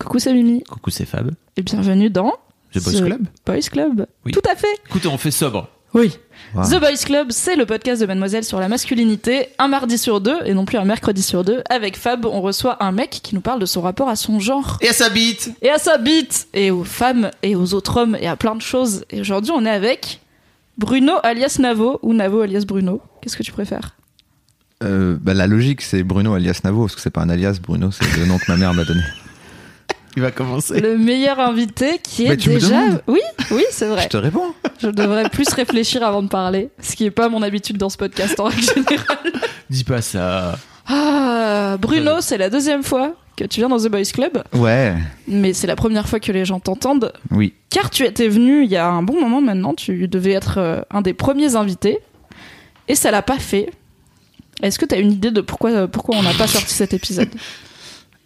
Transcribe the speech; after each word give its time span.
Coucou, 0.00 0.18
c'est 0.18 0.32
Mimi 0.32 0.62
Coucou, 0.64 0.90
c'est 0.90 1.04
Fab. 1.04 1.30
et 1.56 1.62
bienvenue 1.62 2.08
dans 2.10 2.32
The 2.72 2.82
Boys 2.82 3.00
Club 3.02 3.22
Boys 3.44 3.60
Club. 3.70 4.06
Oui. 4.24 4.32
Tout 4.32 4.40
à 4.50 4.56
fait. 4.56 4.66
Écoute, 4.88 5.04
on 5.06 5.18
fait 5.18 5.30
sobre. 5.30 5.68
Oui. 5.92 6.16
Wow. 6.54 6.64
The 6.64 6.80
Boys 6.80 7.04
Club, 7.04 7.26
c'est 7.30 7.54
le 7.56 7.66
podcast 7.66 8.00
de 8.00 8.06
Mademoiselle 8.06 8.44
sur 8.44 8.60
la 8.60 8.68
masculinité, 8.68 9.48
un 9.58 9.68
mardi 9.68 9.98
sur 9.98 10.20
deux 10.20 10.38
et 10.46 10.54
non 10.54 10.64
plus 10.64 10.78
un 10.78 10.84
mercredi 10.84 11.22
sur 11.22 11.44
deux. 11.44 11.62
Avec 11.68 11.98
Fab, 11.98 12.24
on 12.24 12.40
reçoit 12.40 12.82
un 12.82 12.92
mec 12.92 13.10
qui 13.10 13.34
nous 13.34 13.40
parle 13.42 13.60
de 13.60 13.66
son 13.66 13.82
rapport 13.82 14.08
à 14.08 14.16
son 14.16 14.40
genre 14.40 14.78
Et 14.80 14.88
à 14.88 14.92
sa 14.92 15.10
bite 15.10 15.50
et 15.60 15.68
à 15.68 15.78
sa 15.78 15.98
bite 15.98 16.48
et 16.54 16.70
aux 16.70 16.84
femmes 16.84 17.30
et 17.42 17.54
aux 17.56 17.74
autres 17.74 17.96
hommes 17.98 18.16
et 18.20 18.26
à 18.28 18.36
plein 18.36 18.54
de 18.54 18.62
choses. 18.62 19.04
Et 19.10 19.20
aujourd'hui, 19.20 19.52
on 19.54 19.66
est 19.66 19.70
avec 19.70 20.20
Bruno 20.78 21.14
alias 21.22 21.56
Navo 21.58 21.98
ou 22.02 22.14
Navo 22.14 22.40
alias 22.40 22.64
Bruno. 22.66 23.02
Qu'est-ce 23.20 23.36
que 23.36 23.42
tu 23.42 23.52
préfères? 23.52 23.96
Euh, 24.82 25.18
bah, 25.20 25.34
la 25.34 25.46
logique, 25.46 25.82
c'est 25.82 26.02
Bruno 26.04 26.32
alias 26.32 26.60
Navo, 26.64 26.82
parce 26.84 26.94
que 26.94 27.02
c'est 27.02 27.10
pas 27.10 27.20
un 27.20 27.28
alias, 27.28 27.58
Bruno, 27.60 27.90
c'est 27.90 28.16
le 28.16 28.24
nom 28.24 28.38
que 28.38 28.50
ma 28.50 28.56
mère 28.56 28.72
m'a 28.72 28.84
donné. 28.84 29.02
Il 30.16 30.22
va 30.22 30.30
commencer. 30.30 30.80
Le 30.80 30.98
meilleur 30.98 31.38
invité 31.38 31.98
qui 32.02 32.24
est 32.26 32.30
Mais 32.30 32.36
tu 32.36 32.50
me 32.50 32.54
déjà. 32.54 32.80
Oui, 33.06 33.20
oui, 33.52 33.62
c'est 33.70 33.86
vrai. 33.86 34.02
Je 34.04 34.08
te 34.08 34.16
réponds. 34.16 34.52
Je 34.80 34.88
devrais 34.88 35.28
plus 35.28 35.48
réfléchir 35.50 36.02
avant 36.02 36.22
de 36.22 36.28
parler, 36.28 36.70
ce 36.80 36.96
qui 36.96 37.04
est 37.04 37.10
pas 37.10 37.28
mon 37.28 37.42
habitude 37.42 37.76
dans 37.76 37.88
ce 37.88 37.96
podcast 37.96 38.38
en 38.40 38.44
règle 38.44 38.62
générale. 38.62 39.32
Dis 39.68 39.84
pas 39.84 40.02
ça. 40.02 40.58
Ah, 40.86 41.76
Bruno, 41.80 42.20
c'est 42.20 42.38
la 42.38 42.50
deuxième 42.50 42.82
fois 42.82 43.14
que 43.36 43.44
tu 43.44 43.60
viens 43.60 43.68
dans 43.68 43.78
The 43.78 43.88
Boys 43.88 44.02
Club, 44.12 44.42
Ouais, 44.52 44.94
mais 45.28 45.52
c'est 45.54 45.66
la 45.66 45.76
première 45.76 46.06
fois 46.08 46.20
que 46.20 46.30
les 46.32 46.44
gens 46.44 46.60
t'entendent, 46.60 47.12
oui. 47.30 47.54
car 47.70 47.88
tu 47.88 48.04
étais 48.04 48.28
venu 48.28 48.64
il 48.64 48.70
y 48.70 48.76
a 48.76 48.86
un 48.86 49.02
bon 49.02 49.18
moment 49.18 49.40
maintenant, 49.40 49.72
tu 49.72 50.08
devais 50.08 50.32
être 50.32 50.58
euh, 50.58 50.80
un 50.90 51.00
des 51.00 51.14
premiers 51.14 51.56
invités, 51.56 52.00
et 52.88 52.94
ça 52.94 53.10
l'a 53.10 53.22
pas 53.22 53.38
fait. 53.38 53.70
Est-ce 54.62 54.78
que 54.78 54.84
tu 54.84 54.94
as 54.94 54.98
une 54.98 55.12
idée 55.12 55.30
de 55.30 55.40
pourquoi, 55.40 55.88
pourquoi 55.88 56.16
on 56.18 56.22
n'a 56.22 56.34
pas 56.34 56.46
sorti 56.48 56.74
cet 56.74 56.92
épisode? 56.92 57.30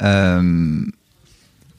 Euh, 0.03 0.81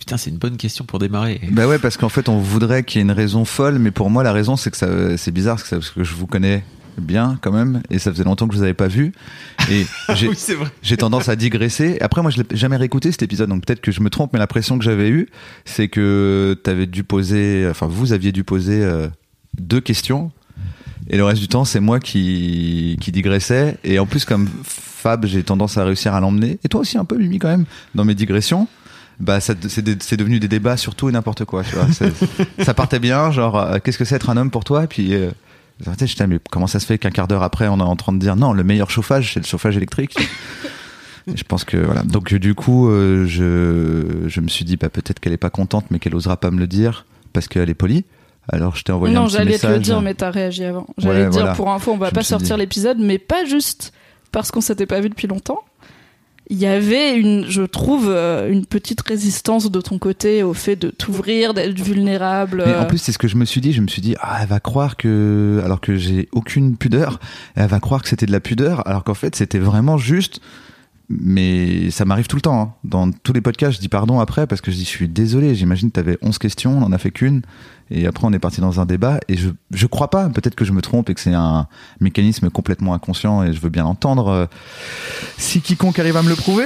Putain, 0.06 0.18
c'est 0.18 0.30
une 0.30 0.38
bonne 0.38 0.58
question 0.58 0.86
pour 0.86 1.00
démarrer. 1.00 1.42
bah 1.52 1.68
ouais, 1.68 1.80
parce 1.80 1.98
qu'en 1.98 2.10
fait, 2.10 2.30
on 2.30 2.38
voudrait 2.38 2.84
qu'il 2.84 3.00
y 3.00 3.02
ait 3.02 3.06
une 3.06 3.12
raison 3.12 3.44
folle, 3.44 3.80
mais 3.80 3.90
pour 3.90 4.12
moi, 4.12 4.22
la 4.24 4.34
raison, 4.34 4.56
c'est 4.56 4.70
que 4.70 4.78
ça, 4.78 5.18
c'est 5.18 5.32
bizarre, 5.32 5.56
parce 5.56 5.64
que, 5.64 5.70
ça- 5.70 5.76
parce 5.78 5.90
que 5.90 6.04
je 6.04 6.14
vous 6.14 6.28
connais 6.28 6.64
bien 7.00 7.40
quand 7.42 7.52
même, 7.52 7.82
et 7.90 7.98
ça 7.98 8.12
faisait 8.12 8.24
longtemps 8.24 8.48
que 8.48 8.54
je 8.54 8.60
vous 8.60 8.64
avais 8.64 8.76
pas 8.76 8.88
vu, 8.88 9.14
et 9.72 9.86
j'ai, 10.16 10.28
oui, 10.30 10.36
c'est 10.38 10.54
vrai. 10.54 10.70
j'ai 10.84 10.96
tendance 10.96 11.28
à 11.28 11.36
digresser. 11.36 11.98
Après, 12.02 12.22
moi, 12.22 12.30
je 12.30 12.38
l'ai 12.38 12.46
jamais 12.56 12.78
réécouté 12.78 13.12
cet 13.12 13.24
épisode, 13.24 13.50
donc 13.50 13.66
peut-être 13.66 13.82
que 13.82 13.92
je 13.92 14.00
me 14.02 14.12
trompe, 14.12 14.32
mais 14.34 14.38
l'impression 14.40 14.78
que 14.78 14.84
j'avais 14.86 15.10
eue, 15.10 15.28
c'est 15.66 15.88
que 15.88 16.56
t'avais 16.64 16.86
dû 16.86 17.04
poser, 17.04 17.68
enfin, 17.68 17.88
vous 17.88 18.14
aviez 18.14 18.32
dû 18.32 18.44
poser 18.44 18.84
euh, 18.84 19.08
deux 19.60 19.82
questions, 19.82 20.32
et 21.10 21.18
le 21.18 21.24
reste 21.24 21.42
du 21.42 21.48
temps, 21.48 21.66
c'est 21.66 21.80
moi 21.80 22.00
qui, 22.00 22.98
qui 23.02 23.12
digressais. 23.12 23.78
Et 23.84 23.98
en 24.00 24.06
plus, 24.06 24.24
comme 24.24 24.48
Fab, 24.64 25.26
j'ai 25.26 25.42
tendance 25.44 25.78
à 25.80 25.84
réussir 25.84 26.14
à 26.14 26.20
l'emmener, 26.20 26.60
et 26.64 26.68
toi 26.70 26.82
aussi 26.82 26.98
un 27.00 27.06
peu, 27.06 27.18
Mimi, 27.18 27.40
quand 27.40 27.50
même, 27.50 27.66
dans 27.96 28.06
mes 28.06 28.14
digressions. 28.16 28.68
Bah, 29.20 29.40
c'est 29.40 29.56
devenu 30.18 30.40
des 30.40 30.48
débats 30.48 30.78
sur 30.78 30.94
tout 30.96 31.08
et 31.10 31.12
n'importe 31.12 31.46
quoi, 31.46 31.64
tu 31.64 31.76
vois. 31.76 31.88
C'est- 31.92 32.12
ça 32.64 32.74
partait 32.74 33.00
bien, 33.00 33.32
genre, 33.32 33.58
euh, 33.58 33.78
qu'est-ce 33.84 33.98
que 33.98 34.06
c'est 34.06 34.16
être 34.16 34.30
un 34.30 34.38
homme 34.38 34.52
pour 34.52 34.64
toi? 34.66 34.84
Et 34.84 34.88
puis, 34.88 35.14
euh, 35.14 35.32
j'étais, 36.06 36.28
mais 36.28 36.40
comment 36.52 36.68
ça 36.68 36.80
se 36.80 36.86
fait 36.86 36.98
qu'un 36.98 37.12
quart 37.12 37.28
d'heure 37.28 37.44
après, 37.44 37.68
on 37.68 37.80
est 37.80 37.84
en 37.84 37.96
train 37.96 38.12
de 38.14 38.20
dire 38.20 38.36
non, 38.36 38.52
le 38.54 38.64
meilleur 38.64 38.90
chauffage, 38.90 39.34
c'est 39.34 39.40
le 39.40 39.46
chauffage 39.46 39.78
électrique? 39.78 40.18
Je 41.34 41.44
pense 41.44 41.64
que 41.64 41.78
voilà. 41.78 42.04
Donc 42.04 42.32
du 42.36 42.54
coup, 42.54 42.88
euh, 42.90 43.26
je, 43.26 44.28
je 44.28 44.42
me 44.42 44.48
suis 44.48 44.64
dit, 44.64 44.78
bah, 44.78 44.90
peut-être 44.90 45.20
qu'elle 45.20 45.34
est 45.34 45.38
pas 45.38 45.50
contente, 45.50 45.86
mais 45.90 45.98
qu'elle 45.98 46.14
osera 46.14 46.38
pas 46.38 46.52
me 46.52 46.60
le 46.60 46.68
dire 46.68 47.06
parce 47.34 47.48
qu'elle 47.48 47.68
est 47.70 47.74
polie. 47.74 48.06
Alors 48.48 48.76
je 48.76 48.84
t'ai 48.84 48.92
envoyé 48.92 49.16
un 49.16 49.22
Non, 49.22 49.28
j'allais 49.28 49.58
te 49.58 49.66
le 49.66 49.80
dire, 49.80 50.02
mais 50.04 50.14
t'as 50.14 50.30
réagi 50.30 50.64
avant. 50.66 50.86
J'allais 51.00 51.22
Ouais, 51.22 51.26
te 51.26 51.32
dire, 51.32 51.40
voilà. 51.42 51.56
pour 51.56 51.72
info, 51.72 51.94
on 51.94 51.98
va 51.98 52.10
Je 52.10 52.14
pas 52.14 52.22
sortir 52.22 52.58
dit. 52.58 52.62
l'épisode, 52.62 52.98
mais 53.00 53.18
pas 53.18 53.44
juste 53.44 53.92
parce 54.32 54.52
qu'on 54.52 54.62
s'était 54.62 54.86
pas 54.86 55.02
vu 55.02 55.10
depuis 55.10 55.26
longtemps. 55.26 55.64
Il 56.48 56.58
y 56.58 56.68
avait 56.68 57.18
une, 57.18 57.46
je 57.50 57.64
trouve, 57.64 58.08
euh, 58.10 58.52
une 58.52 58.66
petite 58.66 59.02
résistance 59.02 59.72
de 59.72 59.82
ton 59.82 59.98
côté 59.98 60.44
au 60.44 60.54
fait 60.54 60.76
de 60.76 60.90
t'ouvrir, 60.90 61.54
d'être 61.56 61.80
vulnérable. 61.80 62.64
Mais 62.66 62.76
en 62.76 62.86
plus, 62.86 63.00
c'est 63.00 63.12
ce 63.12 63.18
que 63.18 63.28
je 63.28 63.36
me 63.36 63.46
suis 63.46 63.62
dit. 63.62 63.74
Je 63.74 63.82
me 63.82 63.88
suis 63.88 64.02
dit, 64.02 64.16
ah, 64.20 64.40
elle 64.42 64.48
va 64.48 64.60
croire 64.60 64.96
que, 64.96 65.62
alors 65.64 65.82
que 65.82 65.96
j'ai 65.96 66.30
aucune 66.32 66.78
pudeur, 66.78 67.20
elle 67.56 67.68
va 67.68 67.80
croire 67.80 68.04
que 68.04 68.10
c'était 68.10 68.28
de 68.28 68.32
la 68.32 68.40
pudeur, 68.40 68.88
alors 68.88 69.04
qu'en 69.04 69.16
fait, 69.16 69.36
c'était 69.36 69.60
vraiment 69.60 69.98
juste. 69.98 70.40
Mais 71.08 71.92
ça 71.92 72.04
m'arrive 72.06 72.26
tout 72.28 72.36
le 72.36 72.42
temps. 72.42 72.60
hein. 72.62 72.74
Dans 72.84 73.12
tous 73.12 73.32
les 73.34 73.42
podcasts, 73.42 73.76
je 73.76 73.80
dis 73.80 73.90
pardon 73.90 74.20
après 74.20 74.48
parce 74.48 74.62
que 74.62 74.72
je 74.72 74.76
dis, 74.78 74.84
je 74.84 74.90
suis 74.90 75.08
désolé. 75.08 75.54
J'imagine 75.54 75.90
que 75.90 75.94
t'avais 75.96 76.18
11 76.22 76.38
questions, 76.40 76.78
on 76.78 76.82
en 76.82 76.92
a 76.92 76.98
fait 76.98 77.12
qu'une. 77.12 77.42
Et 77.92 78.08
après, 78.08 78.26
on 78.26 78.34
est 78.34 78.40
parti 78.40 78.62
dans 78.62 78.80
un 78.80 78.86
débat. 78.88 79.20
Et 79.28 79.38
je, 79.38 79.50
je 79.72 79.86
crois 79.86 80.10
pas. 80.10 80.30
Peut-être 80.30 80.56
que 80.56 80.66
je 80.66 80.72
me 80.72 80.82
trompe 80.82 81.10
et 81.12 81.14
que 81.14 81.20
c'est 81.22 81.34
un 81.36 81.68
mécanisme 82.00 82.50
complètement 82.50 82.96
inconscient 82.96 83.44
et 83.44 83.54
je 83.54 83.60
veux 83.60 83.70
bien 83.70 83.84
l'entendre. 83.84 84.30
euh, 84.30 84.46
Si 85.38 85.62
quiconque 85.62 86.00
arrive 86.00 86.18
à 86.18 86.24
me 86.24 86.30
le 86.30 86.36
prouver. 86.36 86.66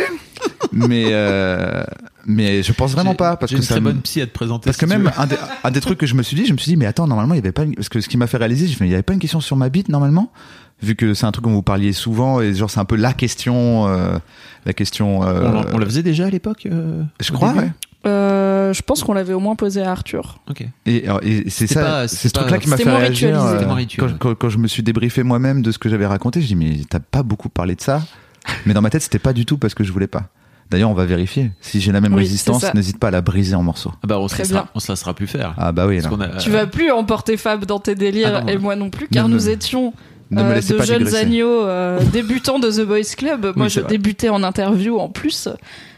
mais, 0.71 1.07
euh, 1.09 1.83
mais 2.25 2.63
je 2.63 2.71
pense 2.71 2.93
vraiment 2.93 3.15
pas 3.15 3.35
parce 3.35 3.51
que 3.51 3.57
une 3.57 3.61
ça 3.63 3.73
très 3.73 3.81
bonne 3.81 3.99
psy 4.01 4.21
à 4.21 4.27
te 4.27 4.31
présenter. 4.31 4.65
parce 4.65 4.77
si 4.77 4.85
que 4.85 4.89
tu 4.89 4.97
même 4.97 5.11
un 5.17 5.27
des, 5.27 5.35
un 5.65 5.71
des 5.71 5.81
trucs 5.81 5.97
que 5.97 6.05
je 6.05 6.15
me 6.15 6.23
suis 6.23 6.37
dit, 6.37 6.45
je 6.45 6.53
me 6.53 6.57
suis 6.57 6.71
dit, 6.71 6.77
mais 6.77 6.85
attends, 6.85 7.07
normalement, 7.07 7.33
il 7.33 7.37
y 7.37 7.41
avait 7.41 7.51
pas 7.51 7.63
une... 7.63 7.75
Parce 7.75 7.89
que 7.89 7.99
ce 7.99 8.07
qui 8.07 8.15
m'a 8.15 8.27
fait 8.27 8.37
réaliser, 8.37 8.67
je 8.67 8.81
me 8.81 8.87
il 8.87 8.91
y 8.91 8.93
avait 8.93 9.03
pas 9.03 9.11
une 9.13 9.19
question 9.19 9.41
sur 9.41 9.57
ma 9.57 9.67
bite, 9.67 9.89
normalement 9.89 10.31
Vu 10.81 10.95
que 10.95 11.13
c'est 11.13 11.25
un 11.25 11.31
truc 11.31 11.43
dont 11.45 11.51
vous 11.51 11.61
parliez 11.61 11.91
souvent, 11.93 12.39
et 12.41 12.53
genre, 12.53 12.69
c'est 12.69 12.79
un 12.79 12.85
peu 12.85 12.95
la 12.95 13.13
question, 13.13 13.87
euh, 13.87 14.17
la 14.65 14.73
question... 14.73 15.23
euh, 15.23 15.63
On, 15.71 15.75
on 15.75 15.77
la 15.77 15.85
faisait 15.85 16.03
déjà 16.03 16.27
à 16.27 16.29
l'époque 16.29 16.67
euh, 16.71 17.03
je 17.19 17.31
crois, 17.33 17.51
ouais. 17.53 17.69
euh, 18.05 18.71
je 18.71 18.81
pense 18.81 19.03
qu'on 19.03 19.13
l'avait 19.13 19.33
au 19.33 19.39
moins 19.41 19.55
posé 19.55 19.81
à 19.81 19.91
Arthur. 19.91 20.39
Ok. 20.49 20.65
Et, 20.85 21.03
c'est 21.49 21.67
ça, 21.67 22.07
c'est 22.07 22.29
ce 22.29 22.33
truc-là 22.33 22.57
qui 22.59 22.69
m'a 22.69 22.77
fait 22.77 22.89
réagir. 22.89 23.43
euh, 23.43 23.61
quand, 23.97 24.17
quand- 24.17 24.35
quand 24.35 24.49
je 24.49 24.57
me 24.57 24.67
suis 24.67 24.83
débriefé 24.83 25.23
moi-même 25.23 25.61
de 25.61 25.71
ce 25.71 25.77
que 25.79 25.89
j'avais 25.89 26.05
raconté, 26.07 26.41
je 26.41 26.47
dis, 26.47 26.55
mais 26.55 26.77
t'as 26.89 26.99
pas 26.99 27.23
beaucoup 27.23 27.49
parlé 27.49 27.75
de 27.75 27.81
ça. 27.81 28.01
Mais 28.65 28.73
dans 28.73 28.81
ma 28.81 28.89
tête, 28.89 29.01
c'était 29.01 29.19
pas 29.19 29.33
du 29.33 29.45
tout 29.45 29.57
parce 29.57 29.73
que 29.73 29.83
je 29.83 29.91
voulais 29.91 30.07
pas. 30.07 30.23
D'ailleurs, 30.71 30.89
on 30.89 30.93
va 30.93 31.05
vérifier. 31.05 31.51
Si 31.61 31.81
j'ai 31.81 31.91
la 31.91 31.99
même 31.99 32.13
Oui, 32.13 32.19
résistance, 32.19 32.63
n'hésite 32.73 32.99
pas 32.99 33.09
à 33.09 33.11
la 33.11 33.21
briser 33.21 33.53
en 33.55 33.63
morceaux. 33.63 33.91
Ah 34.01 34.07
bah, 34.07 34.17
on 34.19 34.27
se, 34.27 34.35
Très 34.35 34.47
bien. 34.47 34.67
on 34.75 34.79
se 34.79 34.89
laissera 34.91 35.13
plus 35.13 35.27
faire. 35.27 35.53
Ah 35.57 35.71
bah 35.71 35.85
oui, 35.87 35.99
Parce 36.01 36.21
a- 36.21 36.37
Tu 36.37 36.49
vas 36.51 36.67
plus 36.67 36.89
emporter 36.91 37.35
Fab 37.37 37.65
dans 37.65 37.79
tes 37.79 37.95
délires 37.95 38.31
Ah 38.37 38.41
non, 38.41 38.47
et 38.47 38.57
moi 38.57 38.75
non 38.77 38.89
plus, 38.89 39.07
car 39.09 39.27
nous 39.27 39.49
étions 39.49 39.93
ne 40.31 40.43
me 40.43 40.49
euh, 40.49 40.55
laissez 40.55 40.73
de 40.73 40.77
pas 40.79 40.85
jeunes 40.85 41.03
digresser. 41.03 41.17
agneaux 41.25 41.63
euh, 41.65 41.99
débutants 42.13 42.59
de 42.59 42.69
The 42.71 42.85
Boys 42.85 43.15
Club. 43.17 43.53
Moi, 43.55 43.65
Oui, 43.65 43.69
je 43.71 43.79
vrai. 43.81 43.89
débutais 43.89 44.29
en 44.29 44.43
interview 44.43 44.99
en 44.99 45.09
plus. 45.09 45.47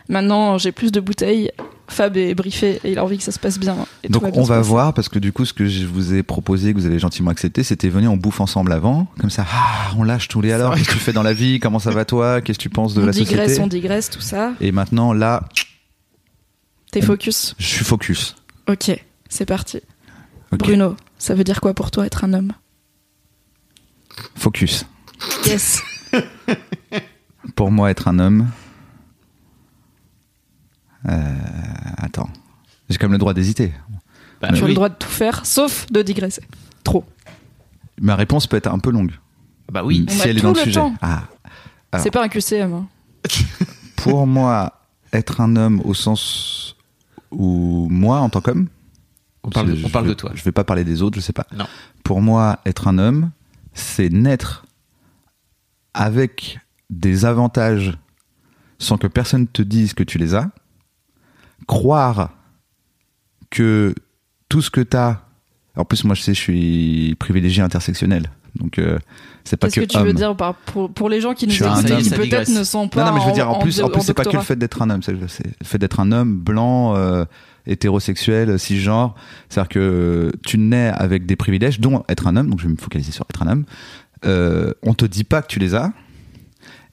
Maintenant, 0.10 0.58
j'ai 0.58 0.72
plus 0.72 0.92
de 0.92 1.00
bouteilles. 1.00 1.52
Fab 1.88 2.16
est 2.16 2.34
briefé 2.36 2.80
et 2.86 2.94
il 2.94 3.00
a 3.00 3.04
envie 3.04 3.18
que 3.18 3.24
ça 3.24 3.34
se 3.34 3.40
passe 3.40 3.60
bien. 3.60 3.76
et 4.04 4.08
Donc 4.08 4.24
bien 4.24 4.32
on 4.36 4.44
va 4.44 4.62
voir 4.62 4.94
parce 4.94 5.10
que 5.10 5.20
du 5.20 5.34
coup 5.34 5.44
ce 5.44 5.52
que 5.52 5.66
je 5.66 5.86
vous 5.86 6.14
ai 6.14 6.24
proposé 6.24 6.72
que 6.74 6.78
vous 6.80 6.86
avez 6.86 7.00
gentiment 7.00 7.32
accepté 7.32 7.64
c'était 7.64 7.90
venir 7.90 8.10
on 8.10 8.16
bouffe 8.16 8.40
ensemble 8.40 8.72
avant 8.72 9.08
comme 9.20 9.30
ça 9.30 9.46
ah, 9.52 9.92
on 9.98 10.04
lâche 10.04 10.30
tous 10.30 10.40
les 10.40 10.54
alors 10.54 10.74
qu'est-ce 10.76 10.88
que 10.88 10.94
tu 10.94 11.00
fais 11.00 11.12
dans 11.12 11.22
la 11.22 11.34
vie? 11.34 11.60
Comment 11.60 11.80
ça 11.80 11.92
va 11.92 12.06
toi? 12.06 12.40
Qu'est-ce 12.40 12.58
que 12.60 12.64
tu 12.64 12.70
penses 12.70 12.94
de 12.94 13.02
on 13.02 13.06
la 13.08 13.12
digresse, 13.12 13.40
société? 13.50 13.62
on 13.62 13.68
digresse, 13.68 14.10
tout 14.10 14.22
ça. 14.22 14.54
et 14.62 14.72
maintenant 14.72 15.12
là 15.12 15.44
T'es 16.94 17.02
focus. 17.02 17.56
je 17.58 17.66
suis 17.66 17.84
focus 17.84 18.38
Ok, 18.70 18.90
c'est 19.28 19.46
parti. 19.46 19.82
Bruno, 20.54 20.96
ça 21.18 21.36
veut 21.36 21.44
dire 21.44 21.60
quoi 21.60 21.74
pour 21.74 21.92
toi 21.92 22.06
être 22.06 22.24
un 22.24 22.32
homme? 22.34 22.54
Focus 24.36 24.86
Yes. 25.46 25.82
pour 27.56 27.72
moi 27.72 27.92
être 27.92 28.08
un 28.08 28.20
homme 28.20 28.50
euh, 31.08 31.36
attends 31.98 32.30
j'ai 32.90 32.98
quand 32.98 33.06
même 33.08 33.14
le 33.14 33.18
droit 33.18 33.34
d'hésiter 33.34 33.74
Bah, 34.42 34.50
tu 34.50 34.56
as 34.60 34.64
oui. 34.64 34.70
le 34.70 34.74
droit 34.76 34.90
de 34.90 34.96
tout 34.96 35.08
faire, 35.08 35.46
sauf 35.46 35.86
de 35.92 36.02
digresser. 36.02 36.42
Trop. 36.84 37.06
ma 38.02 38.16
réponse 38.16 38.48
peut 38.48 38.58
être 38.58 38.68
un 38.72 38.80
peu 38.80 38.92
longue 38.92 39.14
Bah 39.72 39.84
oui. 39.84 40.06
On 40.10 40.12
si 40.12 40.22
a 40.22 40.26
elle 40.28 40.38
est 40.38 40.40
tout 40.42 40.48
dans 40.48 40.54
le, 40.54 40.58
le 40.60 40.64
sujet 40.64 40.82
ah. 41.02 41.24
C'est 42.00 42.12
pas 42.12 42.24
un 42.24 42.28
QCM. 42.30 42.74
hein. 42.74 42.88
pour 43.98 44.26
moi 44.28 44.82
être 45.14 45.42
un 45.42 45.56
homme 45.56 45.82
au 45.86 45.94
sens 45.94 46.76
où 47.32 47.88
moi 47.90 48.20
en 48.20 48.30
tant 48.30 48.42
qu'homme 48.42 48.68
On 49.44 49.50
parle, 49.50 49.68
de, 49.72 49.76
je- 49.76 49.86
on 49.86 49.90
parle 49.90 50.06
je 50.06 50.10
de 50.10 50.14
vais- 50.14 50.18
toi. 50.18 50.32
je 50.34 50.44
vais 50.44 50.52
pas 50.52 50.64
parler 50.64 50.84
des 50.84 51.02
autres 51.02 51.16
je 51.18 51.22
sais 51.22 51.34
pas 51.34 51.46
Non. 51.56 51.66
pour 52.04 52.22
moi, 52.22 52.60
être 52.66 52.88
un 52.88 52.98
homme, 52.98 53.32
c'est 53.74 54.10
naître 54.10 54.66
avec 55.94 56.60
des 56.90 57.26
avantages 57.26 57.98
sans 58.80 58.98
que 58.98 59.08
personne 59.08 59.48
te 59.48 59.62
dise 59.62 59.94
que 59.94 60.04
tu 60.04 60.18
les 60.18 60.36
as, 60.36 60.50
croire 61.68 62.32
que 63.50 63.94
tout 64.50 64.62
ce 64.62 64.70
que 64.70 64.82
tu 64.82 64.98
as, 64.98 65.22
en 65.76 65.86
plus 65.86 66.04
moi 66.04 66.16
je 66.16 66.22
sais, 66.22 66.34
je 66.34 66.40
suis 66.40 67.16
privilégié 67.20 67.62
intersectionnel, 67.62 68.32
Donc 68.56 68.80
euh, 68.80 68.98
c'est 69.44 69.58
pas 69.58 69.68
Qu'est-ce 69.68 69.82
que, 69.82 69.86
que 69.86 69.92
tu 69.92 69.98
homme. 69.98 70.08
veux 70.08 70.14
dire 70.14 70.36
par, 70.36 70.56
pour, 70.56 70.92
pour 70.92 71.10
les 71.10 71.22
gens 71.22 71.34
qui 71.34 71.48
nous 71.48 71.54
écoutent 71.54 71.86
qui 72.02 72.10
peut-être 72.10 72.50
ne 72.50 72.64
sont 72.64 72.88
pas 72.88 73.04
Non, 73.06 73.12
non, 73.12 73.18
mais 73.18 73.22
je 73.22 73.28
veux 73.28 73.34
dire, 73.34 73.50
en, 73.50 73.60
plus, 73.60 73.82
en 73.82 73.88
de- 73.88 73.94
plus, 73.94 74.02
c'est 74.02 74.14
pas 74.14 74.26
que 74.26 74.36
le 74.36 74.42
fait 74.44 74.56
d'être 74.56 74.82
un 74.82 74.90
homme, 74.90 75.04
c'est 75.04 75.16
c'est 75.30 75.46
le 75.60 75.66
fait 75.66 75.78
d'être 75.78 76.00
un 76.00 76.12
homme 76.12 76.38
blanc, 76.40 76.96
euh, 76.96 77.26
hétérosexuel, 77.68 78.58
cisgenre. 78.60 79.16
C'est-à-dire 79.50 79.70
que 79.70 80.32
tu 80.46 80.58
nais 80.58 80.92
avec 80.96 81.26
des 81.26 81.36
privilèges, 81.36 81.80
dont 81.80 82.04
être 82.10 82.28
un 82.28 82.36
homme, 82.36 82.50
donc 82.50 82.60
je 82.60 82.66
vais 82.68 82.72
me 82.74 82.78
focaliser 82.78 83.12
sur 83.12 83.26
être 83.30 83.44
un 83.44 83.48
homme. 83.48 83.66
Euh, 84.26 84.74
on 84.84 84.94
te 84.94 85.06
dit 85.06 85.24
pas 85.24 85.42
que 85.42 85.48
tu 85.48 85.60
les 85.60 85.74
as. 85.76 85.92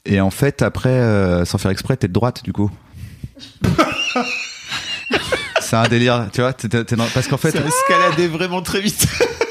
Et 0.05 0.19
en 0.21 0.29
fait, 0.31 0.61
après, 0.61 0.89
euh, 0.89 1.45
sans 1.45 1.57
faire 1.57 1.71
exprès, 1.71 1.97
t'es 1.97 2.07
de 2.07 2.13
droite, 2.13 2.43
du 2.43 2.53
coup. 2.53 2.71
c'est 5.61 5.75
un 5.75 5.87
délire, 5.87 6.29
tu 6.33 6.41
vois, 6.41 6.53
dans- 6.53 7.05
parce 7.13 7.27
qu'en 7.27 7.37
fait, 7.37 7.51
Ça 7.51 7.59
a 7.59 7.65
escaladé 7.67 8.27
vraiment 8.27 8.61
très 8.61 8.81
vite. 8.81 9.05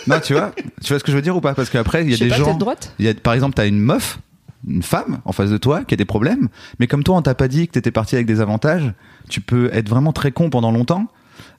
non, 0.07 0.21
tu 0.21 0.33
vois, 0.35 0.53
tu 0.83 0.89
vois 0.89 0.99
ce 0.99 1.05
que 1.05 1.11
je 1.13 1.17
veux 1.17 1.23
dire 1.23 1.37
ou 1.37 1.41
pas? 1.41 1.55
Parce 1.55 1.71
qu'après, 1.71 2.03
il 2.05 2.11
y 2.11 2.15
a 2.15 2.17
des 2.17 2.29
pas, 2.29 2.37
gens. 2.37 2.55
de 2.55 2.59
droite? 2.59 2.93
Il 2.99 3.05
y 3.05 3.09
a, 3.09 3.15
par 3.15 3.35
exemple, 3.35 3.55
t'as 3.55 3.67
une 3.67 3.79
meuf, 3.81 4.19
une 4.67 4.83
femme 4.83 5.21
en 5.25 5.33
face 5.33 5.51
de 5.51 5.59
toi 5.59 5.85
qui 5.85 5.95
a 5.95 5.97
des 5.97 6.05
problèmes, 6.05 6.49
mais 6.79 6.87
comme 6.87 7.05
toi, 7.05 7.17
on 7.17 7.23
t'a 7.23 7.35
pas 7.35 7.49
dit 7.49 7.67
que 7.67 7.73
t'étais 7.73 7.91
parti 7.91 8.15
avec 8.15 8.27
des 8.27 8.41
avantages, 8.41 8.93
tu 9.29 9.41
peux 9.41 9.71
être 9.73 9.89
vraiment 9.89 10.13
très 10.13 10.33
con 10.33 10.51
pendant 10.51 10.73
longtemps. 10.73 11.07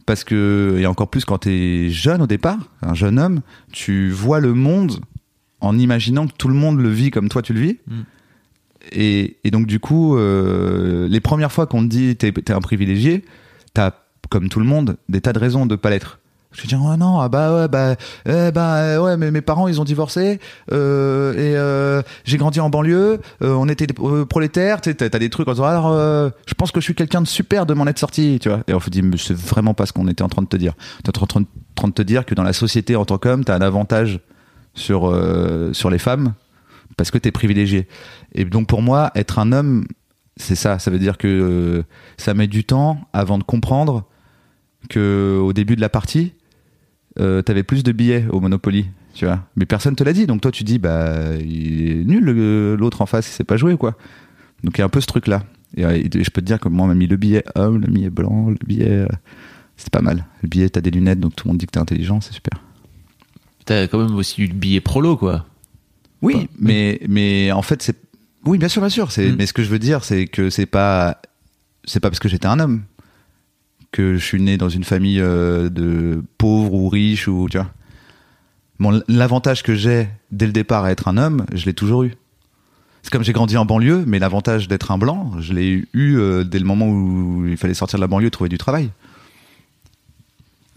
Parce 0.06 0.24
que, 0.24 0.78
et 0.80 0.86
encore 0.88 1.10
plus 1.10 1.24
quand 1.24 1.38
t'es 1.38 1.90
jeune 1.90 2.22
au 2.22 2.28
départ, 2.28 2.58
un 2.82 2.94
jeune 2.96 3.20
homme, 3.20 3.42
tu 3.72 4.10
vois 4.10 4.40
le 4.40 4.54
monde 4.54 5.00
en 5.62 5.78
imaginant 5.78 6.28
que 6.28 6.34
tout 6.38 6.48
le 6.48 6.56
monde 6.56 6.80
le 6.80 6.90
vit 6.90 7.12
comme 7.12 7.30
toi 7.30 7.42
tu 7.42 7.54
le 7.54 7.60
vis. 7.60 7.78
Mm. 7.88 7.94
Et, 8.92 9.38
et 9.44 9.52
donc, 9.52 9.68
du 9.68 9.80
coup, 9.80 10.18
euh, 10.18 11.08
les 11.08 11.20
premières 11.20 11.52
fois 11.52 11.68
qu'on 11.68 11.84
te 11.84 11.88
dit 11.88 12.16
t'es 12.16 12.32
t'es 12.32 12.54
un 12.54 12.62
privilégié, 12.62 13.24
t'as, 13.74 13.92
comme 14.30 14.50
tout 14.50 14.60
le 14.60 14.66
monde, 14.66 14.98
des 15.10 15.22
tas 15.22 15.34
de 15.34 15.40
raisons 15.40 15.66
de 15.66 15.76
pas 15.76 15.90
l'être. 15.90 16.20
Je 16.52 16.64
vais 16.64 16.68
dire, 16.68 16.80
oh 16.84 16.98
non, 16.98 17.20
ah 17.20 17.30
bah 17.30 17.56
ouais, 17.56 17.68
bah, 17.68 17.96
eh 18.26 18.52
bah 18.52 18.78
euh, 18.78 19.00
ouais, 19.00 19.18
mais 19.18 19.30
mes 19.30 19.42
parents 19.42 19.68
ils 19.68 19.80
ont 19.80 19.84
divorcé, 19.84 20.40
euh, 20.72 21.34
et 21.34 21.56
euh, 21.56 22.02
j'ai 22.24 22.38
grandi 22.38 22.60
en 22.60 22.72
banlieue, 22.72 23.20
euh, 23.44 23.54
on 23.54 23.70
était 23.70 23.86
prolétaires, 24.28 24.82
tu 24.82 24.96
t'as 24.96 25.10
des 25.10 25.30
trucs 25.30 25.48
en 25.48 25.52
disant, 25.52 25.66
alors 25.66 25.94
je 25.94 26.54
pense 26.56 26.72
que 26.72 26.80
je 26.80 26.86
suis 26.86 26.96
quelqu'un 26.96 27.22
de 27.22 27.28
super 27.28 27.68
de 27.68 27.76
m'en 27.76 27.86
être 27.86 28.00
sorti, 28.00 28.40
tu 28.42 28.50
vois. 28.50 28.62
Et 28.68 28.74
on 28.74 28.80
se 28.80 28.90
dit, 28.90 29.04
mais 29.04 29.18
c'est 29.18 29.38
vraiment 29.38 29.76
pas 29.76 29.86
ce 29.86 29.94
qu'on 29.94 30.08
était 30.08 30.24
en 30.24 30.30
train 30.30 30.42
de 30.42 30.48
te 30.48 30.58
dire. 30.58 30.74
T'es 31.04 31.10
en 31.20 31.28
train, 31.28 31.42
de 31.42 31.94
te 31.94 32.02
dire 32.02 32.26
que 32.26 32.34
dans 32.34 32.44
la 32.44 32.54
société 32.54 32.96
en 32.96 33.06
tant 33.06 33.20
qu'homme, 33.20 33.46
t'as 33.46 33.56
un 33.56 33.62
avantage 33.62 34.20
sur, 34.74 35.16
sur 35.74 35.90
les 35.92 36.00
femmes 36.00 36.34
parce 36.98 37.12
que 37.12 37.20
t'es 37.20 37.32
privilégié. 37.32 37.88
Et 38.34 38.44
donc 38.44 38.68
pour 38.68 38.82
moi, 38.82 39.12
être 39.14 39.38
un 39.38 39.52
homme, 39.52 39.86
c'est 40.36 40.56
ça. 40.56 40.80
Ça 40.80 40.90
veut 40.90 41.00
dire 41.00 41.20
que 41.20 41.84
ça 42.18 42.34
met 42.34 42.48
du 42.48 42.64
temps 42.64 43.02
avant 43.14 43.38
de 43.38 43.44
comprendre 43.44 44.06
que 44.90 45.40
au 45.42 45.54
début 45.54 45.76
de 45.76 45.82
la 45.82 45.90
partie, 45.90 46.34
euh, 47.20 47.42
t'avais 47.42 47.64
plus 47.64 47.84
de 47.84 47.92
billets 47.92 48.26
au 48.30 48.40
Monopoly, 48.40 48.86
tu 49.14 49.26
vois. 49.26 49.46
Mais 49.56 49.66
personne 49.66 49.96
te 49.96 50.04
l'a 50.04 50.14
dit, 50.14 50.28
donc 50.28 50.42
toi 50.42 50.52
tu 50.52 50.64
dis 50.64 50.78
bah 50.80 51.36
il 51.40 51.92
est 51.92 52.04
nul 52.06 52.76
l'autre 52.78 53.02
en 53.02 53.06
face, 53.06 53.28
il 53.28 53.32
sait 53.32 53.44
pas 53.44 53.58
jouer 53.58 53.76
quoi. 53.78 53.96
Donc 54.64 54.78
il 54.78 54.80
y 54.80 54.82
a 54.82 54.86
un 54.86 54.90
peu 54.90 55.02
ce 55.02 55.08
truc 55.08 55.28
là. 55.28 55.44
Et, 55.78 55.86
euh, 55.86 55.92
et 55.92 56.10
je 56.24 56.30
peux 56.32 56.42
te 56.42 56.46
dire 56.46 56.60
que 56.60 56.68
moi 56.70 56.86
on 56.86 56.88
m'a 56.90 56.96
mis 56.96 57.08
le 57.08 57.16
billet 57.18 57.44
homme, 57.56 57.80
le 57.82 57.88
billet 57.88 58.10
blanc, 58.10 58.50
le 58.50 58.58
billet, 58.66 58.90
euh, 58.90 59.08
c'est 59.78 59.90
pas 59.92 60.02
mal. 60.02 60.26
Le 60.44 60.48
billet 60.50 60.70
t'as 60.70 60.82
des 60.82 60.92
lunettes, 60.92 61.20
donc 61.20 61.36
tout 61.36 61.48
le 61.48 61.52
monde 61.52 61.58
dit 61.60 61.66
que 61.66 61.72
t'es 61.72 61.80
intelligent, 61.80 62.22
c'est 62.22 62.34
super. 62.34 62.62
T'as 63.66 63.88
quand 63.88 64.00
même 64.04 64.16
aussi 64.16 64.42
eu 64.44 64.48
le 64.48 64.54
billet 64.54 64.82
prolo, 64.82 65.16
quoi. 65.18 65.46
Oui, 66.22 66.34
Pas- 66.34 66.52
mais 66.60 67.00
mais 67.08 67.52
en 67.52 67.62
fait 67.62 67.82
c'est 67.82 67.96
oui 68.46 68.58
bien 68.58 68.68
sûr 68.68 68.82
bien 68.82 68.90
sûr 68.90 69.12
c'est 69.12 69.32
Mm. 69.32 69.36
mais 69.38 69.46
ce 69.46 69.54
que 69.54 69.64
je 69.64 69.70
veux 69.70 69.80
dire 69.80 70.04
c'est 70.04 70.28
que 70.28 70.50
c'est 70.50 70.66
pas 70.66 71.22
c'est 71.86 72.00
pas 72.00 72.10
parce 72.10 72.20
que 72.20 72.28
j'étais 72.30 72.48
un 72.48 72.60
homme 72.60 72.84
que 73.92 74.16
je 74.16 74.26
suis 74.26 74.42
né 74.42 74.58
dans 74.58 74.70
une 74.70 74.84
famille 74.84 75.20
euh, 75.20 75.70
de 75.70 76.24
pauvres 76.38 76.74
ou 76.74 76.90
riches 76.90 77.28
ou 77.28 77.48
tu 77.50 77.58
vois. 77.58 77.70
Bon 78.80 79.02
l'avantage 79.08 79.64
que 79.64 79.76
j'ai 79.76 80.08
dès 80.32 80.46
le 80.46 80.54
départ 80.54 80.86
à 80.86 80.92
être 80.92 81.08
un 81.08 81.18
homme, 81.18 81.46
je 81.54 81.66
l'ai 81.66 81.74
toujours 81.74 82.04
eu. 82.04 82.14
C'est 83.02 83.12
comme 83.12 83.24
j'ai 83.24 83.34
grandi 83.34 83.58
en 83.58 83.66
banlieue, 83.66 84.04
mais 84.06 84.20
l'avantage 84.20 84.68
d'être 84.68 84.92
un 84.92 84.98
blanc, 84.98 85.32
je 85.40 85.54
l'ai 85.54 85.86
eu 85.94 86.18
euh, 86.18 86.44
dès 86.44 86.60
le 86.60 86.66
moment 86.66 86.88
où 86.88 87.46
il 87.48 87.58
fallait 87.58 87.74
sortir 87.74 87.98
de 87.98 88.02
la 88.02 88.08
banlieue 88.08 88.28
et 88.28 88.32
trouver 88.32 88.50
du 88.50 88.58
travail. 88.58 88.90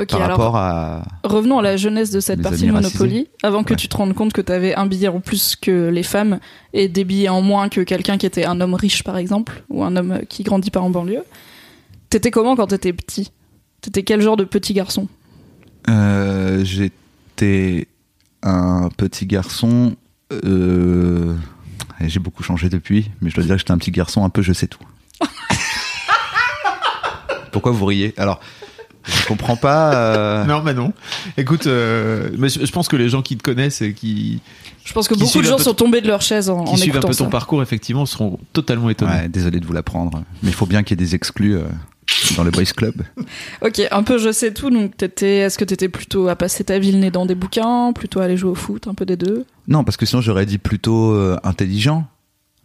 Par 0.06 0.20
alors 0.20 0.30
rapport 0.30 0.56
à 0.56 1.02
revenons 1.22 1.58
à 1.58 1.62
la 1.62 1.76
jeunesse 1.76 2.10
de 2.10 2.20
cette 2.20 2.42
partie 2.42 2.66
de 2.66 2.72
Monopoly. 2.72 3.28
Avant 3.42 3.62
que 3.62 3.74
tu 3.74 3.88
te 3.88 3.96
rendes 3.96 4.14
compte 4.14 4.32
que 4.32 4.40
t'avais 4.40 4.74
un 4.74 4.86
billet 4.86 5.08
en 5.08 5.20
plus 5.20 5.54
que 5.54 5.90
les 5.90 6.02
femmes 6.02 6.40
et 6.72 6.88
des 6.88 7.04
billets 7.04 7.28
en 7.28 7.42
moins 7.42 7.68
que 7.68 7.80
quelqu'un 7.82 8.18
qui 8.18 8.26
était 8.26 8.44
un 8.44 8.60
homme 8.60 8.74
riche 8.74 9.04
par 9.04 9.16
exemple 9.16 9.62
ou 9.68 9.84
un 9.84 9.94
homme 9.96 10.20
qui 10.28 10.42
grandit 10.42 10.70
pas 10.70 10.80
en 10.80 10.90
banlieue. 10.90 11.24
T'étais 12.12 12.30
comment 12.30 12.54
quand 12.56 12.66
t'étais 12.66 12.92
petit? 12.92 13.32
T'étais 13.80 14.02
quel 14.02 14.20
genre 14.20 14.36
de 14.36 14.44
petit 14.44 14.74
garçon? 14.74 15.08
Euh, 15.88 16.62
J'étais 16.62 17.88
un 18.42 18.90
petit 18.94 19.24
garçon. 19.24 19.96
euh, 20.44 21.34
J'ai 22.02 22.20
beaucoup 22.20 22.42
changé 22.42 22.68
depuis, 22.68 23.10
mais 23.22 23.30
je 23.30 23.34
dois 23.36 23.44
dire 23.44 23.54
que 23.54 23.60
j'étais 23.60 23.70
un 23.72 23.78
petit 23.78 23.90
garçon 23.92 24.24
un 24.26 24.28
peu 24.28 24.42
je 24.42 24.52
sais 24.52 24.66
tout. 24.66 24.82
Pourquoi 27.50 27.72
vous 27.72 27.86
riez? 27.86 28.12
Alors, 28.18 28.40
je 29.04 29.26
comprends 29.26 29.56
pas. 29.56 29.94
euh, 29.94 30.44
Non, 30.44 30.60
bah 30.60 30.74
non. 30.74 30.92
Écoute, 31.38 31.66
euh, 31.66 32.28
mais 32.38 32.50
je 32.50 32.64
je 32.66 32.72
pense 32.72 32.88
que 32.88 32.96
les 32.96 33.08
gens 33.08 33.22
qui 33.22 33.38
te 33.38 33.42
connaissent 33.42 33.80
et 33.80 33.94
qui, 33.94 34.40
Je 34.84 34.92
pense 34.92 35.08
que 35.08 35.14
beaucoup 35.14 35.38
de 35.40 35.46
gens 35.46 35.56
sont 35.58 35.72
tombés 35.74 36.02
de 36.02 36.08
leur 36.08 36.20
chaise 36.20 36.50
en, 36.50 36.64
qui 36.64 36.72
en 36.72 36.76
suivent 36.76 36.96
un 36.98 37.00
peu 37.00 37.08
ton 37.14 37.24
ça. 37.24 37.30
parcours, 37.30 37.62
effectivement, 37.62 38.04
seront 38.04 38.38
totalement 38.52 38.90
étonnés. 38.90 39.12
Ouais, 39.12 39.28
désolé 39.30 39.60
de 39.60 39.66
vous 39.66 39.72
l'apprendre, 39.72 40.22
mais 40.42 40.50
il 40.50 40.54
faut 40.54 40.66
bien 40.66 40.82
qu'il 40.82 40.98
y 40.98 41.02
ait 41.02 41.06
des 41.06 41.14
exclus 41.14 41.56
euh, 41.56 41.62
dans 42.36 42.44
le 42.44 42.50
boys 42.50 42.64
club. 42.76 42.94
Ok, 43.62 43.80
un 43.90 44.02
peu 44.02 44.18
je 44.18 44.32
sais 44.32 44.52
tout. 44.52 44.70
Donc 44.70 44.96
t'étais, 44.96 45.38
est-ce 45.38 45.58
que 45.58 45.64
t'étais 45.64 45.88
plutôt 45.88 46.28
à 46.28 46.36
passer 46.36 46.64
ta 46.64 46.78
vie 46.78 46.92
le 46.92 46.98
nez 46.98 47.10
dans 47.10 47.26
des 47.26 47.34
bouquins, 47.34 47.92
plutôt 47.92 48.20
à 48.20 48.24
aller 48.24 48.36
jouer 48.36 48.50
au 48.50 48.54
foot, 48.54 48.86
un 48.88 48.94
peu 48.94 49.04
des 49.06 49.16
deux? 49.16 49.44
Non, 49.68 49.84
parce 49.84 49.96
que 49.96 50.06
sinon 50.06 50.20
j'aurais 50.22 50.46
dit 50.46 50.58
plutôt 50.58 51.12
euh, 51.12 51.36
intelligent, 51.44 52.06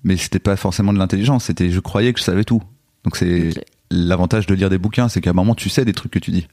mais 0.04 0.18
c'était 0.18 0.39
pas 0.39 0.56
forcément 0.56 0.94
de 0.94 1.00
l'intelligence. 1.00 1.45
C'était 1.45 1.69
je 1.69 1.80
croyais 1.80 2.13
que 2.13 2.19
je 2.19 2.24
savais 2.25 2.44
tout. 2.44 2.62
Donc 3.04 3.16
c'est 3.16 3.51
l'avantage 3.92 4.48
de 4.48 4.56
lire 4.56 4.69
des 4.69 4.78
bouquins, 4.78 5.07
c'est 5.10 5.22
qu'à 5.22 5.30
un 5.30 5.34
moment 5.34 5.56
tu 5.56 5.69
sais 5.69 5.86
des 5.86 5.94
trucs 5.94 6.12
que 6.12 6.19
tu 6.19 6.31
dis. 6.31 6.48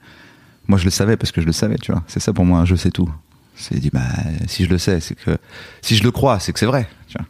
Moi 0.68 0.78
je 0.78 0.84
le 0.84 0.90
savais 0.90 1.16
parce 1.16 1.32
que 1.32 1.40
je 1.40 1.46
le 1.46 1.52
savais, 1.52 1.76
tu 1.76 1.92
vois. 1.92 2.02
C'est 2.06 2.20
ça 2.20 2.32
pour 2.32 2.44
moi, 2.44 2.60
un 2.60 2.64
je 2.64 2.74
sais 2.76 2.90
tout. 2.90 3.08
C'est 3.56 3.78
dit 3.78 3.90
bah 3.92 4.00
si 4.48 4.64
je 4.64 4.70
le 4.70 4.78
sais, 4.78 4.98
c'est 5.00 5.14
que 5.14 5.36
si 5.80 5.96
je 5.96 6.02
le 6.02 6.10
crois, 6.10 6.40
c'est 6.40 6.52
que 6.52 6.58
c'est 6.58 6.66
vrai, 6.66 6.88
tu 7.08 7.16
vois. 7.18 7.26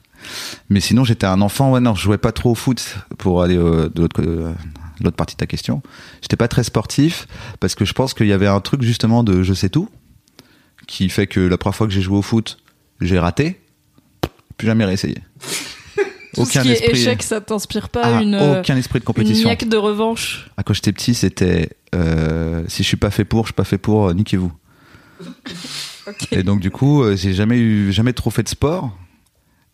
Mais 0.70 0.80
sinon 0.80 1.04
j'étais 1.04 1.26
un 1.26 1.40
enfant, 1.42 1.72
ouais 1.72 1.80
non, 1.80 1.94
je 1.94 2.02
jouais 2.02 2.16
pas 2.18 2.32
trop 2.32 2.52
au 2.52 2.54
foot 2.54 2.96
pour 3.18 3.42
aller 3.42 3.58
euh, 3.58 3.90
de 3.94 4.00
l'autre 4.02 4.16
côté- 4.16 4.28
euh, 4.28 4.52
l'autre 5.00 5.16
partie 5.16 5.34
de 5.34 5.38
ta 5.38 5.46
question. 5.46 5.82
J'étais 6.22 6.36
pas 6.36 6.48
très 6.48 6.64
sportif 6.64 7.26
parce 7.60 7.74
que 7.74 7.84
je 7.84 7.92
pense 7.92 8.14
qu'il 8.14 8.26
y 8.26 8.32
avait 8.32 8.46
un 8.46 8.60
truc 8.60 8.82
justement 8.82 9.24
de 9.24 9.42
je 9.42 9.54
sais 9.54 9.68
tout 9.68 9.88
qui 10.86 11.08
fait 11.08 11.26
que 11.26 11.40
la 11.40 11.56
première 11.56 11.76
fois 11.76 11.86
que 11.86 11.92
j'ai 11.92 12.02
joué 12.02 12.18
au 12.18 12.22
foot, 12.22 12.58
j'ai 13.00 13.18
raté, 13.18 13.60
plus 14.56 14.66
jamais 14.66 14.84
réessayé. 14.84 15.18
Tout 16.34 16.44
ce 16.44 16.58
qui 16.58 16.68
est 16.68 16.90
échec, 16.90 17.22
ça 17.22 17.40
t'inspire 17.40 17.88
pas 17.88 18.02
Ah, 18.02 18.22
une, 18.22 18.34
aucun 18.34 18.76
esprit 18.76 18.98
de 18.98 19.04
une 19.04 19.06
compétition. 19.06 19.48
niaque 19.48 19.68
de 19.68 19.76
revanche? 19.76 20.50
Ah, 20.56 20.64
quand 20.64 20.74
j'étais 20.74 20.92
petit, 20.92 21.14
c'était 21.14 21.70
euh, 21.94 22.64
si 22.66 22.82
je 22.82 22.88
suis 22.88 22.96
pas 22.96 23.10
fait 23.10 23.24
pour, 23.24 23.44
je 23.44 23.48
suis 23.48 23.54
pas 23.54 23.62
fait 23.62 23.78
pour, 23.78 24.08
euh, 24.08 24.14
niquez-vous. 24.14 24.52
Et 26.32 26.42
donc 26.42 26.58
du 26.58 26.72
coup, 26.72 27.02
euh, 27.04 27.14
j'ai 27.14 27.34
jamais 27.34 27.58
eu, 27.58 27.92
jamais 27.92 28.12
trop 28.12 28.30
fait 28.30 28.42
de 28.42 28.48
sport. 28.48 28.98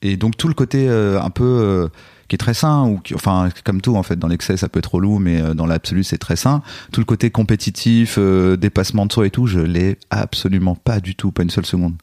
Et 0.02 0.18
donc 0.18 0.36
tout 0.36 0.48
le 0.48 0.54
côté 0.54 0.88
un 0.88 1.30
peu 1.30 1.88
qui 2.30 2.36
est 2.36 2.38
très 2.38 2.54
sain 2.54 2.84
ou 2.86 3.00
enfin 3.16 3.48
comme 3.64 3.80
tout 3.80 3.96
en 3.96 4.04
fait 4.04 4.16
dans 4.16 4.28
l'excès 4.28 4.56
ça 4.56 4.68
peut 4.68 4.78
être 4.78 4.94
relou, 4.94 5.18
mais 5.18 5.40
euh, 5.40 5.52
dans 5.52 5.66
l'absolu 5.66 6.04
c'est 6.04 6.16
très 6.16 6.36
sain. 6.36 6.62
Tout 6.92 7.00
le 7.00 7.04
côté 7.04 7.30
compétitif, 7.30 8.18
euh, 8.18 8.56
dépassement 8.56 9.04
de 9.04 9.12
soi 9.12 9.26
et 9.26 9.30
tout, 9.30 9.48
je 9.48 9.58
l'ai 9.58 9.98
absolument 10.10 10.76
pas 10.76 11.00
du 11.00 11.16
tout, 11.16 11.32
pas 11.32 11.42
une 11.42 11.50
seule 11.50 11.66
seconde. 11.66 11.94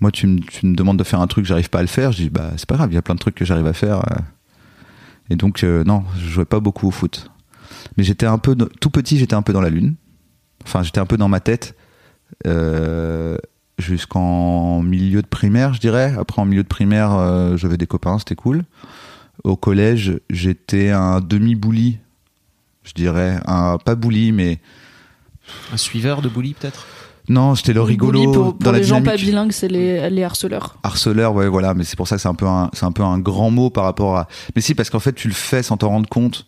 Moi, 0.00 0.12
tu 0.12 0.28
me, 0.28 0.74
demandes 0.76 0.96
de 0.96 1.04
faire 1.04 1.20
un 1.20 1.26
truc, 1.26 1.44
j'arrive 1.44 1.70
pas 1.70 1.80
à 1.80 1.82
le 1.82 1.88
faire, 1.88 2.12
je 2.12 2.18
dis 2.18 2.30
bah 2.30 2.52
c'est 2.56 2.66
pas 2.66 2.76
grave, 2.76 2.92
il 2.92 2.94
y 2.94 2.98
a 2.98 3.02
plein 3.02 3.16
de 3.16 3.18
trucs 3.18 3.34
que 3.34 3.44
j'arrive 3.44 3.66
à 3.66 3.72
faire. 3.72 3.98
euh. 3.98 4.20
Et 5.30 5.34
donc 5.34 5.64
non, 5.64 6.04
je 6.16 6.28
jouais 6.28 6.44
pas 6.44 6.60
beaucoup 6.60 6.86
au 6.86 6.92
foot. 6.92 7.28
Mais 7.96 8.04
j'étais 8.04 8.26
un 8.26 8.38
peu 8.38 8.54
tout 8.54 8.90
petit, 8.90 9.18
j'étais 9.18 9.34
un 9.34 9.42
peu 9.42 9.52
dans 9.52 9.60
la 9.60 9.70
lune. 9.70 9.94
Enfin, 10.64 10.84
j'étais 10.84 11.00
un 11.00 11.06
peu 11.06 11.16
dans 11.16 11.28
ma 11.28 11.40
tête 11.40 11.74
jusqu'en 13.78 14.82
milieu 14.82 15.20
de 15.20 15.26
primaire, 15.26 15.74
je 15.74 15.80
dirais. 15.80 16.14
Après, 16.16 16.40
en 16.40 16.44
milieu 16.44 16.62
de 16.62 16.68
primaire, 16.68 17.56
j'avais 17.56 17.76
des 17.76 17.86
copains, 17.86 18.18
c'était 18.18 18.36
cool. 18.36 18.64
Au 19.44 19.56
collège, 19.56 20.20
j'étais 20.30 20.90
un 20.90 21.20
demi-bouli, 21.20 21.98
je 22.84 22.92
dirais. 22.92 23.40
Un, 23.46 23.78
pas 23.78 23.94
bouli, 23.94 24.32
mais 24.32 24.60
Un 25.72 25.76
suiveur 25.76 26.22
de 26.22 26.28
bully, 26.28 26.54
peut-être? 26.54 26.86
Non, 27.28 27.54
j'étais 27.54 27.72
le 27.72 27.82
rigolo 27.82 28.20
Bully, 28.20 28.32
pour, 28.32 28.44
pour 28.44 28.54
dans 28.54 28.72
la 28.72 28.78
les 28.78 28.84
gens 28.84 29.02
pas 29.02 29.16
bilingues, 29.16 29.52
c'est 29.52 29.68
les, 29.68 30.10
les 30.10 30.24
harceleurs. 30.24 30.76
Harceleur, 30.82 31.34
ouais, 31.34 31.48
voilà, 31.48 31.72
mais 31.72 31.84
c'est 31.84 31.96
pour 31.96 32.08
ça 32.08 32.16
que 32.16 32.22
c'est 32.22 32.28
un 32.28 32.34
peu 32.34 32.46
un, 32.46 32.68
c'est 32.72 32.84
un 32.84 32.92
peu 32.92 33.02
un 33.04 33.18
grand 33.18 33.50
mot 33.50 33.70
par 33.70 33.84
rapport 33.84 34.16
à. 34.16 34.28
Mais 34.56 34.60
si, 34.60 34.74
parce 34.74 34.90
qu'en 34.90 34.98
fait, 34.98 35.12
tu 35.12 35.28
le 35.28 35.34
fais 35.34 35.62
sans 35.62 35.76
t'en 35.76 35.88
rendre 35.88 36.08
compte. 36.08 36.46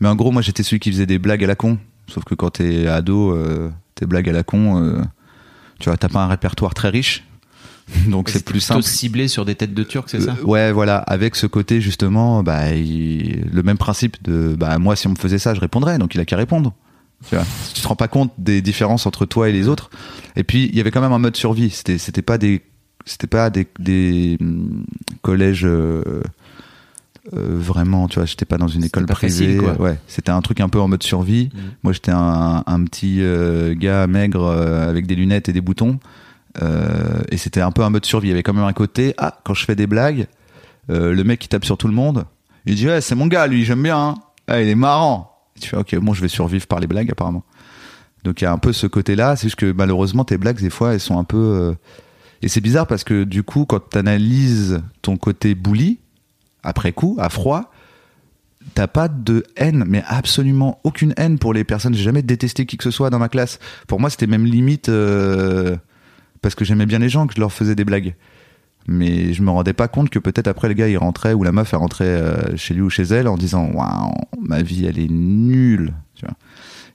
Mais 0.00 0.08
en 0.08 0.16
gros, 0.16 0.30
moi, 0.30 0.40
j'étais 0.40 0.62
celui 0.62 0.80
qui 0.80 0.90
faisait 0.90 1.06
des 1.06 1.18
blagues 1.18 1.44
à 1.44 1.46
la 1.46 1.54
con. 1.54 1.78
Sauf 2.06 2.24
que 2.24 2.34
quand 2.34 2.50
t'es 2.50 2.86
ado, 2.86 3.32
euh, 3.32 3.70
tes 3.94 4.06
blagues 4.06 4.28
à 4.28 4.32
la 4.32 4.42
con, 4.42 4.82
euh, 4.82 5.02
tu 5.78 5.90
vois, 5.90 5.98
t'as 5.98 6.08
pas 6.08 6.24
un 6.24 6.28
répertoire 6.28 6.72
très 6.72 6.88
riche. 6.88 7.24
Donc 8.08 8.28
c'est 8.28 8.44
plus 8.44 8.52
plutôt 8.60 8.64
simple. 8.66 8.82
ciblé 8.82 9.28
sur 9.28 9.44
des 9.44 9.54
têtes 9.54 9.74
de 9.74 9.82
Turcs, 9.82 10.04
c'est 10.08 10.20
ça? 10.20 10.36
Euh, 10.40 10.44
ouais, 10.44 10.72
voilà, 10.72 10.98
avec 10.98 11.34
ce 11.36 11.46
côté 11.46 11.80
justement, 11.80 12.42
bah, 12.42 12.72
il- 12.74 13.44
le 13.52 13.62
même 13.62 13.78
principe 13.78 14.16
de, 14.22 14.54
bah, 14.58 14.78
moi, 14.78 14.96
si 14.96 15.06
on 15.06 15.10
me 15.10 15.16
faisait 15.16 15.38
ça, 15.38 15.54
je 15.54 15.60
répondrais. 15.60 15.98
Donc 15.98 16.14
il 16.14 16.20
a 16.20 16.24
qu'à 16.24 16.36
répondre. 16.36 16.72
Tu 17.28 17.34
vois, 17.34 17.44
tu 17.74 17.82
te 17.82 17.86
rends 17.88 17.96
pas 17.96 18.08
compte 18.08 18.32
des 18.38 18.62
différences 18.62 19.04
entre 19.06 19.26
toi 19.26 19.48
et 19.50 19.52
les 19.52 19.68
autres. 19.68 19.90
Et 20.36 20.44
puis 20.44 20.66
il 20.72 20.76
y 20.76 20.80
avait 20.80 20.90
quand 20.90 21.02
même 21.02 21.12
un 21.12 21.18
mode 21.18 21.36
survie. 21.36 21.68
C'était, 21.70 21.98
c'était 21.98 22.22
pas 22.22 22.38
des 22.38 22.62
c'était 23.04 23.26
pas 23.26 23.50
des, 23.50 23.66
des 23.78 24.36
hum, 24.40 24.84
collèges 25.22 25.64
euh, 25.66 26.02
euh, 27.34 27.58
vraiment, 27.58 28.08
tu 28.08 28.18
vois, 28.18 28.24
j'étais 28.26 28.44
pas 28.46 28.56
dans 28.56 28.68
une 28.68 28.84
école 28.84 29.06
pas 29.06 29.14
privée. 29.14 29.58
facile, 29.58 29.58
quoi. 29.60 29.80
Ouais, 29.80 29.98
c'était 30.06 30.30
un 30.30 30.40
truc 30.40 30.60
un 30.60 30.68
peu 30.68 30.80
en 30.80 30.88
mode 30.88 31.02
survie. 31.02 31.50
Mm. 31.52 31.58
Moi, 31.82 31.92
j'étais 31.92 32.12
un, 32.12 32.62
un 32.66 32.84
petit 32.84 33.18
euh, 33.20 33.74
gars 33.74 34.06
maigre 34.06 34.46
avec 34.48 35.06
des 35.06 35.14
lunettes 35.14 35.48
et 35.48 35.52
des 35.52 35.60
boutons. 35.60 35.98
Euh, 36.62 37.22
et 37.30 37.36
c'était 37.36 37.60
un 37.60 37.70
peu 37.70 37.82
un 37.82 37.90
mode 37.90 38.04
survie. 38.04 38.28
Il 38.28 38.30
y 38.30 38.32
avait 38.32 38.42
quand 38.42 38.54
même 38.54 38.64
un 38.64 38.72
côté, 38.72 39.14
ah, 39.18 39.38
quand 39.44 39.54
je 39.54 39.64
fais 39.64 39.76
des 39.76 39.86
blagues, 39.86 40.26
euh, 40.90 41.12
le 41.14 41.24
mec 41.24 41.38
qui 41.38 41.48
tape 41.48 41.64
sur 41.64 41.76
tout 41.78 41.86
le 41.88 41.94
monde, 41.94 42.24
il 42.66 42.74
dit, 42.74 42.86
ouais, 42.86 43.00
c'est 43.00 43.14
mon 43.14 43.26
gars, 43.26 43.46
lui, 43.46 43.64
j'aime 43.64 43.82
bien. 43.82 43.98
hein. 43.98 44.14
Ah, 44.48 44.60
il 44.60 44.68
est 44.68 44.74
marrant. 44.74 45.32
Et 45.56 45.60
tu 45.60 45.68
fais, 45.68 45.76
ok, 45.76 45.96
bon, 45.96 46.12
je 46.12 46.20
vais 46.20 46.28
survivre 46.28 46.66
par 46.66 46.80
les 46.80 46.86
blagues, 46.86 47.10
apparemment. 47.10 47.44
Donc 48.24 48.40
il 48.40 48.44
y 48.44 48.46
a 48.46 48.52
un 48.52 48.58
peu 48.58 48.72
ce 48.72 48.86
côté-là. 48.86 49.36
C'est 49.36 49.44
juste 49.44 49.56
que 49.56 49.72
malheureusement, 49.72 50.24
tes 50.24 50.36
blagues, 50.38 50.60
des 50.60 50.70
fois, 50.70 50.92
elles 50.94 51.00
sont 51.00 51.18
un 51.18 51.24
peu. 51.24 51.36
euh, 51.38 51.72
Et 52.42 52.48
c'est 52.48 52.60
bizarre 52.60 52.86
parce 52.86 53.04
que 53.04 53.24
du 53.24 53.42
coup, 53.42 53.64
quand 53.64 53.80
tu 53.90 53.98
analyses 53.98 54.82
ton 55.02 55.16
côté 55.16 55.54
bully, 55.54 55.98
après 56.62 56.92
coup, 56.92 57.16
à 57.18 57.30
froid, 57.30 57.72
t'as 58.74 58.88
pas 58.88 59.08
de 59.08 59.44
haine, 59.56 59.84
mais 59.86 60.02
absolument 60.06 60.80
aucune 60.84 61.14
haine 61.16 61.38
pour 61.38 61.54
les 61.54 61.64
personnes. 61.64 61.94
J'ai 61.94 62.02
jamais 62.02 62.22
détesté 62.22 62.66
qui 62.66 62.76
que 62.76 62.84
ce 62.84 62.90
soit 62.90 63.08
dans 63.08 63.18
ma 63.18 63.28
classe. 63.30 63.58
Pour 63.86 64.00
moi, 64.00 64.10
c'était 64.10 64.26
même 64.26 64.44
limite 64.44 64.90
parce 66.42 66.54
que 66.54 66.64
j'aimais 66.64 66.86
bien 66.86 66.98
les 66.98 67.08
gens 67.08 67.26
que 67.26 67.34
je 67.34 67.40
leur 67.40 67.52
faisais 67.52 67.74
des 67.74 67.84
blagues. 67.84 68.14
Mais 68.86 69.34
je 69.34 69.42
me 69.42 69.50
rendais 69.50 69.72
pas 69.72 69.88
compte 69.88 70.10
que 70.10 70.18
peut-être 70.18 70.48
après 70.48 70.68
le 70.68 70.74
gars 70.74 70.88
il 70.88 70.96
rentrait 70.96 71.34
ou 71.34 71.42
la 71.42 71.52
meuf 71.52 71.72
elle 71.72 71.80
rentrait 71.80 72.04
euh, 72.06 72.56
chez 72.56 72.74
lui 72.74 72.82
ou 72.82 72.90
chez 72.90 73.02
elle 73.02 73.28
en 73.28 73.36
disant 73.36 73.70
waouh 73.72 74.12
ma 74.40 74.62
vie 74.62 74.86
elle 74.86 74.98
est 74.98 75.10
nulle. 75.10 75.92
Tu 76.14 76.24
vois. 76.24 76.34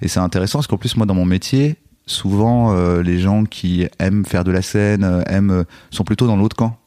Et 0.01 0.07
c'est 0.07 0.19
intéressant 0.19 0.59
parce 0.59 0.67
qu'en 0.67 0.77
plus 0.77 0.97
moi 0.97 1.05
dans 1.05 1.13
mon 1.13 1.25
métier 1.25 1.77
souvent 2.07 2.73
euh, 2.73 3.01
les 3.01 3.19
gens 3.19 3.45
qui 3.45 3.87
aiment 3.99 4.25
faire 4.25 4.43
de 4.43 4.51
la 4.51 4.61
scène 4.61 5.03
euh, 5.03 5.21
aiment 5.27 5.65
sont 5.91 6.03
plutôt 6.03 6.27
dans 6.27 6.37
l'autre 6.37 6.55
camp. 6.55 6.77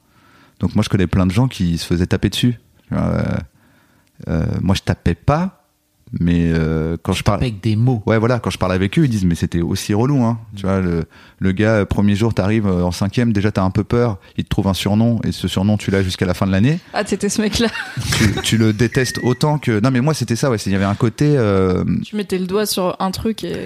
Donc 0.61 0.75
moi 0.75 0.83
je 0.83 0.89
connais 0.89 1.07
plein 1.07 1.27
de 1.27 1.33
gens 1.33 1.47
qui 1.49 1.79
se 1.79 1.87
faisaient 1.87 2.07
taper 2.07 2.29
dessus. 2.31 2.59
Moi 2.91 4.75
je 4.75 4.83
tapais 4.83 5.15
pas, 5.15 5.58
mais 6.21 6.51
euh, 6.53 6.97
quand 7.03 7.13
je 7.13 7.23
parle, 7.23 7.39
Avec 7.41 7.61
des 7.63 7.77
mots. 7.77 8.03
ouais 8.07 8.19
voilà, 8.19 8.39
quand 8.39 8.51
je 8.51 8.59
parle 8.59 8.73
avec 8.73 8.99
eux, 8.99 9.05
ils 9.05 9.11
disent 9.11 9.25
mais 9.25 9.35
c'était 9.35 9.61
aussi 9.61 9.95
relou, 9.95 10.23
hein. 10.23 10.39
Tu 10.57 10.63
vois, 10.67 10.81
le, 10.81 11.05
le 11.39 11.53
gars 11.53 11.73
euh, 11.75 11.85
premier 11.85 12.15
jour 12.15 12.33
t'arrives 12.35 12.67
euh, 12.67 12.83
en 12.83 12.91
cinquième, 12.93 13.33
déjà 13.33 13.53
t'as 13.53 13.63
un 13.63 13.71
peu 13.71 13.85
peur, 13.85 14.19
il 14.37 14.45
te 14.45 14.49
trouve 14.49 14.69
un 14.69 14.75
surnom 14.75 15.21
et 15.25 15.33
ce 15.33 15.49
surnom 15.49 15.77
tu 15.77 15.91
l'as 15.91 16.03
jusqu'à 16.03 16.27
la 16.27 16.35
fin 16.35 16.47
de 16.47 16.53
l'année. 16.53 16.79
Ah, 16.95 17.05
t'étais 17.05 17.29
ce 17.29 17.41
mec-là. 17.43 17.69
tu, 18.17 18.33
tu 18.43 18.57
le 18.59 18.73
détestes 18.73 19.21
autant 19.23 19.59
que 19.59 19.81
non 19.81 19.91
mais 19.91 20.01
moi 20.01 20.15
c'était 20.15 20.37
ça 20.37 20.51
ouais, 20.51 20.59
c'est- 20.59 20.71
il 20.71 20.73
y 20.73 20.77
avait 20.77 20.85
un 20.85 20.95
côté 20.95 21.35
euh, 21.37 21.85
Tu 22.05 22.17
mettais 22.17 22.39
le 22.39 22.47
doigt 22.47 22.67
sur 22.67 22.97
un 23.01 23.11
truc 23.11 23.45
et 23.45 23.57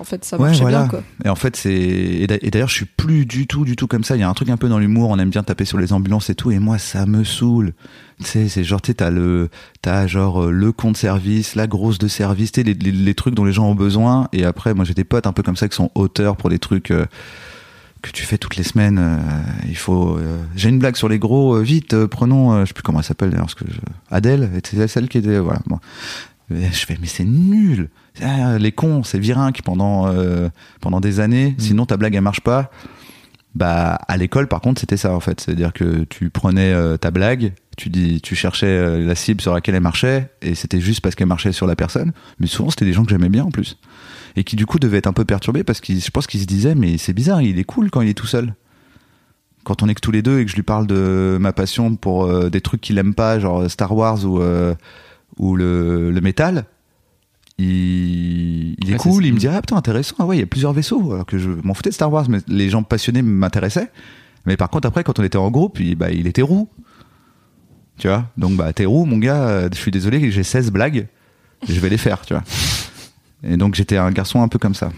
en 0.00 0.04
fait 0.04 0.24
ça 0.24 0.36
Ouais, 0.38 0.46
marchait 0.46 0.60
voilà. 0.62 0.78
bien 0.80 0.88
quoi. 0.88 1.02
Et 1.24 1.28
en 1.28 1.34
fait, 1.34 1.56
c'est 1.56 1.72
et 1.78 2.26
d'ailleurs, 2.50 2.68
je 2.68 2.74
suis 2.74 2.84
plus 2.86 3.26
du 3.26 3.46
tout, 3.46 3.64
du 3.64 3.74
tout 3.76 3.86
comme 3.86 4.04
ça. 4.04 4.16
Il 4.16 4.20
y 4.20 4.22
a 4.22 4.28
un 4.28 4.34
truc 4.34 4.48
un 4.50 4.56
peu 4.56 4.68
dans 4.68 4.78
l'humour. 4.78 5.10
On 5.10 5.18
aime 5.18 5.30
bien 5.30 5.42
taper 5.42 5.64
sur 5.64 5.78
les 5.78 5.92
ambulances 5.92 6.30
et 6.30 6.34
tout. 6.34 6.50
Et 6.50 6.58
moi, 6.58 6.78
ça 6.78 7.06
me 7.06 7.24
saoule. 7.24 7.72
Tu 8.20 8.24
sais, 8.24 8.48
c'est 8.48 8.64
genre, 8.64 8.80
tu 8.82 8.88
sais, 8.88 8.94
t'as 8.94 9.10
le, 9.10 9.48
t'as 9.80 10.06
genre 10.08 10.44
euh, 10.44 10.50
le 10.50 10.72
compte 10.72 10.96
service, 10.96 11.54
la 11.54 11.66
grosse 11.68 11.98
de 11.98 12.08
service, 12.08 12.50
tu 12.52 12.60
sais, 12.60 12.64
les, 12.64 12.74
les, 12.74 12.90
les 12.90 13.14
trucs 13.14 13.34
dont 13.34 13.44
les 13.44 13.52
gens 13.52 13.66
ont 13.68 13.74
besoin. 13.76 14.28
Et 14.32 14.44
après, 14.44 14.74
moi, 14.74 14.84
j'ai 14.84 14.94
des 14.94 15.04
potes 15.04 15.26
un 15.28 15.32
peu 15.32 15.42
comme 15.44 15.56
ça 15.56 15.68
qui 15.68 15.76
sont 15.76 15.90
auteurs 15.94 16.36
pour 16.36 16.50
des 16.50 16.58
trucs. 16.58 16.90
euh, 16.90 17.06
que 18.00 18.10
tu 18.12 18.22
fais 18.22 18.38
toutes 18.38 18.54
les 18.54 18.62
semaines, 18.62 18.98
euh, 19.00 19.18
il 19.68 19.76
faut. 19.76 20.16
euh, 20.18 20.38
J'ai 20.54 20.68
une 20.68 20.78
blague 20.78 20.94
sur 20.94 21.08
les 21.08 21.18
gros, 21.18 21.58
vite, 21.60 22.06
prenons, 22.06 22.60
je 22.60 22.66
sais 22.66 22.72
plus 22.72 22.84
comment 22.84 23.00
elle 23.00 23.04
s'appelle 23.04 23.30
d'ailleurs, 23.30 23.46
parce 23.46 23.56
que 23.56 23.64
je- 23.68 23.80
Adèle, 24.10 24.48
c'est 24.64 24.86
celle 24.86 25.08
qui 25.08 25.18
était, 25.18 25.40
voilà. 25.40 25.58
Bon. 25.66 25.80
Je 26.50 26.86
fais, 26.86 26.96
mais 27.00 27.08
c'est 27.08 27.24
nul. 27.24 27.88
Ah, 28.22 28.56
les 28.56 28.70
cons, 28.72 29.02
c'est 29.02 29.18
virin 29.18 29.50
qui 29.52 29.62
pendant 29.62 30.06
euh, 30.06 30.48
pendant 30.80 31.00
des 31.00 31.18
années, 31.20 31.54
sinon 31.58 31.86
ta 31.86 31.96
blague 31.96 32.14
elle 32.14 32.22
marche 32.22 32.40
pas. 32.40 32.70
Bah 33.54 33.94
à 34.06 34.16
l'école 34.16 34.46
par 34.46 34.60
contre 34.60 34.80
c'était 34.80 34.98
ça 34.98 35.12
en 35.12 35.20
fait, 35.20 35.40
c'est-à-dire 35.40 35.72
que 35.72 36.04
tu 36.04 36.30
prenais 36.30 36.72
euh, 36.72 36.96
ta 36.96 37.10
blague, 37.10 37.54
tu 37.76 37.88
dis, 37.88 38.20
tu 38.20 38.34
cherchais 38.34 38.66
euh, 38.66 39.04
la 39.04 39.14
cible 39.14 39.40
sur 39.40 39.54
laquelle 39.54 39.74
elle 39.74 39.82
marchait 39.82 40.30
et 40.42 40.54
c'était 40.54 40.80
juste 40.80 41.00
parce 41.00 41.14
qu'elle 41.14 41.28
marchait 41.28 41.52
sur 41.52 41.66
la 41.66 41.74
personne. 41.74 42.12
Mais 42.40 42.46
souvent 42.46 42.70
c'était 42.70 42.84
des 42.84 42.92
gens 42.92 43.04
que 43.04 43.10
j'aimais 43.10 43.30
bien 43.30 43.44
en 43.44 43.50
plus 43.50 43.78
et 44.36 44.44
qui 44.44 44.54
du 44.54 44.66
coup 44.66 44.78
devaient 44.78 44.98
être 44.98 45.06
un 45.06 45.12
peu 45.12 45.24
perturbés 45.24 45.64
parce 45.64 45.80
qu'ils, 45.80 46.00
je 46.00 46.10
pense 46.10 46.26
qu'ils 46.26 46.40
se 46.40 46.46
disaient 46.46 46.74
mais 46.74 46.98
c'est 46.98 47.14
bizarre, 47.14 47.40
il 47.40 47.58
est 47.58 47.64
cool 47.64 47.90
quand 47.90 48.02
il 48.02 48.08
est 48.08 48.14
tout 48.14 48.26
seul. 48.26 48.54
Quand 49.64 49.82
on 49.82 49.88
est 49.88 49.94
que 49.94 50.00
tous 50.00 50.12
les 50.12 50.22
deux 50.22 50.40
et 50.40 50.44
que 50.44 50.50
je 50.50 50.56
lui 50.56 50.62
parle 50.62 50.86
de 50.86 51.36
ma 51.40 51.52
passion 51.52 51.96
pour 51.96 52.24
euh, 52.24 52.50
des 52.50 52.60
trucs 52.60 52.80
qu'il 52.80 52.96
aime 52.98 53.14
pas, 53.14 53.38
genre 53.38 53.68
Star 53.70 53.94
Wars 53.94 54.24
ou 54.24 54.40
ou 55.38 55.54
le, 55.56 56.10
le 56.10 56.20
métal, 56.20 56.64
il, 57.58 58.74
il 58.82 58.90
est 58.90 58.92
Ouais, 58.92 58.98
cool, 58.98 59.26
il 59.26 59.34
me 59.34 59.38
dit 59.38 59.48
ah 59.48 59.60
putain 59.60 59.76
intéressant, 59.76 60.14
ah 60.18 60.26
ouais 60.26 60.36
il 60.36 60.40
y 60.40 60.42
a 60.42 60.46
plusieurs 60.46 60.72
vaisseaux, 60.72 61.12
alors 61.12 61.26
que 61.26 61.38
je 61.38 61.50
m'en 61.50 61.74
foutais 61.74 61.90
de 61.90 61.94
Star 61.94 62.12
Wars, 62.12 62.28
mais 62.28 62.38
les 62.48 62.68
gens 62.70 62.82
passionnés 62.82 63.22
m'intéressaient. 63.22 63.90
Mais 64.46 64.56
par 64.56 64.70
contre 64.70 64.86
après 64.88 65.04
quand 65.04 65.18
on 65.18 65.24
était 65.24 65.38
en 65.38 65.50
groupe, 65.50 65.78
il, 65.80 65.94
bah, 65.96 66.10
il 66.10 66.26
était 66.26 66.42
roux, 66.42 66.68
tu 67.98 68.08
vois. 68.08 68.26
Donc 68.36 68.56
bah 68.56 68.72
t'es 68.72 68.84
roux 68.86 69.04
mon 69.04 69.18
gars, 69.18 69.48
euh, 69.48 69.68
je 69.72 69.78
suis 69.78 69.90
désolé, 69.90 70.30
j'ai 70.30 70.42
16 70.44 70.70
blagues, 70.70 71.08
je 71.68 71.78
vais 71.80 71.88
les 71.88 71.98
faire, 71.98 72.24
tu 72.24 72.34
vois. 72.34 72.44
Et 73.42 73.56
donc 73.56 73.74
j'étais 73.74 73.96
un 73.96 74.10
garçon 74.10 74.42
un 74.42 74.48
peu 74.48 74.58
comme 74.58 74.74
ça. 74.74 74.90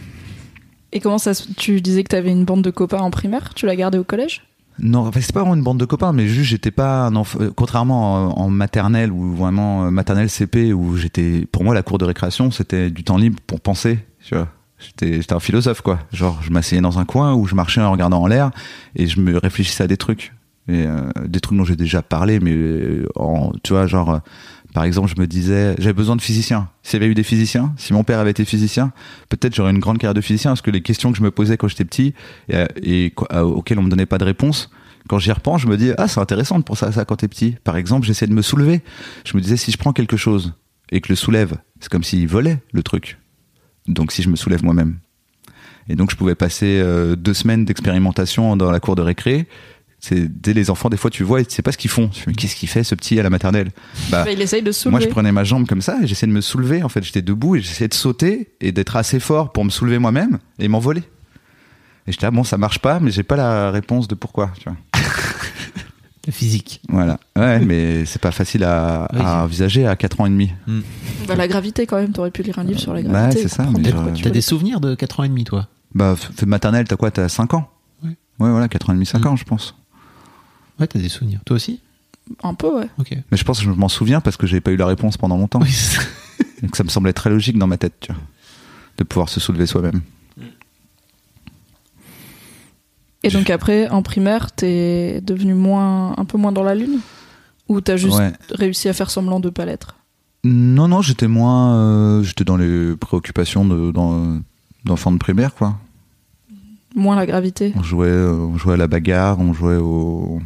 Et 0.93 1.00
comment 1.00 1.19
ça 1.19 1.35
se- 1.35 1.52
Tu 1.52 1.81
disais 1.81 2.02
que 2.02 2.09
t'avais 2.09 2.31
une 2.33 2.45
bande 2.45 2.62
de 2.62 2.71
copains 2.71 2.99
en 3.00 3.11
primaire, 3.11 3.55
tu 3.55 3.64
l'as 3.67 3.76
gardé 3.76 3.97
au 3.99 4.05
collège? 4.05 4.43
Non, 4.79 5.11
c'est 5.12 5.33
pas 5.33 5.41
vraiment 5.41 5.57
une 5.57 5.62
bande 5.62 5.79
de 5.79 5.85
copains, 5.85 6.12
mais 6.12 6.27
juste 6.27 6.50
j'étais 6.50 6.71
pas 6.71 7.07
un 7.07 7.17
enfant. 7.17 7.39
euh, 7.41 7.50
Contrairement 7.55 8.39
en, 8.41 8.49
maternelle 8.49 9.12
ou 9.12 9.35
vraiment 9.35 9.85
euh, 9.85 9.91
maternelle 9.91 10.31
CP 10.31 10.73
où 10.73 10.97
j'étais, 10.97 11.47
pour 11.53 11.65
moi 11.65 11.75
la 11.75 11.83
cour 11.83 11.99
de 11.99 12.05
récréation 12.05 12.50
c'était 12.50 12.91
du 12.91 13.05
temps 13.05 13.19
libre 13.19 13.39
pour 13.47 13.61
penser. 13.61 13.99
Tu 14.23 14.35
vois, 14.35 14.49
j'étais, 14.79 15.33
un 15.33 15.41
philosophe 15.41 15.83
quoi. 15.83 15.99
Genre 16.12 16.41
je 16.43 16.50
m'asseyais 16.50 16.81
dans 16.81 16.99
un 16.99 17.05
coin 17.05 17.35
où 17.35 17.47
je 17.47 17.55
marchais 17.55 17.81
en 17.83 17.93
regardant 17.93 18.23
en 18.23 18.27
l'air 18.27 18.50
et 18.97 19.07
je 19.07 19.21
me 19.21 19.37
réfléchissais 19.37 19.85
à 19.85 19.87
des 19.87 19.99
trucs, 19.99 20.33
et 20.69 20.87
euh, 20.87 21.11
des 21.27 21.41
trucs 21.41 21.59
dont 21.59 21.65
j'ai 21.65 21.77
déjà 21.77 22.00
parlé, 22.00 22.41
mais 22.41 23.03
en, 23.17 23.53
tu 23.62 23.73
vois 23.73 23.87
genre. 23.87 24.21
Par 24.73 24.85
exemple, 24.85 25.09
je 25.15 25.21
me 25.21 25.27
disais, 25.27 25.75
j'avais 25.79 25.93
besoin 25.93 26.17
de 26.17 26.23
physiciens. 26.23 26.69
S'il 26.83 27.00
y 27.00 27.03
avait 27.03 27.11
eu 27.11 27.15
des 27.15 27.23
physiciens, 27.23 27.73
si 27.77 27.93
mon 27.93 28.05
père 28.05 28.21
avait 28.21 28.31
été 28.31 28.45
physicien, 28.45 28.93
peut-être 29.29 29.55
j'aurais 29.55 29.73
une 29.73 29.81
grande 29.81 29.99
carrière 29.99 30.15
de 30.15 30.21
physicien, 30.21 30.53
parce 30.53 30.62
que 30.62 30.71
les 30.71 30.83
questions 30.83 31.11
que 31.11 31.19
je 31.19 31.23
me 31.23 31.31
posais 31.31 31.57
quand 31.57 31.69
j'étais 31.69 31.85
petit 31.85 32.15
et, 32.49 32.55
euh, 32.55 33.25
euh, 33.33 33.41
auxquelles 33.43 33.79
on 33.79 33.83
me 33.83 33.91
donnait 33.91 34.07
pas 34.07 34.19
de 34.19 34.25
réponse, 34.25 34.71
quand 35.09 35.19
j'y 35.19 35.33
repense, 35.33 35.62
je 35.62 35.67
me 35.67 35.77
dis 35.77 35.91
ah 35.99 36.07
c'est 36.07 36.21
intéressant 36.21 36.61
penser 36.61 36.87
à 36.87 36.93
ça 36.93 37.05
quand 37.05 37.17
t'es 37.17 37.29
petit. 37.29 37.57
Par 37.65 37.77
exemple, 37.77 38.07
j'essayais 38.07 38.29
de 38.29 38.35
me 38.35 38.43
soulever. 38.43 38.83
Je 39.25 39.37
me 39.37 39.43
disais 39.43 39.57
si 39.57 39.73
je 39.73 39.77
prends 39.77 39.93
quelque 39.93 40.17
chose 40.17 40.55
et 40.93 41.00
que 41.00 41.09
le 41.09 41.17
soulève, 41.17 41.57
c'est 41.81 41.91
comme 41.91 42.05
s'il 42.05 42.29
volait 42.29 42.59
le 42.73 42.83
truc. 42.83 43.19
Donc 43.89 44.12
si 44.12 44.23
je 44.23 44.29
me 44.29 44.37
soulève 44.37 44.62
moi-même. 44.62 44.99
Et 45.89 45.97
donc 45.97 46.11
je 46.11 46.17
pouvais 46.17 46.37
passer 46.37 46.81
euh, 46.81 47.17
deux 47.17 47.35
semaines 47.35 47.65
d'expérimentation 47.65 48.57
dans 48.57 48.71
la 48.71 48.79
cour 48.79 48.95
de 48.95 49.03
récré. 49.03 49.49
C'est 50.02 50.40
dès 50.40 50.54
les 50.54 50.71
enfants 50.71 50.88
des 50.88 50.97
fois 50.97 51.11
tu 51.11 51.25
vois 51.25 51.40
et 51.42 51.45
tu 51.45 51.54
sais 51.54 51.61
pas 51.62 51.73
ce 51.73 51.78
qu'ils 51.78 51.90
font. 51.90 52.09
Tu 52.09 52.21
fais, 52.21 52.25
mais 52.30 52.35
qu'est-ce 52.35 52.57
qu'il 52.57 52.69
fait 52.69 52.85
ce 52.85 52.95
petit 52.95 53.21
à 53.21 53.23
la 53.23 53.28
maternelle? 53.30 53.71
Bah, 54.11 54.25
Bah, 54.25 54.33
Il 54.33 54.40
essaye 54.40 54.62
de 54.62 54.73
se 54.73 54.88
moi, 54.88 54.99
soulever. 54.99 55.11
je 55.11 55.14
prenais 55.14 55.33
ma 55.33 55.45
jambe 55.45 55.66
comme 55.66 55.83
ça 55.83 55.99
et 56.02 56.07
j'essayais 56.07 56.28
de 56.30 56.35
me 56.35 56.40
soulever. 56.40 56.83
En 56.83 56.88
fait, 56.88 57.02
j'étais 57.04 57.21
debout 57.23 57.57
et 57.57 57.61
j'essayais 57.61 57.88
de 57.88 57.95
sauter 57.95 58.49
et 58.62 58.73
d'être 58.73 58.97
assez 58.97 59.21
fort 59.21 59.52
pour 59.52 59.64
me 59.64 59.71
soulever 59.71 59.99
moi-même 59.99 60.38
et 60.59 60.69
m'envoler. 60.69 61.02
Et 62.07 62.12
j'étais 62.12 62.25
là, 62.26 62.30
bon, 62.30 62.45
ça 62.45 62.57
marche 62.57 62.78
pas, 62.78 62.99
mais 62.99 63.11
j'ai 63.11 63.23
pas 63.23 63.37
la 63.37 63.71
réponse 63.71 64.09
de 64.09 64.14
pourquoi. 64.14 64.52
Tu 64.59 64.64
vois. 64.64 64.76
La 66.26 66.33
physique. 66.35 66.83
Voilà. 66.88 67.19
Ouais, 67.35 67.61
mais 67.61 68.04
c'est 68.04 68.21
pas 68.21 68.30
facile 68.30 68.62
à, 68.64 69.09
Oui. 69.12 69.21
à 69.25 69.42
envisager 69.45 69.87
à 69.87 69.97
4 69.97 70.21
ans 70.21 70.26
et 70.26 70.30
demi. 70.30 70.52
Bah, 71.26 71.35
la 71.35 71.49
gravité 71.49 71.87
quand 71.87 71.97
même, 71.97 72.12
t'aurais 72.12 72.30
pu 72.30 72.42
lire 72.42 72.59
un 72.59 72.64
livre 72.64 72.78
sur 72.78 72.92
la 72.92 73.00
Ouais, 73.00 73.07
gravité. 73.09 73.42
c'est 73.42 73.49
ça, 73.49 73.64
comprendre 73.64 73.78
mais 73.78 73.90
pourquoi 73.90 74.07
genre, 74.09 74.14
tu 74.16 74.23
T'as 74.23 74.28
voulais- 74.28 74.38
des 74.38 74.40
souvenirs 74.42 74.80
de 74.80 74.95
4 74.95 75.21
ans 75.21 75.25
et 75.25 75.28
demi, 75.28 75.45
toi? 75.45 75.69
Bah, 75.95 76.14
maternelle, 76.47 76.87
t'as 76.87 76.97
quoi? 76.97 77.11
T'as 77.11 77.28
5 77.30 77.54
ans? 77.54 77.71
Ouais. 78.04 78.11
Ouais, 78.38 78.50
voilà, 78.50 78.69
4 78.69 78.90
ans 78.90 78.92
et 78.92 78.97
demi, 78.97 79.07
5 79.07 79.25
Mm. 79.25 79.28
ans, 79.28 79.37
je 79.37 79.45
pense. 79.45 79.75
Ouais, 80.81 80.87
t'as 80.87 80.99
des 80.99 81.09
souvenirs. 81.09 81.41
Toi 81.45 81.57
aussi? 81.57 81.81
Un 82.43 82.55
peu, 82.55 82.75
ouais. 82.79 82.89
Ok. 82.99 83.17
Mais 83.31 83.37
je 83.37 83.45
pense 83.45 83.59
que 83.59 83.65
je 83.65 83.71
m'en 83.71 83.89
souviens 83.89 84.21
parce 84.21 84.37
que 84.37 84.47
j'ai 84.47 84.61
pas 84.61 84.71
eu 84.71 84.77
la 84.77 84.87
réponse 84.87 85.17
pendant 85.17 85.37
longtemps. 85.37 85.61
Oui, 85.61 85.71
c'est 85.71 85.99
ça. 86.01 86.03
Donc 86.63 86.75
ça 86.77 86.85
me 86.85 86.89
semblait 86.89 87.13
très 87.13 87.31
logique 87.31 87.59
dans 87.59 87.67
ma 87.67 87.77
tête, 87.79 87.95
tu 88.01 88.13
vois, 88.13 88.21
de 88.99 89.05
pouvoir 89.05 89.29
se 89.29 89.41
soulever 89.41 89.67
soi-même. 89.67 90.01
Et 93.23 93.29
donc 93.29 93.51
après, 93.51 93.89
en 93.89 94.03
primaire, 94.03 94.51
t'es 94.53 95.21
devenu 95.21 95.55
moins, 95.55 96.15
un 96.19 96.25
peu 96.25 96.39
moins 96.39 96.53
dans 96.53 96.63
la 96.63 96.75
lune? 96.75 97.01
Ou 97.69 97.81
t'as 97.81 97.97
juste 97.97 98.17
Ouais. 98.19 98.33
réussi 98.51 98.89
à 98.89 98.93
faire 98.95 99.11
semblant 99.11 99.41
de 99.41 99.51
pas 99.51 99.65
l'être? 99.67 99.97
Non, 100.45 100.89
non, 100.89 101.03
j'étais 101.03 101.29
moins. 101.29 101.75
euh, 101.77 102.23
j'étais 102.23 102.45
dans 102.45 102.57
les 102.57 102.97
préoccupations 102.97 103.65
de, 103.67 103.91
dans- 103.93 104.39
d'enfants 104.87 105.13
de 105.13 105.19
primaire, 105.19 105.55
quoi. 105.55 105.77
Moins 106.97 107.15
la 107.15 107.27
gravité? 107.27 107.73
On 107.77 107.83
jouait, 107.83 108.09
euh, 108.09 108.33
on 108.33 108.57
jouait 108.57 108.75
à 108.75 108.79
la 108.79 108.87
bagarre, 108.89 109.39
on 109.39 109.53
jouait 109.53 109.77
au 109.77 110.41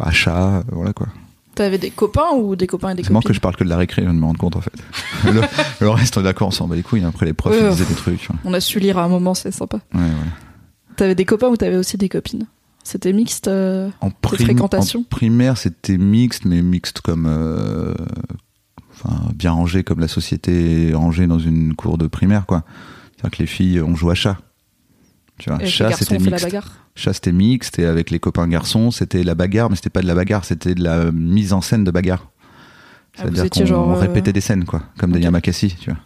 à 0.00 0.10
chat, 0.10 0.58
euh, 0.58 0.62
voilà 0.72 0.92
quoi. 0.92 1.08
T'avais 1.54 1.78
des 1.78 1.90
copains 1.90 2.30
ou 2.36 2.54
des 2.54 2.66
copains 2.68 2.90
et 2.90 2.94
des 2.94 3.02
C'est 3.02 3.10
marrant 3.10 3.20
que 3.20 3.26
copines 3.28 3.34
je 3.36 3.40
parle 3.40 3.56
que 3.56 3.64
de 3.64 3.68
la 3.68 3.76
récré, 3.76 4.02
je 4.02 4.06
viens 4.06 4.14
de 4.14 4.20
me 4.20 4.24
rendre 4.26 4.38
compte 4.38 4.54
en 4.56 4.60
fait. 4.60 4.72
le, 5.24 5.40
le 5.80 5.90
reste, 5.90 6.16
on 6.16 6.20
est 6.20 6.24
d'accord, 6.24 6.48
on 6.48 6.52
s'en 6.52 6.68
bat 6.68 6.76
les 6.76 6.82
couilles. 6.82 7.04
Après, 7.04 7.26
les 7.26 7.32
profs, 7.32 7.52
Ouais, 7.52 7.64
ils 7.66 7.70
disaient 7.70 7.84
des 7.84 7.94
trucs. 7.94 8.20
Ouais, 8.30 8.36
On 8.44 8.54
a 8.54 8.60
su 8.60 8.78
lire 8.78 8.98
à 8.98 9.04
un 9.04 9.08
moment, 9.08 9.34
c'est 9.34 9.50
sympa. 9.50 9.80
ouais. 9.94 10.00
T'avais 10.96 11.14
des 11.14 11.24
copains 11.24 11.48
ou 11.48 11.56
t'avais 11.56 11.76
aussi 11.76 11.96
des 11.96 12.08
copines? 12.08 12.46
C'était 12.84 13.12
mixte 13.12 13.48
euh, 13.48 13.88
En, 14.00 14.10
prim- 14.10 14.44
fréquentation 14.44 15.00
en 15.00 15.04
primaire, 15.04 15.58
c'était 15.58 15.98
mixte, 15.98 16.44
mais 16.44 16.62
mixte 16.62 17.00
comme. 17.00 17.26
euh, 17.28 17.94
Enfin, 18.92 19.16
bien 19.34 19.52
rangé 19.52 19.84
comme 19.84 20.00
la 20.00 20.08
société 20.08 20.88
est 20.88 20.94
rangée 20.94 21.26
dans 21.28 21.38
une 21.38 21.74
cour 21.76 21.98
de 21.98 22.08
primaire, 22.08 22.46
quoi. 22.46 22.64
C'est-à-dire 23.16 23.36
que 23.36 23.42
les 23.42 23.46
filles, 23.46 23.80
on 23.80 23.94
joue 23.94 24.10
à 24.10 24.14
chat. 24.16 24.38
Tu 25.38 25.50
vois, 25.50 25.64
chat, 25.64 25.92
c'était 25.92 26.18
mixte. 26.18 26.56
Chat, 26.94 27.12
c'était 27.12 27.32
mixte. 27.32 27.76
C'était 27.76 27.88
avec 27.88 28.10
les 28.10 28.18
copains 28.18 28.48
garçons. 28.48 28.90
C'était 28.90 29.22
la 29.22 29.34
bagarre, 29.34 29.70
mais 29.70 29.76
c'était 29.76 29.90
pas 29.90 30.02
de 30.02 30.06
la 30.06 30.14
bagarre. 30.14 30.44
C'était 30.44 30.74
de 30.74 30.82
la 30.82 31.12
mise 31.12 31.52
en 31.52 31.60
scène 31.60 31.84
de 31.84 31.90
bagarre. 31.90 32.28
Ah, 33.16 33.22
C'est-à-dire 33.22 33.50
qu'on 33.50 33.92
euh, 33.92 33.94
répétait 33.94 34.32
des 34.32 34.40
scènes, 34.40 34.64
quoi. 34.64 34.82
Comme 34.98 35.12
ok. 35.12 35.20
Yamakasi, 35.20 35.76
tu 35.80 35.90
vois. 35.90 36.00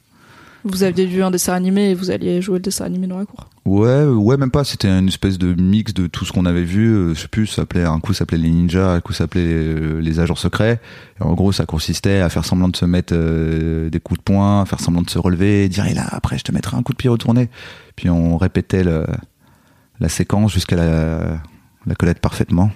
Vous 0.65 0.85
aviez 0.85 1.07
vu 1.07 1.23
un 1.23 1.31
dessin 1.33 1.55
animé 1.55 1.91
et 1.91 1.95
vous 1.95 2.11
alliez 2.11 2.41
jouer 2.41 2.59
le 2.59 2.63
dessin 2.63 2.85
animé 2.85 3.09
dans 3.09 3.19
la 3.19 3.25
cour. 3.25 3.49
Ouais, 3.65 4.05
ouais, 4.05 4.37
même 4.37 4.51
pas. 4.51 4.63
C'était 4.63 4.89
une 4.89 5.09
espèce 5.09 5.39
de 5.39 5.55
mix 5.55 5.93
de 5.93 6.07
tout 6.07 6.25
ce 6.25 6.33
qu'on 6.33 6.47
avait 6.47 6.63
vu. 6.63 6.95
Euh, 6.95 7.15
Je 7.15 7.21
sais 7.21 7.29
plus, 7.29 7.49
ça 7.49 7.57
s'appelait, 7.57 7.85
un 7.85 7.99
coup 7.99 8.13
ça 8.13 8.21
s'appelait 8.21 8.39
les 8.39 8.51
ninjas, 8.51 8.95
un 8.95 9.01
coup 9.01 9.13
ça 9.13 9.25
s'appelait 9.25 9.43
euh, 9.45 10.01
les 10.01 10.21
agents 10.21 10.37
secrets. 10.37 10.81
Et 11.21 11.23
en 11.23 11.35
gros, 11.35 11.51
ça 11.51 11.67
consistait 11.67 12.21
à 12.21 12.29
faire 12.29 12.45
semblant 12.45 12.69
de 12.69 12.77
se 12.77 12.85
mettre 12.85 13.13
euh, 13.17 13.91
des 13.91 13.99
coups 13.99 14.19
de 14.19 14.25
poing, 14.25 14.63
à 14.63 14.67
faire 14.67 14.81
semblant 14.81 15.03
de 15.03 15.11
se 15.11 15.19
relever, 15.19 15.65
et 15.65 15.69
dire, 15.69 15.87
et 15.87 15.95
là, 15.95 16.07
après, 16.11 16.39
je 16.39 16.45
te 16.45 16.53
mettrai 16.53 16.77
un 16.77 16.83
coup 16.83 16.93
de 16.93 16.99
pied 16.99 17.11
retourné. 17.11 17.49
Puis 17.97 18.09
on 18.09 18.37
répétait 18.37 18.85
la 18.85 20.09
séquence 20.09 20.53
jusqu'à 20.53 20.77
la, 20.77 21.41
la 21.87 22.15
parfaitement. 22.15 22.71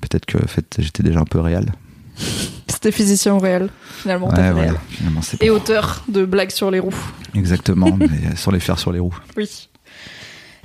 Peut-être 0.00 0.26
que, 0.26 0.38
j'étais 0.78 1.02
déjà 1.02 1.20
un 1.20 1.24
peu 1.24 1.40
réel. 1.40 1.72
C'était 2.68 2.92
physicien 2.92 3.34
au 3.34 3.38
réel, 3.38 3.70
finalement. 4.02 4.28
Ouais, 4.28 4.70
Et 5.40 5.50
auteur 5.50 6.04
de 6.08 6.24
blagues 6.24 6.50
sur 6.50 6.70
les 6.70 6.80
roues. 6.80 6.94
exactement, 7.34 7.96
mais 7.98 8.36
sans 8.36 8.50
les 8.50 8.60
faire 8.60 8.78
sur 8.78 8.92
les 8.92 8.98
roues. 8.98 9.16
Oui. 9.36 9.68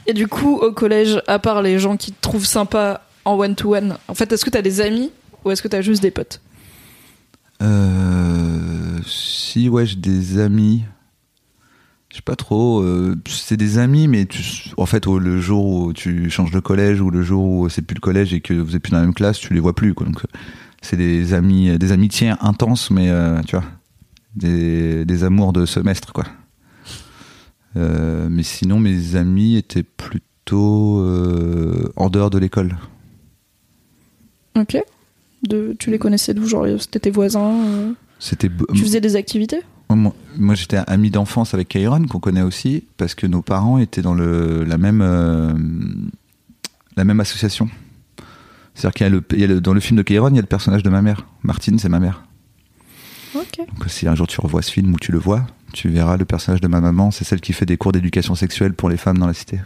Et 0.08 0.13
du 0.13 0.27
coup, 0.27 0.56
au 0.58 0.72
collège, 0.72 1.22
à 1.27 1.39
part 1.39 1.62
les 1.62 1.77
gens 1.79 1.96
qui 1.98 2.12
te 2.12 2.20
trouvent 2.22 2.46
sympa 2.46 3.01
en 3.25 3.36
one-to-one, 3.38 3.98
en 4.08 4.13
fait, 4.15 4.32
est-ce 4.32 4.44
que 4.44 4.50
t'as 4.50 4.62
des 4.62 4.82
amis 4.82 5.12
ou 5.46 5.51
est-ce 5.51 5.62
que 5.62 5.68
t'as 5.68 5.82
juste 5.82 6.01
des 6.01 6.12
potes? 6.12 6.41
Euh, 7.62 9.00
si, 9.06 9.70
ouais, 9.70 9.86
j'ai 9.86 9.96
des 9.98 10.39
amis. 10.39 10.84
Je 12.10 12.15
sais 12.18 12.22
pas 12.24 12.36
trop. 12.36 12.82
euh, 12.82 13.15
c'est 13.27 13.58
des 13.58 13.77
amis, 13.77 14.08
mais 14.08 14.25
tu, 14.25 14.72
en 14.77 14.86
fait, 14.88 15.06
le 15.06 15.39
jour 15.39 15.65
où 15.65 15.94
tu 15.94 16.29
changes 16.32 16.51
de 16.51 16.60
collège 16.60 17.01
ou 17.01 17.12
le 17.12 17.22
jour 17.22 17.44
où 17.44 17.70
c'est 17.70 17.84
plus 17.84 17.94
le 17.96 18.00
collège 18.01 18.34
et 18.34 18.41
que 18.41 18.53
vous 18.53 18.75
êtes 18.75 18.82
plus 18.82 18.91
dans 18.91 18.98
la 18.98 19.03
même 19.03 19.13
classe, 19.13 19.38
tu 19.39 19.53
les 19.53 19.60
vois 19.60 19.75
plus. 19.75 19.94
Quoi. 19.94 20.08
Donc, 20.08 20.18
euh, 20.24 20.38
c'est 20.82 20.98
des 20.98 21.34
amis, 21.34 21.78
des 21.78 21.92
amitiés 21.92 22.34
intenses, 22.42 22.92
mais 22.92 23.10
euh, 23.10 23.42
tu 23.44 23.56
vois, 23.56 23.66
des, 24.36 25.06
des 25.06 25.24
amours 25.24 25.54
de 25.54 25.66
semestre, 25.66 26.14
quoi. 26.14 26.26
Euh, 27.78 28.28
mais 28.30 28.44
sinon, 28.44 28.80
mes 28.80 29.16
amis 29.16 29.58
étaient 29.58 29.84
plutôt 29.84 31.00
euh, 31.00 31.92
en 31.96 32.10
dehors 32.10 32.30
de 32.30 32.40
l'école. 32.40 32.78
Ok. 34.58 34.78
De, 35.44 35.76
tu 35.80 35.92
les 35.92 36.00
connaissais 36.00 36.34
d'où 36.34 36.48
Genre, 36.48 36.66
c'était 36.80 37.00
tes 37.00 37.12
voisins 37.12 37.94
C'était 38.18 38.50
Tu 38.74 38.82
faisais 38.82 39.02
des 39.02 39.16
activités? 39.16 39.62
Moi, 39.90 40.14
moi, 40.38 40.56
j'étais 40.56 40.78
ami 40.88 41.10
d'enfance 41.12 41.54
avec 41.54 41.70
Kairon, 41.70 42.06
qu'on 42.06 42.20
connaît 42.20 42.42
aussi, 42.42 42.84
parce 42.98 43.16
que 43.16 43.28
nos 43.28 43.42
parents 43.42 43.78
étaient 43.78 44.02
dans 44.02 44.14
le, 44.14 44.64
la, 44.64 44.78
même, 44.78 45.00
la 46.96 47.06
même 47.06 47.20
association. 47.20 47.70
C'est-à-dire 48.76 48.94
qu'il 48.94 49.04
y 49.06 49.08
a 49.08 49.10
le, 49.10 49.24
il 49.32 49.40
y 49.40 49.44
a 49.44 49.48
le- 49.48 49.62
dans 49.62 49.74
le 49.74 49.80
film 49.80 49.98
de 49.98 50.04
Kairon, 50.04 50.30
il 50.30 50.36
y 50.36 50.40
a 50.40 50.42
le 50.42 50.48
personnage 50.48 50.84
de 50.84 50.90
ma 50.90 51.02
mère. 51.02 51.26
Martine, 51.44 51.78
c'est 51.80 51.90
ma 51.90 52.00
mère. 52.00 52.24
Ok. 53.36 53.58
Donc 53.58 53.90
si 53.90 54.08
un 54.08 54.16
jour 54.16 54.28
tu 54.28 54.40
revois 54.42 54.62
ce 54.62 54.72
film 54.72 54.94
ou 54.94 54.98
tu 55.00 55.12
le 55.12 55.20
vois, 55.20 55.46
tu 55.74 55.90
verras 55.90 56.18
le 56.18 56.26
personnage 56.26 56.62
de 56.62 56.68
ma 56.68 56.82
maman, 56.82 57.12
c'est 57.12 57.24
celle 57.26 57.42
qui 57.42 57.54
fait 57.54 57.66
des 57.66 57.78
cours 57.78 57.92
d'éducation 57.92 58.36
sexuelle 58.36 58.74
pour 58.74 58.90
les 58.90 58.98
femmes 58.98 59.18
dans 59.18 59.28
la 59.28 59.34
cité. 59.34 59.60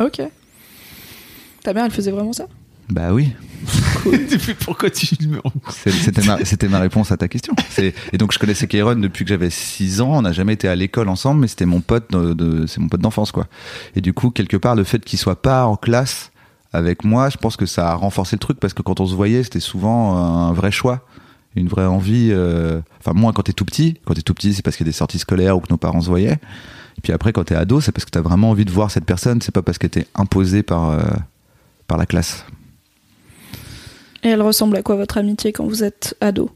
Ok. 0.00 0.20
Ta 1.62 1.72
mère, 1.72 1.84
elle 1.84 1.90
faisait 1.90 2.10
vraiment 2.10 2.32
ça? 2.32 2.46
Bah 2.88 3.12
oui, 3.12 3.32
Pourquoi 4.60 4.90
tu 4.90 5.08
me 5.26 5.40
c'était 5.72 6.22
ma, 6.24 6.44
c'était 6.44 6.68
ma 6.68 6.78
réponse 6.78 7.10
à 7.10 7.16
ta 7.16 7.26
question. 7.26 7.52
C'est- 7.68 7.94
Et 8.12 8.18
donc 8.18 8.32
je 8.32 8.38
connaissais 8.38 8.68
Kairon 8.68 8.94
depuis 8.94 9.24
que 9.24 9.30
j'avais 9.30 9.50
6 9.50 10.00
ans, 10.00 10.10
on 10.12 10.22
n'a 10.22 10.30
jamais 10.32 10.52
été 10.52 10.68
à 10.68 10.76
l'école 10.76 11.08
ensemble, 11.08 11.40
mais 11.40 11.48
c'était 11.48 11.66
mon 11.66 11.80
pote 11.80 12.10
de, 12.12 12.32
de- 12.34 12.66
c'est 12.66 12.78
mon 12.80 12.88
pote 12.88 13.00
d'enfance 13.00 13.32
quoi. 13.32 13.48
Et 13.96 14.00
du 14.00 14.12
coup, 14.12 14.30
quelque 14.30 14.56
part, 14.56 14.76
le 14.76 14.84
fait 14.84 15.04
qu'il 15.04 15.18
soit 15.18 15.42
pas 15.42 15.66
en 15.66 15.76
classe 15.76 16.30
avec 16.76 17.04
moi, 17.04 17.28
je 17.30 17.36
pense 17.36 17.56
que 17.56 17.66
ça 17.66 17.90
a 17.90 17.94
renforcé 17.94 18.36
le 18.36 18.40
truc 18.40 18.60
parce 18.60 18.74
que 18.74 18.82
quand 18.82 19.00
on 19.00 19.06
se 19.06 19.14
voyait, 19.14 19.42
c'était 19.42 19.60
souvent 19.60 20.16
un 20.16 20.52
vrai 20.52 20.70
choix, 20.70 21.06
une 21.54 21.68
vraie 21.68 21.86
envie. 21.86 22.28
euh, 22.32 22.80
Enfin, 22.98 23.12
moins 23.14 23.32
quand 23.32 23.42
t'es 23.42 23.52
tout 23.52 23.64
petit. 23.64 23.98
Quand 24.04 24.14
t'es 24.14 24.22
tout 24.22 24.34
petit, 24.34 24.54
c'est 24.54 24.62
parce 24.62 24.76
qu'il 24.76 24.86
y 24.86 24.88
a 24.88 24.92
des 24.92 24.96
sorties 24.96 25.18
scolaires 25.18 25.56
ou 25.56 25.60
que 25.60 25.68
nos 25.70 25.76
parents 25.78 26.00
se 26.00 26.08
voyaient. 26.08 26.38
Et 26.98 27.00
puis 27.02 27.12
après, 27.12 27.32
quand 27.32 27.44
t'es 27.44 27.54
ado, 27.54 27.80
c'est 27.80 27.92
parce 27.92 28.04
que 28.04 28.10
t'as 28.10 28.20
vraiment 28.22 28.50
envie 28.50 28.64
de 28.64 28.70
voir 28.70 28.90
cette 28.90 29.04
personne. 29.04 29.40
C'est 29.42 29.52
pas 29.52 29.62
parce 29.62 29.78
qu'elle 29.78 29.90
t'est 29.90 30.06
imposée 30.14 30.62
par 30.62 30.90
euh, 30.90 31.00
par 31.86 31.98
la 31.98 32.06
classe. 32.06 32.44
Et 34.22 34.28
elle 34.28 34.42
ressemble 34.42 34.76
à 34.76 34.82
quoi 34.82 34.96
votre 34.96 35.18
amitié 35.18 35.52
quand 35.52 35.66
vous 35.66 35.84
êtes 35.84 36.16
ado? 36.20 36.50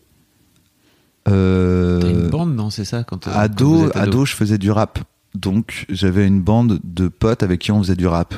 Euh, 1.29 2.01
T'as 2.01 2.11
une 2.11 2.29
bande, 2.29 2.55
non 2.55 2.71
C'est 2.71 2.85
ça 2.85 3.05
quand, 3.05 3.27
euh, 3.29 3.31
quand 3.33 3.39
ado, 3.39 3.91
ado, 3.95 4.25
je 4.25 4.35
faisais 4.35 4.59
du 4.59 4.71
rap. 4.71 4.99
Donc 5.35 5.87
j'avais 5.89 6.27
une 6.27 6.41
bande 6.41 6.81
de 6.83 7.09
potes 7.09 7.43
avec 7.43 7.61
qui 7.61 7.71
on 7.71 7.79
faisait 7.83 7.95
du 7.95 8.07
rap. 8.07 8.35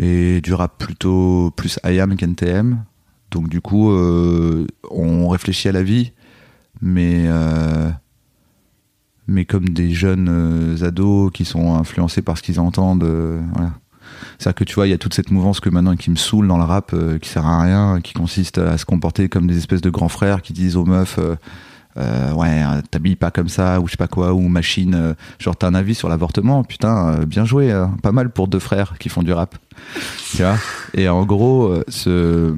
Et 0.00 0.40
du 0.40 0.54
rap 0.54 0.78
plutôt 0.78 1.52
plus 1.56 1.80
IAM 1.84 2.16
qu'NTM. 2.16 2.84
Donc 3.30 3.48
du 3.48 3.60
coup, 3.60 3.90
euh, 3.90 4.66
on 4.90 5.28
réfléchit 5.28 5.68
à 5.68 5.72
la 5.72 5.82
vie, 5.82 6.12
mais, 6.80 7.24
euh, 7.26 7.90
mais 9.26 9.44
comme 9.44 9.68
des 9.68 9.90
jeunes 9.90 10.28
euh, 10.30 10.86
ados 10.86 11.30
qui 11.32 11.44
sont 11.44 11.74
influencés 11.74 12.22
par 12.22 12.38
ce 12.38 12.42
qu'ils 12.42 12.60
entendent. 12.60 13.06
C'est-à-dire 14.38 14.54
que 14.54 14.64
tu 14.64 14.76
vois, 14.76 14.86
il 14.86 14.90
y 14.90 14.94
a 14.94 14.98
toute 14.98 15.14
cette 15.14 15.30
mouvance 15.30 15.60
que 15.60 15.68
maintenant 15.68 15.96
qui 15.96 16.10
me 16.10 16.16
saoule 16.16 16.46
dans 16.46 16.58
le 16.58 16.64
rap, 16.64 16.94
qui 17.20 17.28
sert 17.28 17.46
à 17.46 17.60
rien, 17.60 18.00
qui 18.00 18.14
consiste 18.14 18.58
à 18.58 18.78
se 18.78 18.84
comporter 18.84 19.28
comme 19.28 19.46
des 19.46 19.58
espèces 19.58 19.82
de 19.82 19.90
grands 19.90 20.08
frères 20.08 20.42
qui 20.42 20.52
disent 20.52 20.76
aux 20.76 20.86
meufs, 20.86 21.18
euh, 21.98 22.32
ouais, 22.32 22.62
euh, 22.62 22.80
t'habilles 22.90 23.16
pas 23.16 23.30
comme 23.30 23.48
ça, 23.48 23.80
ou 23.80 23.86
je 23.86 23.92
sais 23.92 23.96
pas 23.96 24.06
quoi, 24.08 24.32
ou 24.32 24.40
machine, 24.48 24.94
euh, 24.94 25.14
genre 25.38 25.56
t'as 25.56 25.66
un 25.66 25.74
avis 25.74 25.94
sur 25.94 26.08
l'avortement, 26.08 26.62
putain, 26.64 27.08
euh, 27.08 27.26
bien 27.26 27.44
joué, 27.44 27.72
hein. 27.72 27.96
pas 28.02 28.12
mal 28.12 28.30
pour 28.30 28.48
deux 28.48 28.58
frères 28.58 28.94
qui 28.98 29.08
font 29.08 29.22
du 29.22 29.32
rap. 29.32 29.56
tu 30.30 30.42
vois 30.42 30.56
Et 30.94 31.08
en 31.08 31.24
gros, 31.24 31.74
ce, 31.88 32.54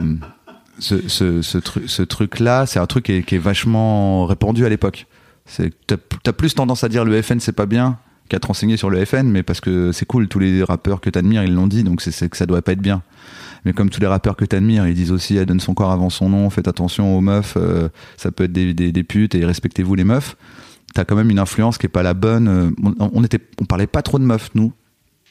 ce, 0.79 1.09
ce, 1.09 1.42
ce, 1.42 1.59
tru- 1.59 1.87
ce 1.87 2.03
truc-là, 2.03 2.66
c'est 2.66 2.79
un 2.79 2.87
truc 2.87 3.05
qui 3.05 3.35
est, 3.35 3.38
vachement 3.38 4.26
répandu 4.26 4.64
à 4.66 4.68
l'époque. 4.68 5.07
T'as 5.87 6.33
plus 6.33 6.55
tendance 6.55 6.85
à 6.85 6.88
dire 6.88 7.05
le 7.05 7.20
FN 7.22 7.40
c'est 7.40 7.53
pas 7.53 7.66
bien 7.66 7.98
qu'à 8.29 8.38
te 8.38 8.46
renseigner 8.46 8.76
sur 8.76 8.90
le 8.90 9.05
FN, 9.05 9.24
mais 9.24 9.42
parce 9.42 9.61
que 9.61 9.90
c'est 9.90 10.07
cool, 10.07 10.29
tous 10.29 10.38
les 10.38 10.62
rappeurs 10.62 11.00
que 11.00 11.11
t'admires, 11.11 11.42
ils 11.42 11.53
l'ont 11.53 11.66
dit, 11.66 11.83
donc 11.83 12.00
c'est 12.00 12.29
que 12.29 12.37
ça 12.37 12.46
doit 12.46 12.62
pas 12.62 12.72
être 12.72 12.81
bien. 12.81 13.03
Mais 13.64 13.73
comme 13.73 13.90
tous 13.90 14.01
les 14.01 14.07
rappeurs 14.07 14.37
que 14.37 14.44
t'admires, 14.44 14.87
ils 14.87 14.94
disent 14.94 15.12
aussi, 15.12 15.37
elle 15.37 15.46
donne 15.46 15.61
son 15.61 15.75
corps 15.75 15.90
avant 15.90 16.11
son 16.11 16.29
nom, 16.29 16.49
faites 16.51 16.68
attention 16.68 17.16
aux 17.16 17.20
meufs, 17.20 17.55
euh, 17.57 17.88
ça 18.16 18.31
peut 18.31 18.44
être 18.44 18.53
des, 18.53 18.73
des, 18.75 19.05
putes 19.05 19.35
et 19.35 19.44
respectez-vous 19.44 19.94
les 19.94 20.05
meufs. 20.05 20.37
T'as 20.94 21.05
quand 21.05 21.16
même 21.16 21.31
une 21.31 21.38
influence 21.38 21.79
qui 21.79 21.87
est 21.87 21.90
pas 21.90 22.03
la 22.03 22.14
bonne. 22.14 22.49
euh, 22.49 22.70
On, 22.99 23.11
on 23.12 23.25
était, 23.25 23.40
on 23.61 23.64
parlait 23.64 23.87
pas 23.87 24.03
trop 24.03 24.18
de 24.18 24.25
meufs, 24.25 24.51
nous. 24.55 24.73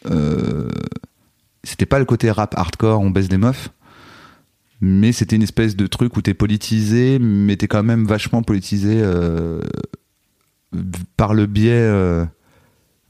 Euh, 0.10 0.70
c'était 1.64 1.86
pas 1.86 2.00
le 2.00 2.06
côté 2.06 2.32
rap 2.32 2.58
hardcore, 2.58 3.02
on 3.02 3.10
baisse 3.10 3.30
des 3.30 3.38
meufs. 3.38 3.70
Mais 4.82 5.12
c'était 5.12 5.36
une 5.36 5.44
espèce 5.44 5.76
de 5.76 5.88
truc 5.88 6.16
où 6.16 6.22
t'es 6.22 6.34
politisé, 6.34 7.20
mais 7.20 7.58
t'es 7.58 7.68
quand 7.68 7.84
même 7.84 8.06
vachement 8.06 8.44
politisé 8.44 9.04
par 11.18 11.34
le 11.34 11.46
biais 11.48 12.26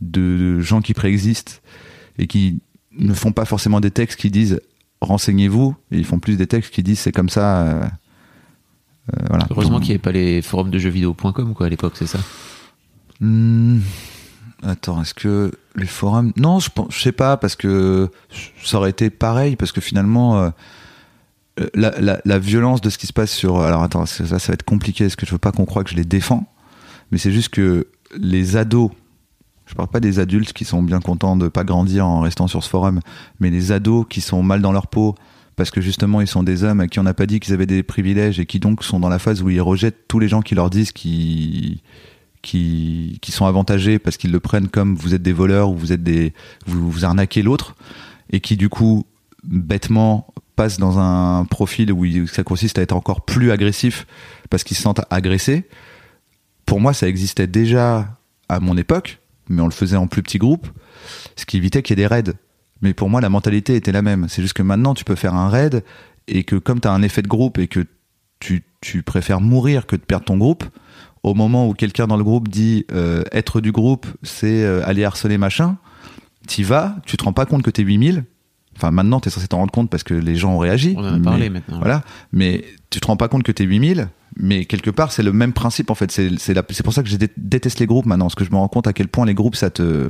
de 0.01 0.59
gens 0.61 0.81
qui 0.81 0.95
préexistent 0.95 1.61
et 2.17 2.25
qui 2.25 2.61
ne 2.97 3.13
font 3.13 3.31
pas 3.31 3.45
forcément 3.45 3.79
des 3.79 3.91
textes 3.91 4.19
qui 4.19 4.31
disent 4.31 4.59
renseignez-vous, 5.01 5.75
ils 5.91 6.05
font 6.05 6.19
plus 6.19 6.35
des 6.37 6.47
textes 6.47 6.73
qui 6.73 6.83
disent 6.83 6.99
c'est 6.99 7.11
comme 7.11 7.29
ça. 7.29 7.61
euh, 7.61 7.83
euh, 7.83 9.25
voilà. 9.29 9.47
Heureusement 9.49 9.75
Donc, 9.77 9.81
qu'il 9.83 9.89
n'y 9.89 9.95
avait 9.95 9.99
pas 10.01 10.11
les 10.11 10.41
forums 10.41 10.69
de 10.69 10.77
jeuxvideo.com 10.79 11.53
quoi 11.53 11.65
à 11.65 11.69
l'époque, 11.69 11.93
c'est 11.95 12.07
ça? 12.07 12.19
Hmm, 13.21 13.79
Attends, 14.61 15.01
est-ce 15.01 15.13
que 15.13 15.51
les 15.75 15.85
forums? 15.85 16.33
Non, 16.35 16.59
je, 16.59 16.69
je 16.89 16.99
sais 17.01 17.11
pas 17.13 17.37
parce 17.37 17.55
que 17.55 18.09
ça 18.63 18.77
aurait 18.77 18.89
été 18.89 19.09
pareil 19.09 19.55
parce 19.55 19.71
que 19.71 19.79
finalement 19.81 20.37
euh, 20.41 20.49
la, 21.73 21.91
la- 22.01 22.19
la 22.25 22.39
violence 22.39 22.81
de 22.81 22.89
ce 22.89 22.97
qui 22.97 23.07
se 23.07 23.13
passe 23.13 23.31
sur. 23.31 23.59
Alors 23.61 23.83
attends, 23.83 24.05
ça, 24.05 24.25
ça 24.37 24.47
va 24.47 24.53
être 24.53 24.63
compliqué 24.63 25.05
parce 25.05 25.15
que 25.15 25.25
je 25.25 25.31
veux 25.31 25.37
pas 25.37 25.51
qu'on 25.53 25.65
croie 25.65 25.83
que 25.85 25.89
je 25.91 25.95
les 25.95 26.03
défends, 26.05 26.45
mais 27.11 27.17
c'est 27.17 27.31
juste 27.31 27.49
que 27.49 27.87
les 28.17 28.57
ados. 28.57 28.91
Je 29.69 29.75
parle 29.75 29.87
pas 29.87 29.99
des 29.99 30.17
adultes 30.17 30.51
qui 30.51 30.65
sont 30.65 30.81
bien 30.81 30.99
contents 30.99 31.35
de 31.37 31.47
pas 31.47 31.63
grandir 31.63 32.07
en 32.07 32.21
restant 32.21 32.47
sur 32.47 32.63
ce 32.63 32.69
forum, 32.69 33.01
mais 33.39 33.51
les 33.51 33.71
ados 33.71 34.05
qui 34.09 34.19
sont 34.19 34.41
mal 34.41 34.61
dans 34.61 34.71
leur 34.71 34.87
peau 34.87 35.13
parce 35.55 35.69
que 35.69 35.79
justement 35.79 36.21
ils 36.21 36.27
sont 36.27 36.41
des 36.41 36.63
hommes 36.63 36.79
à 36.79 36.87
qui 36.87 36.99
on 36.99 37.03
n'a 37.03 37.13
pas 37.13 37.27
dit 37.27 37.39
qu'ils 37.39 37.53
avaient 37.53 37.67
des 37.67 37.83
privilèges 37.83 38.39
et 38.39 38.45
qui 38.45 38.59
donc 38.59 38.83
sont 38.83 38.99
dans 38.99 39.09
la 39.09 39.19
phase 39.19 39.43
où 39.43 39.49
ils 39.49 39.61
rejettent 39.61 40.07
tous 40.07 40.17
les 40.17 40.27
gens 40.27 40.41
qui 40.41 40.55
leur 40.55 40.69
disent 40.69 40.91
qu'ils 40.91 41.81
qui, 42.41 43.19
qui 43.21 43.31
sont 43.31 43.45
avantagés 43.45 43.99
parce 43.99 44.17
qu'ils 44.17 44.31
le 44.31 44.39
prennent 44.39 44.69
comme 44.69 44.95
vous 44.95 45.13
êtes 45.13 45.21
des 45.21 45.33
voleurs 45.33 45.69
ou 45.69 45.75
vous 45.75 45.91
êtes 45.91 46.01
des 46.01 46.33
vous, 46.65 46.89
vous 46.89 47.05
arnaquez 47.05 47.43
l'autre 47.43 47.75
et 48.31 48.39
qui 48.39 48.57
du 48.57 48.69
coup 48.69 49.05
bêtement 49.43 50.33
passent 50.55 50.79
dans 50.79 50.97
un 50.97 51.45
profil 51.45 51.91
où 51.91 52.27
ça 52.27 52.43
consiste 52.43 52.79
à 52.79 52.81
être 52.81 52.95
encore 52.95 53.21
plus 53.21 53.51
agressif 53.51 54.07
parce 54.49 54.63
qu'ils 54.63 54.77
se 54.77 54.83
sentent 54.83 55.01
agressés. 55.09 55.67
Pour 56.65 56.79
moi, 56.79 56.93
ça 56.93 57.07
existait 57.07 57.47
déjà 57.47 58.17
à 58.49 58.59
mon 58.59 58.75
époque, 58.77 59.19
mais 59.49 59.61
on 59.61 59.65
le 59.65 59.71
faisait 59.71 59.97
en 59.97 60.07
plus 60.07 60.23
petit 60.23 60.37
groupe, 60.37 60.67
ce 61.35 61.45
qui 61.45 61.57
évitait 61.57 61.81
qu'il 61.81 61.97
y 61.97 62.01
ait 62.01 62.03
des 62.03 62.07
raids. 62.07 62.33
Mais 62.81 62.93
pour 62.93 63.09
moi, 63.09 63.19
la 63.19 63.29
mentalité 63.29 63.75
était 63.75 63.91
la 63.91 64.01
même. 64.01 64.27
C'est 64.29 64.41
juste 64.41 64.53
que 64.53 64.63
maintenant, 64.63 64.93
tu 64.93 65.03
peux 65.03 65.15
faire 65.15 65.35
un 65.35 65.49
raid 65.49 65.83
et 66.27 66.43
que 66.43 66.55
comme 66.55 66.79
tu 66.79 66.87
as 66.87 66.91
un 66.91 67.01
effet 67.01 67.21
de 67.21 67.27
groupe 67.27 67.57
et 67.57 67.67
que 67.67 67.85
tu, 68.39 68.63
tu 68.81 69.03
préfères 69.03 69.41
mourir 69.41 69.85
que 69.85 69.95
de 69.95 70.01
perdre 70.01 70.25
ton 70.25 70.37
groupe, 70.37 70.63
au 71.23 71.33
moment 71.33 71.67
où 71.67 71.73
quelqu'un 71.73 72.07
dans 72.07 72.15
le 72.15 72.23
groupe 72.23 72.47
dit 72.47 72.85
euh, 72.91 73.23
être 73.31 73.59
du 73.59 73.71
groupe, 73.71 74.07
c'est 74.23 74.63
euh, 74.63 74.81
aller 74.85 75.03
harceler 75.03 75.37
machin, 75.37 75.77
t'y 76.47 76.63
vas, 76.63 76.95
tu 77.05 77.17
te 77.17 77.23
rends 77.25 77.33
pas 77.33 77.45
compte 77.45 77.63
que 77.63 77.69
t'es 77.69 77.83
8000. 77.83 78.23
Enfin, 78.79 78.91
maintenant, 78.91 79.19
t'es 79.19 79.29
censé 79.29 79.47
t'en 79.47 79.57
rendre 79.57 79.71
compte 79.71 79.89
parce 79.89 80.03
que 80.03 80.13
les 80.13 80.35
gens 80.35 80.53
ont 80.53 80.57
réagi. 80.57 80.95
On 80.97 81.01
en 81.05 81.15
a 81.15 81.19
parlé 81.19 81.49
mais- 81.49 81.59
maintenant. 81.59 81.79
Voilà. 81.79 82.03
Mais 82.31 82.63
tu 82.89 82.99
te 82.99 83.07
rends 83.07 83.17
pas 83.17 83.27
compte 83.27 83.43
que 83.43 83.51
t'es 83.51 83.65
8000. 83.65 84.07
Mais 84.37 84.63
quelque 84.65 84.89
part, 84.89 85.11
c'est 85.11 85.23
le 85.23 85.33
même 85.33 85.51
principe 85.53 85.89
en 85.91 85.95
fait. 85.95 86.11
C'est 86.11 86.83
pour 86.83 86.93
ça 86.93 87.03
que 87.03 87.09
je 87.09 87.17
dé- 87.17 87.29
déteste 87.35 87.79
les 87.79 87.85
groupes 87.87 88.05
maintenant, 88.05 88.25
parce 88.25 88.35
que 88.35 88.45
je 88.45 88.51
me 88.51 88.55
rends 88.55 88.67
compte 88.69 88.87
à 88.87 88.93
quel 88.93 89.07
point 89.09 89.25
les 89.25 89.33
groupes 89.33 89.55
ça 89.55 89.69
te 89.69 90.09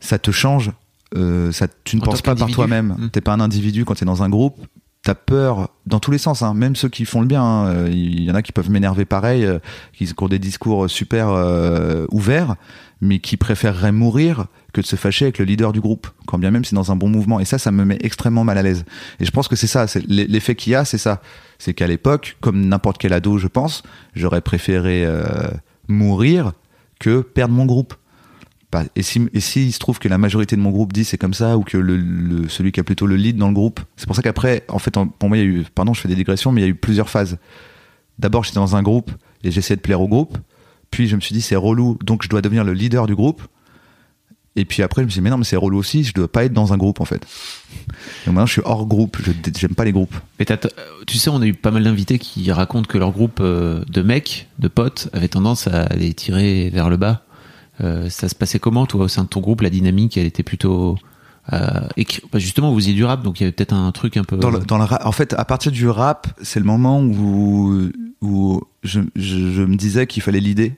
ça 0.00 0.18
te 0.18 0.30
change. 0.30 0.70
Euh, 1.16 1.50
ça, 1.52 1.66
tu 1.84 1.96
ne 1.96 2.02
En 2.02 2.04
penses 2.04 2.22
pas 2.22 2.34
par 2.36 2.48
toi-même. 2.50 2.94
Mm. 2.98 3.10
T'es 3.10 3.20
pas 3.22 3.32
un 3.32 3.40
individu 3.40 3.84
quand 3.84 3.94
t'es 3.94 4.04
dans 4.04 4.22
un 4.22 4.28
groupe. 4.28 4.60
T'as 5.08 5.14
peur 5.14 5.70
dans 5.86 6.00
tous 6.00 6.10
les 6.10 6.18
sens, 6.18 6.42
hein. 6.42 6.52
même 6.52 6.76
ceux 6.76 6.90
qui 6.90 7.06
font 7.06 7.22
le 7.22 7.26
bien. 7.26 7.42
hein. 7.42 7.66
Euh, 7.68 7.88
Il 7.90 8.24
y 8.24 8.30
en 8.30 8.34
a 8.34 8.42
qui 8.42 8.52
peuvent 8.52 8.68
m'énerver 8.68 9.06
pareil, 9.06 9.42
euh, 9.42 9.58
qui 9.94 10.06
ont 10.20 10.28
des 10.28 10.38
discours 10.38 10.90
super 10.90 11.30
euh, 11.30 12.04
ouverts, 12.10 12.56
mais 13.00 13.18
qui 13.18 13.38
préféreraient 13.38 13.90
mourir 13.90 14.48
que 14.74 14.82
de 14.82 14.86
se 14.86 14.96
fâcher 14.96 15.24
avec 15.24 15.38
le 15.38 15.46
leader 15.46 15.72
du 15.72 15.80
groupe, 15.80 16.08
quand 16.26 16.36
bien 16.36 16.50
même 16.50 16.62
c'est 16.62 16.74
dans 16.74 16.92
un 16.92 16.96
bon 16.96 17.08
mouvement. 17.08 17.40
Et 17.40 17.46
ça, 17.46 17.56
ça 17.56 17.70
me 17.70 17.86
met 17.86 17.96
extrêmement 18.02 18.44
mal 18.44 18.58
à 18.58 18.62
l'aise. 18.62 18.84
Et 19.18 19.24
je 19.24 19.30
pense 19.30 19.48
que 19.48 19.56
c'est 19.56 19.66
ça, 19.66 19.86
c'est 19.86 20.06
l'effet 20.06 20.54
qu'il 20.54 20.74
y 20.74 20.76
a, 20.76 20.84
c'est 20.84 20.98
ça. 20.98 21.22
C'est 21.58 21.72
qu'à 21.72 21.86
l'époque, 21.86 22.36
comme 22.42 22.66
n'importe 22.66 22.98
quel 22.98 23.14
ado, 23.14 23.38
je 23.38 23.46
pense, 23.46 23.84
j'aurais 24.14 24.42
préféré 24.42 25.06
euh, 25.06 25.24
mourir 25.88 26.52
que 27.00 27.22
perdre 27.22 27.54
mon 27.54 27.64
groupe. 27.64 27.94
Bah, 28.70 28.84
et 28.96 29.02
si 29.02 29.26
et 29.32 29.40
s'il 29.40 29.72
se 29.72 29.78
trouve 29.78 29.98
que 29.98 30.08
la 30.08 30.18
majorité 30.18 30.54
de 30.54 30.60
mon 30.60 30.70
groupe 30.70 30.92
dit 30.92 31.04
c'est 31.04 31.16
comme 31.16 31.32
ça 31.32 31.56
ou 31.56 31.62
que 31.62 31.78
le, 31.78 32.48
celui 32.48 32.70
qui 32.70 32.80
a 32.80 32.84
plutôt 32.84 33.06
le 33.06 33.16
lead 33.16 33.36
dans 33.36 33.48
le 33.48 33.54
groupe, 33.54 33.80
c'est 33.96 34.06
pour 34.06 34.14
ça 34.14 34.22
qu'après, 34.22 34.64
en 34.68 34.78
fait, 34.78 34.92
pour 35.18 35.28
moi, 35.28 35.38
il 35.38 35.40
y 35.40 35.42
a 35.42 35.46
eu, 35.46 35.66
pardon, 35.74 35.94
je 35.94 36.00
fais 36.00 36.08
des 36.08 36.16
digressions, 36.16 36.52
mais 36.52 36.60
il 36.60 36.64
y 36.64 36.66
a 36.66 36.70
eu 36.70 36.74
plusieurs 36.74 37.08
phases. 37.08 37.38
D'abord, 38.18 38.44
j'étais 38.44 38.56
dans 38.56 38.76
un 38.76 38.82
groupe 38.82 39.10
et 39.42 39.50
j'essayais 39.50 39.76
de 39.76 39.80
plaire 39.80 40.00
au 40.00 40.08
groupe. 40.08 40.36
Puis 40.90 41.08
je 41.08 41.16
me 41.16 41.20
suis 41.20 41.34
dit 41.34 41.40
c'est 41.40 41.56
relou, 41.56 41.98
donc 42.04 42.22
je 42.22 42.28
dois 42.28 42.42
devenir 42.42 42.64
le 42.64 42.72
leader 42.72 43.06
du 43.06 43.14
groupe. 43.14 43.42
Et 44.56 44.64
puis 44.64 44.82
après, 44.82 45.02
je 45.02 45.06
me 45.06 45.10
suis 45.10 45.20
dit 45.20 45.24
mais 45.24 45.30
non, 45.30 45.38
mais 45.38 45.44
c'est 45.44 45.56
relou 45.56 45.78
aussi, 45.78 46.04
je 46.04 46.12
dois 46.12 46.30
pas 46.30 46.44
être 46.44 46.52
dans 46.52 46.72
un 46.72 46.76
groupe 46.76 47.00
en 47.00 47.04
fait. 47.04 47.20
Donc 48.26 48.34
maintenant, 48.34 48.46
je 48.46 48.52
suis 48.52 48.62
hors 48.64 48.86
groupe, 48.86 49.16
je 49.24 49.32
j'aime 49.56 49.74
pas 49.74 49.84
les 49.84 49.92
groupes. 49.92 50.14
Mais 50.38 50.46
tu 51.06 51.18
sais, 51.18 51.30
on 51.30 51.40
a 51.40 51.46
eu 51.46 51.54
pas 51.54 51.70
mal 51.70 51.84
d'invités 51.84 52.18
qui 52.18 52.50
racontent 52.50 52.86
que 52.86 52.98
leur 52.98 53.12
groupe 53.12 53.38
euh, 53.40 53.82
de 53.88 54.02
mecs, 54.02 54.48
de 54.58 54.68
potes, 54.68 55.08
avait 55.12 55.28
tendance 55.28 55.68
à 55.68 55.88
les 55.94 56.12
tirer 56.12 56.70
vers 56.70 56.90
le 56.90 56.96
bas. 56.96 57.24
Euh, 57.80 58.08
ça 58.10 58.28
se 58.28 58.34
passait 58.34 58.58
comment, 58.58 58.86
toi, 58.86 59.04
au 59.04 59.08
sein 59.08 59.24
de 59.24 59.28
ton 59.28 59.40
groupe 59.40 59.60
La 59.60 59.70
dynamique, 59.70 60.16
elle 60.16 60.26
était 60.26 60.42
plutôt. 60.42 60.96
Euh, 61.52 61.88
bah, 62.32 62.38
justement, 62.38 62.72
vous 62.72 62.88
y 62.88 62.94
du 62.94 63.04
rap, 63.04 63.22
donc 63.22 63.40
il 63.40 63.44
y 63.44 63.46
avait 63.46 63.52
peut-être 63.52 63.72
un 63.72 63.90
truc 63.92 64.16
un 64.16 64.24
peu. 64.24 64.36
Dans 64.36 64.50
le, 64.50 64.58
dans 64.58 64.78
le 64.78 64.84
rap- 64.84 65.06
en 65.06 65.12
fait, 65.12 65.32
à 65.34 65.44
partir 65.44 65.72
du 65.72 65.88
rap, 65.88 66.26
c'est 66.42 66.60
le 66.60 66.66
moment 66.66 67.00
où, 67.00 67.88
où 68.20 68.60
je, 68.82 69.00
je, 69.16 69.52
je 69.52 69.62
me 69.62 69.76
disais 69.76 70.06
qu'il 70.06 70.22
fallait 70.22 70.40
l'idée. 70.40 70.74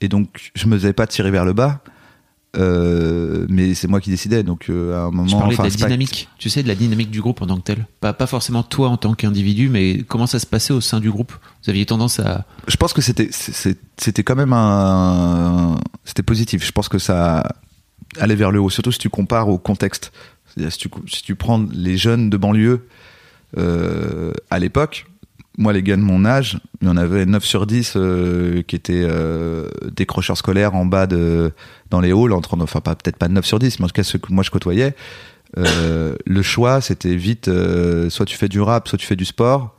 Et 0.00 0.08
donc, 0.08 0.50
je 0.54 0.66
me 0.66 0.76
faisais 0.76 0.92
pas 0.92 1.06
tirer 1.06 1.30
vers 1.30 1.44
le 1.44 1.52
bas. 1.52 1.80
Euh, 2.56 3.46
mais 3.48 3.74
c'est 3.74 3.88
moi 3.88 4.00
qui 4.00 4.10
décidais. 4.10 4.42
Donc, 4.42 4.70
euh, 4.70 4.96
à 4.96 5.00
un 5.02 5.10
moment. 5.10 5.28
Je 5.28 5.36
parlais 5.36 5.54
enfin, 5.54 5.64
de 5.64 5.68
la 5.68 5.74
dynamique, 5.74 6.28
tu 6.38 6.48
sais, 6.48 6.62
de 6.62 6.68
la 6.68 6.74
dynamique 6.74 7.10
du 7.10 7.20
groupe 7.20 7.42
en 7.42 7.46
tant 7.46 7.56
que 7.56 7.62
tel. 7.62 7.86
Pas, 8.00 8.12
pas 8.12 8.26
forcément 8.26 8.62
toi 8.62 8.88
en 8.88 8.96
tant 8.96 9.14
qu'individu, 9.14 9.68
mais 9.68 10.04
comment 10.08 10.26
ça 10.26 10.38
se 10.38 10.46
passait 10.46 10.72
au 10.72 10.80
sein 10.80 11.00
du 11.00 11.10
groupe? 11.10 11.32
Vous 11.64 11.70
aviez 11.70 11.84
tendance 11.84 12.20
à. 12.20 12.46
je 12.66 12.76
pense 12.76 12.92
que 12.92 13.02
c'était 13.02 13.28
c'était 13.30 14.22
quand 14.22 14.36
même 14.36 14.52
un 14.52 15.76
c'était 16.04 16.22
positif 16.22 16.64
je 16.64 16.70
pense 16.70 16.88
que 16.88 16.98
ça 16.98 17.56
allait 18.18 18.36
vers 18.36 18.50
le 18.50 18.60
haut 18.60 18.70
surtout 18.70 18.92
si 18.92 18.98
tu 18.98 19.08
compares 19.08 19.48
au 19.48 19.58
contexte 19.58 20.12
si 20.56 20.78
tu 20.78 20.88
si 21.06 21.22
tu 21.22 21.34
prends 21.34 21.64
les 21.72 21.96
jeunes 21.96 22.30
de 22.30 22.36
banlieue 22.36 22.86
euh, 23.58 24.32
à 24.50 24.58
l'époque 24.58 25.06
moi 25.58 25.72
les 25.72 25.82
gars 25.82 25.96
de 25.96 26.02
mon 26.02 26.24
âge 26.24 26.58
il 26.82 26.88
y 26.88 26.90
en 26.90 26.96
avait 26.96 27.26
9 27.26 27.44
sur 27.44 27.66
10 27.66 27.94
euh, 27.96 28.62
qui 28.62 28.76
étaient 28.76 29.04
euh, 29.04 29.68
décrocheurs 29.94 30.36
scolaires 30.36 30.74
en 30.74 30.84
bas 30.84 31.06
de 31.06 31.52
dans 31.90 32.00
les 32.00 32.10
halls 32.10 32.32
entre 32.32 32.60
enfin 32.60 32.80
pas 32.80 32.94
peut-être 32.94 33.16
pas 33.16 33.28
9 33.28 33.44
sur 33.44 33.58
10 33.58 33.78
mais 33.78 33.84
en 33.84 33.88
tout 33.88 33.94
cas 33.94 34.02
ceux 34.02 34.18
que 34.18 34.32
moi 34.32 34.42
je 34.42 34.50
côtoyais 34.50 34.94
euh, 35.56 36.16
le 36.24 36.42
choix 36.42 36.80
c'était 36.80 37.16
vite 37.16 37.50
soit 38.10 38.26
tu 38.26 38.36
fais 38.36 38.48
du 38.48 38.60
rap 38.60 38.88
soit 38.88 38.98
tu 38.98 39.06
fais 39.06 39.16
du 39.16 39.24
sport 39.24 39.74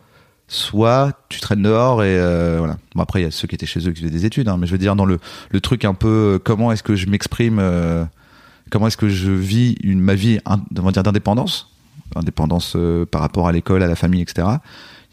soit 0.48 1.14
tu 1.30 1.42
traînes 1.42 1.62
dehors 1.62 2.04
et 2.04 2.18
voilà. 2.58 2.78
Bon 2.96 3.04
après 3.04 3.22
il 3.22 3.24
y 3.26 3.28
a 3.28 3.32
ceux 3.32 3.48
qui 3.48 3.56
étaient 3.56 3.66
chez 3.66 3.88
eux 3.88 3.92
qui 3.92 4.02
faisaient 4.02 4.12
des 4.12 4.26
études, 4.26 4.48
hein, 4.48 4.58
mais 4.58 4.66
je 4.66 4.72
veux 4.72 4.78
dire 4.78 4.96
dans 4.96 5.06
le 5.06 5.20
le 5.52 5.62
truc 5.62 5.84
un 5.84 5.94
peu 5.94 6.40
comment 6.44 6.72
est-ce 6.72 6.84
que 6.84 6.96
je 6.96 7.08
m'exprime, 7.08 7.62
comment 8.70 8.88
est-ce 8.88 8.98
que 8.98 9.10
je 9.10 9.30
vis 9.30 9.76
une 9.84 10.00
ma 10.00 10.16
vie 10.16 10.40
on 10.46 10.82
va 10.82 10.92
dire 10.92 11.04
d'indépendance, 11.04 11.76
indépendance 12.16 12.78
par 13.12 13.20
rapport 13.20 13.50
à 13.50 13.52
l'école, 13.52 13.84
à 13.84 13.88
la 13.88 13.96
famille, 13.96 14.22
etc. 14.22 14.48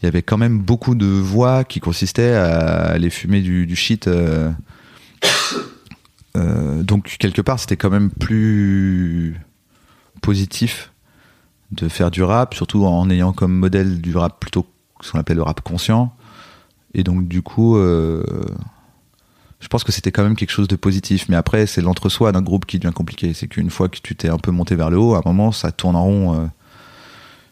Il 0.05 0.09
y 0.09 0.09
avait 0.09 0.21
quand 0.21 0.37
même 0.37 0.59
beaucoup 0.59 0.93
de 0.93 1.07
voix 1.07 1.63
qui 1.63 1.79
consistaient 1.79 2.35
à 2.35 2.91
aller 2.91 3.09
fumer 3.09 3.41
du, 3.41 3.75
shit. 3.75 4.07
euh, 4.07 4.51
euh, 6.37 6.83
donc 6.83 7.15
quelque 7.17 7.41
part 7.41 7.59
c'était 7.59 7.75
quand 7.75 7.89
même 7.89 8.11
plus 8.11 9.35
positif 10.21 10.91
de 11.71 11.89
faire 11.89 12.11
du 12.11 12.21
rap, 12.21 12.53
surtout 12.53 12.85
en 12.85 13.09
ayant 13.09 13.33
comme 13.33 13.51
modèle 13.51 13.99
du 13.99 14.15
rap 14.15 14.39
plutôt 14.39 14.67
ce 15.01 15.11
qu'on 15.11 15.17
appelle 15.17 15.37
le 15.37 15.41
rap 15.41 15.61
conscient. 15.61 16.15
Et 16.93 17.03
donc, 17.03 17.27
du 17.27 17.41
coup, 17.41 17.75
euh, 17.75 18.23
je 19.59 19.67
pense 19.69 19.83
que 19.83 19.91
c'était 19.91 20.11
quand 20.11 20.21
même 20.21 20.35
quelque 20.35 20.51
chose 20.51 20.67
de 20.67 20.75
positif. 20.75 21.29
Mais 21.29 21.35
après, 21.35 21.65
c'est 21.65 21.81
l'entre-soi 21.81 22.31
d'un 22.31 22.43
groupe 22.43 22.67
qui 22.67 22.77
devient 22.77 22.93
compliqué. 22.93 23.33
C'est 23.33 23.47
qu'une 23.47 23.71
fois 23.71 23.89
que 23.89 23.97
tu 24.03 24.15
t'es 24.15 24.29
un 24.29 24.37
peu 24.37 24.51
monté 24.51 24.75
vers 24.75 24.91
le 24.91 24.99
haut, 24.99 25.15
à 25.15 25.17
un 25.17 25.23
moment, 25.25 25.51
ça 25.51 25.71
tourne 25.71 25.95
en 25.95 26.03
rond. 26.03 26.49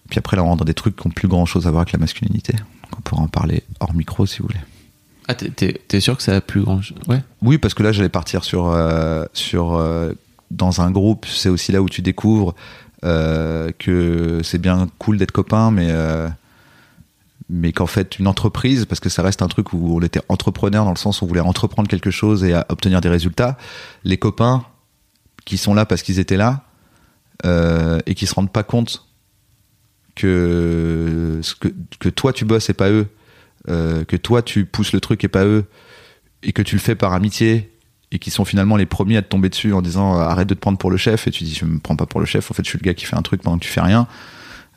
Puis 0.10 0.20
après, 0.20 0.38
là, 0.38 0.44
on 0.44 0.48
rentre 0.48 0.60
dans 0.60 0.66
des 0.66 0.74
trucs 0.74 0.96
qui 0.96 1.08
ont 1.08 1.12
plus 1.12 1.28
grand 1.28 1.46
chose 1.46 1.66
à 1.68 1.72
voir 1.72 1.82
avec 1.82 1.94
la 1.94 2.00
masculinité. 2.00 2.54
Donc, 2.54 2.98
on 2.98 3.02
pourra 3.02 3.22
en 3.24 3.28
parler 3.28 3.63
hors 3.80 3.94
micro 3.94 4.26
si 4.26 4.39
vous 4.39 4.48
voulez. 4.48 4.60
Ah, 5.28 5.34
t'es- 5.36 6.00
sûr 6.00 6.18
que 6.18 6.24
ça 6.24 6.36
a 6.36 6.42
plus 6.42 6.62
grand. 6.62 6.82
Ouais. 7.08 7.22
Oui, 7.42 7.58
parce 7.58 7.74
que 7.74 7.82
là, 7.84 7.92
j'allais 7.92 8.10
partir 8.10 8.44
sur, 8.44 8.68
euh, 8.68 9.26
sur 9.34 9.74
euh, 9.76 10.12
dans 10.52 10.82
un 10.82 10.92
groupe. 10.92 11.26
C'est 11.26 11.50
aussi 11.50 11.72
là 11.72 11.82
où 11.82 11.88
tu 11.89 12.02
découvres 12.02 12.54
euh, 13.06 13.72
que 13.80 14.42
c'est 14.44 14.58
bien 14.58 14.88
cool 15.00 15.18
d'être 15.18 15.32
copain, 15.32 15.72
mais 15.72 15.89
mais 17.50 17.72
qu'en 17.72 17.88
fait, 17.88 18.20
une 18.20 18.28
entreprise, 18.28 18.86
parce 18.86 19.00
que 19.00 19.10
ça 19.10 19.22
reste 19.22 19.42
un 19.42 19.48
truc 19.48 19.74
où 19.74 19.98
on 19.98 20.02
était 20.02 20.22
entrepreneur 20.30 20.86
dans 20.86 20.92
le 20.92 20.98
sens 20.98 21.22
où 21.22 21.26
on 21.26 21.28
voulait 21.28 21.42
entreprendre 21.42 21.88
quelque 21.89 22.10
chose 22.10 22.44
et 22.44 22.54
à 22.54 22.66
obtenir 22.70 23.00
des 23.02 23.10
résultats. 23.10 23.58
Les 24.04 24.18
copains 24.18 24.66
qui 25.46 25.58
sont 25.58 25.74
là 25.74 25.86
parce 25.86 26.02
qu'ils 26.04 26.20
étaient 26.20 26.38
là 26.38 26.62
euh, 27.46 28.00
et 28.06 28.16
qui 28.16 28.26
se 28.28 28.34
rendent 28.34 28.52
pas 28.52 28.63
compte 28.63 29.06
que 30.15 31.41
que, 31.60 31.69
que 31.99 32.10
toi 32.10 32.34
tu 32.34 32.45
bosses 32.45 32.69
et 32.69 32.73
pas 32.73 32.89
eux, 32.89 33.08
euh, 33.69 34.04
que 34.04 34.15
toi 34.15 34.41
tu 34.41 34.65
pousses 34.65 34.93
le 34.93 34.99
truc 34.99 35.23
et 35.23 35.28
pas 35.28 35.45
eux, 35.45 35.65
et 36.43 36.54
que 36.54 36.62
tu 36.62 36.76
le 36.76 36.82
fais 36.82 36.95
par 36.95 37.13
amitié 37.13 37.71
et 38.12 38.19
qui 38.19 38.30
sont 38.30 38.45
finalement 38.45 38.76
les 38.76 38.86
premiers 38.86 39.17
à 39.17 39.21
te 39.21 39.30
tomber 39.30 39.49
dessus 39.49 39.73
en 39.73 39.82
disant 39.82 40.15
euh, 40.15 40.23
arrête 40.23 40.47
de 40.47 40.54
te 40.54 40.60
prendre 40.60 40.78
pour 40.78 40.91
le 40.91 40.97
chef 40.97 41.28
et 41.28 41.32
tu 41.32 41.43
dis 41.43 41.56
je 41.56 41.65
me 41.65 41.80
prends 41.80 41.95
pas 41.95 42.06
pour 42.06 42.19
le 42.19 42.26
chef 42.26 42.52
en 42.52 42.54
fait 42.54 42.63
je 42.63 42.69
suis 42.69 42.80
le 42.80 42.84
gars 42.84 42.93
qui 42.93 43.06
fait 43.06 43.15
un 43.15 43.21
truc 43.21 43.41
pendant 43.41 43.58
que 43.58 43.63
tu 43.63 43.71
fais 43.71 43.82
rien 43.82 44.08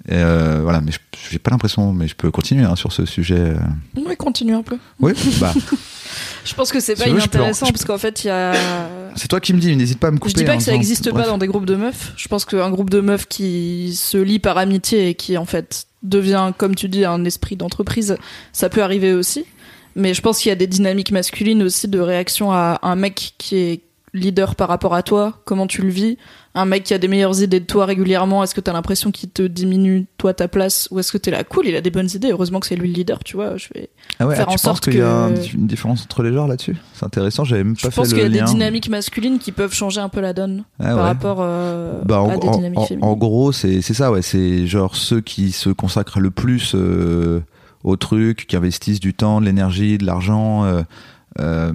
et 0.09 0.13
euh, 0.15 0.61
voilà 0.63 0.81
mais 0.81 0.93
je- 0.93 0.99
j'ai 1.31 1.39
pas 1.39 1.51
l'impression 1.51 1.93
mais 1.93 2.07
je 2.07 2.15
peux 2.15 2.31
continuer 2.31 2.65
hein, 2.65 2.77
sur 2.77 2.93
ce 2.93 3.05
sujet 3.07 3.39
euh. 3.39 3.57
Oui, 3.97 4.17
continue 4.17 4.55
un 4.55 4.63
peu. 4.63 4.77
oui 5.01 5.13
bah 5.41 5.53
Je 6.45 6.55
pense 6.55 6.71
que 6.71 6.79
c'est 6.79 6.95
pas 6.95 7.05
peux 7.05 7.11
inintéressant 7.11 7.67
parce 7.67 7.85
qu'en 7.85 7.99
fait, 7.99 8.23
il 8.23 8.29
y 8.29 8.31
a. 8.31 8.53
c'est 9.17 9.27
toi 9.27 9.41
qui 9.41 9.53
me 9.53 9.59
dis 9.59 9.75
n'hésite 9.75 9.99
pas 9.99 10.09
à 10.09 10.11
me 10.13 10.19
couper 10.19 10.31
Je 10.31 10.37
dis 10.37 10.45
pas 10.45 10.55
en 10.55 10.59
que 10.59 10.63
ça 10.63 10.71
disant- 10.71 10.81
existe 10.81 11.09
Bref. 11.11 11.25
pas 11.25 11.31
dans 11.31 11.39
des 11.39 11.49
groupes 11.49 11.67
de 11.67 11.75
meufs. 11.75 12.13
Je 12.17 12.29
pense 12.29 12.45
qu'un 12.45 12.71
groupe 12.71 12.89
de 12.91 13.01
meufs 13.01 13.27
qui 13.27 13.95
se 13.97 14.17
lie 14.17 14.39
par 14.39 14.57
amitié 14.57 15.09
et 15.09 15.15
qui 15.17 15.37
en 15.37 15.45
fait 15.45 15.87
devient, 16.05 16.53
comme 16.57 16.77
tu 16.77 16.89
dis, 16.89 17.05
un 17.05 17.25
esprit 17.25 17.57
d'entreprise, 17.57 18.17
ça 18.53 18.69
peut 18.69 18.83
arriver 18.83 19.13
aussi. 19.13 19.45
Mais 19.97 20.15
je 20.15 20.21
pense 20.23 20.39
qu'il 20.39 20.51
y 20.51 20.53
a 20.53 20.57
des 20.57 20.69
dynamiques 20.69 21.11
masculines 21.11 21.65
aussi 21.65 21.89
de 21.89 21.99
réaction 21.99 22.53
à 22.53 22.79
un 22.83 22.95
mec 22.95 23.35
qui 23.39 23.57
est 23.57 23.81
leader 24.15 24.55
par 24.55 24.69
rapport 24.69 24.95
à 24.95 25.03
toi, 25.03 25.43
comment 25.45 25.67
tu 25.67 25.83
le 25.83 25.89
vis, 25.91 26.17
un 26.57 26.64
mec 26.64 26.83
qui 26.85 26.95
a 26.95 26.99
des 26.99 27.07
meilleures 27.07 27.40
idées 27.42 27.61
de 27.61 27.66
toi 27.66 27.85
régulièrement, 27.85 28.42
est-ce 28.42 28.55
que 28.55 28.61
t'as 28.61 28.73
l'impression 28.73 29.11
qu'il 29.12 29.29
te 29.29 29.42
diminue 29.42 30.07
toi 30.19 30.35
ta 30.35 30.49
place 30.49 30.88
ou 30.90 30.99
est-ce 30.99 31.12
que 31.12 31.19
t'es 31.19 31.31
là? 31.31 31.45
Cool, 31.45 31.66
il 31.66 31.77
a 31.77 31.81
des 31.81 31.90
bonnes 31.90 32.09
idées, 32.12 32.31
heureusement 32.33 32.59
que 32.61 32.66
c'est 32.66 32.77
lui 32.77 32.88
le 32.88 32.95
leader, 32.95 33.23
tu 33.23 33.37
vois, 33.37 33.57
je 33.57 33.69
vais 33.75 33.90
ah 34.19 34.27
ouais, 34.27 34.35
faire 34.37 34.47
ah, 34.49 34.53
en 34.53 34.55
tu 34.57 34.59
sorte 34.62 34.85
qu'il 34.85 34.95
y 34.95 35.03
a 35.03 35.29
que- 35.29 35.38
un- 35.38 35.42
une 35.55 35.66
différence 35.66 36.03
entre 36.03 36.23
les 36.23 36.33
genres 36.33 36.49
là-dessus? 36.49 36.77
C'est 36.95 37.05
intéressant 37.05 37.45
j'avais 37.45 37.62
même 37.62 37.77
je 37.77 37.83
pas 37.83 37.90
fait 37.90 37.97
pense 37.97 38.09
le 38.09 38.14
qu'il 38.14 38.23
y 38.23 38.27
a 38.27 38.29
des 38.31 38.38
lien. 38.38 38.45
dynamiques 38.47 38.88
masculines 38.88 39.38
qui 39.38 39.53
peuvent 39.53 39.75
changer 39.75 40.01
un 40.01 40.09
peu 40.09 40.21
la 40.21 40.33
donne 40.33 40.64
Ah 40.81 40.85
par 40.85 40.97
ouais. 40.97 41.03
rapport 41.03 41.37
euh, 41.40 42.01
Bah, 42.05 42.21
en, 42.23 42.31
à 42.31 42.37
des 42.38 42.49
dynamiques 42.49 42.79
en- 42.81 42.87
féminines. 42.87 43.09
en 43.09 43.14
gros, 43.16 43.53
c'est 43.53 43.83
c'est 43.83 43.95
ça, 43.95 44.11
ouais. 44.11 44.23
C'est 44.23 44.66
genre 44.66 44.97
ceux 44.97 45.21
qui 45.21 45.53
se 45.53 45.69
consacrent 45.71 46.21
le 46.21 46.31
plus 46.31 46.73
euh, 46.75 47.40
au 47.85 47.97
truc, 47.97 48.47
qui 48.49 48.57
investissent 48.57 48.99
du 49.01 49.12
temps, 49.14 49.40
de 49.40 49.47
l'énergie, 49.47 49.99
de 49.99 50.07
l'argent, 50.07 50.64
euh, 51.38 51.73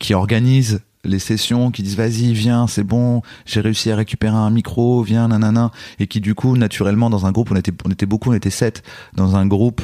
qui 0.00 0.14
organisent 0.14 0.80
les 1.04 1.18
sessions, 1.18 1.70
qui 1.70 1.82
disent 1.82 1.96
vas-y, 1.96 2.32
viens, 2.32 2.66
c'est 2.66 2.84
bon, 2.84 3.22
j'ai 3.46 3.60
réussi 3.60 3.90
à 3.90 3.96
récupérer 3.96 4.36
un 4.36 4.50
micro, 4.50 5.02
viens, 5.02 5.28
nanana, 5.28 5.70
et 5.98 6.06
qui 6.06 6.20
du 6.20 6.34
coup, 6.34 6.56
naturellement, 6.56 7.10
dans 7.10 7.26
un 7.26 7.32
groupe, 7.32 7.50
on 7.50 7.56
était, 7.56 7.72
on 7.84 7.90
était 7.90 8.06
beaucoup, 8.06 8.30
on 8.30 8.34
était 8.34 8.50
sept, 8.50 8.82
dans 9.14 9.36
un 9.36 9.46
groupe, 9.46 9.82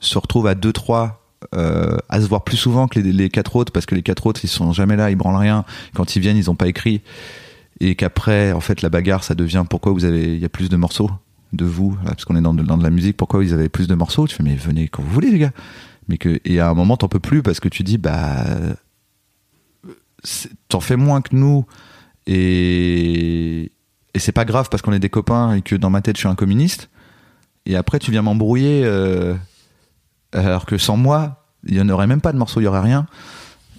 se 0.00 0.18
retrouvent 0.18 0.46
à 0.46 0.54
deux, 0.54 0.72
trois. 0.72 1.24
euh, 1.54 1.96
à 2.08 2.20
se 2.20 2.26
voir 2.26 2.42
plus 2.42 2.56
souvent 2.56 2.88
que 2.88 2.98
les, 2.98 3.28
quatre 3.28 3.54
autres 3.54 3.72
parce 3.72 3.86
que 3.86 3.94
les 3.94 4.02
quatre 4.02 4.26
autres 4.26 4.40
ils 4.42 4.48
sont 4.48 4.72
jamais 4.72 4.96
là 4.96 5.10
ils 5.10 5.16
branlent 5.16 5.36
rien. 5.36 5.64
Quand 5.94 6.16
ils 6.16 6.20
viennent 6.20 6.36
ils 6.36 6.50
ont 6.50 6.56
pas 6.56 6.66
écrit. 6.66 7.00
Et 7.80 7.94
qu'après 7.94 8.50
en 8.52 8.60
fait 8.60 8.82
la 8.82 8.88
bagarre 8.88 9.22
ça 9.22 9.36
devient 9.36 9.64
pourquoi 9.68 9.92
vous 9.92 10.04
avez 10.04 10.34
il 10.34 10.40
y 10.40 10.44
a 10.44 10.48
plus 10.48 10.68
de 10.68 10.76
morceaux 10.76 11.10
de 11.52 11.64
vous 11.64 11.96
parce 12.04 12.24
qu'on 12.24 12.34
est 12.34 12.42
dans 12.42 12.54
de, 12.54 12.64
dans 12.64 12.76
de 12.76 12.82
la 12.82 12.90
musique 12.90 13.16
pourquoi 13.16 13.40
vous 13.40 13.52
avez 13.52 13.68
plus 13.68 13.86
de 13.86 13.94
morceaux? 13.94 14.26
Tu 14.26 14.34
fais 14.34 14.42
mais 14.42 14.56
venez 14.56 14.88
quand 14.88 15.02
vous 15.02 15.10
voulez 15.10 15.30
les 15.30 15.38
gars. 15.38 15.52
Mais 16.08 16.18
que 16.18 16.40
et 16.44 16.58
à 16.58 16.70
un 16.70 16.74
moment 16.74 16.96
t'en 16.96 17.08
peux 17.08 17.20
plus 17.20 17.42
parce 17.42 17.60
que 17.60 17.68
tu 17.68 17.84
dis 17.84 17.98
bah 17.98 18.44
t'en 20.68 20.80
fais 20.80 20.96
moins 20.96 21.20
que 21.20 21.34
nous 21.34 21.64
Et, 22.26 23.72
et 24.14 24.18
c'est 24.18 24.32
pas 24.32 24.44
grave 24.44 24.68
parce 24.70 24.82
qu'on 24.82 24.92
est 24.92 24.98
des 24.98 25.10
copains 25.10 25.54
et 25.54 25.62
que 25.62 25.76
dans 25.76 25.90
ma 25.90 26.02
tête 26.02 26.16
je 26.16 26.20
suis 26.20 26.28
un 26.28 26.34
communiste. 26.34 26.90
Et 27.66 27.76
après 27.76 27.98
tu 27.98 28.10
viens 28.10 28.22
m'embrouiller 28.22 28.82
euh, 28.84 29.34
alors 30.32 30.66
que 30.66 30.78
sans 30.78 30.96
moi, 30.96 31.44
il 31.64 31.74
y 31.74 31.80
en 31.80 31.88
aurait 31.88 32.06
même 32.06 32.20
pas 32.20 32.32
de 32.32 32.38
morceau, 32.38 32.60
il 32.60 32.64
y 32.64 32.66
aurait 32.66 32.80
rien. 32.80 33.06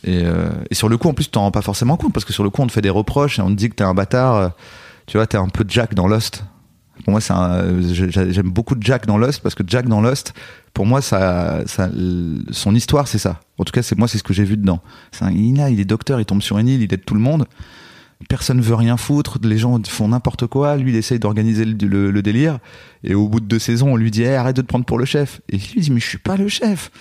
Et, 0.04 0.24
euh, 0.24 0.50
et 0.70 0.76
sur 0.76 0.90
le 0.90 0.98
coup, 0.98 1.10
en 1.10 1.14
plus, 1.14 1.26
tu 1.26 1.32
t'en 1.32 1.42
rends 1.42 1.52
pas 1.52 1.62
forcément 1.62 1.98
compte 1.98 2.14
parce 2.14 2.26
que 2.26 2.34
sur 2.34 2.44
le 2.44 2.50
coup, 2.50 2.62
on 2.62 2.68
te 2.68 2.72
fait 2.72 2.82
des 2.82 2.90
reproches 2.90 3.40
et 3.40 3.42
on 3.42 3.50
te 3.50 3.56
dit 3.56 3.70
que 3.70 3.76
t'es 3.76 3.84
un 3.84 3.94
bâtard. 3.94 4.54
Tu 5.06 5.18
vois, 5.18 5.28
t'es 5.28 5.38
un 5.38 5.50
peu 5.50 5.66
Jack 5.68 5.94
dans 5.94 6.08
Lost. 6.08 6.44
Pour 7.04 7.12
moi, 7.12 7.22
c'est 7.22 7.34
j'aime 8.32 8.50
beaucoup 8.50 8.76
Jack 8.80 9.06
dans 9.06 9.18
Lost 9.18 9.42
parce 9.42 9.56
que 9.56 9.64
Jack 9.66 9.88
dans 9.88 10.02
Lost, 10.02 10.34
pour 10.74 10.86
moi, 10.86 11.02
ça, 11.02 11.64
son 12.52 12.76
histoire, 12.76 13.08
c'est 13.08 13.18
ça. 13.18 13.40
En 13.58 13.64
tout 13.64 13.72
cas, 13.72 13.82
c'est 13.82 13.98
moi, 13.98 14.08
c'est 14.08 14.18
ce 14.18 14.24
que 14.24 14.34
j'ai 14.34 14.44
vu 14.44 14.58
dedans. 14.58 14.82
Il, 15.22 15.58
il 15.58 15.80
est 15.80 15.86
docteur, 15.86 16.20
il 16.20 16.26
tombe 16.26 16.42
sur 16.42 16.58
une 16.58 16.68
île, 16.68 16.82
il 16.82 16.94
aide 16.94 17.06
tout 17.06 17.16
le 17.16 17.20
monde. 17.20 17.46
Personne 18.28 18.60
veut 18.60 18.76
rien 18.76 18.98
foutre, 18.98 19.40
les 19.42 19.58
gens 19.58 19.82
font 19.88 20.10
n'importe 20.10 20.46
quoi. 20.48 20.76
Lui, 20.76 20.92
il 20.92 20.98
essaye 20.98 21.20
d'organiser 21.20 21.64
le, 21.64 22.22
délire. 22.22 22.60
Et 23.06 23.16
au 23.16 23.30
bout 23.30 23.40
de 23.40 23.46
deux 23.46 23.60
saisons, 23.60 23.94
on 23.94 23.96
lui 23.96 24.12
dit 24.12 24.24
Eh, 24.24 24.36
arrête 24.36 24.58
de 24.58 24.62
te 24.62 24.68
prendre 24.68 24.84
pour 24.84 25.00
le 25.00 25.06
chef. 25.06 25.40
Et 25.48 25.58
lui 25.58 25.82
dit 25.82 25.92
mais 25.92 26.02
je 26.02 26.08
suis 26.08 26.18
pas 26.18 26.36
le 26.36 26.50
chef. 26.50 26.92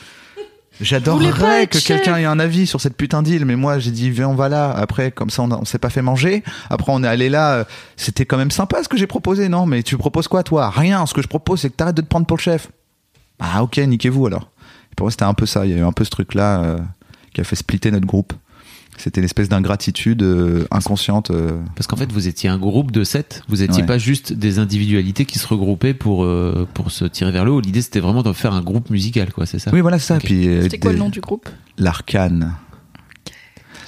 J'adorerais 0.80 1.66
que 1.66 1.78
quelqu'un 1.78 2.16
ait 2.16 2.24
un 2.24 2.38
avis 2.38 2.66
sur 2.66 2.80
cette 2.80 2.96
putain 2.96 3.22
d'île, 3.22 3.44
mais 3.44 3.56
moi 3.56 3.78
j'ai 3.78 3.90
dit 3.90 4.10
viens 4.10 4.28
on 4.28 4.34
va 4.34 4.48
là. 4.48 4.70
Après 4.70 5.10
comme 5.10 5.30
ça 5.30 5.42
on, 5.42 5.64
s'est 5.64 5.78
pas 5.78 5.90
fait 5.90 6.02
manger. 6.02 6.42
Après 6.70 6.92
on 6.94 7.02
est 7.02 7.08
allé 7.08 7.28
là. 7.28 7.54
euh, 7.54 7.64
C'était 7.96 8.26
quand 8.26 8.36
même 8.36 8.50
sympa 8.50 8.82
ce 8.82 8.88
que 8.88 8.96
j'ai 8.96 9.06
proposé, 9.06 9.48
non? 9.48 9.66
Mais 9.66 9.82
tu 9.82 9.96
proposes 9.96 10.28
quoi 10.28 10.42
toi? 10.42 10.70
Rien. 10.70 11.04
Ce 11.06 11.14
que 11.14 11.22
je 11.22 11.28
propose 11.28 11.60
c'est 11.60 11.70
que 11.70 11.76
t'arrêtes 11.76 11.96
de 11.96 12.02
te 12.02 12.06
prendre 12.06 12.26
pour 12.26 12.36
le 12.36 12.42
chef. 12.42 12.68
Ah 13.40 13.62
ok, 13.62 13.78
niquez-vous 13.78 14.26
alors. 14.26 14.50
Et 14.92 14.94
pour 14.96 15.04
moi 15.06 15.10
c'était 15.10 15.24
un 15.24 15.34
peu 15.34 15.46
ça. 15.46 15.66
Il 15.66 15.72
y 15.72 15.74
a 15.74 15.78
eu 15.78 15.84
un 15.84 15.92
peu 15.92 16.04
ce 16.04 16.10
truc 16.10 16.34
là 16.34 16.76
qui 17.34 17.40
a 17.40 17.44
fait 17.44 17.56
splitter 17.56 17.90
notre 17.90 18.06
groupe. 18.06 18.32
C'était 18.98 19.20
l'espèce 19.20 19.48
d'ingratitude 19.48 20.22
euh, 20.22 20.66
inconsciente. 20.70 21.30
euh. 21.30 21.52
Parce 21.76 21.86
qu'en 21.86 21.96
fait, 21.96 22.10
vous 22.12 22.26
étiez 22.28 22.48
un 22.50 22.58
groupe 22.58 22.90
de 22.90 23.04
sept. 23.04 23.42
Vous 23.48 23.62
étiez 23.62 23.82
Ouais. 23.82 23.86
pas 23.86 23.96
juste 23.98 24.32
des 24.32 24.58
individualités 24.58 25.24
qui 25.24 25.38
se 25.38 25.46
regroupaient 25.46 25.94
pour, 25.94 26.24
euh, 26.24 26.66
pour 26.74 26.90
se 26.90 27.04
tirer 27.04 27.30
vers 27.30 27.44
le 27.44 27.52
haut. 27.52 27.60
L'idée, 27.60 27.80
c'était 27.80 28.00
vraiment 28.00 28.22
de 28.22 28.32
faire 28.32 28.52
un 28.54 28.60
groupe 28.62 28.90
musical, 28.90 29.32
quoi, 29.32 29.46
c'est 29.46 29.58
ça 29.60 29.70
Oui 29.72 29.80
voilà 29.80 29.98
ça. 30.00 30.16
Ok. 30.16 30.24
Puis 30.24 30.48
euh, 30.48 30.62
C'était 30.62 30.78
quoi 30.78 30.90
des- 30.90 30.96
le 30.96 31.02
nom 31.04 31.08
du 31.10 31.20
groupe? 31.20 31.48
L'arcane. 31.78 32.54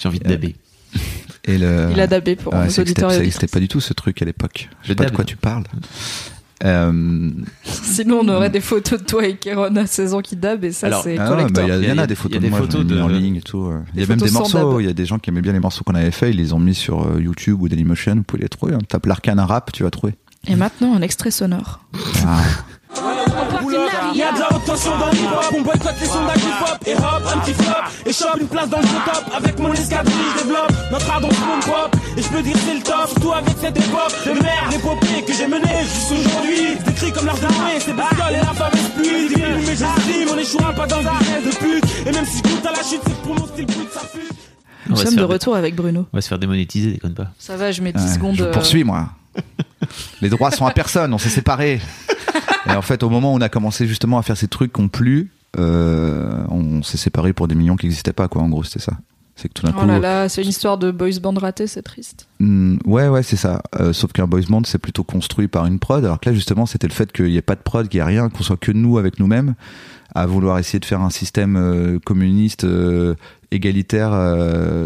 J'ai 0.00 0.08
envie 0.08 0.20
de 0.20 0.28
daber. 0.28 0.54
Et 1.44 1.58
le... 1.58 1.88
Il 1.92 2.00
a 2.00 2.06
dabé 2.06 2.36
pour 2.36 2.52
Ouais, 2.54 2.66
nos 2.66 2.72
auditeurs 2.80 3.10
ça 3.10 3.18
n'existait 3.18 3.46
pas 3.48 3.60
du 3.60 3.68
tout 3.68 3.80
ce 3.80 3.92
truc 3.92 4.22
à 4.22 4.24
l'époque. 4.24 4.68
Je 4.82 4.88
sais 4.88 4.92
Le 4.92 4.94
pas 4.96 5.06
de 5.06 5.10
quoi 5.14 5.24
tu 5.24 5.36
parles. 5.36 5.64
Euh, 6.62 7.30
Sinon, 7.64 8.20
on 8.22 8.28
aurait 8.28 8.50
des 8.50 8.60
photos 8.60 9.00
de 9.00 9.04
toi 9.06 9.26
et 9.26 9.36
Kéron 9.36 9.74
à 9.76 9.86
16 9.86 10.12
ans 10.14 10.20
qui 10.20 10.36
dab 10.36 10.62
et 10.64 10.72
ça, 10.72 11.00
c'est 11.02 11.16
ah 11.18 11.26
collector. 11.28 11.66
bah, 11.66 11.74
il 11.78 11.88
y, 11.88 11.92
en 11.92 11.96
a- 11.98 12.02
a 12.02 12.06
des 12.06 12.12
il 12.12 12.12
y 12.12 12.12
a 12.12 12.16
photos 12.16 12.30
des 12.40 12.46
de 12.46 12.50
moi, 12.50 12.58
photos 12.58 12.84
de- 12.86 13.00
en 13.00 13.08
ligne 13.08 13.36
et 13.36 13.40
tout. 13.40 13.70
Il 13.94 14.00
y 14.00 14.04
a 14.04 14.06
même 14.06 14.18
des 14.18 14.30
morceaux, 14.30 14.78
il 14.80 14.86
y 14.86 14.88
a 14.88 14.92
des 14.92 15.06
gens 15.06 15.18
qui 15.18 15.30
aimaient 15.30 15.40
bien 15.40 15.52
les 15.54 15.60
morceaux 15.60 15.84
qu'on 15.84 15.94
avait 15.94 16.10
fait, 16.10 16.30
ils 16.30 16.36
les 16.36 16.52
ont 16.52 16.58
mis 16.60 16.74
sur 16.74 17.02
euh, 17.06 17.20
YouTube 17.20 17.62
ou 17.62 17.68
Dailymotion, 17.68 18.16
vous 18.16 18.22
pouvez 18.24 18.42
les 18.42 18.48
trouver. 18.50 18.74
hein. 18.74 18.78
Tape 18.88 19.06
l'arcane 19.06 19.40
rap, 19.40 19.72
tu 19.72 19.82
vas 19.84 19.90
trouver. 19.90 20.14
Et 20.48 20.54
maintenant, 20.56 20.94
un 20.94 21.00
extrait 21.02 21.30
sonore. 21.30 21.80
Ah. 22.26 22.40
Il 24.62 24.68
y 24.68 24.72
a 24.72 24.76
de 24.76 24.78
la 24.78 24.82
haute 24.82 24.82
tension 24.82 24.98
dans 24.98 25.10
l'hip-hop, 25.10 25.54
on 25.56 25.60
boycotte 25.62 25.94
les 26.00 26.06
sondages 26.06 26.36
hip-hop 26.38 26.78
Et 26.86 26.94
hop, 26.94 27.22
un 27.34 27.38
petit 27.40 27.54
flop, 27.54 27.84
et 28.06 28.12
chope 28.12 28.40
une 28.40 28.48
place 28.48 28.68
dans 28.68 28.78
le 28.78 28.84
top. 28.84 29.24
Avec 29.36 29.58
mon 29.58 29.72
escadrille, 29.72 30.14
je 30.36 30.42
développe 30.42 30.72
notre 30.92 31.10
art 31.10 31.20
dans 31.20 31.28
mon 31.28 31.60
pop 31.60 31.96
Et 32.16 32.22
je 32.22 32.28
peux 32.28 32.42
dire 32.42 32.56
c'est 32.66 32.74
le 32.74 32.82
top, 32.82 33.08
surtout 33.08 33.32
avec 33.32 33.54
cette 33.60 33.76
époque. 33.76 34.14
De 34.26 34.30
merde, 34.32 34.70
l'épopée 34.72 35.22
que 35.26 35.32
j'ai 35.32 35.46
menée 35.46 35.82
jusqu'aujourd'hui 35.84 36.76
Je 36.80 36.84
décris 36.90 37.12
comme 37.12 37.26
l'art 37.26 37.38
d'armée, 37.38 37.78
c'est 37.80 37.94
bestiole 37.96 38.32
et 38.34 38.36
la 38.36 38.54
fameuse 38.54 38.88
pluie 38.96 39.28
Dis 39.28 39.42
mais 39.66 39.76
j'estime, 39.76 40.28
on 40.32 40.38
échouera 40.38 40.72
pas 40.72 40.86
dans 40.86 40.98
le 40.98 41.08
business 41.18 41.44
de 41.44 41.56
pute. 41.58 41.84
Et 42.06 42.12
même 42.12 42.24
si 42.26 42.38
je 42.38 42.42
goûte 42.42 42.66
à 42.66 42.70
la 42.72 42.82
chute, 42.82 43.00
c'est 43.06 43.22
pour 43.22 43.34
mon 43.34 43.46
style 43.46 43.66
pute, 43.66 43.92
ça 43.92 44.00
pue. 44.12 44.20
Nous 44.88 44.96
sommes 44.96 45.10
de 45.14 45.16
dé- 45.16 45.22
retour 45.24 45.54
avec 45.56 45.74
Bruno. 45.76 46.06
On 46.12 46.16
va 46.16 46.20
se 46.20 46.28
faire 46.28 46.38
démonétiser, 46.38 46.90
déconne 46.92 47.14
pas. 47.14 47.28
Ça 47.38 47.56
va, 47.56 47.70
je 47.70 47.80
mets 47.82 47.92
10 47.92 48.02
Ouais, 48.02 48.14
secondes. 48.14 48.34
je 48.36 48.44
euh, 48.44 48.50
poursuis 48.50 48.82
moi. 48.84 49.08
Les 50.20 50.28
droits 50.28 50.50
sont 50.50 50.66
à 50.66 50.72
personne, 50.72 51.12
on 51.14 51.18
s'est 51.18 51.28
séparés. 51.30 51.80
Et 52.66 52.72
en 52.72 52.82
fait, 52.82 53.02
au 53.02 53.08
moment 53.10 53.32
où 53.32 53.36
on 53.36 53.40
a 53.40 53.48
commencé 53.48 53.86
justement 53.86 54.18
à 54.18 54.22
faire 54.22 54.36
ces 54.36 54.48
trucs 54.48 54.72
qui 54.72 54.80
ont 54.80 54.88
plu, 54.88 55.30
euh, 55.58 56.44
on 56.48 56.82
s'est 56.82 56.98
séparés 56.98 57.32
pour 57.32 57.48
des 57.48 57.54
millions 57.54 57.76
qui 57.76 57.86
n'existaient 57.86 58.12
pas, 58.12 58.28
quoi. 58.28 58.42
En 58.42 58.48
gros, 58.48 58.62
c'était 58.62 58.80
ça. 58.84 58.92
C'est 59.36 59.48
que 59.48 59.54
tout 59.54 59.64
d'un 59.66 59.72
Oh 59.74 59.80
coup. 59.80 59.86
là 59.86 59.98
là, 59.98 60.28
c'est 60.28 60.42
une 60.42 60.48
histoire 60.50 60.76
de 60.76 60.90
boys 60.90 61.18
band 61.22 61.32
raté, 61.32 61.66
c'est 61.66 61.80
triste. 61.82 62.28
Hmm, 62.40 62.76
ouais, 62.84 63.08
ouais, 63.08 63.22
c'est 63.22 63.36
ça. 63.36 63.62
Euh, 63.80 63.94
sauf 63.94 64.12
qu'un 64.12 64.26
boys 64.26 64.42
band, 64.48 64.62
c'est 64.66 64.78
plutôt 64.78 65.02
construit 65.02 65.48
par 65.48 65.64
une 65.64 65.78
prod. 65.78 66.04
Alors 66.04 66.20
que 66.20 66.28
là, 66.28 66.34
justement, 66.34 66.66
c'était 66.66 66.86
le 66.86 66.92
fait 66.92 67.10
qu'il 67.10 67.24
n'y 67.26 67.36
ait 67.36 67.42
pas 67.42 67.54
de 67.56 67.62
prod, 67.62 67.88
qu'il 67.88 67.98
n'y 67.98 68.02
ait 68.02 68.08
rien, 68.08 68.28
qu'on 68.28 68.42
soit 68.42 68.58
que 68.58 68.70
nous 68.70 68.98
avec 68.98 69.18
nous-mêmes, 69.18 69.54
à 70.14 70.26
vouloir 70.26 70.58
essayer 70.58 70.78
de 70.78 70.84
faire 70.84 71.00
un 71.00 71.10
système 71.10 71.56
euh, 71.56 71.98
communiste, 72.04 72.66
égalitaire, 73.50 74.10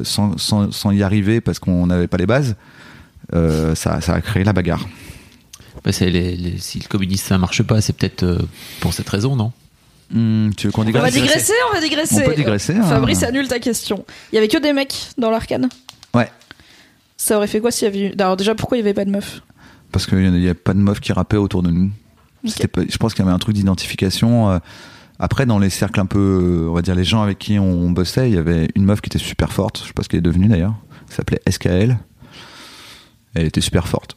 sans, 0.05 0.39
sans, 0.39 0.71
sans 0.71 0.91
y 0.93 1.03
arriver 1.03 1.41
parce 1.41 1.59
qu'on 1.59 1.89
n'avait 1.89 2.07
pas 2.09 2.17
les 2.19 2.27
bases. 2.27 2.55
Euh, 3.35 3.75
ça, 3.75 4.01
ça 4.01 4.15
a 4.15 4.21
créé 4.21 4.45
la 4.45 4.53
bagarre. 4.53 4.87
Bah, 5.85 5.93
c'est 5.93 6.11
les- 6.11 6.37
les- 6.37 6.59
si 6.59 6.79
le 6.79 6.87
communisme 6.89 7.25
ça 7.27 7.39
marche 7.39 7.63
pas, 7.63 7.81
c'est 7.81 7.93
peut-être 7.95 8.23
euh, 8.23 8.39
pour 8.81 8.93
cette 8.95 9.09
raison, 9.09 9.37
non? 9.37 9.53
Hmm, 10.11 10.51
tu 10.57 10.67
veux 10.67 10.73
qu'on 10.73 10.83
On 10.83 10.85
va 10.85 10.91
digresse 11.11 11.15
digresser, 11.15 11.53
on 11.71 11.75
va 11.75 11.81
digresser. 11.81 12.23
On 12.23 12.29
peut 12.29 12.35
digresser, 12.35 12.75
hein. 12.77 12.83
Fabrice 12.83 13.23
annule 13.23 13.49
ta 13.49 13.59
question. 13.59 14.05
Il 14.33 14.37
y 14.37 14.39
avait 14.39 14.49
que 14.49 14.59
des 14.59 14.73
mecs 14.73 14.95
dans 15.19 15.31
l'arcane 15.31 15.69
Ouais. 16.15 16.29
Ça 17.17 17.37
aurait 17.39 17.47
fait 17.47 17.61
quoi 17.61 17.71
s'il 17.71 17.87
y 17.87 17.89
avait 17.89 18.09
eu. 18.09 18.13
Alors, 18.19 18.37
déjà, 18.37 18.55
pourquoi 18.55 18.77
il 18.77 18.81
y 18.81 18.85
avait 18.85 18.95
pas 18.95 19.05
de 19.05 19.11
meufs? 19.11 19.41
Parce 19.93 20.07
qu'il 20.07 20.31
n'y 20.33 20.49
a 20.49 20.55
pas 20.55 20.75
de 20.75 20.79
meufs 20.79 21.01
qui 21.01 21.13
rappaient 21.13 21.37
autour 21.39 21.63
de 21.63 21.71
nous. 21.71 21.91
Pas- 22.73 22.83
je 22.89 22.97
pense 22.99 23.15
qu'il 23.15 23.25
y 23.25 23.27
avait 23.29 23.35
un 23.35 23.39
truc 23.39 23.55
d'identification. 23.55 24.51
euh, 24.51 24.59
Après, 25.19 25.47
dans 25.47 25.59
les 25.59 25.71
cercles 25.71 26.01
un 26.01 26.07
peu, 26.07 26.67
on 26.69 26.75
va 26.75 26.83
dire 26.83 26.95
les 26.97 27.05
gens 27.05 27.23
avec 27.23 27.39
qui 27.39 27.59
on 27.59 27.91
bossait, 27.91 28.29
il 28.29 28.35
y 28.35 28.39
avait 28.39 28.69
une 28.75 28.85
meuf 28.85 29.01
qui 29.01 29.09
était 29.09 29.19
super 29.19 29.53
forte. 29.53 29.79
Je 29.83 29.87
sais 29.87 29.93
pas 29.95 30.03
ce 30.03 30.09
qu'elle 30.09 30.19
est 30.19 30.23
devenue 30.23 30.49
d'ailleurs. 30.49 30.75
qui 31.09 31.15
s'appelait 31.15 31.41
SKL. 31.49 31.97
Elle 33.35 33.47
était 33.47 33.61
super 33.61 33.89
forte. 33.89 34.17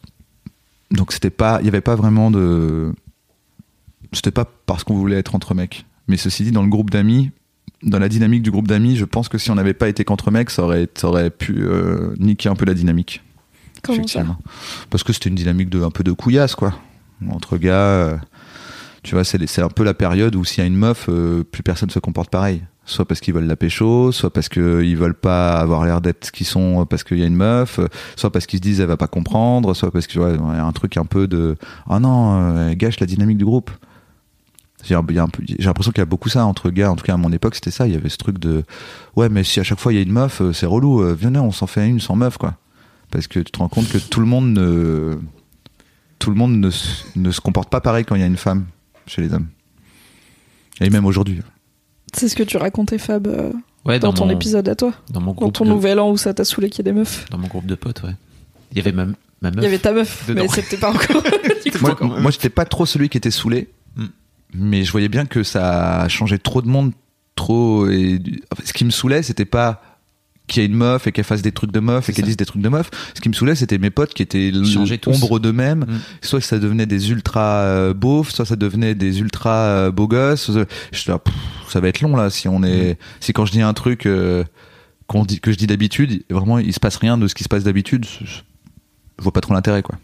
Donc 0.92 1.12
c'était 1.12 1.30
pas, 1.30 1.60
il 1.62 1.66
y 1.66 1.70
avait 1.70 1.82
pas 1.82 1.96
vraiment 1.96 2.32
de, 2.32 2.94
c'était 4.14 4.32
pas 4.32 4.46
parce 4.66 4.84
qu'on 4.84 4.96
voulait 4.96 5.18
être 5.18 5.36
entre 5.36 5.54
mecs. 5.54 5.86
Mais 6.08 6.18
ceci 6.18 6.44
dit, 6.44 6.52
dans 6.52 6.64
le 6.64 6.70
groupe 6.70 6.90
d'amis, 6.90 7.32
dans 7.84 8.00
la 8.00 8.10
dynamique 8.10 8.42
du 8.42 8.52
groupe 8.52 8.68
d'amis, 8.68 8.96
je 8.96 9.06
pense 9.06 9.30
que 9.30 9.38
si 9.38 9.52
on 9.52 9.56
n'avait 9.56 9.74
pas 9.74 9.90
été 9.90 10.04
qu'entre 10.04 10.32
mecs, 10.32 10.50
ça 10.50 10.64
aurait, 10.64 10.88
ça 10.96 11.08
aurait 11.08 11.30
pu 11.30 11.56
euh, 11.60 12.16
niquer 12.18 12.50
un 12.50 12.56
peu 12.56 12.66
la 12.66 12.74
dynamique. 12.74 13.22
Comment 13.84 13.98
ça 13.98 14.02
Effectivement. 14.02 14.38
Parce 14.90 15.04
que 15.04 15.14
c'était 15.14 15.30
une 15.30 15.36
dynamique 15.36 15.70
de 15.70 15.84
un 15.84 15.92
peu 15.92 16.04
de 16.04 16.12
couillasse, 16.12 16.56
quoi. 16.56 16.74
Entre 17.30 17.58
gars, 17.58 17.74
euh, 17.74 18.18
tu 19.04 19.16
vois, 19.16 19.24
c'est 19.24 19.46
c'est 19.48 19.62
un 19.62 19.70
peu 19.70 19.84
la 19.84 19.94
période 19.94 20.36
où 20.36 20.46
s'il 20.46 20.60
y 20.60 20.64
a 20.64 20.68
une 20.68 20.78
meuf, 20.78 21.08
euh, 21.10 21.44
plus 21.44 21.64
personne 21.64 21.90
se 21.90 22.00
comporte 22.00 22.30
pareil. 22.30 22.62
Soit 22.88 23.06
parce 23.06 23.20
qu'ils 23.20 23.34
veulent 23.34 23.46
la 23.46 23.56
pécho, 23.56 24.12
soit 24.12 24.32
parce 24.32 24.50
qu'ils 24.50 24.98
veulent 24.98 25.14
pas 25.14 25.60
avoir 25.60 25.86
l'air 25.86 26.02
d'être 26.02 26.26
ce 26.26 26.32
qu'ils 26.32 26.48
sont 26.48 26.82
euh, 26.82 26.86
parce 26.86 27.04
qu'il 27.04 27.20
y 27.20 27.24
a 27.24 27.28
une 27.28 27.36
meuf, 27.36 27.78
euh, 27.78 27.88
soit 28.16 28.32
parce 28.32 28.48
qu'ils 28.48 28.58
se 28.58 28.64
disent 28.64 28.80
elle 28.80 28.88
va 28.88 28.98
pas 28.98 29.08
comprendre, 29.08 29.76
soit 29.76 29.92
parce 29.92 30.08
que 30.08 30.14
tu 30.14 30.20
vois, 30.20 30.32
il 30.32 30.38
y 30.38 30.60
a 30.60 30.66
un 30.66 30.72
truc 30.72 30.98
un 30.98 31.06
peu 31.06 31.28
de 31.28 31.58
ah 31.90 32.00
non, 32.00 32.56
euh, 32.56 32.70
elle 32.70 32.78
gâche 32.78 33.00
la 33.00 33.06
dynamique 33.06 33.38
du 33.38 33.46
groupe. 33.46 33.70
J'ai 34.84 34.96
l'impression 34.96 35.92
qu'il 35.92 35.98
y 35.98 36.02
a 36.02 36.06
beaucoup 36.06 36.30
ça 36.30 36.46
entre 36.46 36.70
gars, 36.70 36.92
en 36.92 36.96
tout 36.96 37.04
cas 37.04 37.16
à 37.16 37.18
mon 37.18 37.32
époque 37.32 37.56
c'était 37.56 37.72
ça, 37.72 37.88
il 37.88 37.94
y 37.94 37.98
avait 37.98 38.10
ce 38.10 38.18
truc 38.18 38.38
de 38.38 38.64
ouais 39.16 39.28
mais 39.28 39.44
si 39.44 39.60
à 39.60 39.64
chaque 39.64 39.80
fois 39.80 39.92
il 39.92 39.96
y 39.96 40.00
a 40.00 40.02
une 40.02 40.12
meuf, 40.12 40.40
euh, 40.40 40.54
c'est 40.54 40.68
relou, 40.68 41.02
euh, 41.02 41.14
venez 41.14 41.40
on 41.40 41.52
s'en 41.52 41.68
fait 41.68 41.88
une 41.88 42.00
sans 42.00 42.16
meuf 42.16 42.38
quoi 42.38 42.56
parce 43.12 43.28
que 43.28 43.40
tu 43.40 43.52
te 43.52 43.60
rends 43.60 43.70
compte 43.70 43.90
que 43.90 43.98
tout 43.98 44.20
le 44.20 44.28
monde 44.28 44.54
ne 44.54 45.18
tout 46.20 46.30
le 46.30 46.36
monde 46.36 46.72
ne 47.16 47.32
se 47.32 47.42
comporte 47.42 47.70
pas 47.70 47.82
pareil 47.82 48.06
quand 48.06 48.16
il 48.16 48.22
y 48.22 48.24
a 48.24 48.28
une 48.28 48.38
femme 48.38 48.66
chez 49.08 49.22
les 49.22 49.34
hommes. 49.34 49.48
Et 50.80 50.90
même 50.90 51.06
aujourd'hui 51.06 51.42
C'est 52.18 52.30
ce 52.30 52.36
que 52.36 52.44
tu 52.44 52.58
racontais, 52.58 52.98
Fab, 52.98 53.28
euh, 53.28 53.52
Ouais, 53.86 54.00
dans, 54.00 54.10
dans, 54.10 54.14
ton 54.14 54.26
mon, 54.26 54.32
épisode 54.32 54.68
à 54.68 54.76
toi. 54.76 54.92
dans 55.12 55.22
mon 55.22 55.28
Dans 55.28 55.34
groupe 55.34 55.54
ton 55.54 55.64
de, 55.64 55.70
nouvel 55.70 56.00
an 56.00 56.12
où 56.12 56.18
ça 56.18 56.34
t'a 56.34 56.44
saoulé 56.44 56.70
qu'il 56.70 56.86
y 56.86 56.90
ait 56.90 56.92
des 56.92 56.98
meufs. 57.00 57.26
dans 57.30 57.38
mon 57.38 57.48
groupe 57.48 57.66
de 57.66 57.76
potes, 57.76 58.04
ouais. 58.04 58.16
Il 58.72 58.78
y 58.78 58.82
avait 58.82 58.92
ma, 58.92 59.06
ma 59.06 59.52
meuf. 59.52 59.56
Il 59.58 59.64
y 59.64 59.66
avait 59.68 59.80
ta 59.80 59.94
meuf, 59.94 60.28
Dedans. 60.28 60.42
mais 60.42 60.48
c'était 60.50 60.76
pas 60.78 60.90
encore. 60.90 61.24
moi, 61.82 61.96
moi 62.20 62.32
j'étais 62.32 62.50
pas 62.50 62.66
trop 62.66 62.86
celui 62.86 63.08
qui 63.08 63.18
était 63.18 63.32
saoulé 63.32 63.70
mais 64.54 64.84
je 64.84 64.92
voyais 64.92 65.10
bien 65.10 65.26
que 65.26 65.44
ça 65.44 66.02
a 66.02 66.08
changé 66.08 66.40
trop 66.40 66.62
de 66.62 66.68
monde 66.68 66.92
trop 67.36 67.88
et 67.90 68.20
enfin, 68.52 68.64
ce 68.66 68.74
qui 68.74 68.86
me 68.86 68.90
saoulait 68.90 69.22
c'était 69.24 69.46
pas 69.46 69.82
qu'il 70.48 70.62
y 70.64 70.66
ait 70.66 70.70
une 70.70 70.76
meuf 70.76 71.08
et 71.08 71.12
qu'elle 71.12 71.26
fasse 71.26 71.42
des 71.42 71.52
trucs 71.52 71.72
de 71.72 71.80
meuf 71.80 72.10
et 72.10 72.14
qu'elle 72.14 72.26
dise 72.26 72.38
des 72.38 72.46
trucs 72.46 72.62
de 72.62 72.70
meuf 72.70 72.90
ce 73.14 73.22
qui 73.22 73.30
me 73.30 73.34
saoulait 73.34 73.56
c'était 73.56 73.78
mes 73.78 73.90
potes 73.90 74.14
qui 74.14 74.24
étaient 74.24 74.52
l'ombre 74.52 75.40
d'eux-mêmes 75.40 75.78
Mm. 75.88 76.00
soit 76.22 76.42
ça 76.42 76.60
devenait 76.60 76.86
des 76.86 77.12
ultra 77.12 77.62
euh, 77.62 77.94
beaufs, 77.94 78.32
soit 78.32 78.46
ça 78.46 78.56
devenait 78.56 78.96
des 78.96 79.20
ultra 79.20 79.52
euh, 79.54 79.92
beaux 79.92 80.08
gosses. 80.08 80.52
Je 80.92 80.98
suis 80.98 81.10
là, 81.10 81.20
pff, 81.20 81.34
ça 81.70 81.80
va 81.80 81.88
être 81.90 82.02
long 82.02 82.16
là 82.16 82.30
si 82.30 82.48
on 82.48 82.64
est, 82.64 82.98
si 83.20 83.34
quand 83.34 83.46
je 83.46 83.52
dis 83.52 83.62
un 83.62 83.74
truc 83.74 84.06
euh, 84.06 84.44
qu'on 85.08 85.24
dit 85.24 85.40
que 85.40 85.52
je 85.52 85.58
dis 85.58 85.68
d'habitude, 85.68 86.24
vraiment 86.30 86.60
il 86.60 86.74
se 86.74 86.80
passe 86.80 86.98
rien 86.98 87.18
de 87.18 87.28
ce 87.28 87.36
qui 87.36 87.44
se 87.44 87.50
passe 87.50 87.64
d'habitude. 87.64 88.06
Je, 88.06 88.26
je 88.26 88.42
vois 89.20 89.32
pas 89.32 89.42
trop 89.42 89.54
l'intérêt 89.54 89.82
quoi. 89.82 89.96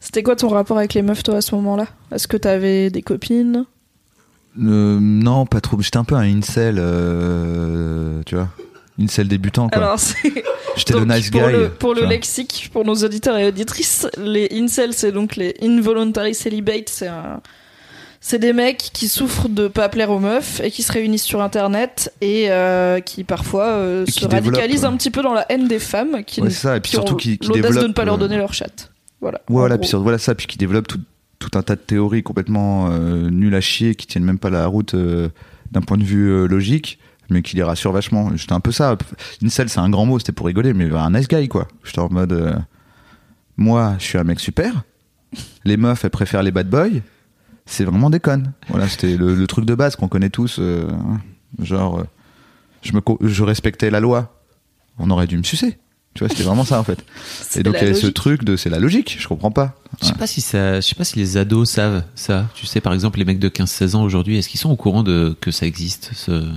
C'était 0.00 0.22
quoi 0.22 0.34
ton 0.36 0.48
rapport 0.48 0.78
avec 0.78 0.94
les 0.94 1.02
meufs, 1.02 1.22
toi, 1.22 1.36
à 1.36 1.40
ce 1.42 1.54
moment-là? 1.56 1.86
Est-ce 2.10 2.26
que 2.26 2.38
t'avais 2.38 2.88
des 2.90 3.02
copines? 3.02 3.66
Euh, 4.58 4.98
non, 5.00 5.44
pas 5.44 5.60
trop. 5.60 5.80
J'étais 5.80 5.98
un 5.98 6.04
peu 6.04 6.14
un 6.14 6.22
incel, 6.22 6.76
euh, 6.78 8.22
tu 8.24 8.34
vois, 8.34 8.48
incel 9.00 9.28
débutant 9.28 9.68
quoi. 9.68 9.78
Alors. 9.78 9.98
J'étais 10.76 10.94
le 10.94 11.04
nice 11.04 11.30
pour 11.30 11.40
guy. 11.40 11.52
Le, 11.52 11.68
pour 11.70 11.94
le 11.94 12.02
vois. 12.02 12.10
lexique, 12.10 12.70
pour 12.72 12.84
nos 12.84 12.94
auditeurs 12.94 13.36
et 13.36 13.46
auditrices, 13.48 14.06
les 14.18 14.48
incels, 14.52 14.94
c'est 14.94 15.12
donc 15.12 15.36
les 15.36 15.54
involuntary 15.62 16.34
celibate, 16.34 16.88
c'est 16.88 17.08
un. 17.08 17.40
C'est 18.22 18.38
des 18.38 18.52
mecs 18.52 18.90
qui 18.92 19.08
souffrent 19.08 19.48
de 19.48 19.66
pas 19.66 19.88
plaire 19.88 20.10
aux 20.10 20.18
meufs 20.18 20.60
et 20.60 20.70
qui 20.70 20.82
se 20.82 20.92
réunissent 20.92 21.24
sur 21.24 21.40
internet 21.40 22.12
et 22.20 22.50
euh, 22.50 23.00
qui 23.00 23.24
parfois 23.24 23.64
euh, 23.64 24.04
se 24.04 24.12
qui 24.12 24.20
développent, 24.26 24.44
radicalisent 24.44 24.84
un 24.84 24.94
petit 24.94 25.10
peu 25.10 25.22
dans 25.22 25.32
la 25.32 25.50
haine 25.50 25.68
des 25.68 25.78
femmes 25.78 26.22
qui, 26.26 26.42
Ouais, 26.42 26.50
ça, 26.50 26.76
et 26.76 26.80
puis 26.80 26.90
qui 26.90 26.96
surtout 26.96 27.14
ont 27.14 27.16
qui, 27.16 27.38
qui 27.38 27.48
l'audace 27.48 27.62
développent. 27.62 27.82
de 27.82 27.88
ne 27.88 27.92
pas 27.94 28.04
leur 28.04 28.16
euh, 28.16 28.18
donner 28.18 28.36
leur 28.36 28.52
chatte. 28.52 28.90
Voilà. 29.22 29.40
Voilà, 29.48 29.78
puis 29.78 29.88
voilà 29.94 30.18
ça, 30.18 30.34
puis 30.34 30.46
qui 30.46 30.58
développe 30.58 30.86
tout, 30.86 31.00
tout 31.38 31.50
un 31.54 31.62
tas 31.62 31.76
de 31.76 31.80
théories 31.80 32.22
complètement 32.22 32.90
nulles 32.90 33.54
à 33.54 33.62
chier, 33.62 33.94
qui 33.94 34.06
tiennent 34.06 34.24
même 34.24 34.38
pas 34.38 34.50
la 34.50 34.66
route 34.66 34.94
d'un 34.94 35.80
point 35.80 35.96
de 35.96 36.04
vue 36.04 36.46
logique, 36.46 36.98
mais 37.30 37.42
qui 37.42 37.56
les 37.56 37.62
rassurent 37.62 37.92
vachement. 37.92 38.30
J'étais 38.36 38.52
un 38.52 38.60
peu 38.60 38.72
ça. 38.72 38.96
Incel, 39.42 39.68
c'est 39.68 39.80
un 39.80 39.88
grand 39.90 40.06
mot, 40.06 40.18
c'était 40.18 40.32
pour 40.32 40.46
rigoler, 40.46 40.72
mais 40.74 40.90
un 40.94 41.10
nice 41.12 41.28
guy, 41.28 41.48
quoi. 41.48 41.68
J'étais 41.84 42.00
en 42.00 42.10
mode, 42.10 42.32
euh, 42.32 42.54
moi, 43.56 43.94
je 43.98 44.04
suis 44.04 44.18
un 44.18 44.24
mec 44.24 44.40
super. 44.40 44.82
Les 45.64 45.76
meufs, 45.76 46.04
elles 46.04 46.10
préfèrent 46.10 46.42
les 46.42 46.50
bad 46.50 46.68
boys. 46.68 46.88
C'est 47.66 47.84
vraiment 47.84 48.10
des 48.10 48.20
connes. 48.20 48.52
Voilà, 48.68 48.88
c'était 48.88 49.16
le, 49.16 49.34
le 49.34 49.46
truc 49.46 49.64
de 49.64 49.74
base 49.74 49.94
qu'on 49.96 50.08
connaît 50.08 50.30
tous. 50.30 50.56
euh, 50.58 50.88
genre, 51.60 52.00
euh, 52.00 52.04
je, 52.82 52.92
me, 52.92 53.00
je 53.20 53.42
respectais 53.44 53.90
la 53.90 54.00
loi. 54.00 54.34
On 54.98 55.08
aurait 55.10 55.26
dû 55.26 55.36
me 55.38 55.42
sucer. 55.44 55.78
Tu 56.14 56.20
vois, 56.24 56.28
c'était 56.28 56.42
vraiment 56.42 56.64
ça, 56.64 56.80
en 56.80 56.82
fait. 56.84 57.04
Et 57.56 57.62
donc, 57.62 57.76
il 57.80 57.86
y 57.86 57.90
a 57.90 57.94
ce 57.94 58.08
truc 58.08 58.42
de 58.42 58.56
c'est 58.56 58.70
la 58.70 58.80
logique, 58.80 59.16
je 59.20 59.28
comprends 59.28 59.52
pas. 59.52 59.76
Je 60.00 60.06
sais 60.06 60.12
pas 60.14 60.26
si 60.26 60.40
ça, 60.40 60.76
je 60.80 60.80
sais 60.88 60.96
pas 60.96 61.04
si 61.04 61.16
les 61.18 61.36
ados 61.36 61.70
savent 61.70 62.02
ça. 62.16 62.46
Tu 62.54 62.66
sais, 62.66 62.80
par 62.80 62.92
exemple, 62.92 63.20
les 63.20 63.24
mecs 63.24 63.38
de 63.38 63.48
15-16 63.48 63.94
ans 63.94 64.02
aujourd'hui, 64.02 64.36
est-ce 64.36 64.48
qu'ils 64.48 64.58
sont 64.58 64.70
au 64.70 64.76
courant 64.76 65.04
de 65.04 65.36
que 65.40 65.52
ça 65.52 65.66
existe, 65.66 66.10
ce- 66.14 66.52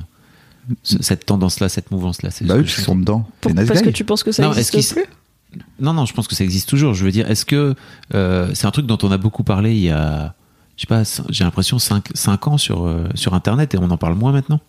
cette 0.83 1.25
tendance-là, 1.25 1.69
cette 1.69 1.91
mouvance-là 1.91 2.31
C'est 2.31 2.45
Bah 2.45 2.55
ce 2.55 2.59
oui, 2.59 2.65
qu'ils 2.65 2.83
sont 2.83 2.95
dedans. 2.95 3.27
Pour- 3.41 3.51
Les 3.51 3.59
nice 3.61 3.67
parce 3.67 3.81
que 3.81 3.89
tu 3.89 4.03
penses 4.03 4.23
que 4.23 4.31
ça 4.31 4.43
Non, 4.43 4.51
est-ce 4.53 4.75
existe 4.75 4.93
qu'ils- 4.95 5.03
plus? 5.03 5.63
Non, 5.79 5.93
non, 5.93 6.05
je 6.05 6.13
pense 6.13 6.27
que 6.27 6.35
ça 6.35 6.43
existe 6.43 6.67
toujours. 6.69 6.93
Je 6.93 7.03
veux 7.05 7.11
dire, 7.11 7.29
est-ce 7.29 7.45
que 7.45 7.75
euh, 8.15 8.49
c'est 8.55 8.65
un 8.65 8.71
truc 8.71 8.85
dont 8.87 8.97
on 9.03 9.11
a 9.11 9.17
beaucoup 9.17 9.43
parlé 9.43 9.71
il 9.73 9.81
y 9.83 9.89
a, 9.91 10.33
je 10.77 10.81
sais 10.81 10.87
pas, 10.87 11.03
j'ai 11.29 11.43
l'impression 11.43 11.77
5, 11.79 12.47
ans 12.47 12.57
sur, 12.57 12.85
euh, 12.85 13.07
sur 13.13 13.33
Internet 13.35 13.73
et 13.75 13.77
on 13.77 13.89
en 13.91 13.97
parle 13.97 14.15
moins 14.15 14.31
maintenant 14.31 14.59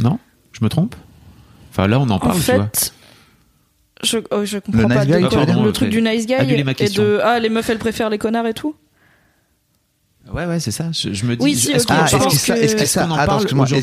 Non? 0.00 0.18
Je 0.52 0.62
me 0.64 0.68
trompe? 0.68 0.94
Enfin, 1.70 1.86
là, 1.86 1.98
on 2.00 2.04
en 2.04 2.10
En 2.10 2.18
parle, 2.18 2.40
tu 2.42 2.52
vois. 2.52 2.68
je, 4.02 4.18
oh, 4.30 4.44
je 4.44 4.58
comprends 4.58 4.82
Le 4.82 4.88
pas. 4.88 5.04
nice 5.06 5.16
guy, 5.16 5.22
le 5.62 5.70
truc 5.72 5.90
du 5.90 6.02
nice 6.02 6.26
guy 6.26 6.34
et 6.34 6.88
de 6.90 7.20
ah 7.22 7.38
les 7.38 7.48
meufs 7.48 7.68
elles 7.70 7.78
préfèrent 7.78 8.10
les 8.10 8.18
connards 8.18 8.46
et 8.46 8.54
tout? 8.54 8.74
Ouais, 10.32 10.44
ouais, 10.44 10.60
c'est 10.60 10.72
ça. 10.72 10.90
Je, 10.92 11.12
je 11.14 11.24
me 11.24 11.36
dis, 11.36 11.42
Oui, 11.44 11.56
si, 11.56 11.70
est-ce 11.72 11.86
qu'on 11.86 11.94
Ah, 11.94 12.04
est-ce 12.04 12.16
en 12.16 12.18
parle 12.18 12.30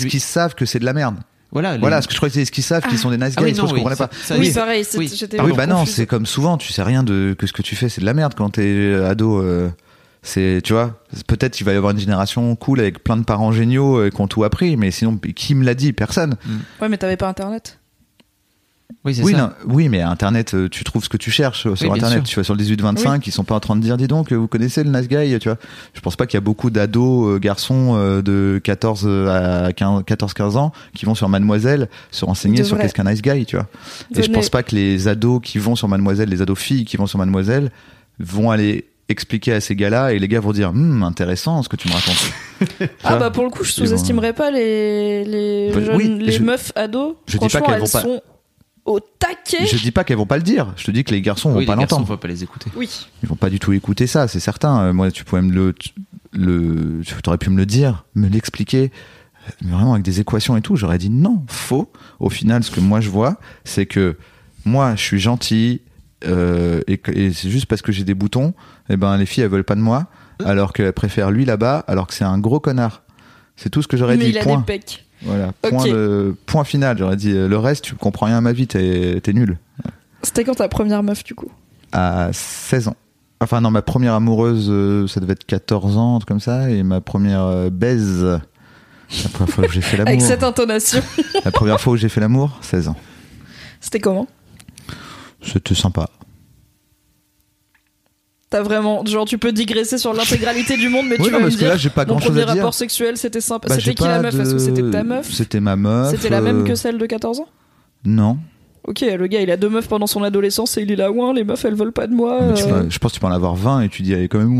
qu'ils 0.07 0.19
savent 0.21 0.53
que 0.53 0.65
c'est 0.65 0.77
de 0.79 0.85
la 0.85 0.93
merde? 0.93 1.15
Voilà, 1.55 1.75
les- 1.75 1.79
Voilà, 1.79 2.01
ce 2.01 2.07
que 2.07 2.13
je 2.13 2.17
croyais, 2.17 2.33
c'est 2.33 2.41
est-ce 2.41 2.51
qu'ils 2.51 2.65
savent 2.65 2.85
qu'ils 2.85 2.97
sont 2.99 3.09
des 3.09 3.17
nice 3.17 3.33
Ah 3.37 3.41
oui, 3.41 3.53
guys, 3.53 3.57
non, 3.61 3.65
je 3.67 3.73
oui, 3.73 3.79
comprenais 3.79 3.95
pas. 3.95 4.09
ça, 4.11 4.35
oui, 4.37 4.47
oui. 4.47 4.53
pareil, 4.53 4.83
c'est- 4.83 4.97
Oui. 4.97 5.09
j'étais 5.15 5.37
Ah 5.39 5.45
oui, 5.45 5.53
bah 5.55 5.65
non, 5.67 5.85
c'est 5.85 6.05
comme 6.05 6.25
souvent, 6.25 6.57
tu 6.57 6.73
sais 6.73 6.83
rien 6.83 7.01
de 7.01 7.33
que 7.39 7.47
ce 7.47 7.53
que 7.53 7.61
tu 7.61 7.77
fais, 7.77 7.87
c'est 7.87 8.01
de 8.01 8.05
la 8.05 8.13
merde 8.13 8.33
quand 8.35 8.49
t'es 8.49 8.93
ado. 8.93 9.39
euh, 9.41 9.69
c'est, 10.21 10.59
tu 10.63 10.73
vois, 10.73 10.99
peut-être 11.27 11.59
il 11.61 11.63
va 11.63 11.71
y 11.73 11.75
avoir 11.77 11.91
une 11.93 11.99
génération 11.99 12.55
cool 12.57 12.79
avec 12.81 13.03
plein 13.03 13.15
de 13.15 13.23
parents 13.23 13.51
géniaux 13.53 13.97
euh, 13.99 14.09
qui 14.09 14.19
ont 14.21 14.27
tout 14.27 14.43
appris, 14.43 14.75
mais 14.75 14.91
sinon, 14.91 15.17
qui 15.17 15.55
me 15.55 15.63
l'a 15.63 15.75
dit? 15.75 15.93
Personne. 15.93 16.35
Ouais, 16.81 16.89
mais 16.89 16.97
t'avais 16.97 17.15
pas 17.15 17.29
internet. 17.29 17.79
Oui, 19.03 19.19
Oui, 19.23 19.31
ça. 19.33 19.37
non, 19.37 19.49
oui, 19.67 19.89
mais 19.89 20.01
Internet, 20.01 20.53
euh, 20.53 20.67
tu 20.69 20.83
trouves 20.83 21.03
ce 21.03 21.09
que 21.09 21.17
tu 21.17 21.29
cherches 21.31 21.65
euh, 21.67 21.75
sur 21.75 21.91
Internet. 21.93 22.19
sûr. 22.19 22.23
Tu 22.23 22.35
vas 22.37 22.43
sur 22.43 22.55
le 22.55 22.63
18-25, 22.63 23.21
ils 23.27 23.31
sont 23.31 23.43
pas 23.43 23.55
en 23.55 23.59
train 23.59 23.75
de 23.75 23.81
dire, 23.81 23.97
dis 23.97 24.07
donc, 24.07 24.31
euh, 24.31 24.35
vous 24.35 24.47
connaissez 24.47 24.83
le 24.83 24.89
nice 24.91 25.07
guy, 25.07 25.37
tu 25.39 25.47
vois. 25.47 25.57
Je 25.93 26.01
pense 26.01 26.15
pas 26.15 26.25
qu'il 26.27 26.37
y 26.37 26.39
a 26.39 26.41
beaucoup 26.41 26.69
d'ados, 26.69 27.35
euh, 27.35 27.39
garçons 27.39 27.95
euh, 27.97 28.21
de 28.21 28.59
14 28.63 29.07
à 29.29 29.73
15 29.73 30.03
14-15 30.03 30.57
ans 30.57 30.71
qui 30.95 31.05
vont 31.05 31.15
sur 31.15 31.29
Mademoiselle 31.29 31.87
se 32.11 32.25
renseigner 32.25 32.63
sur 32.63 32.77
qu'est-ce 32.77 32.93
qu'un 32.93 33.03
nice 33.11 33.21
guy, 33.21 33.45
tu 33.45 33.55
vois. 33.57 33.67
Et 34.15 34.21
je 34.23 34.31
pense 34.31 34.49
pas 34.49 34.63
que 34.63 34.75
les 34.75 35.07
ados 35.07 35.39
qui 35.43 35.57
vont 35.59 35.75
sur 35.75 35.87
Mademoiselle, 35.87 36.29
les 36.29 36.41
ados 36.41 36.57
filles 36.57 36.85
qui 36.85 36.97
vont 36.97 37.07
sur 37.07 37.17
Mademoiselle, 37.19 37.71
vont 38.19 38.49
aller 38.51 38.85
expliquer 39.07 39.53
à 39.53 39.61
ces 39.61 39.75
gars-là 39.75 40.13
et 40.13 40.19
les 40.19 40.27
gars 40.27 40.39
vont 40.39 40.51
dire, 40.51 40.69
Hum, 40.69 41.03
intéressant 41.03 41.61
ce 41.61 41.69
que 41.69 41.75
tu 41.75 41.87
me 41.89 41.93
racontes. 41.93 42.89
Ah 43.03 43.17
bah 43.17 43.29
pour 43.31 43.43
le 43.43 43.49
coup, 43.49 43.63
je 43.63 43.71
sous-estimerais 43.71 44.33
pas 44.33 44.49
les 44.51 45.23
les 45.25 45.71
Bah, 45.73 45.81
jeunes, 45.83 45.95
oui, 45.95 46.17
les 46.19 46.31
je- 46.31 46.41
meufs 46.43 46.71
ados. 46.75 47.15
je 47.27 47.33
dis 47.33 47.37
pas 47.39 47.49
Franchement, 47.49 47.65
qu'elles 47.67 47.75
elles 47.75 47.81
vont 47.81 47.87
pas- 47.87 48.01
sont 48.01 48.21
au 48.85 48.99
taquet. 48.99 49.65
Je 49.65 49.77
dis 49.77 49.91
pas 49.91 50.03
qu'elles 50.03 50.17
vont 50.17 50.25
pas 50.25 50.37
le 50.37 50.43
dire. 50.43 50.73
Je 50.77 50.85
te 50.85 50.91
dis 50.91 51.03
que 51.03 51.11
les 51.11 51.21
garçons 51.21 51.49
vont 51.51 51.57
Oui, 51.57 51.65
pas 51.65 51.73
les 51.75 51.81
garçons, 51.81 51.95
l'entendre. 51.97 52.07
faut 52.07 52.17
pas 52.17 52.27
les 52.27 52.43
écouter. 52.43 52.71
Oui. 52.75 53.07
Ils 53.23 53.29
vont 53.29 53.35
pas 53.35 53.49
du 53.49 53.59
tout 53.59 53.73
écouter 53.73 54.07
ça, 54.07 54.27
c'est 54.27 54.39
certain. 54.39 54.79
Euh, 54.81 54.93
Moi, 54.93 55.11
tu 55.11 55.23
pourrais 55.23 55.41
me 55.41 55.51
le, 55.51 55.73
le, 56.31 57.01
tu 57.03 57.15
aurais 57.27 57.37
pu 57.37 57.49
me 57.49 57.57
le 57.57 57.65
dire, 57.65 58.05
me 58.15 58.27
l'expliquer, 58.27 58.91
mais 59.63 59.71
vraiment 59.71 59.93
avec 59.93 60.05
des 60.05 60.19
équations 60.19 60.55
et 60.55 60.61
tout. 60.61 60.75
J'aurais 60.75 60.97
dit 60.99 61.09
non, 61.09 61.43
faux. 61.47 61.91
Au 62.19 62.29
final, 62.29 62.63
ce 62.63 62.71
que 62.71 62.79
moi 62.79 63.01
je 63.01 63.09
vois, 63.09 63.37
c'est 63.63 63.85
que 63.85 64.17
moi, 64.65 64.95
je 64.95 65.01
suis 65.01 65.19
gentil 65.19 65.81
euh, 66.25 66.81
et, 66.87 66.99
c'est 67.33 67.49
juste 67.49 67.65
parce 67.67 67.81
que 67.81 67.91
j'ai 67.91 68.03
des 68.03 68.13
boutons, 68.13 68.53
et 68.89 68.97
ben 68.97 69.17
les 69.17 69.25
filles 69.25 69.43
elles 69.43 69.49
veulent 69.49 69.63
pas 69.63 69.75
de 69.75 69.81
moi, 69.81 70.07
alors 70.43 70.73
qu'elles 70.73 70.93
préfèrent 70.93 71.31
lui 71.31 71.45
là-bas, 71.45 71.83
alors 71.87 72.07
que 72.07 72.13
c'est 72.13 72.23
un 72.23 72.39
gros 72.39 72.59
connard. 72.59 73.03
C'est 73.55 73.69
tout 73.69 73.81
ce 73.81 73.87
que 73.87 73.97
j'aurais 73.97 74.17
dit. 74.17 74.29
il 74.29 74.37
a 74.37 74.41
Point. 74.41 74.63
des. 74.67 74.79
Voilà. 75.21 75.51
Point, 76.45 76.63
final. 76.63 76.97
J'aurais 76.97 77.15
dit 77.15 77.31
euh, 77.31 77.47
le 77.47 77.57
reste, 77.57 77.83
tu 77.85 77.95
comprends 77.95 78.25
rien 78.27 78.37
à 78.37 78.41
ma 78.41 78.53
vie, 78.53 78.67
t'es 78.67 79.21
nul. 79.33 79.57
C'était 80.21 80.43
quand 80.43 80.55
ta 80.55 80.67
première 80.67 81.03
meuf 81.03 81.23
du 81.23 81.35
coup? 81.35 81.51
À 81.91 82.29
16 82.33 82.89
ans. 82.89 82.95
Enfin 83.41 83.61
non, 83.61 83.69
ma 83.69 83.81
première 83.81 84.13
amoureuse, 84.13 84.67
euh, 84.69 85.07
ça 85.07 85.19
devait 85.19 85.33
être 85.33 85.45
14 85.45 85.97
ans, 85.97 86.19
comme 86.25 86.39
ça, 86.39 86.69
et 86.69 86.83
ma 86.83 87.01
première 87.01 87.43
euh, 87.43 87.69
baise, 87.69 88.23
la 88.23 89.29
première 89.31 89.53
fois 89.53 89.67
que 89.67 89.73
j'ai 89.73 89.81
fait 89.81 89.99
Avec 89.99 90.15
l'amour, 90.15 90.27
cette 90.27 90.43
intonation. 90.43 91.01
la 91.43 91.51
première 91.51 91.79
fois 91.79 91.93
où 91.93 91.97
j'ai 91.97 92.09
fait 92.09 92.21
l'amour, 92.21 92.57
16 92.61 92.87
ans. 92.87 92.95
C'était 93.81 93.99
comment? 93.99 94.27
C'était 95.43 95.75
sympa. 95.75 96.09
T'as 98.55 98.63
vraiment 98.63 99.05
genre 99.05 99.25
tu 99.25 99.37
peux 99.37 99.51
digresser 99.51 99.97
sur 99.97 100.13
l'intégralité 100.13 100.77
du 100.77 100.87
monde, 100.87 101.07
mais 101.09 101.17
Oui, 101.19 101.25
tu 101.25 101.31
non, 101.33 101.39
vas 101.39 101.39
me 101.39 101.43
parce 101.43 101.55
que 101.55 101.59
dire 101.59 101.69
là, 101.71 101.75
j'ai 101.75 101.89
pas 101.89 102.05
mon 102.05 102.11
grand 102.13 102.19
chose 102.19 102.29
premier 102.29 102.43
à 102.43 102.45
dire. 102.45 102.55
rapport 102.55 102.73
sexuel 102.73 103.17
c'était 103.17 103.41
sympa. 103.41 103.67
Bah, 103.67 103.75
c'était 103.77 103.93
qui 103.93 104.03
la 104.05 104.21
meuf? 104.21 104.33
Est-ce 104.33 104.49
que 104.49 104.53
de- 104.53 104.57
c'était 104.59 104.89
ta 104.91 105.03
meuf? 105.03 105.29
C'était 105.29 105.59
ma 105.59 105.75
meuf. 105.75 106.11
C'était 106.11 106.29
la 106.29 106.39
même 106.39 106.61
euh, 106.61 106.63
que 106.63 106.75
celle 106.75 106.97
de 106.97 107.05
14 107.05 107.41
ans? 107.41 107.47
Non. 108.05 108.37
Ok, 108.87 109.01
le 109.01 109.27
gars 109.27 109.41
il 109.41 109.51
a 109.51 109.57
deux 109.57 109.67
meufs 109.67 109.89
pendant 109.89 110.07
son 110.07 110.23
adolescence 110.23 110.77
et 110.77 110.83
il 110.83 110.91
est 110.91 110.95
là, 110.95 111.11
ouin, 111.11 111.33
les 111.33 111.43
meufs 111.43 111.65
elles 111.65 111.75
veulent 111.75 111.91
pas 111.91 112.07
de 112.07 112.13
moi. 112.13 112.39
Mais 112.47 112.53
tu 112.53 112.63
euh. 112.63 112.83
peux- 112.83 112.89
je 112.89 112.97
pense 112.97 113.11
que 113.11 113.15
tu 113.15 113.19
peux 113.19 113.27
en 113.27 113.31
avoir 113.31 113.55
20 113.55 113.81
et 113.81 113.89
tu 113.89 114.03
dis, 114.03 114.13
allez, 114.13 114.29
quand 114.29 114.37
même, 114.39 114.57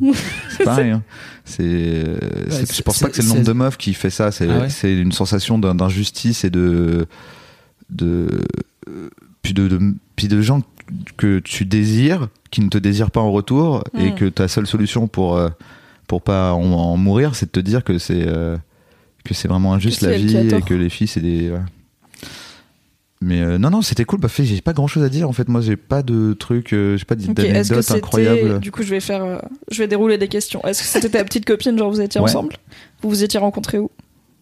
ouais. 0.00 0.12
c'est 0.56 0.64
pareil. 0.64 0.90
hein. 0.90 1.04
C'est, 1.44 1.62
c'est- 2.48 2.60
je 2.62 2.72
c'est- 2.72 2.82
pense 2.82 2.98
pas 2.98 3.08
que 3.10 3.14
c'est 3.14 3.22
le 3.22 3.28
nombre 3.28 3.40
c'est- 3.42 3.46
de 3.46 3.52
meufs 3.52 3.76
qui 3.76 3.94
fait 3.94 4.10
ça. 4.10 4.32
C'est, 4.32 4.48
Ah 4.50 4.58
ouais 4.62 4.70
c'est 4.70 4.92
une 4.92 5.12
sensation 5.12 5.56
d'in- 5.60 5.76
d'injustice 5.76 6.42
et 6.42 6.50
de, 6.50 7.06
de, 7.90 8.26
euh, 8.88 9.08
puis 9.42 9.52
de, 9.54 9.68
de- 9.68 9.94
puis 10.16 10.26
de 10.26 10.40
gens 10.40 10.62
que 11.16 11.38
tu 11.40 11.64
désires, 11.64 12.28
qui 12.50 12.60
ne 12.60 12.68
te 12.68 12.78
désirent 12.78 13.10
pas 13.10 13.20
en 13.20 13.32
retour, 13.32 13.84
et 13.98 14.10
Mm. 14.10 14.14
que 14.14 14.24
ta 14.26 14.48
seule 14.48 14.66
solution 14.66 15.08
pour, 15.08 15.36
euh, 15.36 15.48
pour 16.06 16.22
pas 16.22 16.52
en, 16.52 16.62
en 16.62 16.96
mourir, 16.96 17.34
c'est 17.34 17.46
de 17.46 17.50
te 17.50 17.60
dire 17.60 17.82
que 17.84 17.98
c'est, 17.98 18.26
euh, 18.26 18.56
que 19.24 19.34
c'est 19.34 19.48
vraiment 19.48 19.74
injuste 19.74 20.02
la 20.02 20.12
vie 20.16 20.36
et 20.36 20.62
que 20.62 20.74
les 20.74 20.88
filles, 20.88 21.08
c'est 21.08 21.20
des, 21.20 21.50
ouais. 21.50 21.58
Mais 23.22 23.40
euh, 23.40 23.56
non, 23.56 23.70
non, 23.70 23.80
c'était 23.82 24.04
cool. 24.04 24.20
Bah, 24.20 24.28
j'ai 24.38 24.60
pas 24.60 24.74
grand 24.74 24.86
chose 24.86 25.02
à 25.02 25.08
dire 25.08 25.26
en 25.28 25.32
fait. 25.32 25.48
Moi, 25.48 25.62
j'ai 25.62 25.76
pas 25.76 26.02
de 26.02 26.34
trucs, 26.34 26.74
euh, 26.74 26.98
j'ai 26.98 27.06
pas 27.06 27.14
Ok, 27.14 27.20
est-ce 27.22 27.30
que 27.30 27.32
d'anecdotes 27.34 27.82
c'était. 27.82 27.96
incroyables. 27.96 28.60
Du 28.60 28.70
coup, 28.70 28.82
je 28.82 28.90
vais 28.90 29.00
faire. 29.00 29.40
Je 29.70 29.78
vais 29.82 29.88
dérouler 29.88 30.18
des 30.18 30.28
questions. 30.28 30.62
Est-ce 30.64 30.82
que 30.82 30.86
c'était 30.88 31.08
ta 31.08 31.24
petite 31.24 31.46
copine, 31.46 31.78
genre 31.78 31.90
vous 31.90 32.02
étiez 32.02 32.20
Ouais. 32.20 32.28
ensemble? 32.28 32.56
Vous 33.00 33.08
vous 33.08 33.24
étiez 33.24 33.40
rencontrés 33.40 33.78
où? 33.78 33.90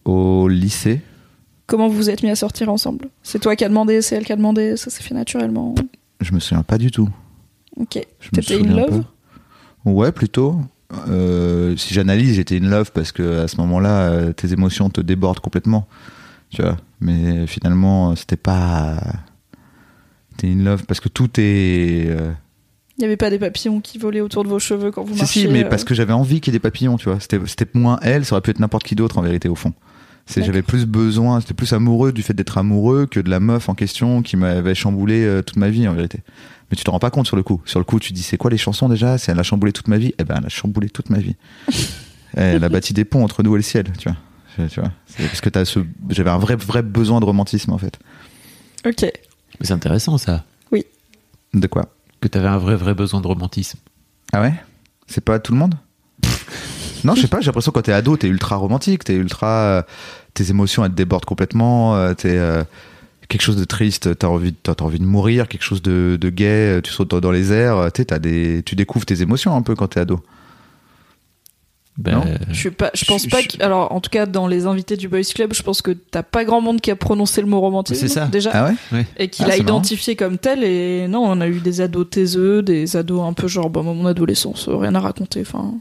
Au 0.04 0.48
lycée, 0.48 1.00
Comment 1.66 1.88
vous 1.88 1.94
vous 1.96 2.11
êtes 2.11 2.22
mis 2.24 2.30
à 2.30 2.35
sortir 2.37 2.68
ensemble? 2.68 3.09
C'est 3.22 3.38
toi 3.38 3.54
qui 3.57 3.64
as 3.64 3.68
demandé, 3.68 4.02
c'est 4.02 4.16
elle 4.16 4.24
qui 4.24 4.33
a 4.33 4.37
demandé, 4.37 4.76
ça 4.76 4.90
s'est 4.90 5.02
fait 5.04 5.14
naturellement 5.14 5.74
je 6.24 6.32
me 6.32 6.40
souviens 6.40 6.62
pas 6.62 6.78
du 6.78 6.90
tout. 6.90 7.08
Ok. 7.76 8.04
T'étais 8.32 8.60
in 8.60 8.74
love 8.74 9.02
pas. 9.02 9.90
Ouais, 9.90 10.12
plutôt. 10.12 10.60
Euh, 11.08 11.76
si 11.76 11.94
j'analyse, 11.94 12.37
j'étais 12.37 12.58
in 12.58 12.68
love 12.68 12.92
parce 12.92 13.12
que 13.12 13.40
à 13.40 13.48
ce 13.48 13.56
moment-là, 13.58 14.08
euh, 14.08 14.32
tes 14.32 14.52
émotions 14.52 14.90
te 14.90 15.00
débordent 15.00 15.40
complètement. 15.40 15.87
Tu 16.50 16.62
vois. 16.62 16.76
Mais 17.00 17.46
finalement, 17.46 18.12
euh, 18.12 18.14
c'était 18.16 18.37
pas. 18.37 18.96
T'es 20.37 20.48
in 20.48 20.62
love 20.62 20.84
parce 20.84 21.00
que 21.00 21.08
tout 21.08 21.30
est. 21.38 22.08
Il 22.96 23.00
n'y 23.00 23.06
avait 23.06 23.16
pas 23.16 23.30
des 23.30 23.40
papillons 23.40 23.80
qui 23.80 23.98
volaient 23.98 24.20
autour 24.20 24.44
de 24.44 24.48
vos 24.48 24.60
cheveux 24.60 24.92
quand 24.92 25.02
vous 25.02 25.14
Si, 25.14 25.20
marchiez 25.20 25.42
si, 25.42 25.48
mais 25.48 25.64
euh, 25.64 25.68
parce 25.68 25.82
que 25.82 25.94
j'avais 25.94 26.12
envie 26.12 26.40
qu'il 26.40 26.52
y 26.52 26.56
ait 26.56 26.58
des 26.58 26.62
papillons, 26.62 26.96
tu 26.96 27.08
vois. 27.08 27.18
C'était 27.18 27.66
moins 27.74 27.98
elle, 28.02 28.24
ça 28.24 28.34
aurait 28.34 28.42
pu 28.42 28.50
être 28.50 28.60
n'importe 28.60 28.84
qui 28.84 28.94
d'autre 28.94 29.18
en 29.18 29.22
vérité, 29.22 29.48
au 29.48 29.56
fond. 29.56 29.74
C'est. 30.26 30.42
J'avais 30.42 30.62
plus 30.62 30.87
besoin, 30.87 31.40
c'était 31.40 31.54
plus 31.54 31.72
amoureux 31.72 32.12
du 32.12 32.22
fait 32.22 32.32
d'être 32.32 32.56
amoureux 32.56 33.06
que 33.06 33.20
de 33.20 33.28
la 33.28 33.40
meuf 33.40 33.68
en 33.68 33.74
question 33.74 34.22
qui 34.22 34.37
m'avait 34.37 34.74
chamboulé 34.74 35.24
euh, 35.24 35.42
toute 35.42 35.56
ma 35.56 35.68
vie 35.68 35.87
en 35.87 35.92
vérité. 35.92 36.20
Mais 36.70 36.76
tu 36.76 36.84
te 36.84 36.90
rends 36.90 36.98
pas 36.98 37.10
compte 37.10 37.26
sur 37.26 37.37
le 37.37 37.42
coup. 37.42 37.60
Sur 37.66 37.78
le 37.78 37.84
coup, 37.84 38.00
tu 38.00 38.12
dis 38.12 38.22
c'est 38.22 38.38
quoi 38.38 38.50
les 38.50 38.56
chansons 38.56 38.88
déjà? 38.88 39.18
C'est 39.18 39.32
elle 39.32 39.38
a 39.38 39.42
chamboulé 39.42 39.72
toute 39.72 39.88
ma 39.88 39.98
vie. 39.98 40.14
Eh 40.18 40.24
ben, 40.24 40.37
elle 40.38 40.46
a 40.46 40.48
chamboulé 40.48 40.88
toute 40.88 41.10
ma 41.10 41.18
vie. 41.18 41.37
elle 42.35 42.64
a 42.64 42.68
bâti 42.68 42.94
des 42.94 43.04
ponts 43.04 43.22
entre 43.22 43.42
nous 43.42 43.54
et 43.54 43.58
le 43.58 43.62
ciel, 43.62 43.87
tu 43.98 44.08
vois. 44.08 44.18
Tu 44.68 44.81
vois. 44.81 44.92
C'est 45.06 45.25
parce 45.27 45.40
que 45.40 45.48
t'as 45.48 45.64
ce, 45.64 45.81
j'avais 46.10 46.31
un 46.31 46.38
vrai 46.38 46.54
vrai 46.54 46.83
besoin 46.83 47.20
de 47.20 47.25
romantisme 47.25 47.72
en 47.72 47.79
fait. 47.79 47.98
Ok. 48.87 49.02
Mais 49.02 49.66
c'est 49.66 49.72
intéressant 49.72 50.16
ça, 50.16 50.44
De 51.52 51.66
quoi? 51.66 51.94
Que 52.20 52.29
t'avais 52.29 52.48
un 52.48 52.58
vrai 52.58 52.77
vrai 52.77 52.94
besoin 52.94 53.20
de 53.20 53.27
romantisme. 53.27 53.79
Ah 54.33 54.40
ouais? 54.40 54.54
C'est 55.06 55.25
pas 55.25 55.38
tout 55.38 55.52
le 55.52 55.58
monde? 55.58 55.75
Non, 57.05 57.15
je 57.15 57.21
sais 57.23 57.29
pas, 57.29 57.40
j'ai 57.40 57.46
l'impression 57.46 57.71
que 57.71 57.75
quand 57.79 57.83
t'es 57.83 57.92
ado, 57.92 58.17
t'es 58.17 58.29
ultra 58.29 58.57
romantique, 58.57 59.05
t'es 59.05 59.15
ultra. 59.15 59.48
euh, 59.48 59.83
tes 60.35 60.50
émotions, 60.50 60.85
elles 60.85 60.90
te 60.90 60.96
débordent 60.96 61.25
complètement, 61.27 61.94
euh, 61.96 62.15
t'es. 62.15 62.37
euh, 62.38 62.65
quelque 63.29 63.42
chose 63.42 63.57
de 63.57 63.65
triste, 63.65 64.19
t'as 64.19 64.27
envie, 64.29 64.55
envie 64.81 64.98
de 64.98 65.05
mourir, 65.05 65.48
quelque 65.48 65.63
chose 65.63 65.81
de, 65.83 66.19
de 66.21 66.31
euh, 66.77 66.81
tu 66.83 66.92
sautes 66.92 67.15
dans, 67.15 67.31
les 67.31 67.52
airs, 67.52 67.90
des, 68.21 68.63
tu 68.67 68.75
découvres 68.77 69.07
tes 69.07 69.23
émotions 69.23 69.55
un 69.57 69.63
peu 69.63 69.75
quand 69.75 69.88
t'es 69.88 70.00
ado. 70.00 70.21
Ben, 71.96 72.13
Non 72.17 72.25
Je 72.50 72.55
suis 72.55 72.71
pas, 72.73 72.90
je 72.92 73.05
pense 73.05 73.23
Je- 73.25 73.31
pas 73.31 73.40
je- 73.40 73.48
que, 73.57 73.63
alors, 73.63 73.92
en 73.92 74.00
tout 74.00 74.11
cas, 74.11 74.27
dans 74.27 74.48
les 74.48 74.67
invités 74.67 74.96
du 74.96 75.09
Boys 75.09 75.21
Club, 75.33 75.55
je 75.55 75.63
pense 75.63 75.81
que 75.81 75.92
t'as 75.92 76.25
pas 76.25 76.44
grand 76.44 76.61
monde 76.61 76.81
qui 76.81 76.90
a 76.90 76.96
prononcé 76.96 77.40
le 77.40 77.46
mot 77.46 77.61
romantisme. 77.61 78.09
Ça. 78.09 78.27
Déjà. 78.27 78.50
Ah 78.52 78.73
ouais 78.92 79.07
et 79.17 79.29
qu'il 79.29 79.44
Ah, 79.44 79.48
a 79.48 79.52
c'est 79.52 79.63
marrant. 79.63 79.79
identifié 79.79 80.17
comme 80.17 80.37
tel. 80.38 80.65
Et 80.65 81.07
non, 81.07 81.21
on 81.25 81.40
a 81.40 81.46
eu 81.46 81.61
des 81.61 81.81
ados 81.81 82.11
taiseux, 82.11 82.63
des 82.63 82.96
ados 82.96 83.23
un 83.23 83.33
peu 83.33 83.46
genre, 83.46 83.71
bah, 83.71 83.83
moi, 83.83 83.94
mon 83.94 84.07
adolescence, 84.07 84.69
rien 84.69 84.94
à 84.96 85.00
raconter. 85.00 85.42
Enfin, 85.42 85.75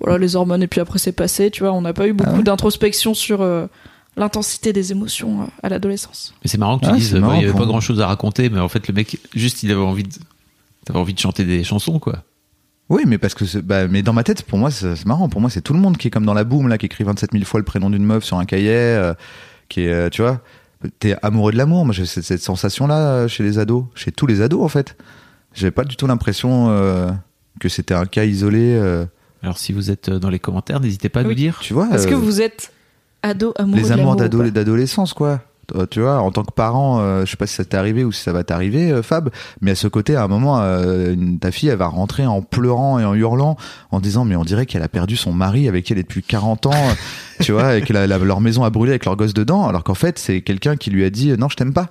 voilà, 0.00 0.18
les 0.18 0.36
hormones, 0.36 0.62
et 0.62 0.66
puis 0.68 0.80
après, 0.80 0.98
c'est 0.98 1.12
passé, 1.12 1.50
tu 1.50 1.62
vois. 1.62 1.72
On 1.72 1.80
n'a 1.82 1.92
pas 1.92 2.06
eu 2.08 2.12
beaucoup 2.12 2.30
Ah 2.32 2.36
ouais 2.38 2.42
d'introspection 2.42 3.14
sur 3.14 3.42
euh, 3.42 3.66
l'intensité 4.16 4.72
des 4.72 4.92
émotions 4.92 5.42
euh, 5.42 5.46
à 5.62 5.68
l'adolescence. 5.68 6.34
Mais 6.44 6.48
c'est 6.50 6.58
marrant 6.58 6.78
que 6.78 6.84
tu 6.84 6.90
Ah, 6.92 6.96
dises, 6.96 7.10
il 7.12 7.20
y 7.42 7.44
avait 7.44 7.52
pas 7.52 7.66
grand 7.66 7.80
chose 7.80 8.00
à 8.00 8.06
raconter, 8.06 8.50
mais 8.50 8.60
en 8.60 8.68
fait, 8.68 8.86
le 8.88 8.94
mec, 8.94 9.18
juste, 9.34 9.62
il 9.62 9.70
avait 9.72 9.80
envie 9.80 10.04
de, 10.04 10.10
envie 10.94 11.14
de 11.14 11.18
chanter 11.18 11.44
des 11.44 11.64
chansons, 11.64 11.98
quoi. 11.98 12.24
Oui, 12.90 13.02
mais 13.06 13.18
parce 13.18 13.34
que 13.34 13.44
c'est- 13.44 13.60
bah, 13.60 13.86
mais 13.86 14.02
dans 14.02 14.14
ma 14.14 14.24
tête, 14.24 14.42
pour 14.44 14.58
moi, 14.58 14.70
c'est 14.70 14.96
c'est 14.96 15.04
marrant. 15.06 15.28
Pour 15.28 15.42
moi, 15.42 15.50
c'est 15.50 15.60
tout 15.60 15.74
le 15.74 15.78
monde 15.78 15.98
qui 15.98 16.08
est 16.08 16.10
comme 16.10 16.24
dans 16.24 16.32
la 16.32 16.44
boom 16.44 16.68
là, 16.68 16.78
qui 16.78 16.86
écrit 16.86 17.04
27 17.04 17.32
000 17.32 17.44
fois 17.44 17.60
le 17.60 17.64
prénom 17.64 17.90
d'une 17.90 18.04
meuf 18.04 18.24
sur 18.24 18.38
un 18.38 18.46
cahier, 18.46 18.70
euh, 18.72 19.12
qui 19.68 19.82
est, 19.82 19.92
euh, 19.92 20.08
tu 20.08 20.22
vois, 20.22 20.40
t'es 20.98 21.14
amoureux 21.20 21.52
de 21.52 21.58
l'amour. 21.58 21.84
Moi, 21.84 21.92
j'ai 21.92 22.06
cette, 22.06 22.24
cette 22.24 22.40
sensation-là 22.42 23.28
chez 23.28 23.42
les 23.42 23.58
ados, 23.58 23.84
chez 23.94 24.10
tous 24.10 24.26
les 24.26 24.40
ados 24.40 24.62
en 24.64 24.68
fait. 24.68 24.96
J'avais 25.52 25.70
pas 25.70 25.84
du 25.84 25.96
tout 25.96 26.06
l'impression 26.06 26.70
euh, 26.70 27.10
que 27.60 27.68
c'était 27.68 27.92
un 27.94 28.06
cas 28.06 28.24
isolé. 28.24 28.80
Euh, 29.38 29.46
Alors, 29.46 29.58
si 29.58 29.72
vous 29.72 29.90
êtes 29.90 30.10
dans 30.10 30.30
les 30.30 30.38
commentaires, 30.38 30.80
n'hésitez 30.80 31.08
pas 31.08 31.20
à 31.20 31.24
nous 31.24 31.34
dire. 31.34 31.58
tu 31.60 31.74
vois, 31.74 31.88
Est-ce 31.94 32.06
que 32.06 32.14
euh, 32.14 32.18
vous 32.18 32.40
êtes 32.40 32.72
ado 33.22 33.52
amoureux 33.56 33.80
les 33.80 33.92
amours 33.92 34.16
d'adolescence, 34.16 35.12
quoi. 35.14 35.40
Euh, 35.74 35.84
Tu 35.90 36.00
vois, 36.00 36.20
en 36.20 36.30
tant 36.30 36.44
que 36.44 36.52
parent, 36.52 36.98
euh, 37.00 37.26
je 37.26 37.30
sais 37.30 37.36
pas 37.36 37.46
si 37.46 37.54
ça 37.54 37.64
t'est 37.64 37.76
arrivé 37.76 38.02
ou 38.02 38.10
si 38.10 38.22
ça 38.22 38.32
va 38.32 38.42
t'arriver, 38.42 38.90
euh, 38.90 39.02
Fab, 39.02 39.28
mais 39.60 39.72
à 39.72 39.74
ce 39.74 39.86
côté, 39.86 40.16
à 40.16 40.22
un 40.24 40.28
moment, 40.28 40.60
euh, 40.62 41.12
une- 41.12 41.38
ta 41.38 41.50
fille, 41.50 41.68
elle 41.68 41.76
va 41.76 41.88
rentrer 41.88 42.24
en 42.26 42.40
pleurant 42.40 42.98
et 42.98 43.04
en 43.04 43.14
hurlant, 43.14 43.56
en 43.90 44.00
disant, 44.00 44.24
mais 44.24 44.34
on 44.34 44.44
dirait 44.44 44.64
qu'elle 44.64 44.82
a 44.82 44.88
perdu 44.88 45.16
son 45.16 45.32
mari 45.32 45.68
avec 45.68 45.84
qui 45.84 45.92
elle 45.92 45.98
est 45.98 46.04
depuis 46.04 46.22
40 46.22 46.64
ans, 46.66 46.72
euh, 46.72 47.42
tu 47.44 47.52
vois, 47.52 47.76
et 47.76 47.82
que 47.82 47.92
la- 47.92 48.06
la- 48.06 48.16
leur 48.18 48.40
maison 48.40 48.64
a 48.64 48.70
brûlé 48.70 48.92
avec 48.92 49.04
leur 49.04 49.16
gosse 49.16 49.34
dedans, 49.34 49.68
alors 49.68 49.84
qu'en 49.84 49.94
fait, 49.94 50.18
c'est 50.18 50.40
quelqu'un 50.40 50.76
qui 50.76 50.88
lui 50.90 51.04
a 51.04 51.10
dit, 51.10 51.36
non, 51.36 51.50
je 51.50 51.56
t'aime 51.56 51.74
pas. 51.74 51.88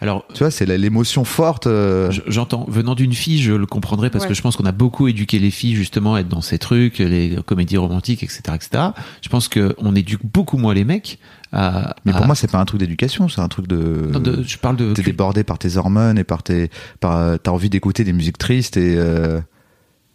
Alors, 0.00 0.24
Tu 0.32 0.38
vois, 0.40 0.50
c'est 0.52 0.64
l'émotion 0.64 1.24
forte. 1.24 1.66
euh, 1.66 2.10
Je- 2.12 2.20
J'entends, 2.28 2.64
venant 2.68 2.94
d'une 2.94 3.12
fille, 3.12 3.42
je 3.42 3.52
le 3.52 3.66
comprendrais 3.66 4.10
parce 4.10 4.24
Ouais. 4.24 4.28
que 4.28 4.34
je 4.34 4.42
pense 4.42 4.56
qu'on 4.56 4.64
a 4.66 4.72
beaucoup 4.72 5.08
éduqué 5.08 5.38
les 5.40 5.50
filles 5.50 5.74
justement 5.74 6.14
à 6.14 6.20
être 6.20 6.28
dans 6.28 6.40
ces 6.40 6.58
trucs, 6.58 6.98
les 6.98 7.36
comédies 7.44 7.76
romantiques, 7.78 8.22
etc., 8.22 8.42
etc. 8.54 8.84
Je 9.22 9.28
pense 9.28 9.48
qu'on 9.48 9.94
éduque 9.96 10.20
beaucoup 10.24 10.56
moins 10.56 10.72
les 10.74 10.84
mecs 10.84 11.18
à. 11.52 11.96
Mais 12.04 12.12
pour 12.12 12.22
à- 12.22 12.26
moi, 12.26 12.34
c'est 12.36 12.50
pas 12.50 12.58
un 12.60 12.64
truc 12.64 12.78
d'éducation, 12.78 13.28
c'est 13.28 13.40
un 13.40 13.48
truc 13.48 13.66
de. 13.66 14.08
non, 14.12 14.20
de- 14.20 14.42
je 14.46 14.56
parle 14.58 14.76
de. 14.76 14.92
T'es 14.92 15.02
débordé 15.02 15.42
par 15.42 15.58
tes 15.58 15.76
hormones 15.76 16.16
et 16.18 16.24
par 16.24 16.44
tes, 16.44 16.70
par, 17.00 17.16
euh, 17.16 17.36
t'as 17.36 17.50
envie 17.50 17.70
d'écouter 17.70 18.04
des 18.04 18.12
musiques 18.12 18.38
tristes 18.38 18.76
et, 18.76 18.94
euh, 18.96 19.40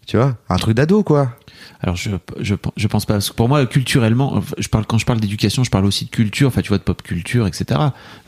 tu 0.07 0.15
vois, 0.15 0.37
un 0.47 0.55
truc 0.57 0.75
d'ado, 0.77 1.03
quoi. 1.03 1.33
Alors 1.81 1.95
je, 1.97 2.11
je 2.39 2.55
je 2.77 2.87
pense 2.87 3.05
pas 3.05 3.15
parce 3.15 3.29
que 3.29 3.35
pour 3.35 3.49
moi 3.49 3.65
culturellement, 3.65 4.41
je 4.57 4.67
parle 4.69 4.85
quand 4.85 4.97
je 4.97 5.05
parle 5.05 5.19
d'éducation, 5.19 5.63
je 5.65 5.69
parle 5.69 5.85
aussi 5.85 6.05
de 6.05 6.09
culture, 6.09 6.47
enfin 6.47 6.61
tu 6.61 6.69
vois 6.69 6.77
de 6.77 6.83
pop 6.83 7.01
culture, 7.01 7.47
etc. 7.47 7.79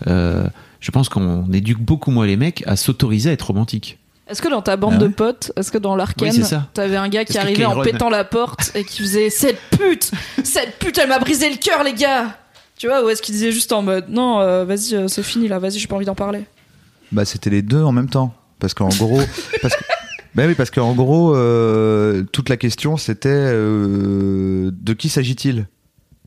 Euh, 0.08 0.48
je 0.86 0.92
pense 0.92 1.10
qu'on 1.10 1.52
éduque 1.52 1.80
beaucoup 1.80 2.12
moins 2.12 2.28
les 2.28 2.38
mecs 2.38 2.64
à 2.68 2.76
s'autoriser 2.76 3.32
à 3.32 3.34
être 3.34 3.48
romantique. 3.48 3.98
Est-ce 4.28 4.40
que 4.40 4.50
dans 4.50 4.62
ta 4.62 4.78
bande 4.78 4.94
Ah 4.98 5.00
de 5.00 5.08
potes, 5.08 5.52
est-ce 5.56 5.72
que 5.72 5.80
dans 5.80 5.96
l'arcane, 5.96 6.30
Oui, 6.30 6.44
t'avais 6.76 6.96
un 6.96 7.10
gars 7.10 7.26
qui 7.26 7.40
arrivait 7.40 7.66
en 7.66 7.82
pétant 7.82 8.12
la 8.12 8.24
porte 8.24 8.72
et 8.76 8.84
qui 8.84 9.02
faisait 9.02 9.32
cette 9.32 9.60
pute, 9.72 10.12
cette 10.44 10.78
pute, 10.78 11.00
elle 11.00 11.10
m'a 11.10 11.18
brisé 11.18 11.50
le 11.50 11.56
cœur, 11.56 11.84
les 11.84 11.96
gars. 11.96 12.38
Tu 12.78 12.86
vois, 12.86 13.04
ou 13.04 13.10
est-ce 13.10 13.24
qu'il 13.24 13.34
disait 13.34 13.52
juste 13.52 13.72
en 13.72 13.82
mode 13.82 14.10
non, 14.10 14.42
euh, 14.42 14.64
vas-y, 14.64 14.94
euh, 14.94 15.08
c'est 15.08 15.24
fini 15.24 15.48
là, 15.48 15.58
vas-y, 15.58 15.80
j'ai 15.80 15.88
pas 15.88 15.96
envie 15.96 16.06
d'en 16.06 16.14
parler. 16.14 16.46
Bah, 17.12 17.26
c'était 17.26 17.50
les 17.50 17.64
deux 17.64 17.82
en 17.82 17.92
même 17.92 18.10
temps. 18.10 18.36
Parce 18.60 18.76
qu'en 18.76 18.90
gros, 18.90 19.22
parce 19.64 19.76
que, 19.76 19.84
bah 20.36 20.44
oui, 20.46 20.54
parce 20.54 20.70
qu'en 20.70 20.94
gros, 20.94 21.36
euh, 21.36 22.22
toute 22.32 22.50
la 22.50 22.58
question 22.58 22.96
c'était 22.96 23.30
euh, 23.32 24.70
de 24.72 24.94
qui 24.94 25.10
s'agit-il? 25.10 25.66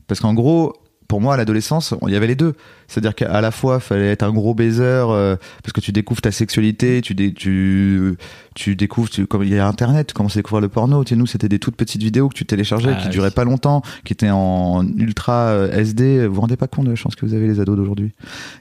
Parce 0.07 0.19
qu'en 0.19 0.33
gros, 0.33 0.73
pour 1.09 1.19
moi, 1.21 1.33
à 1.33 1.37
l'adolescence, 1.37 1.93
il 2.07 2.13
y 2.13 2.15
avait 2.15 2.27
les 2.27 2.35
deux. 2.35 2.53
C'est-à-dire 2.87 3.13
qu'à 3.15 3.41
la 3.41 3.49
fois, 3.51 3.79
fallait 3.79 4.11
être 4.11 4.23
un 4.23 4.31
gros 4.31 4.53
baiser 4.53 4.83
euh, 4.83 5.35
parce 5.63 5.73
que 5.73 5.81
tu 5.81 5.91
découvres 5.91 6.21
ta 6.21 6.31
sexualité, 6.31 7.01
tu, 7.01 7.15
dé- 7.15 7.33
tu, 7.33 8.15
tu 8.55 8.75
découvres, 8.75 9.09
tu, 9.09 9.25
comme 9.27 9.43
il 9.43 9.49
y 9.49 9.57
a 9.57 9.67
Internet, 9.67 10.07
tu 10.07 10.13
commences 10.13 10.37
à 10.37 10.39
découvrir 10.39 10.61
le 10.61 10.69
porno. 10.69 11.03
Tu 11.03 11.09
sais, 11.09 11.15
nous, 11.15 11.25
c'était 11.25 11.49
des 11.49 11.57
toutes 11.59 11.75
petites 11.75 12.01
vidéos 12.03 12.29
que 12.29 12.35
tu 12.35 12.45
téléchargeais, 12.45 12.91
Ah 12.95 12.99
qui 13.01 13.07
oui. 13.07 13.11
duraient 13.11 13.31
pas 13.31 13.43
longtemps, 13.43 13.81
qui 14.05 14.13
étaient 14.13 14.29
en 14.29 14.85
ultra 14.97 15.47
euh, 15.49 15.71
SD. 15.79 16.27
Vous 16.27 16.35
vous 16.35 16.41
rendez 16.41 16.57
pas 16.57 16.67
compte 16.67 16.85
de 16.85 16.91
la 16.91 16.95
chance 16.95 17.15
que 17.15 17.25
vous 17.25 17.33
avez 17.33 17.47
les 17.47 17.59
ados 17.59 17.75
d'aujourd'hui 17.75 18.11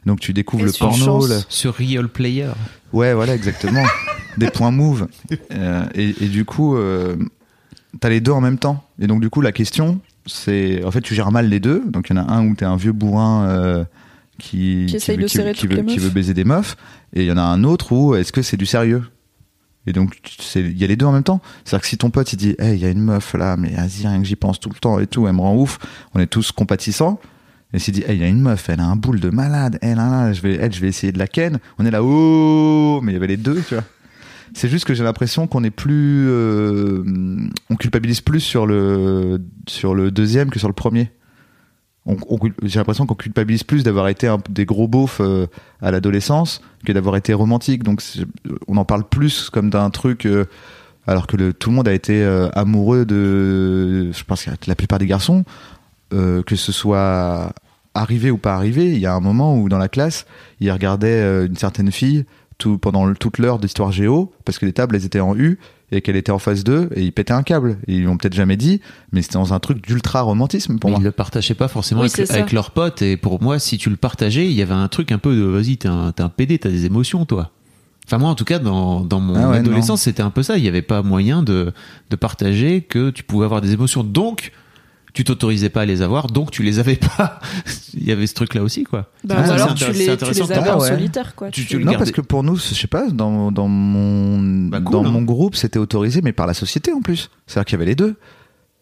Donc 0.06 0.18
tu 0.20 0.32
découvres 0.32 0.62
Et 0.64 0.66
le 0.66 0.72
porno, 0.72 0.96
chance. 1.04 1.28
le- 1.28 1.40
Sur 1.50 1.74
Real 1.74 2.08
Player. 2.08 2.48
Ouais, 2.94 3.12
voilà, 3.12 3.34
exactement. 3.34 3.84
des 4.38 4.50
points 4.50 4.70
move. 4.70 5.06
Euh, 5.52 5.84
et, 5.94 6.14
et 6.24 6.28
du 6.28 6.46
coup, 6.46 6.76
euh, 6.76 7.14
t'as 8.00 8.08
les 8.08 8.20
deux 8.22 8.32
en 8.32 8.40
même 8.40 8.58
temps. 8.58 8.84
Et 9.00 9.06
donc, 9.06 9.20
du 9.20 9.28
coup, 9.30 9.42
la 9.42 9.52
question, 9.52 10.00
c'est. 10.28 10.84
En 10.84 10.90
fait, 10.90 11.00
tu 11.00 11.14
gères 11.14 11.32
mal 11.32 11.48
les 11.48 11.60
deux. 11.60 11.82
Donc, 11.86 12.10
il 12.10 12.16
y 12.16 12.18
en 12.18 12.22
a 12.22 12.32
un 12.32 12.46
où 12.46 12.54
t'es 12.54 12.64
un 12.64 12.76
vieux 12.76 12.92
bourrin 12.92 13.46
euh, 13.48 13.84
qui, 14.38 14.86
Qui 14.88 14.96
essaye 14.96 15.16
veut, 15.16 15.26
qui, 15.26 15.38
veut, 15.38 15.82
qui 15.82 15.98
veut 15.98 16.10
baiser 16.10 16.34
des 16.34 16.44
meufs. 16.44 16.76
Et 17.14 17.22
il 17.22 17.26
y 17.26 17.32
en 17.32 17.36
a 17.36 17.42
un 17.42 17.64
autre 17.64 17.92
où 17.92 18.14
est-ce 18.14 18.32
que 18.32 18.42
c'est 18.42 18.56
du 18.56 18.66
sérieux? 18.66 19.02
Et 19.86 19.92
donc, 19.92 20.18
il 20.54 20.78
y 20.78 20.84
a 20.84 20.86
les 20.86 20.96
deux 20.96 21.06
en 21.06 21.12
même 21.12 21.22
temps. 21.22 21.40
C'est-à-dire 21.64 21.82
que 21.82 21.88
si 21.88 21.96
ton 21.96 22.10
pote, 22.10 22.30
il 22.34 22.36
dit, 22.36 22.54
hey, 22.58 22.76
il 22.76 22.82
y 22.82 22.84
a 22.84 22.90
une 22.90 23.00
meuf 23.00 23.32
là, 23.32 23.56
mais 23.56 23.70
vas-y, 23.70 24.06
rien 24.06 24.18
que 24.20 24.26
j'y 24.26 24.36
pense 24.36 24.60
tout 24.60 24.68
le 24.68 24.78
temps 24.78 24.98
et 24.98 25.06
tout, 25.06 25.26
elle 25.26 25.32
me 25.32 25.40
rend 25.40 25.56
ouf, 25.56 25.78
on 26.14 26.20
est 26.20 26.26
tous 26.26 26.52
compatissants. 26.52 27.18
Et 27.72 27.78
s'il 27.78 27.94
dit, 27.94 28.02
hey, 28.06 28.16
il 28.16 28.20
y 28.20 28.24
a 28.24 28.28
une 28.28 28.40
meuf, 28.40 28.68
elle 28.68 28.80
a 28.80 28.84
un 28.84 28.96
boule 28.96 29.18
de 29.20 29.30
malade, 29.30 29.78
elle, 29.80 29.96
là, 29.96 30.10
là, 30.10 30.32
je 30.34 30.42
vais, 30.42 30.56
elle, 30.56 30.74
je 30.74 30.80
vais 30.80 30.88
essayer 30.88 31.10
de 31.10 31.18
la 31.18 31.26
ken. 31.26 31.58
On 31.78 31.86
est 31.86 31.90
là, 31.90 32.02
oh, 32.02 33.00
mais 33.02 33.12
il 33.12 33.14
y 33.14 33.16
avait 33.16 33.28
les 33.28 33.38
deux, 33.38 33.62
tu 33.66 33.74
vois. 33.74 33.84
C'est 34.54 34.68
juste 34.68 34.84
que 34.84 34.94
j'ai 34.94 35.04
l'impression 35.04 35.46
qu'on 35.46 35.62
est 35.64 35.70
plus, 35.70 36.26
euh, 36.28 37.02
on 37.70 37.76
culpabilise 37.76 38.20
plus 38.20 38.40
sur 38.40 38.66
le, 38.66 39.40
sur 39.68 39.94
le 39.94 40.10
deuxième 40.10 40.50
que 40.50 40.58
sur 40.58 40.68
le 40.68 40.74
premier. 40.74 41.10
J'ai 42.62 42.78
l'impression 42.78 43.04
qu'on 43.04 43.14
culpabilise 43.14 43.64
plus 43.64 43.82
d'avoir 43.82 44.08
été 44.08 44.26
un- 44.28 44.38
des 44.48 44.64
gros 44.64 44.88
beaufs 44.88 45.20
euh, 45.20 45.46
à 45.82 45.90
l'adolescence 45.90 46.62
que 46.86 46.92
d'avoir 46.92 47.16
été 47.16 47.34
romantique. 47.34 47.82
Donc 47.82 48.02
on 48.66 48.76
en 48.78 48.84
parle 48.86 49.04
plus 49.06 49.50
comme 49.50 49.68
d'un 49.68 49.90
truc, 49.90 50.24
euh, 50.24 50.46
alors 51.06 51.26
que 51.26 51.50
tout 51.52 51.68
le 51.70 51.76
monde 51.76 51.88
a 51.88 51.92
été 51.92 52.22
amoureux 52.54 53.04
de, 53.04 54.10
je 54.12 54.24
pense 54.24 54.44
que 54.44 54.50
la 54.66 54.74
plupart 54.74 54.98
des 54.98 55.06
garçons, 55.06 55.44
que 56.10 56.56
ce 56.56 56.72
soit 56.72 57.52
arrivé 57.94 58.30
ou 58.30 58.36
pas 58.38 58.54
arrivé, 58.54 58.92
il 58.92 58.98
y 58.98 59.06
a 59.06 59.14
un 59.14 59.20
moment 59.20 59.58
où 59.58 59.68
dans 59.70 59.78
la 59.78 59.88
classe, 59.88 60.26
ils 60.60 60.70
regardaient 60.70 61.08
euh, 61.22 61.46
une 61.46 61.56
certaine 61.56 61.90
fille 61.90 62.24
tout, 62.58 62.76
pendant 62.78 63.04
le- 63.06 63.14
toute 63.16 63.38
l'heure 63.38 63.58
d'histoire 63.58 63.92
géo, 63.92 64.32
parce 64.44 64.58
que 64.58 64.66
les 64.66 64.72
tables 64.72 64.96
elles 64.96 65.04
étaient 65.06 65.20
en 65.20 65.36
U 65.36 65.58
et 65.90 66.02
qu'elle 66.02 66.16
était 66.16 66.32
en 66.32 66.38
face 66.38 66.64
d'eux, 66.64 66.90
et 66.94 67.02
ils 67.02 67.12
pétaient 67.12 67.32
un 67.32 67.42
câble. 67.42 67.78
Ils 67.86 68.04
l'ont 68.04 68.16
peut-être 68.18 68.34
jamais 68.34 68.56
dit, 68.58 68.80
mais 69.12 69.22
c'était 69.22 69.34
dans 69.38 69.54
un 69.54 69.58
truc 69.60 69.80
d'ultra 69.86 70.20
romantisme 70.20 70.78
pour 70.78 70.90
Mais 70.90 70.96
moi. 70.96 71.00
ils 71.00 71.04
le 71.04 71.12
partageaient 71.12 71.54
pas 71.54 71.68
forcément 71.68 72.02
Oui, 72.02 72.10
avec, 72.28 72.52
leurs 72.52 72.72
potes. 72.72 73.00
Et 73.00 73.16
pour 73.16 73.40
moi, 73.42 73.58
si 73.58 73.78
tu 73.78 73.88
le 73.88 73.96
partageais, 73.96 74.46
il 74.46 74.52
y 74.52 74.60
avait 74.60 74.74
un 74.74 74.88
truc 74.88 75.12
un 75.12 75.18
peu 75.18 75.34
de 75.34 75.42
vas-y, 75.44 75.78
t'es 75.78 75.88
un, 75.88 76.12
t'es 76.12 76.22
un 76.22 76.28
PD, 76.28 76.58
t'as 76.58 76.68
des 76.68 76.84
émotions, 76.84 77.24
toi. 77.24 77.52
Enfin, 78.06 78.18
moi, 78.18 78.28
en 78.30 78.34
tout 78.34 78.44
cas, 78.44 78.58
dans, 78.58 79.00
dans 79.02 79.20
mon 79.20 79.34
Ah 79.36 79.48
ouais, 79.50 79.56
adolescence, 79.58 80.02
c'était 80.02 80.22
un 80.22 80.30
peu 80.30 80.42
ça. 80.42 80.56
Il 80.58 80.62
n'y 80.62 80.68
avait 80.68 80.82
pas 80.82 81.02
moyen 81.02 81.42
de, 81.42 81.72
de 82.10 82.16
partager 82.16 82.82
que 82.82 83.10
tu 83.10 83.22
pouvais 83.22 83.44
avoir 83.44 83.60
des 83.60 83.72
émotions. 83.72 84.02
Donc, 84.04 84.52
tu 85.14 85.24
t'autorisais 85.24 85.68
pas 85.70 85.82
à 85.82 85.84
les 85.86 86.02
avoir, 86.02 86.26
donc 86.28 86.50
tu 86.50 86.62
les 86.62 86.78
avais 86.78 86.96
pas. 86.96 87.40
il 87.94 88.04
y 88.06 88.12
avait 88.12 88.26
ce 88.26 88.34
truc-là 88.34 88.62
aussi, 88.62 88.84
quoi. 88.84 89.10
Bah, 89.24 89.36
Ah, 89.38 89.48
ou 89.48 89.52
alors 89.52 89.74
tu 89.74 89.90
les, 89.92 90.04
tu 90.04 90.10
intéressant 90.10 90.44
les 90.46 90.52
avais 90.52 90.70
en 90.70 90.74
Ah 90.74 90.78
ouais. 90.78 90.88
solitaire, 90.88 91.34
quoi. 91.34 91.50
Tu- 91.50 91.62
Tu- 91.62 91.66
tu 91.68 91.78
le 91.78 91.84
Non, 91.84 91.92
gardais. 91.92 92.04
parce 92.04 92.12
que 92.12 92.20
pour 92.20 92.42
nous, 92.42 92.56
je 92.56 92.74
sais 92.74 92.86
pas, 92.86 93.08
dans, 93.10 93.50
dans 93.52 93.68
mon, 93.68 94.68
Bah, 94.68 94.80
cool, 94.80 94.92
dans 94.92 95.04
hein. 95.06 95.10
mon 95.10 95.22
groupe, 95.22 95.56
c'était 95.56 95.78
autorisé, 95.78 96.20
mais 96.22 96.32
par 96.32 96.46
la 96.46 96.54
société 96.54 96.92
en 96.92 97.00
plus. 97.00 97.30
C'est-à-dire 97.46 97.64
qu'il 97.66 97.74
y 97.74 97.78
avait 97.82 97.86
les 97.90 97.94
deux. 97.96 98.16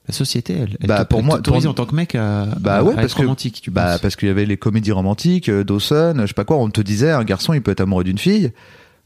La 0.09 0.15
société, 0.15 0.53
elle, 0.57 0.77
elle 0.81 0.87
Bah, 0.87 1.05
pour 1.05 1.23
moi- 1.25 1.43
pour- 1.43 1.57
en 1.67 1.75
tant 1.75 1.85
que 1.85 1.95
mec 1.95 2.15
à, 2.15 2.47
Bah 2.61 2.77
à- 2.77 2.83
ouais, 2.85 2.93
à 2.93 2.95
parce 2.95 3.07
être 3.07 3.17
que- 3.17 3.23
romantique, 3.23 3.61
tu 3.61 3.73
Bah, 3.73 3.93
penses. 3.93 4.01
parce 4.03 4.15
qu'il 4.17 4.29
y 4.29 4.31
avait 4.31 4.47
les 4.47 4.57
comédies 4.57 4.93
romantiques, 4.93 5.49
euh, 5.49 5.65
Dawson, 5.65 6.15
je 6.21 6.27
sais 6.27 6.33
pas 6.35 6.45
quoi, 6.45 6.59
on 6.59 6.71
te 6.71 6.81
disait, 6.81 7.11
un 7.11 7.25
garçon, 7.25 7.55
il 7.55 7.61
peut 7.61 7.73
être 7.73 7.81
amoureux 7.81 8.05
d'une 8.05 8.19
fille. 8.19 8.53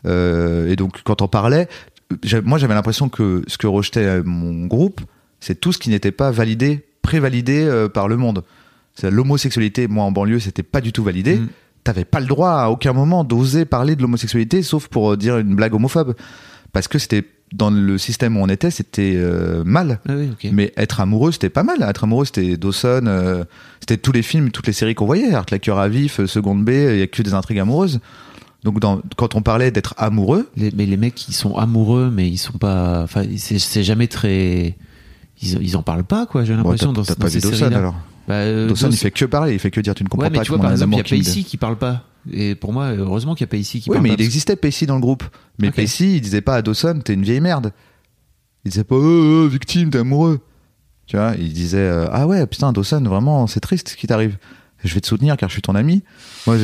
Euh, 0.07 0.71
et 0.71 0.77
donc, 0.77 1.03
quand 1.05 1.23
on 1.23 1.29
parlait, 1.29 1.69
moi, 2.45 2.59
j'avais 2.59 2.75
l'impression 2.75 3.09
que 3.09 3.43
ce 3.47 3.57
que 3.57 3.67
rejetait 3.67 4.01
euh, 4.05 4.23
mon 4.27 4.67
groupe, 4.67 5.01
c'est 5.41 5.59
tout 5.59 5.73
ce 5.73 5.79
qui 5.79 5.89
n'était 5.91 6.13
pas 6.13 6.31
validé, 6.31 6.85
prévalidé 7.03 7.63
euh, 7.65 7.89
par 7.89 8.09
le 8.09 8.17
monde. 8.17 8.43
L'homosexualité, 9.03 9.89
moi, 9.89 10.05
en 10.05 10.13
banlieue, 10.13 10.41
c'était 10.41 10.63
pas 10.63 10.81
du 10.81 10.93
tout 10.93 11.03
validé. 11.05 11.37
Mm. 11.37 11.49
T'avais 11.85 12.05
pas 12.05 12.21
le 12.21 12.27
droit 12.27 12.51
à 12.51 12.69
aucun 12.69 12.93
moment 12.93 13.25
d'oser 13.25 13.65
parler 13.65 13.97
de 13.97 14.03
l'homosexualité, 14.03 14.63
sauf 14.63 14.89
pour 14.89 15.13
euh, 15.13 15.17
dire 15.17 15.39
une 15.39 15.55
blague 15.55 15.75
homophobe. 15.75 16.15
Parce 16.73 16.87
que 16.89 16.99
c'était, 16.99 17.25
dans 17.55 17.71
le 17.71 17.97
système 17.99 18.37
où 18.37 18.41
on 18.41 18.49
était, 18.49 18.71
c'était 18.71 19.15
euh, 19.17 19.65
mal. 19.65 20.01
Ah 20.09 20.13
oui. 20.17 20.51
Mais 20.53 20.73
être 20.77 21.01
amoureux, 21.01 21.33
c'était 21.33 21.49
pas 21.49 21.63
mal. 21.63 21.83
Être 21.83 22.05
amoureux, 22.05 22.27
c'était 22.27 22.57
Dawson, 22.59 23.05
euh, 23.07 23.45
c'était 23.81 23.97
tous 23.97 24.13
les 24.13 24.23
films, 24.23 24.51
toutes 24.51 24.67
les 24.67 24.73
séries 24.75 24.95
qu'on 24.95 25.07
voyait. 25.07 25.33
Art, 25.35 25.47
la 25.51 25.59
cœur 25.59 25.79
à 25.79 25.89
vif, 25.89 26.25
Seconde 26.27 26.65
B, 26.65 26.69
il 26.71 26.99
y 26.99 27.03
a 27.03 27.07
que 27.07 27.23
des 27.23 27.33
intrigues 27.33 27.61
amoureuses. 27.61 28.01
Donc, 28.63 28.79
dans, 28.79 29.01
quand 29.17 29.35
on 29.35 29.41
parlait 29.41 29.71
d'être 29.71 29.95
amoureux, 29.97 30.51
Les- 30.57 30.71
mais 30.77 30.85
les 30.85 30.99
mecs 30.99 31.15
qui 31.15 31.33
sont 31.33 31.57
amoureux, 31.57 32.11
mais 32.15 32.29
ils 32.29 32.37
sont 32.37 32.59
pas. 32.59 33.03
Enfin, 33.03 33.25
c'est 33.39 33.83
jamais 33.83 34.07
très. 34.07 34.77
Ils, 35.43 35.63
ils 35.63 35.77
en 35.77 35.83
parlent 35.83 36.05
pas, 36.05 36.27
quoi. 36.27 36.45
J'ai 36.45 36.53
bon, 36.53 36.59
l'impression 36.59 36.93
t'as 36.93 37.01
dans, 37.01 37.05
t'as 37.05 37.15
dans 37.15 37.21
pas 37.21 37.31
ces 37.31 37.39
vu 37.39 37.43
Dawson 37.43 37.57
séries-là. 37.59 37.79
alors. 37.79 37.95
Bah, 38.29 38.35
euh, 38.35 38.69
Dawson, 38.69 38.89
il 38.91 38.97
fait 38.97 39.11
que 39.11 39.25
parler, 39.25 39.55
il 39.55 39.59
fait 39.59 39.71
que 39.71 39.81
dire 39.81 39.95
tu 39.95 40.05
ne 40.05 40.09
comprends 40.09 40.25
Ouais, 40.27 40.31
mais 40.31 40.39
pas 40.39 40.45
tu 40.45 40.51
vois, 40.53 40.61
par 40.61 40.71
exemple, 40.71 40.93
il 40.95 40.99
y 40.99 41.01
a 41.01 41.05
Pacey 41.05 41.43
qui 41.43 41.57
parle 41.57 41.77
pas. 41.77 42.05
Et 42.31 42.55
pour 42.55 42.73
moi, 42.73 42.91
heureusement 42.93 43.35
qu'il 43.35 43.45
y 43.45 43.49
a 43.49 43.51
Pacey 43.51 43.81
qui 43.81 43.89
Oui, 43.91 43.95
parle 43.95 44.03
mais 44.03 44.09
pas. 44.11 44.15
il 44.23 44.25
existait 44.25 44.57
Pacey 44.57 44.87
dans 44.87 44.97
le 44.97 45.01
groupe. 45.01 45.25
Mais 45.59 45.69
Ok. 45.69 45.75
Pacey, 45.77 46.05
il 46.17 46.21
disait 46.21 46.43
pas 46.43 46.57
à 46.57 46.63
Dawson, 46.63 47.01
t'es 47.05 47.15
une 47.15 47.23
vieille 47.23 47.41
merde. 47.41 47.73
Il 48.65 48.71
disait 48.71 48.85
pas, 48.85 48.95
oh, 48.97 49.45
oh, 49.45 49.49
victime, 49.49 49.89
t'es 49.91 49.99
amoureux. 49.99 50.41
Tu 51.07 51.17
vois, 51.17 51.33
il 51.39 51.53
disait 51.53 51.79
euh, 51.79 52.07
ah 52.13 52.27
ouais 52.29 52.47
putain 52.47 52.73
Dawson 52.73 53.03
vraiment 53.03 53.49
c'est 53.49 53.59
triste 53.59 53.89
ce 53.89 53.97
qui 53.97 54.07
t'arrive. 54.07 54.37
Je 54.85 54.95
vais 54.95 55.01
te 55.01 55.09
soutenir 55.09 55.37
car 55.37 55.49
je 55.49 55.55
suis 55.55 55.63
ton 55.63 55.75
ami. 55.75 56.05
Moi, 56.47 56.57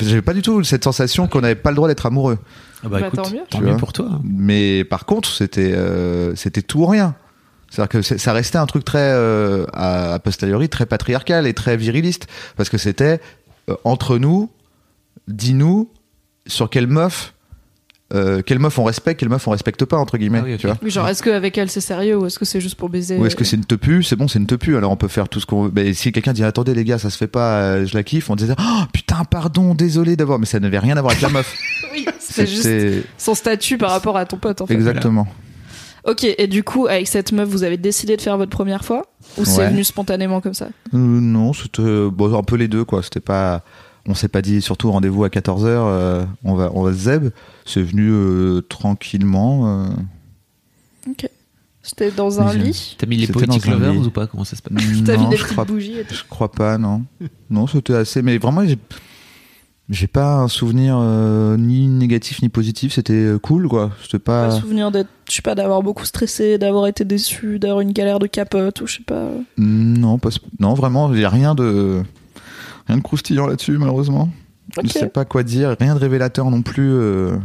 j'avais 0.00 0.20
pas 0.22 0.34
du 0.34 0.42
tout 0.42 0.62
cette 0.62 0.84
sensation 0.84 1.26
qu'on 1.26 1.40
n'avait 1.40 1.54
pas 1.54 1.70
le 1.70 1.76
droit 1.76 1.88
d'être 1.88 2.04
amoureux. 2.06 2.38
Ah 2.84 2.88
bah, 2.88 3.00
Bah, 3.00 3.06
écoute, 3.06 3.22
tant 3.22 3.30
mieux. 3.30 3.40
tant 3.48 3.60
mieux 3.62 3.76
pour 3.78 3.92
toi. 3.94 4.08
hein. 4.12 4.20
Mais 4.24 4.84
par 4.84 5.06
contre, 5.06 5.30
c'était 5.30 5.72
euh, 5.72 6.34
c'était 6.36 6.60
tout 6.62 6.80
ou 6.80 6.86
rien. 6.86 7.14
C'est-à-dire 7.74 7.88
que 7.88 8.02
ça 8.02 8.32
restait 8.32 8.58
un 8.58 8.66
truc 8.66 8.84
très 8.84 8.98
euh, 9.00 9.66
à, 9.72 10.14
a 10.14 10.18
posteriori 10.20 10.68
très 10.68 10.86
patriarcal 10.86 11.46
et 11.46 11.54
très 11.54 11.76
viriliste 11.76 12.28
parce 12.56 12.68
que 12.68 12.78
c'était 12.78 13.20
euh, 13.68 13.74
entre 13.82 14.18
nous, 14.18 14.48
dis-nous 15.26 15.90
sur 16.46 16.70
quelle 16.70 16.86
meuf 16.86 17.34
euh, 18.14 18.42
quelle 18.42 18.60
meuf 18.60 18.78
on 18.78 18.84
respecte, 18.84 19.18
quelle 19.18 19.28
meuf 19.30 19.48
on 19.48 19.50
respecte 19.50 19.84
pas 19.86 19.96
entre 19.96 20.18
guillemets, 20.18 20.40
Ah 20.42 20.46
oui, 20.46 20.56
tu 20.56 20.66
vois. 20.66 20.76
Oui, 20.82 20.90
genre, 20.90 21.08
est-ce 21.08 21.22
qu'avec 21.22 21.58
elle 21.58 21.70
c'est 21.70 21.80
sérieux 21.80 22.16
ou 22.16 22.26
est-ce 22.26 22.38
que 22.38 22.44
c'est 22.44 22.60
juste 22.60 22.76
pour 22.76 22.88
baiser 22.88 23.16
Ou 23.18 23.26
est-ce 23.26 23.34
que 23.34 23.42
c'est 23.44 23.56
une 23.56 23.64
tepu 23.64 24.04
C'est 24.04 24.14
bon, 24.14 24.28
c'est 24.28 24.38
une 24.38 24.46
tepu. 24.46 24.76
Alors 24.76 24.92
on 24.92 24.96
peut 24.96 25.08
faire 25.08 25.28
tout 25.28 25.40
ce 25.40 25.46
qu'on. 25.46 25.70
Mais 25.74 25.94
si 25.94 26.12
quelqu'un 26.12 26.32
dit 26.32 26.44
attendez 26.44 26.74
les 26.74 26.84
gars, 26.84 26.98
ça 26.98 27.10
se 27.10 27.16
fait 27.16 27.26
pas, 27.26 27.60
euh, 27.62 27.86
je 27.86 27.94
la 27.94 28.04
kiffe, 28.04 28.30
on 28.30 28.36
disait 28.36 28.54
oh 28.56 28.82
putain 28.92 29.24
pardon, 29.24 29.74
désolé 29.74 30.14
d'avoir. 30.14 30.38
Mais 30.38 30.46
ça 30.46 30.60
n'avait 30.60 30.78
rien 30.78 30.96
à 30.96 31.00
voir 31.00 31.12
avec 31.12 31.22
la 31.22 31.30
meuf. 31.30 31.56
Oui, 31.92 32.06
c'est 32.18 32.46
juste 32.48 32.68
son 33.18 33.36
statut 33.36 33.78
par 33.78 33.90
rapport 33.92 34.16
à 34.16 34.26
ton 34.26 34.36
pote 34.36 34.60
en 34.60 34.66
fait. 34.66 34.74
exactement. 34.74 35.28
Ok, 36.06 36.24
et 36.24 36.46
du 36.46 36.62
coup, 36.64 36.86
avec 36.86 37.06
cette 37.08 37.32
meuf, 37.32 37.48
vous 37.48 37.62
avez 37.62 37.76
décidé 37.78 38.16
de 38.16 38.20
faire 38.20 38.36
votre 38.36 38.50
première 38.50 38.84
fois 38.84 39.06
Ou 39.38 39.44
c'est 39.44 39.58
Ouais. 39.60 39.70
venu 39.70 39.84
spontanément 39.84 40.40
comme 40.42 40.52
ça 40.54 40.66
Euh, 40.92 40.98
non, 40.98 41.52
c'était 41.54 42.08
bon, 42.10 42.36
un 42.38 42.42
peu 42.42 42.56
les 42.56 42.68
deux 42.68 42.84
quoi. 42.84 43.02
C'était 43.02 43.20
pas. 43.20 43.62
On 44.06 44.14
s'est 44.14 44.28
pas 44.28 44.42
dit 44.42 44.60
surtout 44.60 44.90
rendez-vous 44.92 45.24
à 45.24 45.28
14h, 45.28 46.26
on 46.44 46.54
va 46.54 46.70
on 46.74 46.82
va 46.82 46.92
se 46.92 46.98
zeb. 46.98 47.30
C'est 47.64 47.80
venu 47.82 48.10
euh, 48.12 48.60
tranquillement. 48.68 49.84
euh. 49.84 49.86
Ok. 51.10 51.28
C'était 51.82 52.10
dans 52.10 52.40
un 52.40 52.52
lit 52.54 52.96
T'as 52.98 53.06
mis 53.06 53.16
les 53.18 53.26
Poetic 53.26 53.66
Lovers 53.66 53.96
ou 53.98 54.10
pas? 54.10 54.26
Comment 54.26 54.44
ça 54.44 54.56
se 54.56 54.62
passe? 54.62 54.72
T'as 55.04 55.16
mis 55.16 55.22
Non, 55.24 55.28
des 55.30 55.36
je 55.36 55.42
petites 55.42 55.52
crois, 55.52 55.64
bougies 55.66 55.98
et 55.98 56.04
tout 56.04 56.14
je 56.14 56.22
crois 56.28 56.50
pas, 56.50 56.78
non. 56.78 57.02
Non, 57.50 57.66
c'était 57.66 57.94
assez. 57.94 58.22
Mais 58.22 58.38
vraiment, 58.38 58.62
j'ai 59.90 60.06
pas 60.06 60.36
un 60.36 60.48
souvenir 60.48 60.96
euh, 60.98 61.56
ni 61.56 61.86
négatif 61.88 62.40
ni 62.42 62.48
positif. 62.48 62.92
C'était 62.94 63.12
euh, 63.12 63.38
cool 63.38 63.68
quoi. 63.68 63.90
C'était 64.02 64.18
Pas 64.18 64.48
pas. 64.48 64.60
souvenir 64.60 64.90
d'être, 64.90 65.10
je 65.28 65.34
sais 65.34 65.42
pas, 65.42 65.54
d'avoir 65.54 65.82
beaucoup 65.82 66.04
stressé, 66.04 66.56
d'avoir 66.58 66.86
été 66.86 67.04
déçu, 67.04 67.58
d'avoir 67.58 67.80
une 67.80 67.92
galère 67.92 68.18
de 68.18 68.26
capote 68.26 68.80
ou 68.80 68.86
je 68.86 68.96
sais 68.96 69.02
pas. 69.04 69.28
Non, 69.58 70.18
pas, 70.18 70.30
non, 70.58 70.74
vraiment, 70.74 71.12
il 71.12 71.20
y 71.20 71.24
a 71.24 71.28
rien 71.30 71.54
de 71.54 72.02
rien 72.86 72.96
de 72.96 73.02
croustillant 73.02 73.46
là-dessus, 73.46 73.76
malheureusement. 73.78 74.28
Ok. 74.78 74.84
Je 74.86 74.92
sais 74.92 75.08
pas 75.08 75.24
quoi 75.24 75.42
dire, 75.42 75.76
rien 75.78 75.94
de 75.94 76.00
révélateur 76.00 76.50
non 76.50 76.62
plus. 76.62 76.90
euh. 76.90 77.36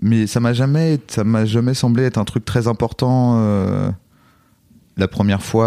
Mais 0.00 0.26
ça 0.26 0.38
m'a 0.40 0.52
jamais, 0.52 1.00
ça 1.08 1.24
m'a 1.24 1.44
jamais 1.44 1.74
semblé 1.74 2.04
être 2.04 2.18
un 2.18 2.24
truc 2.24 2.44
très 2.44 2.68
important. 2.68 3.34
euh, 3.38 3.90
La 4.96 5.08
première 5.08 5.42
fois, 5.42 5.66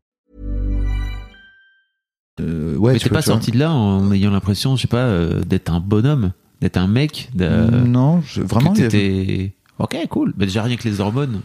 Euh, 2.41 2.75
ouais, 2.77 2.93
Mais 2.93 2.99
t'es 2.99 3.09
pas 3.09 3.21
sorti 3.21 3.51
de 3.51 3.59
là 3.59 3.71
en 3.71 4.11
ayant 4.11 4.31
l'impression, 4.31 4.75
je 4.75 4.81
sais 4.81 4.87
pas, 4.87 4.97
euh, 4.97 5.41
d'être 5.41 5.71
un 5.71 5.79
bonhomme, 5.79 6.31
d'être 6.61 6.77
un 6.77 6.87
mec. 6.87 7.29
Non, 7.35 8.21
je, 8.21 8.41
vraiment, 8.41 8.73
que 8.73 8.83
avait-. 8.83 9.53
Ok, 9.79 9.97
cool. 10.09 10.33
Bah, 10.35 10.45
déjà 10.45 10.63
rien 10.63 10.75
que 10.75 10.87
les 10.87 10.99
hormones. 10.99 11.41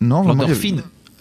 non, 0.00 0.22
vraiment, 0.22 0.44
avait-. 0.44 0.76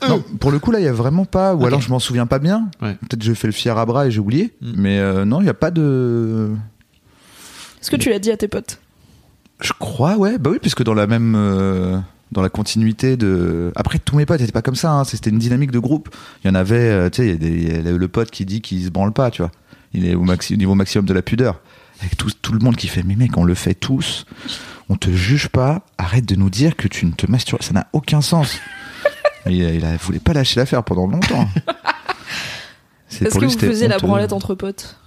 Non, 0.08 0.24
pour 0.40 0.52
le 0.52 0.60
coup 0.60 0.72
là, 0.72 0.80
il 0.80 0.86
y 0.86 0.88
a 0.88 0.94
vraiment 0.94 1.26
pas. 1.26 1.56
Ou 1.56 1.66
alors 1.66 1.82
je 1.82 1.90
m'en 1.90 2.00
souviens 2.00 2.26
pas 2.26 2.40
bien. 2.40 2.70
Ouais. 2.82 2.96
Peut-être 2.96 3.24
j'ai 3.24 3.36
fait 3.36 3.48
le 3.48 3.54
fier 3.54 3.78
à 3.78 3.86
bras 3.86 4.08
et 4.08 4.12
j'ai 4.12 4.20
oublié. 4.20 4.54
Mm. 4.62 4.72
Mais 4.76 5.00
euh, 5.00 5.26
non, 5.26 5.42
il 5.42 5.48
y 5.48 5.50
a 5.50 5.54
pas 5.54 5.72
de. 5.72 6.52
Est-ce 7.82 7.92
que 7.92 7.96
tu 7.96 8.10
l'as 8.10 8.20
dit 8.20 8.32
à 8.32 8.38
tes 8.38 8.48
potes? 8.48 8.80
Je 9.62 9.72
crois, 9.74 10.18
ouais. 10.18 10.38
Bah 10.38 10.50
oui, 10.52 10.60
puisque 10.62 10.84
dans 10.84 10.94
la 10.94 11.08
même. 11.08 12.04
Dans 12.32 12.42
la 12.42 12.50
continuité 12.50 13.18
de. 13.18 13.72
Après, 13.76 14.00
tous 14.00 14.16
mes 14.16 14.26
potes 14.26 14.40
n'étaient 14.40 14.52
pas 14.52 14.62
comme 14.62 14.76
ça. 14.76 14.92
hein. 14.92 15.04
C'était 15.04 15.30
une 15.30 15.38
dynamique 15.40 15.72
de 15.72 15.80
groupe. 15.80 16.10
Il 16.44 16.48
y 16.48 16.52
en 16.52 16.56
avait, 16.56 16.76
euh, 16.90 17.10
tu 17.10 17.18
sais, 17.24 17.38
il 17.40 17.68
y 17.68 17.88
a 17.88 17.92
le 17.92 18.08
pote 18.08 18.32
qui 18.32 18.46
dit 18.46 18.62
qu'il 18.62 18.84
se 18.84 18.90
branle 18.90 19.14
pas, 19.14 19.32
tu 19.32 19.42
vois. 19.42 19.52
Il 19.94 20.06
est 20.08 20.16
au, 20.16 20.26
maxi- 20.26 20.58
niveau 20.58 20.76
maximum 20.76 21.06
de 21.06 21.14
la 21.14 21.22
pudeur. 21.22 21.62
Avec 22.02 22.18
tout, 22.18 22.30
tout 22.42 22.52
le 22.52 22.60
monde 22.60 22.76
qui 22.76 22.88
fait, 22.88 23.04
mais 23.04 23.16
mec, 23.16 23.38
on 23.38 23.44
le 23.46 23.54
fait 23.56 23.74
tous. 23.76 24.26
On 24.90 24.98
te 24.98 25.10
juge 25.12 25.48
pas. 25.48 25.82
Arrête 25.98 26.26
de 26.26 26.36
nous 26.36 26.50
dire 26.50 26.76
que 26.76 26.88
tu 26.90 27.06
ne 27.06 27.12
te 27.12 27.30
masturbes. 27.32 27.62
Ça 27.64 27.74
n'a 27.74 27.88
aucun 27.94 28.22
sens. 28.22 28.60
il, 29.46 29.54
il 29.64 29.86
a- 29.86 29.96
voulait 29.98 30.20
pas 30.20 30.34
lâcher 30.34 30.60
l'affaire 30.60 30.84
pendant 30.84 31.08
longtemps. 31.08 31.48
Est-ce 33.12 33.36
que 33.36 33.40
lui, 33.46 33.48
vous 33.54 33.58
faisiez 33.60 33.88
la 33.88 33.96
honteux. 33.96 34.08
branlette 34.08 34.34
entre 34.34 34.56
potes? 34.56 34.98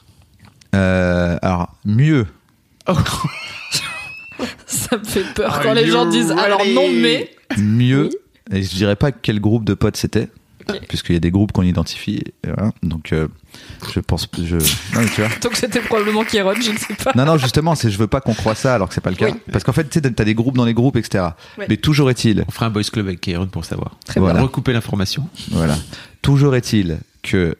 Euh, 0.74 1.36
Alors, 1.42 1.76
mieux. 1.84 2.26
Ça 4.66 4.96
me 4.96 5.04
fait 5.04 5.24
peur 5.34 5.60
quand 5.62 5.72
les 5.72 5.86
gens 5.88 6.06
disent 6.06 6.30
alors 6.32 6.62
non 6.74 6.88
mais. 6.92 7.30
mieux. 7.58 8.10
Et 8.52 8.62
je 8.62 8.74
dirais 8.74 8.96
pas 8.96 9.12
quel 9.12 9.40
groupe 9.40 9.64
de 9.64 9.74
potes 9.74 9.96
c'était, 9.98 10.28
puisqu'il 10.88 11.12
y 11.12 11.16
a 11.16 11.20
des 11.20 11.30
groupes 11.30 11.52
qu'on 11.52 11.62
identifie. 11.64 12.22
voilà. 12.44 12.72
Donc, 12.82 13.12
euh, 13.12 13.28
je 13.94 14.00
pense, 14.00 14.26
je. 14.42 14.56
Non, 14.56 15.02
mais 15.02 15.06
tu 15.14 15.20
vois. 15.20 15.30
Donc 15.42 15.54
c'était 15.54 15.80
probablement 15.80 16.24
Kéron, 16.24 16.54
je 16.54 16.70
ne 16.70 16.78
sais 16.78 16.94
pas. 16.94 17.12
Non, 17.14 17.26
non, 17.26 17.36
justement, 17.36 17.74
c'est 17.74 17.90
je 17.90 17.98
veux 17.98 18.06
pas 18.06 18.22
qu'on 18.22 18.32
croie 18.32 18.54
ça 18.54 18.74
alors 18.74 18.88
que 18.88 18.94
c'est 18.94 19.02
pas 19.02 19.10
le 19.10 19.16
cas. 19.16 19.30
Oui. 19.30 19.38
Parce 19.52 19.64
qu'en 19.64 19.72
fait, 19.74 19.84
tu 19.84 20.00
sais, 20.00 20.10
t'as 20.12 20.24
des 20.24 20.34
groupes 20.34 20.56
dans 20.56 20.64
les 20.64 20.72
groupes, 20.72 20.96
etc. 20.96 21.26
Ouais. 21.58 21.66
Mais 21.68 21.76
toujours 21.76 22.08
est-il, 22.10 22.44
On 22.48 22.50
fera 22.50 22.66
un 22.66 22.70
boys 22.70 22.82
club 22.84 23.06
avec 23.06 23.20
Kairon 23.20 23.48
pour 23.48 23.66
savoir. 23.66 23.98
Très 24.06 24.18
Voilà. 24.18 24.40
Recouper 24.40 24.72
l'information. 24.72 25.28
voilà, 25.50 25.76
toujours 26.22 26.56
est-il 26.56 26.98
que 27.22 27.54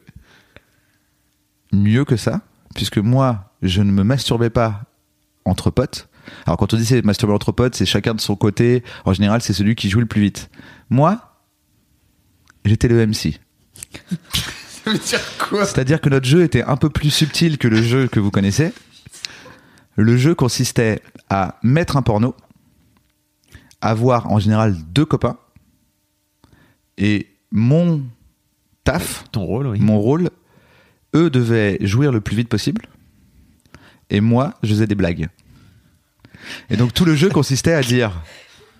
mieux 1.71 2.03
que 2.05 2.15
ça, 2.15 2.41
puisque 2.73 2.97
moi, 2.97 3.53
je 3.61 3.81
ne 3.83 3.91
me 3.91 4.03
masturbais 4.03 4.49
pas 4.49 4.81
entre 5.45 5.69
potes. 5.69 6.07
Alors 6.45 6.57
quand 6.57 6.73
on 6.73 6.77
dit 6.77 6.85
c'est 6.85 7.03
entre 7.25 7.51
potes, 7.51 7.75
c'est 7.75 7.85
chacun 7.85 8.13
de 8.13 8.21
son 8.21 8.35
côté. 8.35 8.83
En 9.05 9.13
général, 9.13 9.41
c'est 9.41 9.53
celui 9.53 9.75
qui 9.75 9.89
joue 9.89 9.99
le 9.99 10.05
plus 10.05 10.21
vite. 10.21 10.49
Moi, 10.89 11.37
j'étais 12.65 12.87
le 12.87 13.05
MC. 13.05 13.39
C'est-à-dire 15.65 16.01
que 16.01 16.09
notre 16.09 16.25
jeu 16.25 16.43
était 16.43 16.63
un 16.63 16.77
peu 16.77 16.89
plus 16.89 17.11
subtil 17.11 17.57
que 17.57 17.67
le 17.67 17.81
jeu 17.81 18.07
que 18.07 18.19
vous 18.19 18.31
connaissez. 18.31 18.73
Le 19.95 20.17
jeu 20.17 20.33
consistait 20.33 21.01
à 21.29 21.59
mettre 21.61 21.97
un 21.97 22.01
porno, 22.01 22.35
avoir 23.81 24.31
en 24.31 24.39
général 24.39 24.75
deux 24.91 25.05
copains, 25.05 25.37
et 26.97 27.27
mon 27.51 28.03
taf, 28.83 29.25
Ton 29.31 29.43
rôle, 29.43 29.67
oui. 29.67 29.79
mon 29.79 29.99
rôle, 29.99 30.29
eux 31.15 31.29
devaient 31.29 31.77
jouir 31.81 32.11
le 32.11 32.21
plus 32.21 32.37
vite 32.37 32.49
possible, 32.49 32.83
et 34.09 34.21
moi, 34.21 34.53
je 34.63 34.69
faisais 34.69 34.87
des 34.87 34.95
blagues. 34.95 35.27
Et 36.69 36.77
donc 36.77 36.93
tout 36.93 37.05
le 37.05 37.15
jeu 37.15 37.29
consistait 37.29 37.73
à 37.73 37.81
dire, 37.81 38.11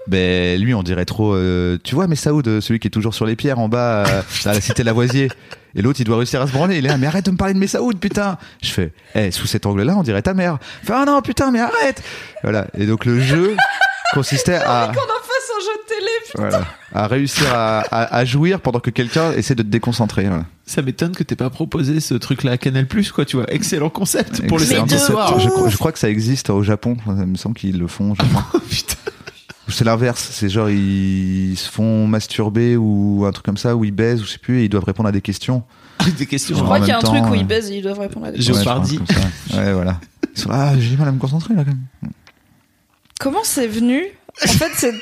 ben 0.08 0.60
lui, 0.60 0.74
on 0.74 0.84
dirait 0.84 1.06
trop, 1.06 1.34
euh, 1.36 1.78
tu 1.84 1.96
vois, 1.96 2.08
mais 2.08 2.16
Saoud, 2.16 2.60
celui 2.62 2.80
qui 2.80 2.88
est 2.88 2.92
toujours 2.92 3.14
sur 3.14 3.26
les 3.26 3.36
pierres 3.36 3.60
en 3.60 3.70
bas, 3.70 4.06
euh, 4.08 4.22
à 4.46 4.54
la 4.54 4.62
cité 4.62 4.84
Lavoisier, 4.84 5.30
et 5.76 5.82
l'autre, 5.82 6.00
il 6.02 6.04
doit 6.04 6.18
réussir 6.18 6.42
à 6.42 6.48
se 6.48 6.52
branler. 6.52 6.78
Il 6.78 6.86
est 6.86 6.90
là, 6.90 6.98
mais 6.98 7.08
arrête 7.08 7.26
de 7.26 7.32
me 7.32 7.38
parler 7.38 7.54
de 7.54 7.60
mes 7.60 7.68
Saoud, 7.68 8.00
putain. 8.00 8.38
Je 8.62 8.72
fais, 8.72 8.92
eh, 9.14 9.32
sous 9.32 9.46
cet 9.46 9.66
angle-là, 9.66 9.96
on 9.96 10.04
dirait 10.04 10.22
ta 10.22 10.34
mère. 10.34 10.58
Fait, 10.84 10.94
ah 10.96 11.06
non, 11.06 11.22
putain, 11.22 11.52
mais 11.52 11.60
arrête. 11.60 12.02
Voilà. 12.44 12.68
Et 12.78 12.86
donc 12.86 13.06
le 13.06 13.20
jeu 13.20 13.56
consistait 14.14 14.56
à 14.56 14.92
voilà, 16.36 16.62
à 16.94 17.08
réussir 17.08 17.46
à, 17.54 17.80
à- 17.80 18.16
à 18.18 18.26
jouir 18.26 18.62
pendant 18.62 18.80
que 18.80 18.90
quelqu'un 18.90 19.32
essaie 19.34 19.56
de 19.56 19.64
te 19.64 19.68
déconcentrer. 19.68 20.26
Voilà. 20.28 20.46
Ça 20.66 20.82
m'étonne 20.82 21.14
que 21.14 21.24
t'aies 21.24 21.36
pas 21.36 21.50
proposé 21.50 22.00
ce 22.00 22.14
truc-là 22.14 22.52
à 22.52 22.58
Canal 22.58 22.88
quoi, 23.14 23.26
tu 23.26 23.38
vois. 23.38 23.52
Excellent 23.52 23.90
concept 23.90 24.46
pour 24.48 24.58
le 24.58 24.64
Excellent 24.64 24.82
samedi 24.88 24.94
concept. 24.96 25.12
soir. 25.12 25.40
Je, 25.40 25.50
crois- 25.50 25.70
je 25.70 25.78
crois 25.78 25.92
que 25.92 26.00
ça 26.00 26.10
existe 26.10 26.50
au 26.50 26.62
Japon. 26.64 26.98
Il 27.08 27.14
me 27.14 27.36
semble 27.36 27.56
qu'ils 27.56 27.80
le 27.80 27.88
font. 27.88 28.14
putain. 28.70 28.96
C'est 29.68 29.86
l'inverse. 29.86 30.30
C'est 30.32 30.50
genre 30.50 30.70
ils 30.70 31.56
se 31.58 31.70
font 31.70 32.08
masturber 32.08 32.76
ou 32.78 33.24
un 33.28 33.32
truc 33.32 33.46
comme 33.46 33.58
ça, 33.58 33.76
ou 33.76 33.86
ils 33.86 33.92
baisent, 33.92 34.22
ou 34.22 34.26
je 34.26 34.32
sais 34.32 34.38
plus, 34.40 34.62
et 34.62 34.66
ils 34.66 34.70
doivent 34.70 34.84
répondre 34.86 35.10
à 35.10 35.12
des 35.12 35.22
questions. 35.22 35.64
Des 36.18 36.26
questions. 36.26 36.56
Je 36.58 36.64
crois 36.64 36.80
qu'il 36.80 36.88
y 36.88 36.92
a 36.92 36.98
un 36.98 37.02
temps, 37.02 37.10
truc 37.14 37.24
où 37.30 37.34
euh, 37.34 37.38
ils 37.38 37.46
baisent 37.46 37.70
et 37.70 37.78
ils 37.78 37.82
doivent 37.84 38.00
répondre 38.00 38.26
à 38.28 38.32
des 38.32 38.42
Je- 38.42 38.54
questions. 38.54 38.72
Ouais, 38.82 38.98
comme 38.98 39.06
ça. 39.52 39.58
Ouais, 39.58 39.74
voilà. 39.74 40.00
Ils 40.34 40.40
sont 40.42 40.50
là, 40.50 40.70
ah, 40.72 40.80
j'ai 40.80 40.90
du 40.92 40.98
mal 40.98 41.10
à 41.10 41.12
me 41.12 41.20
concentrer 41.20 41.54
là 41.54 41.64
quand 41.66 41.72
même. 41.72 42.12
Comment 43.20 43.44
c'est 43.44 43.68
venu? 43.68 44.04
En 44.44 44.48
fait, 44.48 44.72
c'est. 44.76 44.94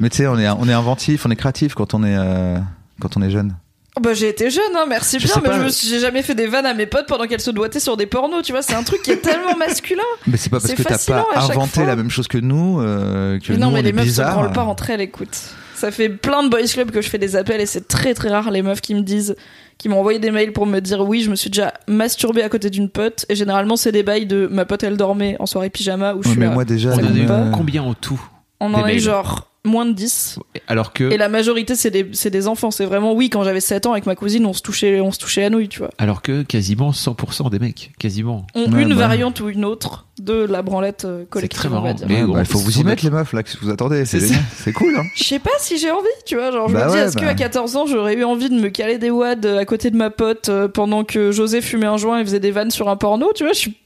Mais 0.00 0.08
tu 0.10 0.18
sais, 0.18 0.26
on 0.26 0.38
est, 0.38 0.48
on 0.48 0.68
est 0.68 0.72
inventif, 0.72 1.26
on 1.26 1.30
est 1.30 1.36
créatif 1.36 1.74
quand 1.74 1.94
on 1.94 2.04
est, 2.04 2.16
euh, 2.16 2.58
quand 3.00 3.16
on 3.16 3.22
est 3.22 3.30
jeune. 3.30 3.54
Oh 3.96 4.00
Bah 4.00 4.14
j'ai 4.14 4.28
été 4.28 4.48
jeune, 4.48 4.62
hein, 4.76 4.84
merci 4.88 5.18
Je 5.18 5.26
bien, 5.26 5.34
mais 5.42 5.48
pas. 5.48 5.68
je 5.68 5.88
j'ai 5.88 5.98
jamais 5.98 6.22
fait 6.22 6.34
des 6.36 6.46
vannes 6.46 6.66
à 6.66 6.74
mes 6.74 6.86
potes 6.86 7.06
pendant 7.08 7.26
qu'elles 7.26 7.40
se 7.40 7.50
doigtaient 7.50 7.80
sur 7.80 7.96
des 7.96 8.06
pornos, 8.06 8.42
tu 8.44 8.52
vois, 8.52 8.62
c'est 8.62 8.74
un 8.74 8.84
truc 8.84 9.02
qui 9.02 9.10
est 9.10 9.16
tellement 9.22 9.56
masculin. 9.58 10.02
Mais 10.26 10.36
c'est 10.36 10.50
pas 10.50 10.58
parce 10.60 10.70
C'est 10.70 10.76
que 10.76 10.82
t'as 10.84 10.98
pas 10.98 11.26
inventé 11.34 11.84
la 11.84 11.96
même 11.96 12.10
chose 12.10 12.28
que 12.28 12.38
nous 12.38 12.80
euh, 12.80 13.40
que 13.40 13.52
Mais 13.52 13.58
non, 13.58 13.66
nous, 13.68 13.72
mais 13.72 13.80
on 13.80 13.82
les 13.82 13.88
est 13.88 13.92
meufs 13.92 14.04
bizarres. 14.04 14.30
se 14.34 14.38
branlent 14.38 14.52
pas 14.52 14.62
entre 14.62 14.90
elles, 14.90 15.00
écoute. 15.00 15.36
Ça 15.74 15.90
fait 15.90 16.08
plein 16.08 16.42
de 16.44 16.48
boys 16.48 16.62
clubs 16.66 16.90
que 16.90 17.00
je 17.00 17.08
fais 17.08 17.18
des 17.18 17.34
appels 17.36 17.60
et 17.60 17.66
c'est 17.66 17.86
très 17.88 18.12
très 18.14 18.28
rare 18.30 18.50
les 18.50 18.62
meufs 18.62 18.80
qui 18.80 18.94
me 18.96 19.00
disent, 19.02 19.36
qui 19.78 19.88
m'ont 19.88 19.98
envoyé 20.00 20.18
des 20.18 20.30
mails 20.32 20.52
pour 20.52 20.66
me 20.66 20.80
dire 20.80 21.00
oui, 21.06 21.22
je 21.22 21.30
me 21.30 21.36
suis 21.36 21.50
déjà 21.50 21.72
masturbée 21.88 22.42
à 22.42 22.48
côté 22.48 22.68
d'une 22.68 22.88
pote 22.90 23.26
et 23.28 23.36
généralement 23.36 23.76
c'est 23.76 23.92
des 23.92 24.02
bails 24.02 24.26
de 24.26 24.48
ma 24.50 24.64
pote 24.64 24.82
elle 24.82 24.96
dormait 24.96 25.36
en 25.38 25.46
soirée 25.46 25.70
pyjama 25.70 26.14
où 26.14 26.22
je 26.24 26.30
suis 26.30 26.38
mais 26.38 26.46
là. 26.46 26.52
moi 26.52 26.64
déjà, 26.64 26.92
Ça 26.94 27.00
On 27.00 27.04
en 27.04 27.06
a 27.06 27.08
compte 27.10 27.16
eu 27.16 27.26
pas. 27.26 27.44
combien 27.52 27.82
en 27.84 27.94
tout 27.94 28.20
On 28.60 28.74
en 28.74 28.78
a 28.78 28.80
eu 28.80 28.84
mails. 28.94 28.98
genre 29.00 29.48
moins 29.68 29.86
de 29.86 29.92
10 29.92 30.38
Alors 30.66 30.92
que, 30.92 31.04
et 31.12 31.16
la 31.16 31.28
majorité 31.28 31.76
c'est 31.76 31.90
des, 31.92 32.08
c'est 32.12 32.30
des 32.30 32.48
enfants. 32.48 32.70
C'est 32.72 32.84
vraiment 32.86 33.12
oui, 33.14 33.30
quand 33.30 33.44
j'avais 33.44 33.60
7 33.60 33.86
ans 33.86 33.92
avec 33.92 34.06
ma 34.06 34.16
cousine, 34.16 34.44
on 34.46 34.52
se 34.52 34.62
touchait, 34.62 35.00
on 35.00 35.12
se 35.12 35.18
touchait 35.18 35.42
la 35.42 35.50
nouille, 35.50 35.68
tu 35.68 35.78
vois. 35.78 35.90
alors 35.98 36.20
que 36.22 36.42
quasiment 36.42 36.90
100% 36.90 37.50
des 37.50 37.58
mecs, 37.60 37.92
quasiment. 37.98 38.46
Ont 38.56 38.72
Ouais, 38.72 38.82
une 38.82 38.88
bah. 38.90 38.94
variante 38.96 39.40
ou 39.40 39.48
une 39.48 39.64
autre 39.64 40.06
de 40.20 40.32
la 40.34 40.62
branlette 40.62 41.04
euh, 41.04 41.24
collective, 41.30 41.58
très 41.58 41.68
on 41.68 41.72
va 41.72 41.80
marrant. 41.80 41.94
dire. 41.94 42.06
Mais 42.08 42.20
Ouais, 42.22 42.26
bon, 42.26 42.32
bah, 42.34 42.40
il 42.40 42.46
faut 42.46 42.58
vous 42.58 42.78
y 42.80 42.84
mettre 42.84 43.04
les 43.04 43.10
meufs 43.10 43.32
là 43.32 43.42
que 43.44 43.50
vous 43.62 43.70
attendez, 43.70 44.04
c'est 44.04 44.18
C'est 44.20 44.34
c'est 44.56 44.72
cool 44.72 44.94
hein. 44.98 45.04
Je 45.14 45.22
sais 45.24 45.38
pas 45.38 45.50
si 45.60 45.78
j'ai 45.78 45.90
envie, 45.92 46.06
tu 46.26 46.34
vois. 46.34 46.50
Genre, 46.50 46.68
je 46.68 46.74
Bah 46.74 46.86
me 46.86 46.90
dis, 46.90 46.96
ouais, 46.96 47.02
est-ce 47.04 47.14
bah. 47.16 47.20
qu'à 47.26 47.34
14 47.34 47.76
ans, 47.76 47.86
j'aurais 47.86 48.14
eu 48.14 48.24
envie 48.24 48.48
de 48.50 48.54
me 48.58 48.68
caler 48.68 48.98
des 48.98 49.10
wads 49.10 49.46
à 49.58 49.64
côté 49.64 49.90
de 49.90 49.96
ma 49.96 50.10
pote 50.10 50.48
euh, 50.48 50.66
pendant 50.66 51.04
que 51.04 51.30
José 51.30 51.60
fumait 51.60 51.86
un 51.86 51.96
joint 51.98 52.18
et 52.18 52.24
faisait 52.24 52.40
des 52.40 52.50
vannes 52.50 52.70
sur 52.72 52.88
un 52.88 52.96
porno, 52.96 53.30
tu 53.34 53.44
vois 53.44 53.52
Je 53.52 53.58
suis, 53.58 53.76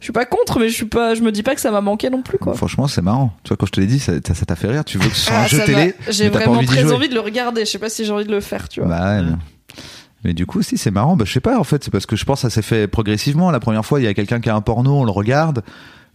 je 0.00 0.04
suis 0.04 0.12
pas 0.12 0.24
contre, 0.26 0.60
mais 0.60 0.68
je 0.68 0.74
suis 0.74 0.86
pas, 0.86 1.14
je 1.14 1.22
me 1.22 1.32
dis 1.32 1.42
pas 1.42 1.54
que 1.54 1.60
ça 1.60 1.70
m'a 1.70 1.80
manqué 1.80 2.08
non 2.10 2.22
plus, 2.22 2.38
quoi. 2.38 2.54
Franchement, 2.54 2.86
c'est 2.86 3.02
marrant. 3.02 3.32
Tu 3.42 3.48
vois, 3.48 3.56
quand 3.56 3.66
je 3.66 3.72
te 3.72 3.80
l'ai 3.80 3.86
dit, 3.86 3.98
ça 3.98 4.20
t'a 4.20 4.54
fait 4.56 4.68
rire. 4.68 4.84
Tu 4.84 4.98
veux 4.98 5.08
que 5.08 5.14
ce 5.16 5.26
soit 5.26 5.34
Ah, 5.36 5.42
un 5.42 5.46
jeu 5.46 5.58
ça 5.58 5.64
télé, 5.64 5.94
J'ai 6.08 6.28
vraiment 6.28 6.52
envie 6.52 6.66
très 6.66 6.82
jouer. 6.82 6.92
envie 6.92 7.08
de 7.08 7.14
le 7.14 7.20
regarder. 7.20 7.64
Je 7.64 7.70
sais 7.70 7.78
pas 7.78 7.88
si 7.90 8.04
j'ai 8.04 8.12
envie 8.12 8.24
de 8.24 8.30
le 8.30 8.40
faire, 8.40 8.68
tu 8.68 8.80
vois. 8.80 8.88
Bah 8.88 9.16
ouais, 9.16 9.22
mais... 9.22 9.32
mais 10.24 10.34
du 10.34 10.46
coup, 10.46 10.62
si 10.62 10.78
c'est 10.78 10.90
marrant, 10.92 11.16
bah, 11.16 11.24
je 11.26 11.32
sais 11.32 11.40
pas 11.40 11.58
en 11.58 11.64
fait, 11.64 11.82
c'est 11.82 11.90
parce 11.90 12.06
que 12.06 12.14
je 12.16 12.24
pense 12.24 12.42
que 12.42 12.48
ça 12.48 12.54
s'est 12.54 12.62
fait 12.62 12.86
progressivement. 12.86 13.50
La 13.50 13.60
première 13.60 13.84
fois, 13.84 14.00
il 14.00 14.04
y 14.04 14.06
a 14.06 14.14
quelqu'un 14.14 14.40
qui 14.40 14.48
a 14.50 14.54
un 14.54 14.60
porno, 14.60 15.00
on 15.00 15.04
le 15.04 15.10
regarde. 15.10 15.62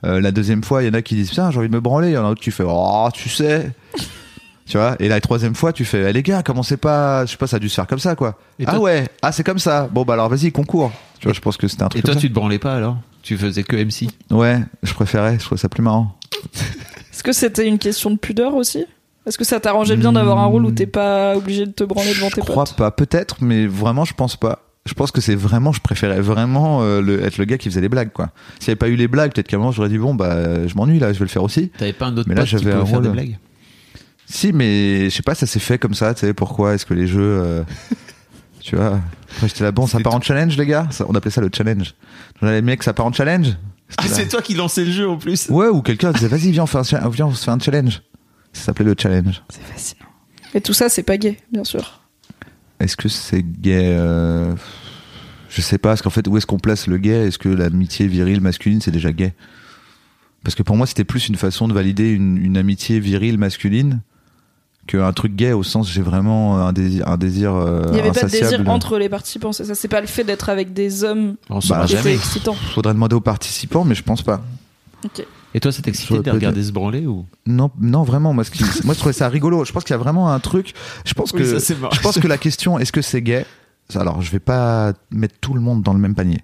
Euh, 0.05 0.19
la 0.21 0.31
deuxième 0.31 0.63
fois, 0.63 0.84
il 0.84 0.88
y 0.88 0.89
en 0.89 0.93
a 0.93 1.01
qui 1.01 1.15
disent 1.15 1.29
putain, 1.29 1.51
j'ai 1.51 1.59
envie 1.59 1.69
de 1.69 1.73
me 1.73 1.79
branler. 1.81 2.09
Il 2.09 2.13
y 2.13 2.17
en 2.17 2.25
a 2.25 2.29
d'autres 2.29 2.41
qui 2.41 2.51
fait 2.51 2.63
oh, 2.65 3.09
tu 3.13 3.27
sais. 3.29 3.71
tu 4.65 4.77
vois? 4.77 4.95
Et 4.99 5.07
la 5.09 5.19
troisième 5.19 5.55
fois, 5.55 5.73
tu 5.73 5.84
fais 5.86 6.09
eh, 6.09 6.13
les 6.13 6.23
gars, 6.23 6.41
commencez 6.43 6.77
pas. 6.77 7.25
Je 7.25 7.31
sais 7.31 7.38
pas, 7.38 7.47
ça 7.47 7.57
a 7.57 7.59
dû 7.59 7.67
se 7.69 7.75
faire 7.75 7.88
comme 7.88 7.99
ça 7.99 8.15
quoi. 8.15 8.38
Et 8.59 8.63
ah 8.67 8.71
toi- 8.71 8.79
ouais, 8.79 9.07
ah 9.21 9.31
c'est 9.34 9.43
comme 9.43 9.59
ça. 9.59 9.89
Bon 9.91 10.03
bah 10.03 10.13
alors 10.13 10.29
vas-y, 10.29 10.51
concours. 10.53 10.91
Tu 11.19 11.27
vois, 11.27 11.34
je 11.34 11.39
pense 11.41 11.57
que 11.57 11.67
c'était 11.67 11.84
un 11.84 11.88
Et 11.88 11.89
truc. 11.89 12.03
toi, 12.05 12.13
comme 12.13 12.21
tu 12.21 12.29
te 12.29 12.34
branlais 12.34 12.59
pas 12.59 12.75
alors? 12.75 12.97
Tu 13.24 13.38
faisais 13.38 13.63
que 13.63 13.76
MC. 13.76 14.09
Ouais, 14.30 14.59
je 14.84 14.93
préférais. 14.93 15.38
Je 15.39 15.45
trouvais 15.45 15.59
ça 15.59 15.69
plus 15.69 15.82
marrant. 15.82 16.15
Est-ce 17.11 17.24
que 17.24 17.32
c'était 17.32 17.67
une 17.67 17.80
question 17.80 18.11
de 18.11 18.17
pudeur 18.17 18.53
aussi? 18.55 18.86
Est-ce 19.26 19.38
que 19.38 19.45
ça 19.45 19.59
t'arrangeait 19.61 19.95
bien 19.95 20.11
d'avoir 20.11 20.39
un 20.39 20.45
rôle 20.45 20.65
où 20.65 20.71
t'es 20.71 20.86
pas 20.86 21.36
obligé 21.38 21.65
de 21.65 21.71
te 21.71 21.84
branler 21.86 22.13
devant 22.13 22.30
Je 22.30 22.36
tes 22.36 22.41
crois 22.41 22.65
potes 22.65 22.76
pas, 22.76 22.91
peut-être, 22.91 23.38
mais 23.41 23.65
vraiment, 23.65 24.03
je 24.03 24.13
pense 24.13 24.36
pas. 24.36 24.59
Je 24.86 24.93
pense 24.93 25.11
que 25.11 25.21
c'est 25.21 25.36
vraiment, 25.36 25.71
je 25.71 25.80
préférais 25.80 26.19
vraiment 26.19 26.82
euh, 26.82 26.99
le, 27.01 27.24
être 27.24 27.38
le 27.38 27.45
gars 27.45 27.57
qui 27.57 27.69
faisait 27.69 27.80
les 27.80 27.88
blagues, 27.88 28.11
quoi. 28.11 28.32
S'il 28.59 28.67
n'y 28.67 28.71
avait 28.71 28.76
pas 28.80 28.89
eu 28.89 28.97
les 28.97 29.07
blagues, 29.07 29.32
peut-être 29.34 29.47
qu'à 29.47 29.55
un 29.55 29.59
moment, 29.59 29.71
j'aurais 29.71 29.88
dit, 29.88 29.97
bon, 29.97 30.13
bah, 30.13 30.67
je 30.67 30.76
m'ennuie, 30.76 30.99
là, 30.99 31.13
je 31.13 31.19
vais 31.19 31.24
le 31.26 31.30
faire 31.30 31.43
aussi. 31.43 31.69
T'avais 31.69 31.93
pas 31.93 32.07
un 32.07 32.17
autre 32.17 32.28
Mais 32.28 32.36
là, 32.36 32.41
pote 32.41 32.49
qui 32.49 32.55
pouvait 32.57 32.74
un 32.74 32.86
faire 32.86 32.99
des 32.99 33.07
rôle. 33.07 33.15
blagues? 33.15 33.38
Si, 34.26 34.51
mais 34.51 35.05
je 35.05 35.15
sais 35.15 35.24
pas, 35.24 35.36
ça 35.36 35.45
s'est 35.45 35.59
fait 35.59 35.78
comme 35.78 35.93
ça, 35.93 36.13
tu 36.13 36.21
sais, 36.21 36.34
pourquoi 36.34 36.74
est-ce 36.74 36.86
que 36.86 36.93
les 36.93 37.07
jeux. 37.07 37.21
euh, 37.21 37.63
tu 38.64 38.78
vois. 38.78 39.01
Après, 39.32 39.49
j'étais 39.49 39.64
là, 39.64 39.72
bon, 39.72 39.88
ça 39.88 39.99
part 39.99 40.16
en 40.16 40.22
challenge, 40.22 40.57
les 40.57 40.66
gars 40.66 40.88
Ça, 40.89 41.05
On 41.09 41.14
appelait 41.16 41.32
ça 41.32 41.41
le 41.41 41.49
challenge. 41.53 41.95
J'en 42.41 42.47
avais, 42.47 42.61
mec, 42.61 42.82
ça 42.82 42.93
part 42.93 43.05
en 43.05 43.11
challenge 43.11 43.57
Ah, 43.97 44.03
c'est 44.07 44.30
toi 44.30 44.41
qui 44.41 44.53
lançais 44.53 44.86
le 44.86 44.91
jeu 44.91 45.09
en 45.09 45.18
plus 45.18 45.49
Ouais, 45.49 45.68
ou 45.68 45.82
quelqu'un 45.82 46.14
disait, 46.14 46.30
vas-y, 46.30 46.51
viens, 46.51 46.64
on, 46.64 46.68
fait 46.68 46.78
un, 46.78 47.09
viens, 47.09 47.28
on 47.28 47.34
se 47.34 47.43
fait 47.43 47.51
un 47.51 47.59
challenge. 47.59 48.01
Ça 48.53 48.66
s'appelait 48.66 48.86
le 48.86 48.95
challenge. 48.97 49.43
C'est 49.49 49.64
fascinant. 49.64 50.05
Et 50.53 50.61
tout 50.61 50.74
ça, 50.74 50.88
c'est 50.88 51.03
pas 51.03 51.18
gay, 51.18 51.38
bien 51.51 51.66
sûr. 51.66 51.99
Est-ce 52.80 52.95
que 52.95 53.09
c'est 53.09 53.43
gay 53.43 53.95
euh, 53.97 54.55
Je 55.49 55.61
sais 55.61 55.78
pas, 55.78 55.89
parce 55.89 56.01
qu'en 56.01 56.09
fait, 56.09 56.26
où 56.28 56.38
est-ce 56.38 56.45
qu'on 56.45 56.59
place 56.59 56.88
le 56.88 56.97
gay? 56.97 57.28
Est-ce 57.28 57.38
que 57.38 57.49
l'amitié 57.49 58.07
virile 58.07 58.39
masculine, 58.39 58.80
c'est 58.80 58.91
déjà 58.91 59.11
gay? 59.11 59.34
Parce 60.43 60.55
que 60.55 60.64
pour 60.64 60.78
moi, 60.78 60.88
c'était 60.88 61.03
plus 61.03 61.28
une 61.28 61.36
façon 61.36 61.68
de 61.68 61.74
valider 61.74 62.11
une, 62.11 62.38
une 62.38 62.55
amitié 62.55 62.99
virile 62.99 63.38
masculine 63.38 64.01
qu'un 64.88 65.13
truc 65.13 65.36
gay 65.36 65.53
au 65.53 65.63
sens 65.63 65.89
j'ai 65.89 66.01
vraiment 66.01 66.57
un 66.67 66.73
désir, 66.73 67.07
un 67.07 67.17
désir 67.17 67.53
euh, 67.53 67.84
Il 67.91 67.97
y 67.97 67.99
avait 67.99 68.09
pas 68.11 68.21
de 68.21 68.25
insatiable. 68.25 68.57
désir 68.57 68.69
entre 68.69 68.97
les 68.97 69.09
participants, 69.09 69.51
c'est 69.53 69.63
ça. 69.65 69.75
C'est 69.75 69.88
pas 69.88 70.01
le 70.01 70.07
fait 70.07 70.23
d'être 70.23 70.49
avec 70.49 70.73
des 70.73 71.03
hommes 71.03 71.36
On 71.49 71.59
Bah, 71.69 71.86
jamais. 71.86 72.15
excitant. 72.15 72.53
Faudrait 72.75 72.93
demander 72.93 73.15
aux 73.15 73.21
participants, 73.21 73.84
mais 73.86 73.95
je 73.95 74.03
pense 74.03 74.21
pas. 74.21 74.41
Et 75.55 75.59
toi, 75.59 75.71
ça 75.71 75.81
t'excitait 75.81 76.19
de 76.19 76.31
regarder 76.31 76.63
se 76.63 76.71
branler 76.71 77.05
ou? 77.05 77.25
Non, 77.45 77.69
non, 77.79 78.03
vraiment. 78.03 78.34
Moi, 78.34 78.43
ce 78.43 78.51
qui- 78.51 78.63
moi, 78.86 78.93
je 78.93 78.99
trouvais 78.99 79.13
ça 79.13 79.29
rigolo. 79.29 79.65
Je 79.65 79.71
pense 79.71 79.84
qu'il 79.84 79.93
y 79.93 79.99
a 79.99 79.99
vraiment 79.99 80.31
un 80.31 80.39
truc. 80.39 80.73
Je 81.05 81.13
pense 81.13 81.31
que, 81.31 81.43
je 81.43 81.99
pense 82.01 82.19
que 82.19 82.27
la 82.27 82.38
question, 82.38 82.79
est-ce 82.79 82.91
que 82.91 83.01
c'est 83.01 83.21
gay? 83.21 83.45
Alors, 83.95 84.21
je 84.21 84.31
vais 84.31 84.39
pas 84.39 84.93
mettre 85.11 85.36
tout 85.41 85.53
le 85.53 85.59
monde 85.61 85.84
dans 85.84 85.93
le 85.93 85.99
même 85.99 86.15
panier, 86.15 86.39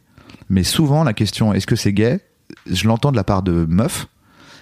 mais 0.50 0.64
souvent 0.64 1.04
la 1.04 1.14
question, 1.14 1.54
est-ce 1.54 1.66
que 1.66 1.76
c'est 1.78 1.94
gay? 1.94 2.20
Je 2.70 2.86
l'entends 2.88 3.12
de 3.12 3.16
la 3.16 3.24
part 3.24 3.42
de 3.44 3.66
meufs, 3.68 4.08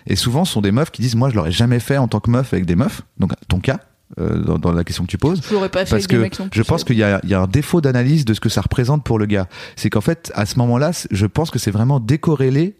et 0.07 0.15
souvent, 0.15 0.45
ce 0.45 0.53
sont 0.53 0.61
des 0.61 0.71
meufs 0.71 0.91
qui 0.91 1.01
disent, 1.01 1.15
moi, 1.15 1.29
je 1.29 1.35
l'aurais 1.35 1.51
jamais 1.51 1.79
fait 1.79 1.97
en 1.97 2.07
tant 2.07 2.19
que 2.19 2.31
meuf 2.31 2.53
avec 2.53 2.65
des 2.65 2.75
meufs. 2.75 3.01
Donc, 3.19 3.33
ton 3.47 3.59
cas, 3.59 3.79
euh, 4.19 4.41
dans, 4.41 4.57
dans 4.57 4.71
la 4.71 4.83
question 4.85 5.03
que 5.03 5.09
tu 5.09 5.17
poses. 5.17 5.41
Je 5.47 5.53
l'aurais 5.53 5.69
pas 5.69 5.85
fait 5.85 5.91
Parce 5.91 6.07
des 6.07 6.29
que 6.29 6.49
je 6.53 6.63
pense 6.63 6.85
qu'il 6.85 6.95
y 6.95 6.99
y 6.99 7.03
a 7.33 7.41
un 7.41 7.47
défaut 7.47 7.81
d'analyse 7.81 8.23
de 8.23 8.33
ce 8.33 8.39
que 8.39 8.49
ça 8.49 8.61
représente 8.61 9.03
pour 9.03 9.19
le 9.19 9.25
gars. 9.25 9.47
C'est 9.75 9.89
qu'en 9.89 10.01
fait, 10.01 10.31
à 10.33 10.45
ce 10.45 10.57
moment-là, 10.59 10.91
je 11.11 11.25
pense 11.25 11.51
que 11.51 11.59
c'est 11.59 11.71
vraiment 11.71 11.99
décorrélé 11.99 12.77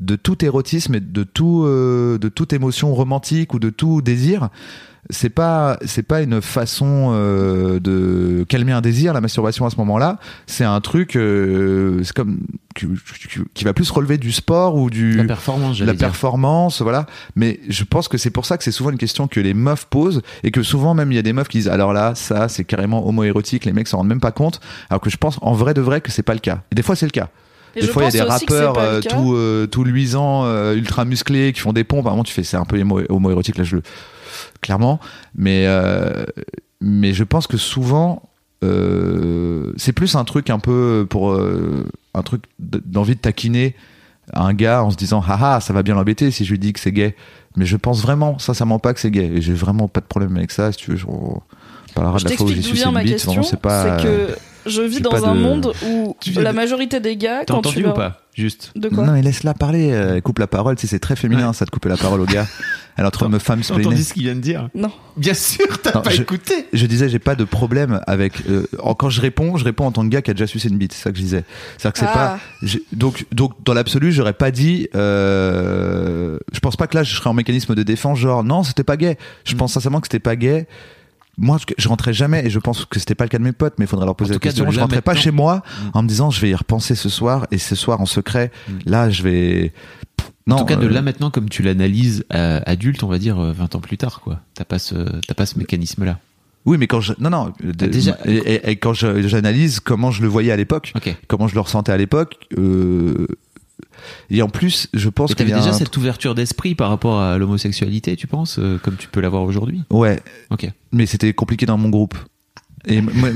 de 0.00 0.16
tout 0.16 0.42
érotisme 0.42 0.94
et 0.94 1.00
de 1.00 1.22
tout, 1.22 1.64
euh, 1.64 2.18
de 2.18 2.28
toute 2.30 2.54
émotion 2.54 2.94
romantique 2.94 3.52
ou 3.52 3.58
de 3.58 3.68
tout 3.68 4.00
désir. 4.00 4.48
C'est 5.08 5.30
pas, 5.30 5.78
c'est 5.86 6.02
pas 6.02 6.20
une 6.20 6.42
façon 6.42 7.10
euh, 7.14 7.80
de 7.80 8.44
calmer 8.48 8.72
un 8.72 8.82
désir, 8.82 9.12
la 9.14 9.20
masturbation 9.20 9.64
à 9.64 9.70
ce 9.70 9.76
moment-là. 9.76 10.18
C'est 10.46 10.64
un 10.64 10.80
truc, 10.80 11.16
euh, 11.16 12.00
c'est 12.04 12.12
comme 12.14 12.40
qui, 12.76 12.86
qui 13.54 13.64
va 13.64 13.72
plus 13.72 13.90
relever 13.90 14.18
du 14.18 14.30
sport 14.30 14.76
ou 14.76 14.90
du 14.90 15.14
la 15.16 15.24
performance, 15.24 15.70
la 15.80 15.86
j'allais 15.86 15.92
dire. 15.98 16.06
performance, 16.08 16.82
voilà. 16.82 17.06
Mais 17.34 17.60
je 17.68 17.82
pense 17.84 18.08
que 18.08 18.18
c'est 18.18 18.30
pour 18.30 18.44
ça 18.44 18.58
que 18.58 18.62
c'est 18.62 18.70
souvent 18.72 18.90
une 18.90 18.98
question 18.98 19.26
que 19.26 19.40
les 19.40 19.54
meufs 19.54 19.86
posent 19.86 20.20
et 20.44 20.50
que 20.50 20.62
souvent 20.62 20.94
même 20.94 21.10
il 21.10 21.16
y 21.16 21.18
a 21.18 21.22
des 21.22 21.32
meufs 21.32 21.48
qui 21.48 21.58
disent 21.58 21.68
alors 21.68 21.92
là 21.92 22.14
ça 22.14 22.48
c'est 22.48 22.64
carrément 22.64 23.08
homoérotique, 23.08 23.64
les 23.64 23.72
mecs 23.72 23.88
s'en 23.88 23.96
rendent 23.98 24.08
même 24.08 24.20
pas 24.20 24.32
compte. 24.32 24.60
Alors 24.90 25.00
que 25.00 25.10
je 25.10 25.16
pense 25.16 25.38
en 25.40 25.54
vrai 25.54 25.72
de 25.74 25.80
vrai 25.80 26.02
que 26.02 26.12
c'est 26.12 26.22
pas 26.22 26.34
le 26.34 26.40
cas. 26.40 26.62
Et 26.70 26.74
des 26.74 26.82
fois 26.82 26.94
c'est 26.94 27.06
le 27.06 27.10
cas. 27.10 27.30
Et 27.74 27.80
des 27.80 27.86
fois 27.86 28.02
il 28.02 28.06
y 28.06 28.08
a 28.08 28.24
des 28.24 28.30
rappeurs 28.30 28.78
euh, 28.78 29.00
tout 29.00 29.34
euh, 29.34 29.66
tout 29.66 29.82
luisants, 29.82 30.42
euh, 30.44 30.74
ultra 30.74 31.04
musclés 31.04 31.52
qui 31.52 31.60
font 31.60 31.72
des 31.72 31.84
pompes. 31.84 32.06
À 32.06 32.10
un 32.10 32.12
moment 32.12 32.24
tu 32.24 32.34
fais 32.34 32.42
c'est 32.44 32.56
un 32.58 32.64
peu 32.64 32.78
homo- 32.78 33.06
homoérotique 33.08 33.56
là 33.56 33.64
je 33.64 33.76
le 33.76 33.82
clairement. 34.60 35.00
Mais 35.34 35.64
euh, 35.66 36.24
mais 36.80 37.12
je 37.12 37.24
pense 37.24 37.46
que 37.46 37.56
souvent 37.56 38.22
euh, 38.64 39.72
c'est 39.76 39.92
plus 39.92 40.14
un 40.16 40.24
truc 40.24 40.50
un 40.50 40.58
peu 40.58 41.06
pour 41.08 41.32
euh, 41.32 41.86
un 42.14 42.22
truc 42.22 42.42
d'envie 42.58 43.14
de 43.14 43.20
taquiner 43.20 43.74
un 44.32 44.52
gars 44.54 44.84
en 44.84 44.90
se 44.90 44.96
disant 44.96 45.20
haha 45.26 45.60
ça 45.60 45.72
va 45.72 45.82
bien 45.82 45.94
l'embêter 45.94 46.30
si 46.30 46.44
je 46.44 46.50
lui 46.52 46.58
dis 46.58 46.72
que 46.72 46.80
c'est 46.80 46.92
gay. 46.92 47.16
Mais 47.56 47.66
je 47.66 47.76
pense 47.76 48.00
vraiment 48.02 48.38
sincèrement 48.38 48.78
pas 48.78 48.94
que 48.94 49.00
c'est 49.00 49.10
gay. 49.10 49.24
Et 49.34 49.40
j'ai 49.42 49.54
vraiment 49.54 49.88
pas 49.88 50.00
de 50.00 50.06
problème 50.06 50.36
avec 50.36 50.50
ça. 50.52 50.70
Si 50.72 50.78
tu 50.78 50.90
veux 50.92 50.96
je- 50.96 51.06
on 51.06 51.40
parlera 51.94 52.18
de 52.18 52.24
la 52.28 52.36
fois 52.36 52.46
où 52.46 52.48
j'ai 52.50 52.62
sucé 52.62 52.88
ma 52.90 53.02
bite. 53.02 53.14
Question. 53.14 53.42
c'est 53.42 53.58
pas 53.60 53.98
C'est 53.98 54.04
que 54.04 54.28
je 54.66 54.82
vis 54.82 55.00
dans 55.00 55.24
un 55.26 55.34
de- 55.34 55.40
monde 55.40 55.72
où 55.84 56.16
Tu 56.20 56.30
la 56.32 56.52
de- 56.52 56.56
majorité 56.56 57.00
des 57.00 57.16
gars, 57.16 57.40
T'as 57.44 57.54
quand 57.54 57.62
tu 57.62 57.68
entendu 57.68 57.82
vas... 57.82 57.90
ou 57.90 57.94
pas? 57.94 58.20
Juste. 58.36 58.70
De 58.76 58.88
quoi? 58.88 59.04
Non 59.04 59.12
mais 59.14 59.22
laisse-la 59.22 59.54
parler 59.54 59.90
euh, 59.90 60.14
elle 60.14 60.22
coupe 60.22 60.38
la 60.38 60.46
parole. 60.46 60.76
Tu 60.76 60.82
sais, 60.82 60.86
c'est 60.86 61.00
très 61.00 61.16
féminin 61.16 61.52
ça 61.52 61.64
de 61.64 61.70
couper 61.70 61.88
la 61.88 61.96
parole 61.96 62.20
au 62.20 62.26
gars 62.26 62.46
elle 63.00 63.04
est 63.04 63.08
en 63.08 63.10
train 63.10 63.26
de 63.28 63.32
me 63.32 63.38
femme 63.38 63.62
T'as 63.66 63.74
entendu 63.76 64.02
ce 64.04 64.12
qu'il 64.12 64.24
vient 64.24 64.34
de 64.34 64.40
dire 64.40 64.68
Non. 64.74 64.92
Bien 65.16 65.32
sûr, 65.32 65.66
t'as 65.82 65.94
Non, 65.94 66.02
pas 66.02 66.10
je- 66.10 66.20
écouté. 66.20 66.66
je 66.74 66.84
disais 66.84 67.08
j'ai 67.08 67.18
pas 67.18 67.34
de 67.34 67.44
problème 67.44 68.00
avec 68.06 68.46
euh, 68.48 68.66
en- 68.78 68.92
quand 68.94 69.08
je 69.08 69.22
réponds 69.22 69.56
je 69.56 69.64
réponds 69.64 69.86
en 69.86 69.92
tant 69.92 70.02
que 70.02 70.08
gars 70.08 70.20
qui 70.20 70.30
a 70.30 70.34
déjà 70.34 70.46
sucé 70.46 70.68
une 70.68 70.76
bite 70.76 70.92
c'est 70.92 71.02
ça 71.04 71.10
que 71.10 71.16
je 71.16 71.22
disais 71.22 71.44
c'est 71.78 71.88
à 71.88 71.90
dire 71.90 71.92
que 71.94 71.98
c'est 71.98 72.04
Ah. 72.08 72.12
pas 72.14 72.38
j'ai- 72.62 72.82
donc 72.92 73.24
donc 73.32 73.52
dans 73.64 73.72
l'absolu 73.72 74.12
j'aurais 74.12 74.34
pas 74.34 74.50
dit 74.50 74.86
euh, 74.94 76.38
je 76.52 76.60
pense 76.60 76.76
pas 76.76 76.86
que 76.86 76.96
là 76.96 77.02
je 77.02 77.14
serais 77.14 77.30
en 77.30 77.34
mécanisme 77.34 77.74
de 77.74 77.82
défense 77.82 78.18
genre 78.18 78.44
non 78.44 78.62
c'était 78.62 78.84
pas 78.84 78.96
gay 78.96 79.16
je 79.44 79.54
Mm. 79.54 79.58
pense 79.58 79.72
sincèrement 79.72 80.00
que 80.00 80.06
c'était 80.06 80.18
pas 80.18 80.36
gay 80.36 80.66
moi 81.38 81.56
je, 81.58 81.72
je 81.78 81.88
rentrais 81.88 82.12
jamais 82.12 82.44
et 82.44 82.50
je 82.50 82.58
pense 82.58 82.84
que 82.84 82.98
c'était 82.98 83.14
pas 83.14 83.24
le 83.24 83.30
cas 83.30 83.38
de 83.38 83.44
mes 83.44 83.52
potes 83.52 83.74
mais 83.78 83.84
il 83.86 83.88
faudrait 83.88 84.04
leur 84.06 84.16
poser 84.16 84.32
En 84.32 84.34
la 84.34 84.38
tout 84.38 84.40
cas, 84.42 84.48
question 84.50 84.70
je 84.70 84.78
rentrais 84.80 85.00
pas 85.00 85.12
maintenant. 85.12 85.22
chez 85.22 85.30
moi 85.30 85.62
Mm. 85.64 85.90
en 85.94 86.02
me 86.02 86.08
disant 86.08 86.30
je 86.30 86.40
vais 86.40 86.50
y 86.50 86.54
repenser 86.54 86.94
ce 86.94 87.08
soir 87.08 87.46
et 87.50 87.58
ce 87.58 87.74
soir 87.74 88.00
en 88.00 88.06
secret 88.06 88.50
Mm. 88.68 88.72
là 88.86 89.10
je 89.10 89.22
vais 89.22 89.72
non 90.46 90.56
en 90.56 90.58
tout 90.60 90.64
cas, 90.66 90.76
de 90.76 90.86
euh, 90.86 90.90
là 90.90 91.02
maintenant, 91.02 91.30
comme 91.30 91.48
tu 91.48 91.62
l'analyses 91.62 92.24
euh, 92.34 92.60
adulte, 92.66 93.02
on 93.02 93.08
va 93.08 93.18
dire 93.18 93.38
euh, 93.38 93.52
20 93.52 93.74
ans 93.76 93.80
plus 93.80 93.96
tard, 93.98 94.20
quoi. 94.20 94.40
T'as 94.54 94.64
pas 94.64 94.78
ce, 94.78 94.94
t'as 95.26 95.34
pas 95.34 95.46
ce 95.46 95.58
mécanisme-là. 95.58 96.18
oui 96.66 96.76
mais 96.78 96.86
quand 96.86 97.00
je 97.00 97.12
non 97.18 97.30
non 97.30 97.52
déjà- 97.62 98.16
et, 98.26 98.76
quand 98.76 98.92
j'analyse 98.94 99.80
comment 99.80 100.10
je 100.10 100.22
le 100.22 100.28
voyais 100.28 100.52
à 100.52 100.56
l'époque 100.56 100.92
comment 101.28 101.48
je 101.48 101.54
le 101.54 101.60
ressentais 101.60 101.92
à 101.92 101.96
l'époque. 101.96 102.36
euh, 102.58 103.26
et 104.30 104.40
en 104.42 104.48
plus, 104.48 104.88
je 104.94 105.08
pense 105.08 105.32
Et 105.32 105.34
qu'il 105.34 105.46
y 105.46 105.50
t'avais 105.50 105.60
a 105.60 105.64
déjà 105.64 105.74
un- 105.74 105.78
cette 105.78 105.96
ouverture 105.96 106.34
d'esprit 106.34 106.74
par 106.74 106.88
rapport 106.90 107.20
à 107.20 107.36
l'homosexualité, 107.38 108.16
tu 108.16 108.26
penses, 108.26 108.58
euh, 108.58 108.78
comme 108.78 108.96
tu 108.96 109.08
peux 109.08 109.20
l'avoir 109.20 109.42
aujourd'hui? 109.42 109.82
Ouais, 109.90 110.20
Ok. 110.50 110.70
mais 110.92 111.06
c'était 111.06 111.32
compliqué 111.34 111.66
dans 111.66 111.76
mon 111.78 111.88
groupe. 111.90 112.16
Et 112.86 113.00
moi, 113.00 113.28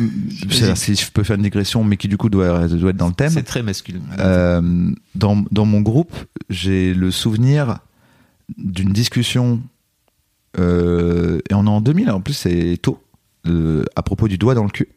si 0.75 0.95
je 0.95 1.11
peux 1.11 1.23
faire 1.23 1.37
une 1.37 1.43
digression, 1.43 1.85
mais 1.85 1.97
qui 1.97 2.09
du 2.09 2.17
coup 2.17 2.31
doit, 2.31 2.67
doit 2.67 2.91
être 2.91 2.97
dans 2.97 3.09
le 3.09 3.15
thème. 3.15 3.31
C'est 3.31 3.43
très 3.43 3.63
masculin. 3.63 4.01
Euh, 4.19 4.91
dans, 5.15 5.45
dans 5.51 5.67
mon 5.67 5.81
groupe, 5.81 6.15
j'ai 6.49 6.95
le 6.95 7.11
souvenir 7.11 7.79
d'une 8.57 8.93
discussion, 8.93 9.61
euh, 10.59 11.41
et 11.51 11.55
on 11.55 11.67
est 11.67 11.71
en 11.71 11.81
2000, 11.81 12.11
en 12.11 12.21
plus 12.21 12.35
c'est 12.35 12.79
tôt, 12.81 13.03
euh, 13.47 13.85
à 13.97 14.03
propos 14.03 14.29
du 14.29 14.39
doigt 14.39 14.55
dans 14.55 14.65
le 14.65 14.71
cul. 14.71 14.89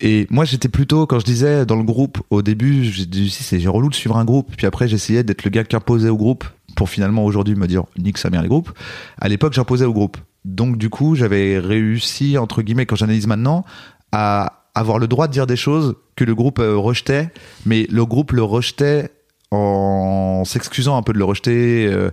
Et 0.00 0.26
moi, 0.30 0.44
j'étais 0.44 0.68
plutôt, 0.68 1.06
quand 1.06 1.20
je 1.20 1.24
disais 1.24 1.64
dans 1.64 1.76
le 1.76 1.84
groupe, 1.84 2.18
au 2.30 2.42
début, 2.42 2.82
j'ai 2.84 3.06
dit, 3.06 3.30
si, 3.30 3.44
c'est 3.44 3.64
relou 3.68 3.88
de 3.88 3.94
suivre 3.94 4.16
un 4.16 4.24
groupe. 4.24 4.52
Puis 4.56 4.66
après, 4.66 4.88
j'essayais 4.88 5.22
d'être 5.22 5.44
le 5.44 5.50
gars 5.50 5.62
qui 5.62 5.76
imposait 5.76 6.08
au 6.08 6.16
groupe 6.16 6.44
pour 6.74 6.90
finalement 6.90 7.24
aujourd'hui 7.24 7.54
me 7.54 7.68
dire, 7.68 7.84
nique 7.96 8.18
sa 8.18 8.28
mère 8.28 8.42
les 8.42 8.48
groupes. 8.48 8.72
À 9.20 9.28
l'époque, 9.28 9.52
j'imposais 9.52 9.84
au 9.84 9.92
groupe. 9.92 10.16
Donc, 10.44 10.76
du 10.76 10.88
coup, 10.90 11.14
j'avais 11.14 11.58
réussi, 11.58 12.36
entre 12.38 12.62
guillemets, 12.62 12.86
quand 12.86 12.96
j'analyse 12.96 13.26
maintenant, 13.26 13.64
à 14.10 14.64
avoir 14.74 14.98
le 14.98 15.06
droit 15.06 15.28
de 15.28 15.32
dire 15.32 15.46
des 15.46 15.56
choses 15.56 15.96
que 16.16 16.24
le 16.24 16.34
groupe 16.34 16.58
euh, 16.58 16.76
rejetait, 16.76 17.30
mais 17.66 17.86
le 17.90 18.04
groupe 18.06 18.32
le 18.32 18.42
rejetait 18.42 19.10
en 19.50 20.44
s'excusant 20.44 20.96
un 20.96 21.02
peu 21.02 21.12
de 21.12 21.18
le 21.18 21.24
rejeter. 21.24 21.86
euh, 21.86 22.10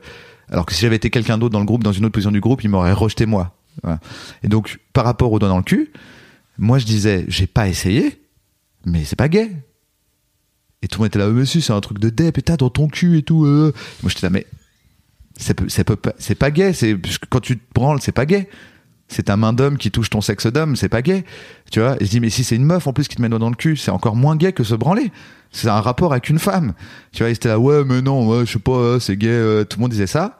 alors 0.50 0.66
que 0.66 0.74
si 0.74 0.82
j'avais 0.82 0.96
été 0.98 1.10
quelqu'un 1.10 1.38
d'autre 1.38 1.54
dans 1.54 1.60
le 1.60 1.66
groupe, 1.66 1.84
dans 1.84 1.92
une 1.92 2.06
autre 2.06 2.14
position 2.14 2.32
du 2.32 2.42
groupe, 2.42 2.64
il 2.64 2.70
m'aurait 2.70 2.94
rejeté 2.94 3.26
moi. 3.26 3.56
Et 4.44 4.48
donc, 4.48 4.80
par 4.94 5.06
rapport 5.06 5.32
au 5.32 5.40
doigt 5.40 5.48
dans 5.48 5.58
le 5.58 5.64
cul, 5.64 5.92
moi 6.58 6.80
je 6.80 6.86
disais, 6.86 7.24
j'ai 7.30 7.48
pas 7.48 7.70
essayé, 7.70 8.22
mais 8.86 9.06
c'est 9.06 9.16
pas 9.16 9.30
gay. 9.30 9.52
Et 10.82 10.88
tout 10.88 11.00
le 11.00 11.04
monde 11.04 11.08
était 11.08 11.20
là, 11.20 11.28
mais 11.30 11.46
si, 11.46 11.62
c'est 11.62 11.72
un 11.72 11.80
truc 11.82 12.00
de 12.00 12.10
dep, 12.10 12.38
et 12.38 12.42
t'as 12.42 12.58
dans 12.58 12.70
ton 12.70 12.88
cul 12.88 13.18
et 13.18 13.24
tout. 13.24 13.46
euh. 13.46 13.74
Moi 14.04 14.10
j'étais 14.10 14.26
là, 14.26 14.30
mais 14.32 14.46
c'est 15.40 16.36
pas, 16.36 16.52
gay. 16.52 16.74
C'est 16.74 16.98
quand 17.30 17.40
tu 17.40 17.58
te 17.58 17.64
branles, 17.74 18.00
c'est 18.02 18.12
pas 18.12 18.26
gay. 18.26 18.50
C'est 19.08 19.24
ta 19.24 19.38
main 19.38 19.54
d'homme 19.54 19.78
qui 19.78 19.90
touche 19.90 20.12
ton 20.12 20.22
sexe 20.22 20.46
d'homme, 20.46 20.76
c'est 20.76 20.90
pas 20.90 21.02
gay. 21.02 21.24
Tu 21.72 21.80
vois 21.80 21.96
Et 22.00 22.06
je 22.06 22.20
mais 22.20 22.30
si 22.30 22.44
c'est 22.44 22.56
une 22.56 22.66
meuf 22.66 22.86
en 22.86 22.94
plus 22.94 23.08
qui 23.08 23.16
te 23.16 23.22
met 23.22 23.30
dans 23.30 23.50
le 23.50 23.56
cul, 23.56 23.76
c'est 23.76 23.90
encore 23.90 24.16
moins 24.16 24.36
gay 24.36 24.54
que 24.54 24.64
se 24.64 24.76
branler. 24.76 25.12
C'est 25.52 25.68
un 25.68 25.82
rapport 25.82 26.12
avec 26.12 26.30
une 26.30 26.38
femme. 26.38 26.74
Tu 27.12 27.24
vois, 27.24 27.30
ils 27.30 27.34
étaient 27.34 27.50
là, 27.50 27.58
ouais, 27.58 27.84
mais 27.84 28.04
non, 28.04 28.28
ouais, 28.30 28.46
je 28.46 28.52
sais 28.54 28.60
pas, 28.60 29.00
c'est 29.00 29.18
gay. 29.18 29.30
euh, 29.30 29.64
Tout 29.64 29.80
le 29.80 29.82
monde 29.82 29.92
disait 29.92 30.06
ça. 30.06 30.38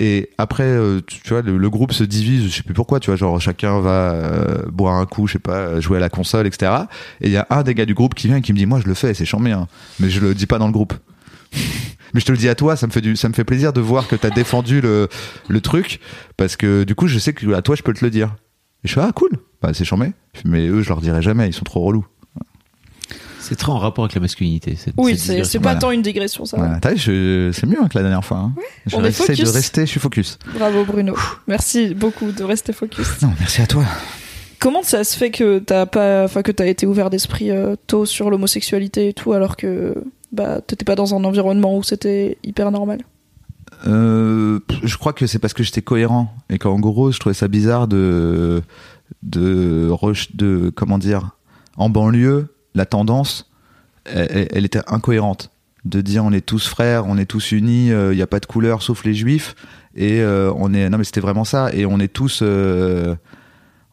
Et 0.00 0.30
après, 0.38 0.64
euh, 0.64 1.00
tu, 1.06 1.20
vois, 1.28 1.40
le, 1.42 1.56
le 1.56 1.70
groupe 1.70 1.92
se 1.92 2.04
divise, 2.04 2.44
je 2.50 2.56
sais 2.56 2.62
plus 2.62 2.74
pourquoi, 2.74 3.00
tu 3.00 3.06
vois, 3.10 3.16
genre 3.16 3.38
chacun 3.40 3.80
va 3.80 4.12
euh, 4.12 4.62
boire 4.70 4.94
un 4.96 5.04
coup, 5.06 5.26
je 5.26 5.34
sais 5.34 5.38
pas, 5.38 5.78
jouer 5.80 5.98
à 5.98 6.00
la 6.00 6.08
console, 6.10 6.46
etc. 6.46 6.72
Et 7.20 7.26
il 7.28 7.32
y 7.32 7.36
a 7.36 7.46
un 7.50 7.62
des 7.62 7.74
gars 7.74 7.84
du 7.86 7.94
groupe 7.94 8.14
qui 8.14 8.26
vient 8.26 8.36
et 8.36 8.40
qui 8.42 8.52
me 8.52 8.58
dit, 8.58 8.64
moi 8.66 8.80
je 8.82 8.86
le 8.88 8.94
fais, 8.94 9.12
c'est 9.12 9.26
chambé, 9.26 9.52
hein, 9.52 9.66
mais 9.98 10.08
je 10.08 10.20
le 10.20 10.34
dis 10.34 10.46
pas 10.46 10.58
dans 10.58 10.66
le 10.66 10.72
groupe. 10.72 10.94
mais 12.14 12.20
je 12.20 12.26
te 12.26 12.32
le 12.32 12.38
dis 12.38 12.48
à 12.48 12.54
toi, 12.54 12.76
ça 12.76 12.86
me 12.86 12.92
fait 12.92 13.00
du, 13.00 13.16
ça 13.16 13.28
me 13.28 13.34
fait 13.34 13.44
plaisir 13.44 13.72
de 13.72 13.80
voir 13.80 14.08
que 14.08 14.16
t'as 14.16 14.30
défendu 14.30 14.80
le, 14.80 15.08
le 15.48 15.60
truc, 15.60 16.00
parce 16.36 16.56
que 16.56 16.84
du 16.84 16.94
coup, 16.94 17.06
je 17.06 17.18
sais 17.18 17.32
que 17.32 17.52
à 17.52 17.62
toi, 17.62 17.76
je 17.76 17.82
peux 17.82 17.92
te 17.92 18.04
le 18.04 18.10
dire. 18.10 18.34
Et 18.84 18.88
je 18.88 18.94
fais, 18.94 19.00
ah 19.02 19.12
cool, 19.14 19.30
bah, 19.60 19.72
c'est 19.74 19.84
chambé. 19.84 20.12
Mais 20.44 20.66
eux, 20.68 20.80
je 20.82 20.88
leur 20.88 21.00
dirai 21.00 21.20
jamais, 21.22 21.48
ils 21.48 21.52
sont 21.52 21.64
trop 21.64 21.80
relous. 21.80 22.06
C'est 23.42 23.56
très 23.56 23.72
en 23.72 23.78
rapport 23.78 24.04
avec 24.04 24.14
la 24.14 24.20
masculinité. 24.20 24.76
cette- 24.76 24.94
Oui, 24.96 25.18
c'est 25.18 25.40
pas 25.58 25.58
Voilà. 25.60 25.78
tant 25.80 25.90
une 25.90 26.02
digression, 26.02 26.44
ça. 26.44 26.56
Voilà. 26.56 26.78
C'est 26.94 27.66
mieux 27.66 27.78
hein, 27.82 27.88
que 27.88 27.96
la 27.98 28.02
dernière 28.02 28.24
fois. 28.24 28.36
Hein. 28.38 28.52
Je 28.86 28.94
on 28.96 29.04
est 29.04 29.08
essaie 29.08 29.34
de 29.34 29.48
rester, 29.48 29.80
je 29.86 29.90
suis 29.90 29.98
focus. 30.00 30.38
Bravo 30.54 30.84
Bruno. 30.84 31.16
Merci 31.48 31.94
beaucoup 31.94 32.30
de 32.32 32.44
rester 32.44 32.72
focus. 32.72 33.22
Non, 33.22 33.32
merci 33.40 33.60
à 33.62 33.66
toi. 33.66 33.84
Comment 34.60 34.82
ça 34.82 35.04
se 35.04 35.16
fait 35.16 35.30
que 35.30 35.58
t'as 35.58 35.86
pas, 35.86 36.24
enfin 36.24 36.42
que 36.42 36.52
t'as 36.52 36.66
été 36.66 36.86
ouvert 36.86 37.08
d'esprit 37.10 37.50
euh, 37.50 37.76
tôt 37.86 38.04
sur 38.04 38.30
l'homosexualité 38.30 39.08
et 39.08 39.12
tout, 39.14 39.32
alors 39.32 39.56
que 39.56 39.94
bah 40.32 40.60
t'étais 40.60 40.84
pas 40.84 40.94
dans 40.94 41.14
un 41.14 41.24
environnement 41.24 41.76
où 41.76 41.82
c'était 41.82 42.38
hyper 42.42 42.70
normal. 42.70 43.00
Euh, 43.86 44.60
je 44.82 44.96
crois 44.96 45.12
que 45.12 45.26
c'est 45.26 45.38
parce 45.38 45.54
que 45.54 45.62
j'étais 45.62 45.82
cohérent 45.82 46.34
et 46.50 46.58
qu'en 46.58 46.78
gros, 46.78 47.10
je 47.12 47.18
trouvais 47.18 47.34
ça 47.34 47.48
bizarre 47.48 47.88
de 47.88 48.62
de 49.22 49.90
de 50.34 50.70
comment 50.70 50.98
dire 50.98 51.36
en 51.76 51.88
banlieue, 51.88 52.54
la 52.74 52.86
tendance, 52.86 53.50
elle, 54.04 54.64
était 54.64 54.82
incohérente 54.86 55.50
de 55.84 56.00
dire 56.00 56.24
on 56.24 56.32
est 56.32 56.44
tous 56.44 56.66
frères, 56.66 57.06
on 57.06 57.16
est 57.16 57.26
tous 57.26 57.52
unis, 57.52 57.88
il 57.88 58.16
n'y 58.16 58.22
a 58.22 58.26
pas 58.26 58.40
de 58.40 58.46
couleur 58.46 58.82
sauf 58.82 59.04
les 59.04 59.14
juifs 59.14 59.54
et 59.94 60.20
euh, 60.20 60.52
on 60.56 60.72
est 60.74 60.88
non 60.88 60.98
mais 60.98 61.04
c'était 61.04 61.20
vraiment 61.20 61.44
ça 61.44 61.70
et 61.72 61.86
on 61.86 61.98
est 61.98 62.12
tous 62.12 62.40
euh, 62.42 63.14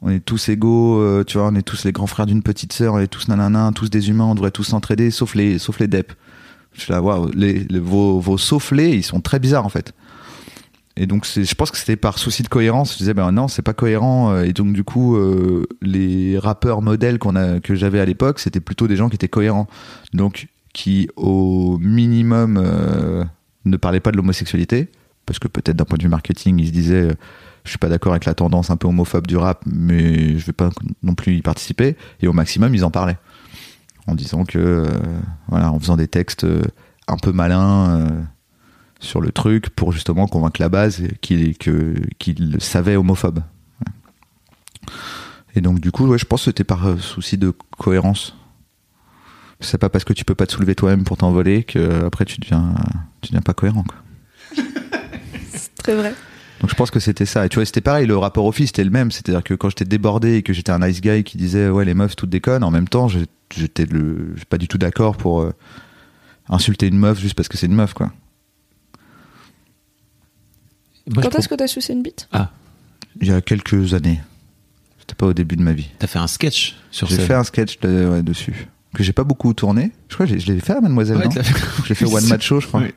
on 0.01 0.09
est 0.11 0.19
tous 0.19 0.49
égaux, 0.49 0.99
euh, 0.99 1.23
tu 1.25 1.39
vois, 1.39 1.47
on 1.47 1.55
est 1.55 1.63
tous 1.63 1.83
les 1.83 1.91
grands 1.91 2.05
frères 2.05 2.27
d'une 2.27 2.43
petite 2.43 2.71
sœur, 2.71 2.93
on 2.93 2.99
est 2.99 3.07
tous 3.07 3.27
nanana, 3.29 3.71
tous 3.73 3.89
des 3.89 4.09
humains, 4.09 4.25
on 4.25 4.35
devrait 4.35 4.51
tous 4.51 4.63
s'entraider, 4.63 5.09
sauf 5.09 5.33
les, 5.33 5.57
sauf 5.57 5.79
les 5.79 5.88
DEP. 5.88 6.13
Je 6.78 6.93
waouh, 6.93 7.32
les, 7.34 7.65
vos, 7.80 8.19
vos 8.19 8.38
sauf-les, 8.38 8.95
ils 8.95 9.03
sont 9.03 9.21
très 9.21 9.39
bizarres 9.39 9.65
en 9.65 9.69
fait. 9.69 9.93
Et 10.99 11.05
donc, 11.05 11.25
je 11.25 11.53
pense 11.53 11.69
que 11.69 11.78
c'était 11.78 11.95
par 11.95 12.17
souci 12.17 12.41
de 12.41 12.47
cohérence. 12.47 12.93
Je 12.93 12.97
disais, 12.97 13.13
ben 13.13 13.32
non, 13.32 13.47
c'est 13.47 13.61
pas 13.61 13.73
cohérent. 13.73 14.41
Et 14.41 14.51
donc, 14.51 14.73
du 14.73 14.84
coup, 14.84 15.15
euh, 15.15 15.67
les 15.82 16.39
rappeurs 16.39 16.82
modèles 16.82 17.19
a, 17.36 17.59
que 17.59 17.75
j'avais 17.75 17.99
à 17.99 18.05
l'époque, 18.05 18.39
c'était 18.39 18.59
plutôt 18.59 18.88
des 18.88 18.95
gens 18.95 19.07
qui 19.07 19.15
étaient 19.15 19.28
cohérents. 19.28 19.67
Donc, 20.13 20.47
qui, 20.73 21.07
au 21.15 21.78
minimum, 21.80 22.59
euh, 22.59 23.23
ne 23.65 23.78
parlaient 23.78 23.99
pas 23.99 24.11
de 24.11 24.17
l'homosexualité. 24.17 24.89
Parce 25.28 25.38
que 25.38 25.47
peut-être 25.47 25.75
d'un 25.75 25.86
point 25.86 25.97
de 25.97 26.03
vue 26.03 26.09
marketing, 26.09 26.59
ils 26.59 26.67
se 26.67 26.71
disaient, 26.71 27.11
euh, 27.11 27.13
je 27.63 27.69
suis 27.69 27.78
pas 27.78 27.89
d'accord 27.89 28.13
avec 28.13 28.25
la 28.25 28.34
tendance 28.34 28.71
un 28.71 28.78
peu 28.78 28.88
homophobe 28.88 29.28
du 29.28 29.38
rap, 29.38 29.61
mais 29.67 30.39
je 30.39 30.45
vais 30.47 30.53
pas 30.53 30.71
non 31.03 31.13
plus 31.13 31.36
y 31.36 31.41
participer. 31.43 31.95
Et 32.21 32.28
au 32.28 32.34
maximum, 32.34 32.73
ils 32.73 32.84
en 32.84 32.89
parlaient. 32.89 33.17
En 34.07 34.15
disant 34.15 34.45
que, 34.45 34.57
euh, 34.57 34.87
voilà, 35.49 35.71
en 35.71 35.79
faisant 35.79 35.97
des 35.97 36.07
textes 36.07 36.45
euh, 36.45 36.63
un 37.07 37.17
peu 37.17 37.31
malins 37.31 37.89
euh, 37.89 38.21
sur 38.99 39.21
le 39.21 39.31
truc 39.31 39.69
pour 39.69 39.91
justement 39.91 40.27
convaincre 40.27 40.61
la 40.61 40.69
base 40.69 41.03
qu'il 41.21 41.57
qu'il 41.57 42.51
le 42.51 42.59
savait 42.59 42.95
homophobe. 42.95 43.41
Et 45.55 45.61
donc, 45.61 45.79
du 45.79 45.91
coup, 45.91 46.07
ouais, 46.07 46.17
je 46.17 46.25
pense 46.25 46.41
que 46.41 46.45
c'était 46.45 46.63
par 46.63 46.99
souci 46.99 47.37
de 47.37 47.53
cohérence. 47.77 48.35
C'est 49.59 49.79
pas 49.79 49.89
parce 49.89 50.03
que 50.03 50.13
tu 50.13 50.23
peux 50.23 50.35
pas 50.35 50.45
te 50.45 50.53
soulever 50.53 50.75
toi-même 50.75 51.03
pour 51.03 51.17
t'envoler 51.17 51.63
que 51.63 52.05
après 52.05 52.25
tu 52.25 52.39
deviens, 52.39 52.75
tu 53.21 53.29
deviens 53.31 53.41
pas 53.41 53.53
cohérent. 53.53 53.83
C'est 54.55 55.75
très 55.75 55.95
vrai. 55.95 56.13
Donc 56.61 56.69
je 56.71 56.75
pense 56.75 56.89
que 56.91 56.99
c'était 56.99 57.25
ça. 57.25 57.45
Et 57.45 57.49
tu 57.49 57.55
vois, 57.55 57.65
c'était 57.65 57.81
pareil, 57.81 58.07
le 58.07 58.17
rapport 58.17 58.45
au 58.45 58.51
fils 58.51 58.67
c'était 58.67 58.83
le 58.83 58.89
même. 58.89 59.11
C'est-à-dire 59.11 59.43
que 59.43 59.53
quand 59.53 59.69
j'étais 59.69 59.85
débordé 59.85 60.35
et 60.37 60.43
que 60.43 60.53
j'étais 60.53 60.71
un 60.71 60.79
nice 60.79 61.01
guy 61.01 61.23
qui 61.23 61.37
disait 61.37 61.69
ouais 61.69 61.85
les 61.85 61.93
meufs 61.93 62.15
toutes 62.15 62.29
déconnent, 62.29 62.63
en 62.63 62.71
même 62.71 62.87
temps 62.87 63.07
j'ai- 63.07 63.25
j'étais 63.55 63.85
le, 63.85 64.35
pas 64.49 64.57
du 64.57 64.67
tout 64.67 64.77
d'accord 64.77 65.17
pour 65.17 65.41
euh, 65.41 65.53
insulter 66.49 66.87
une 66.87 66.97
meuf 66.97 67.19
juste 67.19 67.35
parce 67.35 67.47
que 67.47 67.57
c'est 67.57 67.67
une 67.67 67.75
meuf 67.75 67.93
quoi. 67.93 68.11
Moi, 71.13 71.23
Quand 71.23 71.35
est-ce 71.37 71.47
que 71.47 71.55
t'as 71.55 71.67
sucé 71.67 71.93
une 71.93 72.03
bite? 72.03 72.27
Ah, 72.33 72.51
Il 73.21 73.27
y 73.27 73.31
a 73.31 73.39
quelques 73.41 73.93
années. 73.93 74.19
C'était 74.99 75.15
pas 75.15 75.27
au 75.27 75.33
début 75.33 75.55
de 75.55 75.61
ma 75.61 75.71
vie. 75.73 75.89
t'as 75.99 76.07
fait 76.07 76.19
un 76.19 76.27
sketch 76.27 76.75
sur 76.91 77.07
J'ai 77.07 77.15
scène. 77.17 77.25
fait 77.27 77.33
un 77.33 77.43
sketch 77.45 77.79
de- 77.79 78.07
ouais, 78.09 78.23
dessus 78.23 78.67
que 78.93 79.03
j'ai 79.03 79.13
pas 79.13 79.23
beaucoup 79.23 79.53
tourné. 79.53 79.91
Je 80.09 80.15
crois 80.15 80.25
que 80.25 80.33
j'ai- 80.33 80.39
je 80.39 80.51
l'ai 80.51 80.59
fait 80.59 80.73
à 80.73 80.81
Mademoiselle. 80.81 81.17
Ouais, 81.17 81.25
non 81.25 81.31
fait. 81.31 81.43
Je 81.83 81.89
l'ai 81.89 81.95
fait 81.95 82.05
One 82.05 82.25
Match 82.29 82.45
Show, 82.47 82.59
je 82.59 82.67
crois. 82.67 82.81
Oui. 82.81 82.91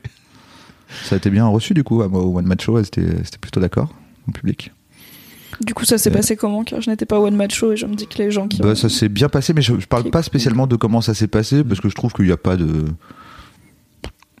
Ça 1.05 1.15
a 1.15 1.17
été 1.17 1.29
bien 1.29 1.45
reçu 1.47 1.73
du 1.73 1.83
coup. 1.83 2.01
à 2.01 2.07
moi, 2.07 2.21
Au 2.21 2.37
One 2.37 2.45
Match 2.45 2.65
Show, 2.65 2.77
elle 2.77 2.85
était, 2.85 3.01
c'était 3.23 3.37
plutôt 3.39 3.59
d'accord 3.59 3.89
en 4.27 4.31
public. 4.31 4.71
Du 5.59 5.73
coup, 5.73 5.85
ça 5.85 5.97
s'est 5.97 6.09
Euh. 6.09 6.13
passé 6.13 6.35
comment? 6.35 6.63
Car 6.63 6.81
je 6.81 6.89
n'étais 6.89 7.05
pas 7.05 7.19
one 7.19 7.35
match 7.35 7.55
show 7.55 7.71
et 7.73 7.77
je 7.77 7.85
me 7.85 7.93
dis 7.93 8.07
que 8.07 8.17
les 8.17 8.31
gens 8.31 8.47
qui. 8.47 8.61
Bah, 8.61 8.69
ont- 8.69 8.75
ça 8.75 8.89
s'est 8.89 9.09
bien 9.09 9.29
passé, 9.29 9.53
mais 9.53 9.61
je, 9.61 9.79
je 9.79 9.85
parle 9.85 10.09
pas 10.09 10.23
spécialement 10.23 10.65
de 10.65 10.75
comment 10.75 11.01
ça 11.01 11.13
s'est 11.13 11.27
passé 11.27 11.63
parce 11.63 11.79
que 11.81 11.89
je 11.89 11.93
trouve 11.95 12.13
qu'il 12.13 12.25
n'y 12.25 12.31
a 12.31 12.37
pas 12.37 12.55
de. 12.57 12.85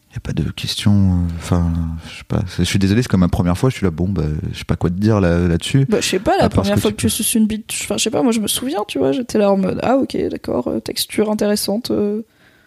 Il 0.09 0.15
y 0.15 0.17
a 0.17 0.19
pas 0.19 0.33
de 0.33 0.43
question. 0.51 0.91
euh, 1.13 1.15
Enfin, 1.37 1.71
je 2.11 2.17
sais 2.17 2.23
pas. 2.27 2.41
Je 2.57 2.63
suis 2.63 2.79
désolé, 2.79 3.01
c'est 3.01 3.07
comme 3.07 3.21
ma 3.21 3.29
première 3.29 3.57
fois. 3.57 3.69
Je 3.69 3.75
suis 3.75 3.85
là, 3.85 3.91
bon, 3.91 4.09
bah, 4.09 4.23
je 4.51 4.57
sais 4.57 4.65
pas 4.65 4.75
quoi 4.75 4.89
te 4.89 4.95
dire 4.95 5.21
là- 5.21 5.47
là-dessus. 5.47 5.85
Bah, 5.87 6.01
je 6.01 6.07
sais 6.07 6.19
pas, 6.19 6.37
la 6.39 6.49
première 6.49 6.75
que 6.75 6.81
fois 6.81 6.91
que 6.91 6.97
tu 6.97 7.09
suces 7.09 7.33
une 7.35 7.47
bite, 7.47 7.69
enfin, 7.83 7.97
je 7.97 8.03
sais 8.03 8.09
pas, 8.09 8.21
moi 8.21 8.31
je 8.33 8.39
me 8.41 8.47
souviens, 8.47 8.83
tu 8.87 8.97
vois, 8.97 9.11
j'étais 9.13 9.37
là 9.37 9.51
en 9.51 9.57
mode, 9.57 9.79
ah 9.83 9.97
ok, 9.97 10.17
d'accord, 10.29 10.67
euh, 10.67 10.79
texture 10.79 11.29
intéressante, 11.31 11.91
euh, 11.91 12.23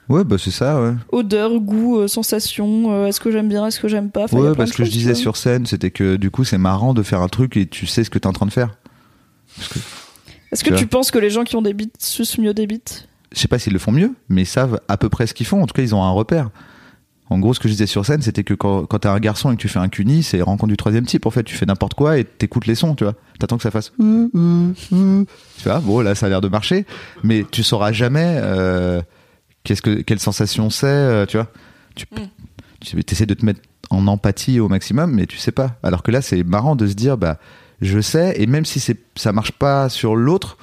ouais, 0.09 0.25
bah 0.25 0.37
c'est 0.39 0.51
ça, 0.51 0.81
ouais. 0.81 0.95
odeur, 1.13 1.59
goût, 1.61 1.99
euh, 1.99 2.09
sensation, 2.09 2.93
euh, 2.93 3.07
est-ce 3.07 3.21
que 3.21 3.31
j'aime 3.31 3.49
bien, 3.49 3.67
est-ce 3.67 3.81
que 3.81 3.89
j'aime 3.89 4.11
pas? 4.11 4.25
Enfin, 4.25 4.39
ouais, 4.39 4.55
parce 4.55 4.71
que 4.71 4.79
je 4.79 4.85
choses, 4.85 4.93
disais 4.93 5.15
sur 5.15 5.37
scène, 5.37 5.67
c'était 5.67 5.91
que 5.91 6.17
du 6.17 6.31
coup, 6.31 6.45
c'est 6.45 6.59
marrant 6.59 6.95
de 6.95 7.03
faire 7.03 7.23
un 7.23 7.29
truc 7.29 7.57
et 7.57 7.67
tu 7.67 7.87
sais 7.87 8.05
ce 8.05 8.11
que 8.11 8.19
t'es 8.19 8.27
en 8.27 8.33
train 8.33 8.47
de 8.47 8.53
faire. 8.53 8.77
Que 9.71 9.79
Est-ce 10.53 10.65
que 10.65 10.75
tu 10.75 10.87
penses 10.87 11.11
que 11.11 11.19
les 11.19 11.31
gens 11.31 11.45
qui 11.45 11.57
ont 11.57 11.63
des 11.63 11.75
bites 11.75 11.97
sucent 12.01 12.39
mieux 12.39 12.55
des 12.55 12.67
bites 12.67 13.09
je 13.35 13.41
sais 13.41 13.49
pas 13.49 13.59
s'ils 13.59 13.73
le 13.73 13.79
font 13.79 13.93
mieux, 13.93 14.13
mais 14.29 14.43
ils 14.43 14.47
savent 14.47 14.81
à 14.89 14.97
peu 14.97 15.09
près 15.09 15.27
ce 15.27 15.35
qu'ils 15.35 15.47
font. 15.47 15.61
En 15.61 15.67
tout 15.67 15.75
cas, 15.75 15.83
ils 15.83 15.95
ont 15.95 16.03
un 16.03 16.11
repère. 16.11 16.51
En 17.31 17.39
gros, 17.39 17.55
ce 17.55 17.59
que 17.59 17.69
je 17.69 17.73
disais 17.73 17.87
sur 17.87 18.05
scène, 18.05 18.23
c'était 18.23 18.45
que 18.45 18.55
quand, 18.55 18.85
quand 18.87 19.01
t'es 19.01 19.09
un 19.09 19.19
garçon 19.19 19.51
et 19.51 19.57
que 19.57 19.61
tu 19.61 19.69
fais 19.69 19.79
un 19.79 19.89
cuni, 19.89 20.23
c'est 20.23 20.41
rencontre 20.43 20.69
du 20.69 20.77
troisième 20.77 21.07
type. 21.07 21.27
En 21.27 21.31
fait, 21.31 21.43
tu 21.43 21.57
fais 21.57 21.67
n'importe 21.67 21.95
quoi 21.95 22.19
et 22.19 22.25
t'écoutes 22.25 22.67
les 22.67 22.75
sons, 22.75 22.95
tu 22.95 23.05
vois. 23.05 23.15
T'attends 23.39 23.57
que 23.57 23.63
ça 23.63 23.71
fasse. 23.71 23.93
Tu 23.99 25.65
vois, 25.65 25.81
bon, 25.81 26.01
là, 26.01 26.15
ça 26.15 26.27
a 26.27 26.29
l'air 26.29 26.41
de 26.43 26.49
marcher, 26.49 26.87
mais 27.23 27.45
tu 27.51 27.63
sauras 27.63 27.93
jamais 27.93 28.39
euh, 28.41 29.01
qu'est-ce 29.65 29.83
que 29.83 30.03
quelle 30.03 30.21
sensation 30.21 30.71
c'est, 30.71 30.87
euh, 30.87 31.27
tu 31.27 31.37
vois? 31.37 31.49
Tu 31.97 32.07
Mm. 32.11 32.27
tu 32.81 32.97
essaies 33.11 33.27
de 33.27 33.35
te 33.35 33.45
mettre 33.45 33.61
en 33.91 34.07
empathie 34.07 34.61
au 34.61 34.69
maximum, 34.69 35.13
mais 35.13 35.27
tu 35.27 35.39
sais 35.39 35.53
pas. 35.53 35.77
Alors 35.83 36.03
que 36.03 36.11
là, 36.11 36.21
c'est 36.23 36.43
marrant 36.45 36.77
de 36.77 36.87
se 36.87 36.95
dire, 36.95 37.17
bah, 37.19 37.39
je 37.81 38.01
sais, 38.01 38.35
et 38.41 38.47
même 38.47 38.65
si 38.65 38.79
c'est 38.81 38.99
ça 39.17 39.33
marche 39.33 39.53
pas 39.53 39.89
sur 39.89 40.17
l'autre, 40.17 40.59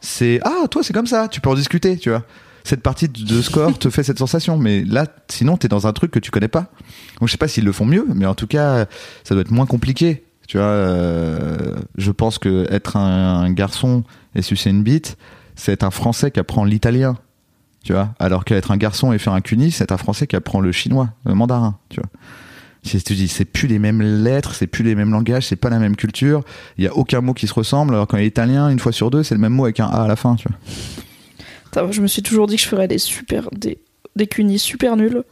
c'est 0.00 0.40
ah 0.44 0.66
toi 0.70 0.82
c'est 0.82 0.94
comme 0.94 1.06
ça 1.06 1.28
tu 1.28 1.42
peux 1.42 1.50
en 1.50 1.54
discuter 1.54 1.98
tu 1.98 2.08
vois 2.08 2.24
cette 2.64 2.80
partie 2.82 3.06
de 3.06 3.42
score 3.42 3.78
te 3.78 3.90
fait 3.90 4.02
cette 4.02 4.18
sensation 4.18 4.56
mais 4.56 4.82
là 4.82 5.04
sinon 5.28 5.58
t'es 5.58 5.68
dans 5.68 5.86
un 5.86 5.92
truc 5.92 6.10
que 6.10 6.18
tu 6.18 6.30
connais 6.30 6.48
pas 6.48 6.70
donc 7.20 7.28
je 7.28 7.32
sais 7.32 7.36
pas 7.36 7.48
s'ils 7.48 7.64
le 7.66 7.72
font 7.72 7.84
mieux 7.84 8.06
mais 8.14 8.24
en 8.24 8.34
tout 8.34 8.46
cas 8.46 8.86
ça 9.24 9.34
doit 9.34 9.42
être 9.42 9.50
moins 9.50 9.66
compliqué 9.66 10.24
tu 10.48 10.56
vois 10.56 10.66
euh, 10.66 11.76
je 11.98 12.10
pense 12.12 12.38
que 12.38 12.66
être 12.72 12.96
un, 12.96 13.42
un 13.42 13.52
garçon 13.52 14.02
et 14.34 14.40
sucer 14.40 14.70
une 14.70 14.82
bite 14.82 15.18
c'est 15.54 15.72
être 15.72 15.84
un 15.84 15.90
français 15.90 16.30
qui 16.30 16.40
apprend 16.40 16.64
l'italien 16.64 17.18
tu 17.82 17.92
vois 17.92 18.10
alors 18.18 18.44
qu'être 18.44 18.70
un 18.70 18.76
garçon 18.76 19.12
et 19.12 19.18
faire 19.18 19.32
un 19.32 19.40
cuni 19.40 19.70
c'est 19.70 19.84
être 19.84 19.92
un 19.92 19.96
français 19.96 20.26
qui 20.26 20.36
apprend 20.36 20.60
le 20.60 20.72
chinois 20.72 21.10
le 21.24 21.34
mandarin 21.34 21.78
tu 21.88 22.00
vois 22.00 22.08
si 22.82 23.02
tu 23.02 23.14
dis 23.14 23.28
c'est 23.28 23.44
plus 23.44 23.68
les 23.68 23.78
mêmes 23.78 24.02
lettres 24.02 24.54
c'est 24.54 24.66
plus 24.66 24.84
les 24.84 24.94
mêmes 24.94 25.10
langages 25.10 25.46
c'est 25.46 25.56
pas 25.56 25.70
la 25.70 25.78
même 25.78 25.96
culture 25.96 26.42
il 26.78 26.84
y 26.84 26.86
a 26.86 26.94
aucun 26.94 27.20
mot 27.20 27.34
qui 27.34 27.46
se 27.46 27.54
ressemble 27.54 27.94
alors 27.94 28.06
qu'en 28.06 28.18
italien 28.18 28.68
une 28.68 28.78
fois 28.78 28.92
sur 28.92 29.10
deux 29.10 29.22
c'est 29.22 29.34
le 29.34 29.40
même 29.40 29.52
mot 29.52 29.64
avec 29.64 29.80
un 29.80 29.86
a 29.86 30.02
à 30.02 30.08
la 30.08 30.16
fin 30.16 30.36
tu 30.36 30.48
vois 30.48 31.90
Je 31.90 32.00
me 32.00 32.06
suis 32.06 32.22
toujours 32.22 32.46
dit 32.46 32.56
que 32.56 32.62
je 32.62 32.68
ferais 32.68 32.88
des 32.88 32.98
super 32.98 33.48
des, 33.52 33.78
des 34.16 34.26
cunis 34.26 34.58
super 34.58 34.96
nuls. 34.96 35.24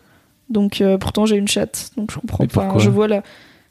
Donc 0.49 0.80
euh, 0.80 0.96
pourtant 0.96 1.26
j'ai 1.26 1.36
une 1.36 1.49
chatte, 1.49 1.90
donc 1.96 2.11
je 2.11 2.18
comprends 2.18 2.46
pas. 2.46 2.62
pourquoi 2.62 2.80
Je 2.80 2.88
vois 2.88 3.07
là, 3.07 3.22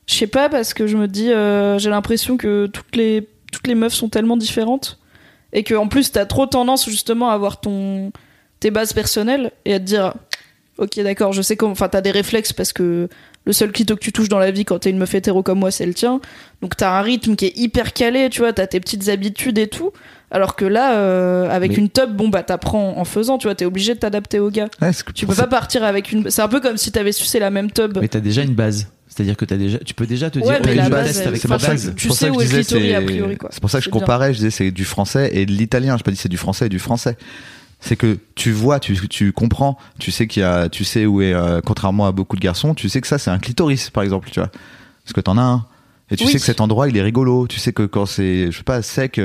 je 0.05 0.13
sais 0.13 0.27
pas 0.27 0.47
parce 0.47 0.73
que 0.75 0.85
je 0.85 0.95
me 0.95 1.07
dis 1.07 1.31
euh, 1.31 1.79
j'ai 1.79 1.89
l'impression 1.89 2.37
que 2.37 2.67
toutes 2.67 2.95
les 2.95 3.27
toutes 3.51 3.65
les 3.67 3.73
meufs 3.73 3.93
sont 3.93 4.09
tellement 4.09 4.37
différentes 4.37 4.99
et 5.53 5.63
que 5.63 5.73
en 5.73 5.87
plus 5.87 6.11
t'as 6.11 6.25
trop 6.25 6.45
tendance 6.45 6.87
justement 6.87 7.29
à 7.31 7.33
avoir 7.33 7.61
ton 7.61 8.11
tes 8.59 8.71
bases 8.71 8.93
personnelles 8.93 9.51
et 9.65 9.73
à 9.73 9.79
te 9.79 9.85
dire 9.85 10.13
ok 10.77 10.99
d'accord 11.01 11.33
je 11.33 11.41
sais 11.41 11.55
comment 11.55 11.71
enfin 11.71 11.89
t'as 11.89 12.01
des 12.01 12.11
réflexes 12.11 12.53
parce 12.53 12.73
que 12.73 13.07
le 13.45 13.53
seul 13.53 13.71
clito 13.71 13.95
que 13.95 14.01
tu 14.01 14.11
touches 14.11 14.29
dans 14.29 14.39
la 14.39 14.51
vie 14.51 14.65
quand 14.65 14.79
t'es 14.79 14.89
une 14.89 14.97
meuf 14.97 15.13
hétéro 15.15 15.41
comme 15.43 15.59
moi 15.59 15.71
c'est 15.71 15.85
le 15.85 15.93
tien 15.93 16.19
donc 16.61 16.75
t'as 16.75 16.97
un 16.97 17.01
rythme 17.01 17.35
qui 17.35 17.45
est 17.45 17.57
hyper 17.57 17.93
calé 17.93 18.29
tu 18.29 18.39
vois 18.41 18.53
t'as 18.53 18.67
tes 18.67 18.79
petites 18.79 19.09
habitudes 19.09 19.57
et 19.57 19.67
tout 19.67 19.91
alors 20.29 20.55
que 20.55 20.65
là 20.65 20.97
euh, 20.97 21.49
avec 21.49 21.71
Mais- 21.71 21.77
une 21.77 21.89
tub 21.89 22.11
bon 22.15 22.27
bah 22.29 22.43
t'apprends 22.43 22.97
en 22.97 23.05
faisant 23.05 23.37
tu 23.37 23.47
vois 23.47 23.55
t'es 23.55 23.65
obligé 23.65 23.93
de 23.95 23.99
t'adapter 23.99 24.39
au 24.39 24.49
gars 24.51 24.67
Ouais, 24.81 24.91
tu 25.15 25.25
peux 25.25 25.33
ça- 25.33 25.43
pas 25.43 25.47
partir 25.49 25.83
avec 25.83 26.11
une 26.11 26.29
c'est 26.29 26.41
un 26.41 26.47
peu 26.49 26.59
comme 26.59 26.77
si 26.77 26.91
t'avais 26.91 27.11
sucé 27.13 27.39
la 27.39 27.49
même 27.49 27.71
tub 27.71 27.97
Mais 27.99 28.07
t'as 28.07 28.19
déjà 28.19 28.41
une 28.43 28.53
base. 28.53 28.87
C'est-à-dire 29.09 29.35
que 29.37 29.45
t'as 29.45 29.55
déjà, 29.57 29.79
tu 29.79 29.95
peux 29.95 30.05
déjà 30.05 30.29
te 30.29 30.37
dire, 30.37 30.47
Ouais, 30.47 30.59
mais 30.63 30.75
la 30.75 30.85
je 30.85 30.89
base, 30.91 31.21
avec 31.25 31.41
c'est 31.41 31.47
ma 31.47 31.55
pour 31.55 31.65
ça 31.65 31.71
base. 31.71 31.89
que- 31.89 31.95
Tu 31.95 32.01
c'est 32.01 32.07
pour 32.09 32.17
sais 32.17 32.29
où 32.29 32.39
je 32.39 32.75
est 32.77 32.93
a 32.93 33.01
priori. 33.01 33.35
C'est 33.49 33.59
pour 33.61 33.71
ça 33.71 33.79
que 33.79 33.85
je 33.85 33.89
comparais, 33.89 34.31
je 34.31 34.37
disais 34.37 34.51
c'est 34.51 34.69
du 34.69 34.85
français 34.85 35.31
et 35.33 35.47
de 35.47 35.51
l'italien. 35.53 35.97
Je 35.97 36.03
pas 36.03 36.11
dit 36.11 36.17
c'est 36.17 36.29
du 36.29 36.37
français 36.37 36.67
et 36.67 36.69
du 36.69 36.77
français. 36.77 37.17
C'est 37.79 37.95
que 37.95 38.17
tu 38.35 38.51
vois, 38.51 38.79
tu, 38.79 38.95
tu 39.07 39.31
comprends, 39.31 39.77
tu 39.99 40.11
sais 40.11 40.25
qu'il 40.27 40.41
y 40.41 40.43
a, 40.43 40.67
tu 40.67 40.83
sais 40.83 41.05
où 41.05 41.21
est, 41.21 41.33
euh, 41.33 41.61
contrairement 41.63 42.07
à 42.07 42.11
beaucoup 42.11 42.35
de 42.35 42.41
garçons, 42.41 42.73
tu 42.73 42.89
sais 42.89 43.01
que 43.01 43.07
ça 43.07 43.17
c'est 43.19 43.29
un 43.29 43.37
clitoris 43.39 43.89
par 43.91 44.03
exemple, 44.03 44.29
tu 44.31 44.39
vois, 44.39 44.49
parce 45.03 45.13
que 45.13 45.21
t'en 45.21 45.37
as 45.37 45.41
un. 45.43 45.65
Et 46.09 46.15
tu 46.15 46.25
Oui. 46.25 46.31
sais 46.31 46.39
que 46.39 46.45
cet 46.45 46.61
endroit 46.61 46.87
il 46.89 46.95
est 46.97 47.01
rigolo. 47.01 47.47
Tu 47.47 47.59
sais 47.59 47.73
que 47.73 47.83
quand 47.83 48.05
c'est, 48.05 48.51
je 48.51 48.57
sais 48.57 48.63
pas, 48.63 48.81
sec, 48.81 49.21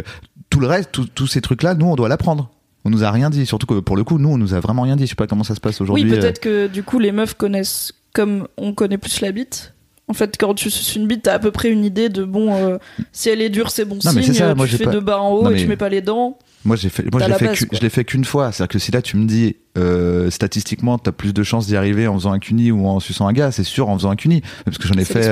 tout 0.51 0.61
le 0.61 0.67
reste, 0.67 0.91
tous 1.15 1.27
ces 1.27 1.41
trucs 1.41 1.63
là, 1.63 1.75
nous 1.75 1.87
on 1.87 1.95
doit 1.97 2.09
l'apprendre. 2.09 2.51
On 2.85 2.91
nous 2.91 3.05
a 3.05 3.11
rien 3.13 3.31
dit, 3.31 3.47
surtout 3.47 3.67
que 3.67 3.79
pour 3.81 3.97
le 3.97 4.03
coup, 4.05 4.19
nous 4.19 4.29
on 4.31 4.37
nous 4.39 4.53
a 4.55 4.61
vraiment 4.61 4.83
rien 4.83 4.97
dit. 4.97 5.05
Je 5.05 5.11
sais 5.11 5.15
pas 5.15 5.27
comment 5.29 5.45
ça 5.45 5.55
se 5.55 5.61
passe 5.61 5.81
aujourd'hui. 5.81 6.05
oui 6.05 6.13
euh. 6.13 6.21
peut-être 6.21 6.41
que 6.41 6.67
du 6.67 6.83
coup 6.83 6.99
les 6.99 7.13
meufs 7.13 7.35
connaissent 7.35 7.93
comme 8.13 8.49
on 8.59 8.75
connaît 8.75 8.99
plus 8.99 9.21
la 9.23 9.33
bite 9.33 9.73
en 10.09 10.13
fait 10.13 10.37
quand 10.39 10.53
tu 10.55 10.69
suces 10.71 10.97
une 10.97 11.07
bite 11.07 11.23
t'as 11.23 11.35
à 11.35 11.39
peu 11.39 11.51
près 11.53 11.71
une 11.71 11.85
idée 11.85 12.11
de 12.11 12.25
bon 12.25 12.53
euh, 12.55 12.77
si 13.13 13.31
elle 13.31 13.41
est 13.41 13.49
dure 13.49 13.71
c'est 13.71 13.87
bon 13.87 13.95
Non, 14.05 14.11
signe 14.11 14.35
ça, 14.35 14.55
moi, 14.55 14.67
tu 14.67 14.77
fais 14.77 14.85
pas- 14.85 14.91
de 14.91 14.99
bas 15.01 15.19
en 15.21 15.31
haut 15.31 15.45
Non, 15.45 15.51
et 15.53 15.57
tu 15.57 15.67
mets 15.67 15.77
pas 15.77 15.89
les 15.89 16.03
dents 16.03 16.37
Moi, 16.65 16.77
j'ai 16.77 16.89
fait, 16.91 17.03
moi, 17.11 17.21
je 17.21 17.27
l'ai 17.27 17.33
la 17.33 17.39
fait, 17.39 17.47
base, 17.47 17.67
je 17.73 17.81
l'ai 17.81 17.89
fait 17.91 18.05
qu'une 18.05 18.25
fois. 18.25 18.53
C'est-à-dire 18.53 18.69
que 18.73 18.79
si 18.79 18.93
là, 18.93 19.03
tu 19.03 19.17
me 19.17 19.27
dis, 19.27 19.57
euh, 19.77 20.31
statistiquement, 20.31 20.97
t'as 20.99 21.11
plus 21.13 21.33
de 21.33 21.43
chances 21.43 21.67
d'y 21.67 21.77
arriver 21.77 22.07
en 22.07 22.15
faisant 22.15 22.33
un 22.33 22.39
cuni 22.39 22.71
ou 22.71 22.87
en 22.87 23.01
suçant 23.01 23.27
un 23.27 23.33
gars, 23.33 23.51
c'est 23.51 23.65
sûr 23.65 23.89
en 23.89 23.97
faisant 23.99 24.11
un 24.11 24.17
cuni. 24.17 24.43
Parce 24.65 24.79
que 24.79 24.87
j'en 24.87 24.95
ai 24.95 25.05
fait, 25.05 25.23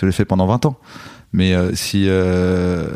je 0.00 0.06
l'ai 0.06 0.12
fait 0.12 0.24
pendant 0.24 0.46
20 0.46 0.66
ans. 0.66 0.78
Mais 1.32 1.52
euh, 1.54 1.74
si, 1.74 2.04
euh, 2.06 2.86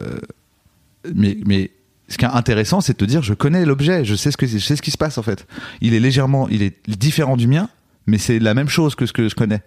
mais, 1.14 1.37
mais 1.45 1.70
ce 2.09 2.18
qui 2.18 2.24
est 2.24 2.28
intéressant, 2.28 2.80
c'est 2.80 2.93
de 2.93 2.99
te 2.99 3.05
dire, 3.05 3.22
je 3.22 3.35
connais 3.35 3.64
l'objet, 3.64 4.05
je 4.05 4.14
sais 4.14 4.30
ce 4.30 4.37
que, 4.37 4.47
je 4.47 4.59
sais 4.59 4.76
ce 4.76 4.83
qui 4.83 4.91
se 4.93 4.99
passe, 4.99 5.18
en 5.18 5.22
fait. 5.22 5.47
Il 5.80 5.93
est 5.95 6.01
légèrement, 6.01 6.49
il 6.49 6.62
est 6.62 6.76
différent 6.89 7.37
du 7.37 7.47
mien, 7.49 7.68
mais 8.07 8.18
c'est 8.18 8.39
la 8.39 8.55
même 8.55 8.68
chose 8.68 8.95
que 8.95 9.07
ce 9.07 9.12
que 9.12 9.28
je 9.28 9.35
connais. 9.35 9.62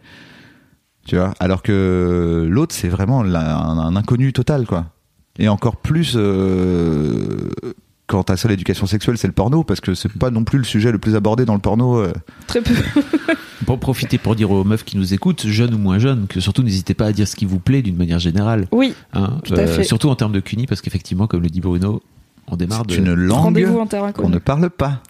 Tu 1.07 1.17
vois? 1.17 1.33
Alors 1.39 1.61
que 1.63 2.47
l'autre, 2.49 2.73
c'est 2.73 2.87
vraiment 2.89 3.23
la- 3.23 3.57
un, 3.57 3.77
un 3.77 3.95
inconnu 3.95 4.31
total, 4.33 4.65
quoi. 4.65 4.85
Et 5.37 5.47
encore 5.49 5.75
plus, 5.77 6.15
euh, 8.05 8.07
quand 8.07 8.23
ta 8.23 8.37
seule 8.37 8.51
éducation 8.51 8.85
sexuelle, 8.85 9.17
c'est 9.17 9.27
le 9.27 9.33
porno, 9.33 9.63
parce 9.63 9.81
que 9.81 9.93
c'est 9.93 10.11
pas 10.11 10.29
non 10.29 10.43
plus 10.43 10.57
le 10.57 10.63
sujet 10.63 10.91
le 10.91 10.99
plus 10.99 11.15
abordé 11.15 11.45
dans 11.45 11.53
le 11.53 11.59
porno. 11.59 11.97
euh. 11.97 12.13
très 12.47 12.61
peu 12.61 12.73
Pour 13.65 13.79
profiter 13.79 14.17
pour 14.17 14.35
dire 14.35 14.51
aux 14.51 14.63
meufs 14.63 14.83
qui 14.83 14.97
nous 14.97 15.13
écoutent, 15.13 15.47
jeunes 15.47 15.73
ou 15.73 15.77
moins 15.77 15.97
jeunes, 15.97 16.27
que 16.27 16.39
surtout 16.39 16.61
n'hésitez 16.61 16.93
pas 16.93 17.07
à 17.07 17.11
dire 17.11 17.27
ce 17.27 17.35
qui 17.35 17.45
vous 17.45 17.59
plaît 17.59 17.81
d'une 17.81 17.97
manière 17.97 18.19
générale. 18.19 18.67
oui 18.71 18.93
hein. 19.13 19.39
Tout 19.43 19.55
à 19.55 19.65
fait. 19.65 19.83
Surtout 19.83 20.09
en 20.09 20.15
termes 20.15 20.33
de 20.33 20.39
cuni, 20.39 20.67
parce 20.67 20.81
qu'effectivement, 20.81 21.25
comme 21.25 21.41
le 21.41 21.49
dit 21.49 21.61
Bruno, 21.61 22.03
on 22.47 22.57
démarre 22.57 22.85
de. 22.85 22.95
une 22.95 23.13
langue 23.13 23.39
rendez-vous 23.39 23.79
en 23.79 23.87
terre 23.87 24.13
qu'on 24.13 24.29
ne 24.29 24.37
parle 24.37 24.69
pas. 24.69 25.01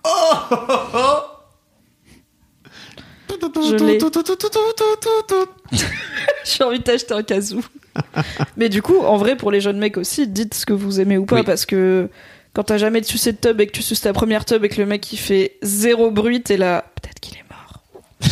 je 3.64 3.84
l'ai 3.84 3.98
j'ai 6.46 6.64
envie 6.64 6.80
de 6.80 6.84
t'acheter 6.84 7.14
un 7.14 7.24
casou 7.24 7.66
mais 8.58 8.70
du 8.70 8.82
coup 8.82 8.98
en 9.00 9.18
vrai 9.18 9.36
pour 9.36 9.52
les 9.52 9.62
jeunes 9.62 9.78
mecs 9.78 9.98
aussi 9.98 10.28
dites 10.28 10.54
ce 10.54 10.66
que 10.66 10.74
vous 10.74 11.00
aimez 11.00 11.18
ou 11.18 11.26
pas 11.26 11.38
Oui. 11.38 11.43
parce 11.43 11.66
que 11.66 12.10
quand 12.56 12.64
t'as 12.64 12.78
jamais 12.78 13.03
sucé 13.03 13.32
de 13.34 13.38
tub 13.38 13.62
et 13.62 13.68
que 13.68 13.72
tu 13.74 13.82
suces 13.84 14.01
ta 14.01 14.14
première 14.14 14.45
tub 14.45 14.64
et 14.66 14.70
que 14.70 14.82
le 14.82 14.88
mec 14.88 15.12
il 15.14 15.18
fait 15.18 15.58
zéro 15.62 16.10
bruit 16.10 16.41
t'es 16.41 16.58
là 16.58 16.86
peut-être 17.01 17.20
qu'il 17.20 17.36
est 17.38 17.43
mort 17.49 17.84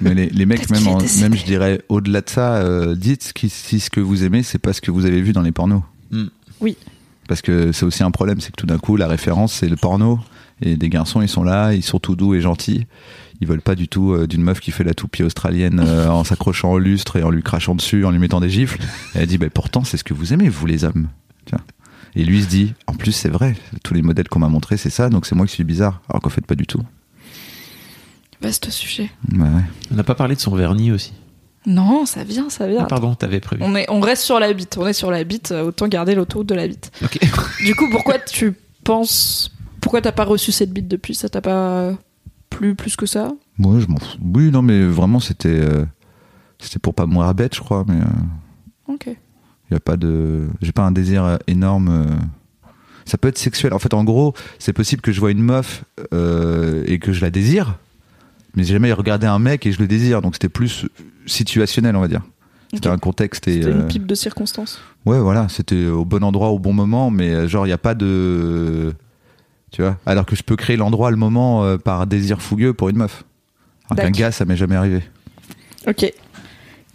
Mais 0.00 0.14
les, 0.14 0.28
les 0.28 0.46
mecs, 0.46 0.68
même, 0.70 0.86
en- 0.88 0.98
je 1.00 1.44
dirais, 1.44 1.80
au-delà 1.88 2.20
de 2.20 2.28
ça, 2.28 2.56
euh, 2.56 2.94
dites 2.94 3.32
si 3.48 3.80
ce 3.80 3.88
que 3.90 4.00
vous 4.00 4.24
aimez, 4.24 4.42
c'est 4.42 4.58
pas 4.58 4.72
ce 4.74 4.80
que 4.82 4.90
vous 4.90 5.06
avez 5.06 5.22
vu 5.22 5.32
dans 5.32 5.40
les 5.40 5.52
pornos. 5.52 5.80
Hmm. 6.10 6.26
Oui. 6.60 6.76
Parce 7.28 7.40
que 7.40 7.72
c'est 7.72 7.86
aussi 7.86 8.02
un 8.02 8.10
problème, 8.10 8.40
c'est 8.40 8.50
que 8.50 8.56
tout 8.56 8.66
d'un 8.66 8.76
coup, 8.76 8.96
la 8.96 9.08
référence, 9.08 9.54
c'est 9.54 9.68
le 9.70 9.76
porno. 9.76 10.20
Et 10.60 10.76
des 10.76 10.90
garçons, 10.90 11.22
ils 11.22 11.30
sont 11.30 11.44
là, 11.44 11.72
ils 11.72 11.82
sont 11.82 11.98
tout 11.98 12.14
doux 12.14 12.34
et 12.34 12.42
gentils. 12.42 12.86
Ils 13.40 13.46
veulent 13.48 13.62
pas 13.62 13.74
du 13.74 13.88
tout 13.88 14.12
euh, 14.12 14.26
d'une 14.26 14.42
meuf 14.42 14.60
qui 14.60 14.70
fait 14.70 14.84
la 14.84 14.92
toupie 14.94 15.22
australienne 15.22 15.82
euh, 15.82 16.08
en 16.08 16.24
s'accrochant 16.24 16.72
au 16.72 16.78
lustre 16.78 17.16
et 17.16 17.22
en 17.22 17.30
lui 17.30 17.42
crachant 17.42 17.74
dessus, 17.74 18.04
en 18.04 18.10
lui 18.10 18.18
mettant 18.18 18.40
des 18.40 18.50
gifles. 18.50 18.78
Et 19.14 19.20
elle 19.20 19.26
dit, 19.26 19.38
bah, 19.38 19.48
pourtant, 19.48 19.82
c'est 19.82 19.96
ce 19.96 20.04
que 20.04 20.12
vous 20.14 20.34
aimez, 20.34 20.50
vous 20.50 20.66
les 20.66 20.84
hommes. 20.84 21.08
Vois. 21.50 21.60
Et 22.18 22.24
lui 22.24 22.42
se 22.42 22.48
dit, 22.48 22.74
en 22.86 22.94
plus, 22.94 23.12
c'est 23.12 23.28
vrai, 23.28 23.54
tous 23.84 23.92
les 23.94 24.02
modèles 24.02 24.28
qu'on 24.28 24.38
m'a 24.40 24.48
montrés, 24.48 24.76
c'est 24.78 24.90
ça, 24.90 25.10
donc 25.10 25.26
c'est 25.26 25.34
moi 25.34 25.46
qui 25.46 25.52
suis 25.52 25.64
bizarre. 25.64 26.00
Alors 26.08 26.22
qu'en 26.22 26.30
fait, 26.30 26.44
pas 26.44 26.54
du 26.54 26.66
tout. 26.66 26.80
vaste 28.40 28.70
sujet 28.70 29.10
Ouais, 29.32 29.38
ouais. 29.40 29.62
On 29.92 29.94
n'a 29.96 30.02
pas 30.04 30.14
parlé 30.14 30.34
de 30.34 30.40
son 30.40 30.54
vernis 30.56 30.92
aussi. 30.92 31.12
non 31.66 32.06
ça 32.06 32.24
vient 32.24 32.48
ça 32.48 32.66
vient 32.66 32.82
Ah, 32.84 32.86
pardon, 32.86 33.14
t'avais 33.14 33.40
prévu. 33.40 33.62
on, 33.64 33.74
est, 33.76 33.88
on 33.90 34.00
reste 34.00 34.22
sur 34.22 34.40
la 34.40 34.52
bite, 34.52 34.78
on 34.78 34.86
est 34.86 34.92
sur 34.94 35.10
la 35.10 35.24
bite, 35.24 35.52
euh, 35.52 35.64
autant 35.66 35.88
garder 35.88 36.14
l'autoroute 36.14 36.48
de 36.48 36.54
la 36.54 36.66
bite. 36.68 36.90
Ok. 37.04 37.18
Du 37.64 37.74
coup, 37.74 37.88
pourquoi 37.90 38.18
tu 38.18 38.54
penses. 38.84 39.50
Pourquoi 39.80 40.00
t'as 40.00 40.12
pas 40.12 40.24
reçu 40.24 40.52
cette 40.52 40.72
bite 40.72 40.88
depuis? 40.88 41.14
Ça 41.14 41.28
t'a 41.28 41.40
pas 41.40 41.92
plu 42.50 42.74
plus 42.74 42.96
que 42.96 43.06
ça? 43.06 43.32
Moi, 43.58 43.78
je 43.80 43.86
m'en 43.86 43.98
fous. 43.98 44.16
Oui, 44.22 44.50
non, 44.50 44.62
mais 44.62 44.84
vraiment, 44.86 45.20
c'était, 45.20 45.48
euh, 45.48 45.84
c'était 46.58 46.78
pour 46.78 46.94
pas 46.94 47.06
mourir 47.06 47.34
bête, 47.34 47.54
je 47.54 47.60
crois. 47.60 47.84
Mais 47.88 47.96
il 48.88 48.94
Ok. 48.94 49.08
Y 49.70 49.74
a 49.76 49.80
pas 49.80 49.96
de, 49.96 50.46
j'ai 50.62 50.72
pas 50.72 50.82
un 50.82 50.92
désir 50.92 51.24
euh, 51.24 51.36
énorme. 51.46 51.88
euh. 51.88 52.14
Ça 53.04 53.18
peut 53.18 53.28
être 53.28 53.38
sexuel. 53.38 53.72
En 53.72 53.78
fait, 53.78 53.94
en 53.94 54.02
gros, 54.04 54.34
c'est 54.58 54.72
possible 54.72 55.00
que 55.02 55.12
je 55.12 55.20
vois 55.20 55.30
une 55.30 55.42
meuf 55.42 55.84
euh, 56.12 56.82
et 56.86 56.98
que 56.98 57.12
je 57.12 57.20
la 57.20 57.30
désire, 57.30 57.78
mais 58.56 58.64
j'ai 58.64 58.72
jamais 58.74 58.92
regardé 58.92 59.26
un 59.26 59.38
mec 59.38 59.64
et 59.66 59.72
je 59.72 59.78
le 59.80 59.86
désire. 59.86 60.22
Donc 60.22 60.34
c'était 60.34 60.48
plus 60.48 60.86
situationnel, 61.26 61.94
on 61.96 62.00
va 62.00 62.08
dire. 62.08 62.22
C'était 62.74 62.88
un 62.88 62.98
contexte 62.98 63.46
et 63.46 63.62
C'était 63.62 63.70
une 63.70 63.86
pipe 63.86 64.06
de 64.06 64.14
circonstance. 64.16 64.80
ouais, 65.06 65.20
voilà, 65.20 65.48
c'était 65.48 65.86
au 65.86 66.04
bon 66.04 66.24
endroit 66.24 66.48
au 66.48 66.58
bon 66.58 66.72
moment, 66.72 67.10
mais 67.12 67.46
genre 67.48 67.64
il 67.66 67.70
y 67.70 67.72
a 67.72 67.78
pas 67.78 67.94
de, 67.94 68.92
tu 69.70 69.82
vois. 69.82 69.96
Alors 70.04 70.26
que 70.26 70.34
je 70.34 70.42
peux 70.42 70.56
créer 70.56 70.76
l'endroit, 70.76 71.10
le 71.12 71.16
moment 71.16 71.64
euh, 71.64 71.78
par 71.78 72.06
désir 72.08 72.42
fougueux 72.42 72.74
pour 72.74 72.88
une 72.88 72.96
meuf. 72.96 73.22
Alors 73.88 73.96
qu'un 73.98 74.10
D'accord. 74.10 74.18
gars, 74.18 74.32
ça 74.32 74.44
m'est 74.44 74.56
jamais 74.56 74.74
arrivé. 74.74 75.00
Ok. 75.86 76.12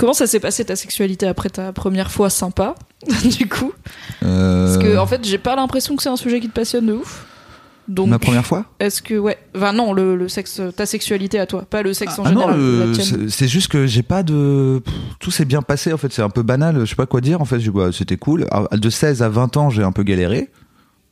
Comment 0.02 0.14
ça 0.14 0.26
s'est 0.26 0.40
passé 0.40 0.66
ta 0.66 0.76
sexualité 0.76 1.28
après 1.28 1.50
ta 1.50 1.72
première 1.72 2.12
fois 2.12 2.32
sympa 2.32 2.74
Du 3.38 3.48
coup 3.48 3.72
Parce 4.20 4.78
que, 4.80 4.88
Euh, 4.96 5.00
en 5.00 5.06
fait, 5.06 5.24
j'ai 5.24 5.38
pas 5.38 5.56
l'impression 5.56 5.96
que 5.96 6.02
c'est 6.02 6.10
un 6.10 6.16
sujet 6.18 6.40
qui 6.40 6.50
te 6.50 6.54
passionne 6.56 6.88
de 6.88 6.94
ouf. 6.94 7.28
Donc, 7.88 8.10
Ma 8.10 8.18
première 8.18 8.46
fois 8.46 8.66
Est-ce 8.80 9.02
que, 9.04 9.14
ouais. 9.14 9.38
Enfin, 9.56 9.74
non, 9.74 9.94
le, 9.94 10.16
le 10.16 10.28
sexe, 10.28 10.60
ta 10.76 10.88
sexualité 10.88 11.40
à 11.40 11.46
toi, 11.46 11.66
pas 11.70 11.84
le 11.84 11.94
sexe 11.94 12.18
en 12.18 12.24
Ah 12.26 12.32
non, 12.32 12.42
général. 12.42 12.60
euh, 12.60 13.28
c'est 13.30 13.48
juste 13.48 13.68
que 13.72 13.86
j'ai 13.86 14.02
pas 14.02 14.24
de. 14.24 14.82
Pff, 14.84 14.94
Tout 15.20 15.30
s'est 15.30 15.46
bien 15.46 15.62
passé 15.62 15.94
en 15.94 15.98
fait, 15.98 16.12
c'est 16.12 16.22
un 16.24 16.30
peu 16.30 16.42
banal, 16.42 16.80
je 16.80 16.86
sais 16.86 16.96
pas 16.96 17.06
quoi 17.06 17.22
dire 17.22 17.40
en 17.42 17.46
fait. 17.46 17.60
bah, 17.70 17.90
C'était 17.92 18.18
cool. 18.18 18.48
Alors, 18.50 18.70
De 18.70 18.90
16 18.90 19.22
à 19.22 19.30
20 19.30 19.56
ans, 19.58 19.70
j'ai 19.70 19.84
un 19.84 19.92
peu 19.92 20.02
galéré. 20.04 20.50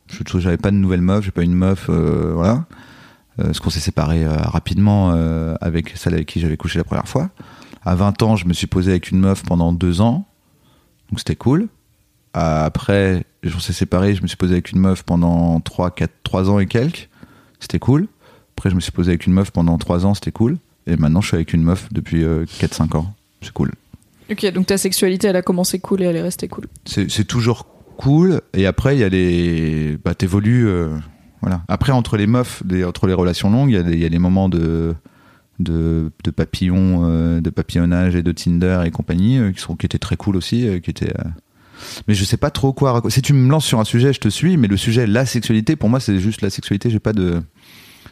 Je 0.08 0.38
j'avais 0.40 0.56
pas 0.56 0.72
de 0.72 0.76
nouvelle 0.76 1.02
meuf, 1.02 1.24
j'ai 1.24 1.30
pas 1.30 1.42
une 1.42 1.54
meuf, 1.54 1.86
euh, 1.90 2.32
voilà. 2.34 2.64
Parce 3.36 3.60
qu'on 3.60 3.70
s'est 3.70 3.78
séparés 3.80 4.26
rapidement 4.26 5.10
avec 5.60 5.92
celle 5.96 6.14
avec 6.14 6.26
qui 6.26 6.40
j'avais 6.40 6.56
couché 6.56 6.78
la 6.78 6.84
première 6.84 7.08
fois. 7.08 7.30
À 7.84 7.94
20 7.94 8.22
ans, 8.22 8.36
je 8.36 8.46
me 8.46 8.52
suis 8.52 8.66
posé 8.66 8.90
avec 8.90 9.10
une 9.10 9.18
meuf 9.20 9.42
pendant 9.42 9.72
deux 9.72 10.00
ans, 10.00 10.26
donc 11.10 11.18
c'était 11.18 11.36
cool. 11.36 11.68
Euh, 12.36 12.64
Après, 12.66 13.24
on 13.44 13.58
s'est 13.58 13.72
séparés, 13.72 14.14
je 14.14 14.22
me 14.22 14.26
suis 14.26 14.36
posé 14.36 14.52
avec 14.54 14.70
une 14.72 14.80
meuf 14.80 15.02
pendant 15.02 15.58
3, 15.60 15.90
4, 15.90 16.10
3 16.22 16.50
ans 16.50 16.58
et 16.58 16.66
quelques, 16.66 17.08
c'était 17.58 17.78
cool. 17.78 18.06
Après, 18.56 18.70
je 18.70 18.74
me 18.74 18.80
suis 18.80 18.92
posé 18.92 19.10
avec 19.12 19.26
une 19.26 19.32
meuf 19.32 19.50
pendant 19.50 19.78
3 19.78 20.04
ans, 20.06 20.14
c'était 20.14 20.30
cool. 20.32 20.58
Et 20.86 20.96
maintenant, 20.96 21.20
je 21.20 21.28
suis 21.28 21.34
avec 21.36 21.52
une 21.52 21.62
meuf 21.62 21.88
depuis 21.92 22.22
4-5 22.24 22.96
ans, 22.96 23.14
c'est 23.42 23.52
cool. 23.52 23.72
Ok, 24.30 24.46
donc 24.52 24.66
ta 24.66 24.78
sexualité, 24.78 25.28
elle 25.28 25.36
a 25.36 25.42
commencé 25.42 25.78
cool 25.80 26.02
et 26.02 26.04
elle 26.04 26.16
est 26.16 26.22
restée 26.22 26.46
cool. 26.48 26.66
C'est 26.84 27.24
toujours 27.26 27.66
cool. 27.96 28.42
Et 28.54 28.66
après, 28.66 28.96
il 28.96 29.00
y 29.00 29.04
a 29.04 29.08
les. 29.08 29.98
Bah, 30.04 30.14
t'évolues. 30.14 30.68
euh, 30.68 30.96
voilà. 31.40 31.62
Après, 31.68 31.90
entre 31.92 32.16
les 32.16 32.26
meufs, 32.28 32.62
les- 32.68 32.84
entre 32.84 33.06
les 33.08 33.12
relations 33.14 33.50
longues, 33.50 33.70
il 33.70 33.94
y, 33.94 33.98
y 33.98 34.04
a 34.04 34.08
des 34.08 34.18
moments 34.20 34.48
de. 34.48 34.94
De, 35.60 36.10
de 36.24 36.30
papillon, 36.30 37.02
euh, 37.04 37.42
de 37.42 37.50
papillonnage 37.50 38.16
et 38.16 38.22
de 38.22 38.32
Tinder 38.32 38.80
et 38.86 38.90
compagnie 38.90 39.36
euh, 39.36 39.52
qui 39.52 39.60
sont 39.60 39.76
qui 39.76 39.84
étaient 39.84 39.98
très 39.98 40.16
cool 40.16 40.36
aussi, 40.36 40.66
euh, 40.66 40.78
qui 40.78 40.88
étaient. 40.88 41.12
Mais 42.08 42.14
je 42.14 42.24
sais 42.24 42.38
pas 42.38 42.50
trop 42.50 42.72
quoi. 42.72 42.92
raconter. 42.92 43.12
Si 43.12 43.20
tu 43.20 43.34
me 43.34 43.50
lances 43.50 43.66
sur 43.66 43.78
un 43.78 43.84
sujet, 43.84 44.14
je 44.14 44.20
te 44.20 44.30
suis. 44.30 44.56
Mais 44.56 44.68
le 44.68 44.78
sujet, 44.78 45.06
la 45.06 45.26
sexualité, 45.26 45.76
pour 45.76 45.90
moi, 45.90 46.00
c'est 46.00 46.18
juste 46.18 46.40
la 46.40 46.48
sexualité. 46.48 46.88
J'ai 46.88 46.98
pas 46.98 47.12
de. 47.12 47.42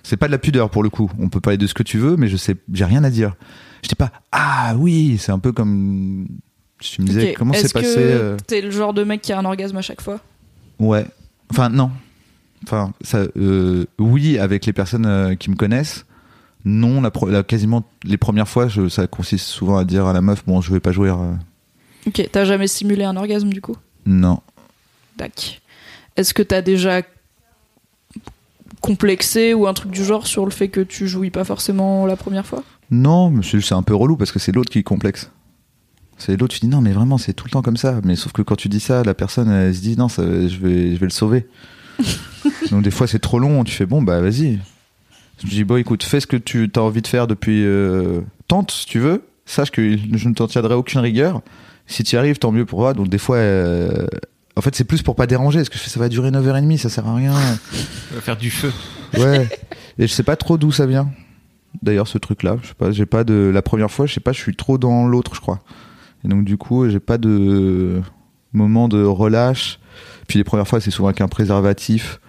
C'est 0.02 0.18
pas 0.18 0.26
de 0.26 0.32
la 0.32 0.38
pudeur 0.38 0.68
pour 0.68 0.82
le 0.82 0.90
coup. 0.90 1.10
On 1.18 1.30
peut 1.30 1.40
parler 1.40 1.56
de 1.56 1.66
ce 1.66 1.74
que 1.74 1.82
tu 1.82 1.96
veux, 1.96 2.16
mais 2.16 2.28
je 2.28 2.36
sais, 2.36 2.54
j'ai 2.72 2.84
rien 2.84 3.02
à 3.02 3.10
dire. 3.10 3.34
J'étais 3.82 3.96
pas. 3.96 4.12
Ah 4.30 4.74
oui, 4.76 5.16
c'est 5.18 5.32
un 5.32 5.38
peu 5.38 5.52
comme. 5.52 6.28
Tu 6.80 7.00
me 7.00 7.06
disais 7.06 7.32
comment 7.32 7.54
c'est 7.54 7.72
passé. 7.72 7.94
que 7.94 7.98
euh, 7.98 8.36
t'es 8.46 8.60
le 8.60 8.70
genre 8.70 8.92
de 8.92 9.04
mec 9.04 9.22
qui 9.22 9.32
a 9.32 9.38
un 9.38 9.44
orgasme 9.44 9.76
à 9.78 9.82
chaque 9.82 10.02
fois? 10.02 10.20
Ouais. 10.78 11.06
Enfin, 11.50 11.70
non. 11.70 11.90
Enfin, 12.64 12.92
ça, 13.00 13.24
oui, 13.98 14.38
avec 14.38 14.66
les 14.66 14.72
personnes 14.72 15.36
qui 15.38 15.50
me 15.50 15.56
connaissent. 15.56 16.04
Non, 16.70 17.00
la, 17.00 17.10
la- 17.28 17.42
quasiment 17.42 17.82
les 18.04 18.18
premières 18.18 18.46
fois, 18.48 18.68
je- 18.68 18.88
ça 18.90 19.06
consiste 19.06 19.46
souvent 19.46 19.78
à 19.78 19.84
dire 19.86 20.04
à 20.06 20.12
la 20.12 20.20
meuf, 20.20 20.44
bon, 20.46 20.60
je 20.60 20.70
vais 20.70 20.80
pas 20.80 20.92
jouer. 20.92 21.08
euh, 21.08 21.32
Ok, 22.06 22.28
t'as 22.30 22.44
jamais 22.44 22.66
simulé 22.66 23.04
un 23.04 23.16
orgasme 23.16 23.48
du 23.50 23.62
coup? 23.62 23.74
Non. 24.04 24.40
Dac. 25.16 25.62
Est-ce 26.16 26.34
que 26.34 26.42
t'as 26.42 26.60
déjà 26.62 27.00
complexé 28.80 29.54
ou 29.54 29.66
un 29.66 29.74
truc 29.74 29.90
du 29.90 30.04
genre 30.04 30.26
sur 30.26 30.44
le 30.44 30.50
fait 30.50 30.68
que 30.68 30.80
tu 30.80 31.08
jouis 31.08 31.30
pas 31.30 31.44
forcément 31.44 32.06
la 32.06 32.16
première 32.16 32.46
fois? 32.46 32.62
Non, 32.90 33.30
mais 33.30 33.42
c'est 33.42 33.72
un 33.74 33.82
peu 33.82 33.94
relou 33.94 34.16
parce 34.16 34.32
que 34.32 34.38
c'est 34.38 34.52
l'autre 34.52 34.70
qui 34.70 34.82
complexe. 34.84 35.30
C'est 36.16 36.36
l'autre, 36.36 36.54
tu 36.54 36.60
dis 36.60 36.68
non, 36.68 36.80
mais 36.80 36.92
vraiment, 36.92 37.16
c'est 37.18 37.32
tout 37.32 37.44
le 37.46 37.50
temps 37.50 37.62
comme 37.62 37.76
ça. 37.76 38.00
Mais 38.04 38.16
sauf 38.16 38.32
que 38.32 38.42
quand 38.42 38.56
tu 38.56 38.68
dis 38.68 38.80
ça, 38.80 39.04
la 39.04 39.14
personne, 39.14 39.50
elle 39.50 39.74
se 39.74 39.80
dit 39.80 39.96
non, 39.96 40.08
ça- 40.08 40.22
je, 40.24 40.56
vais, 40.58 40.94
je 40.94 40.98
vais 40.98 41.06
le 41.06 41.10
sauver. 41.10 41.46
Donc 42.70 42.82
des 42.82 42.90
fois, 42.90 43.06
c'est 43.06 43.18
trop 43.20 43.38
long, 43.38 43.64
tu 43.64 43.72
fais 43.72 43.86
bon, 43.86 44.02
bah 44.02 44.20
vas-y. 44.20 44.58
Je 45.44 45.48
dis 45.50 45.64
bon, 45.64 45.76
écoute, 45.76 46.02
fais 46.02 46.20
ce 46.20 46.26
que 46.26 46.36
tu 46.36 46.70
as 46.74 46.80
envie 46.80 47.02
de 47.02 47.06
faire 47.06 47.26
depuis. 47.26 47.64
euh, 47.64 48.20
tente 48.48 48.70
si 48.70 48.86
tu 48.86 48.98
veux. 48.98 49.22
Sache 49.46 49.70
que 49.70 49.96
je 49.96 50.28
ne 50.28 50.34
t'en 50.34 50.46
tiendrai 50.46 50.74
aucune 50.74 51.00
rigueur. 51.00 51.42
Si 51.86 52.02
tu 52.04 52.16
y 52.16 52.18
arrives, 52.18 52.38
tant 52.38 52.52
mieux 52.52 52.66
pour 52.66 52.80
toi. 52.80 52.94
Donc 52.94 53.08
des 53.08 53.18
fois. 53.18 53.36
euh, 53.36 54.06
En 54.56 54.60
fait, 54.60 54.74
c'est 54.74 54.84
plus 54.84 55.02
pour 55.02 55.14
pas 55.16 55.26
déranger, 55.26 55.58
parce 55.60 55.68
que 55.68 55.78
je 55.78 55.82
fais, 55.82 55.90
ça 55.90 56.00
va 56.00 56.08
durer 56.08 56.30
9h30, 56.30 56.76
ça 56.78 56.88
sert 56.88 57.06
à 57.06 57.14
rien. 57.14 57.32
On 58.12 58.14
va 58.16 58.20
faire 58.20 58.36
du 58.36 58.50
feu. 58.50 58.72
Ouais. 59.16 59.48
Et 59.98 60.06
je 60.06 60.12
sais 60.12 60.22
pas 60.24 60.36
trop 60.36 60.58
d'où 60.58 60.70
ça 60.72 60.84
vient. 60.86 61.10
D'ailleurs, 61.82 62.08
ce 62.08 62.18
truc-là, 62.18 62.56
je 62.62 62.68
sais 62.68 62.74
pas, 62.74 62.90
j'ai 62.90 63.06
pas 63.06 63.24
de. 63.24 63.50
La 63.54 63.62
première 63.62 63.90
fois, 63.90 64.06
je 64.06 64.14
sais 64.14 64.20
pas, 64.20 64.32
je 64.32 64.38
suis 64.40 64.56
trop 64.56 64.76
dans 64.78 65.06
l'autre, 65.06 65.34
je 65.34 65.40
crois. 65.40 65.60
Et 66.24 66.28
donc, 66.28 66.44
du 66.44 66.56
coup, 66.56 66.88
j'ai 66.88 66.98
pas 67.00 67.16
de 67.18 68.00
moment 68.52 68.88
de 68.88 69.02
relâche. 69.04 69.78
Puis 70.26 70.38
les 70.38 70.44
premières 70.44 70.66
fois, 70.68 70.80
c'est 70.80 70.90
souvent 70.90 71.08
avec 71.08 71.20
un 71.20 71.28
préservatif. 71.28 72.20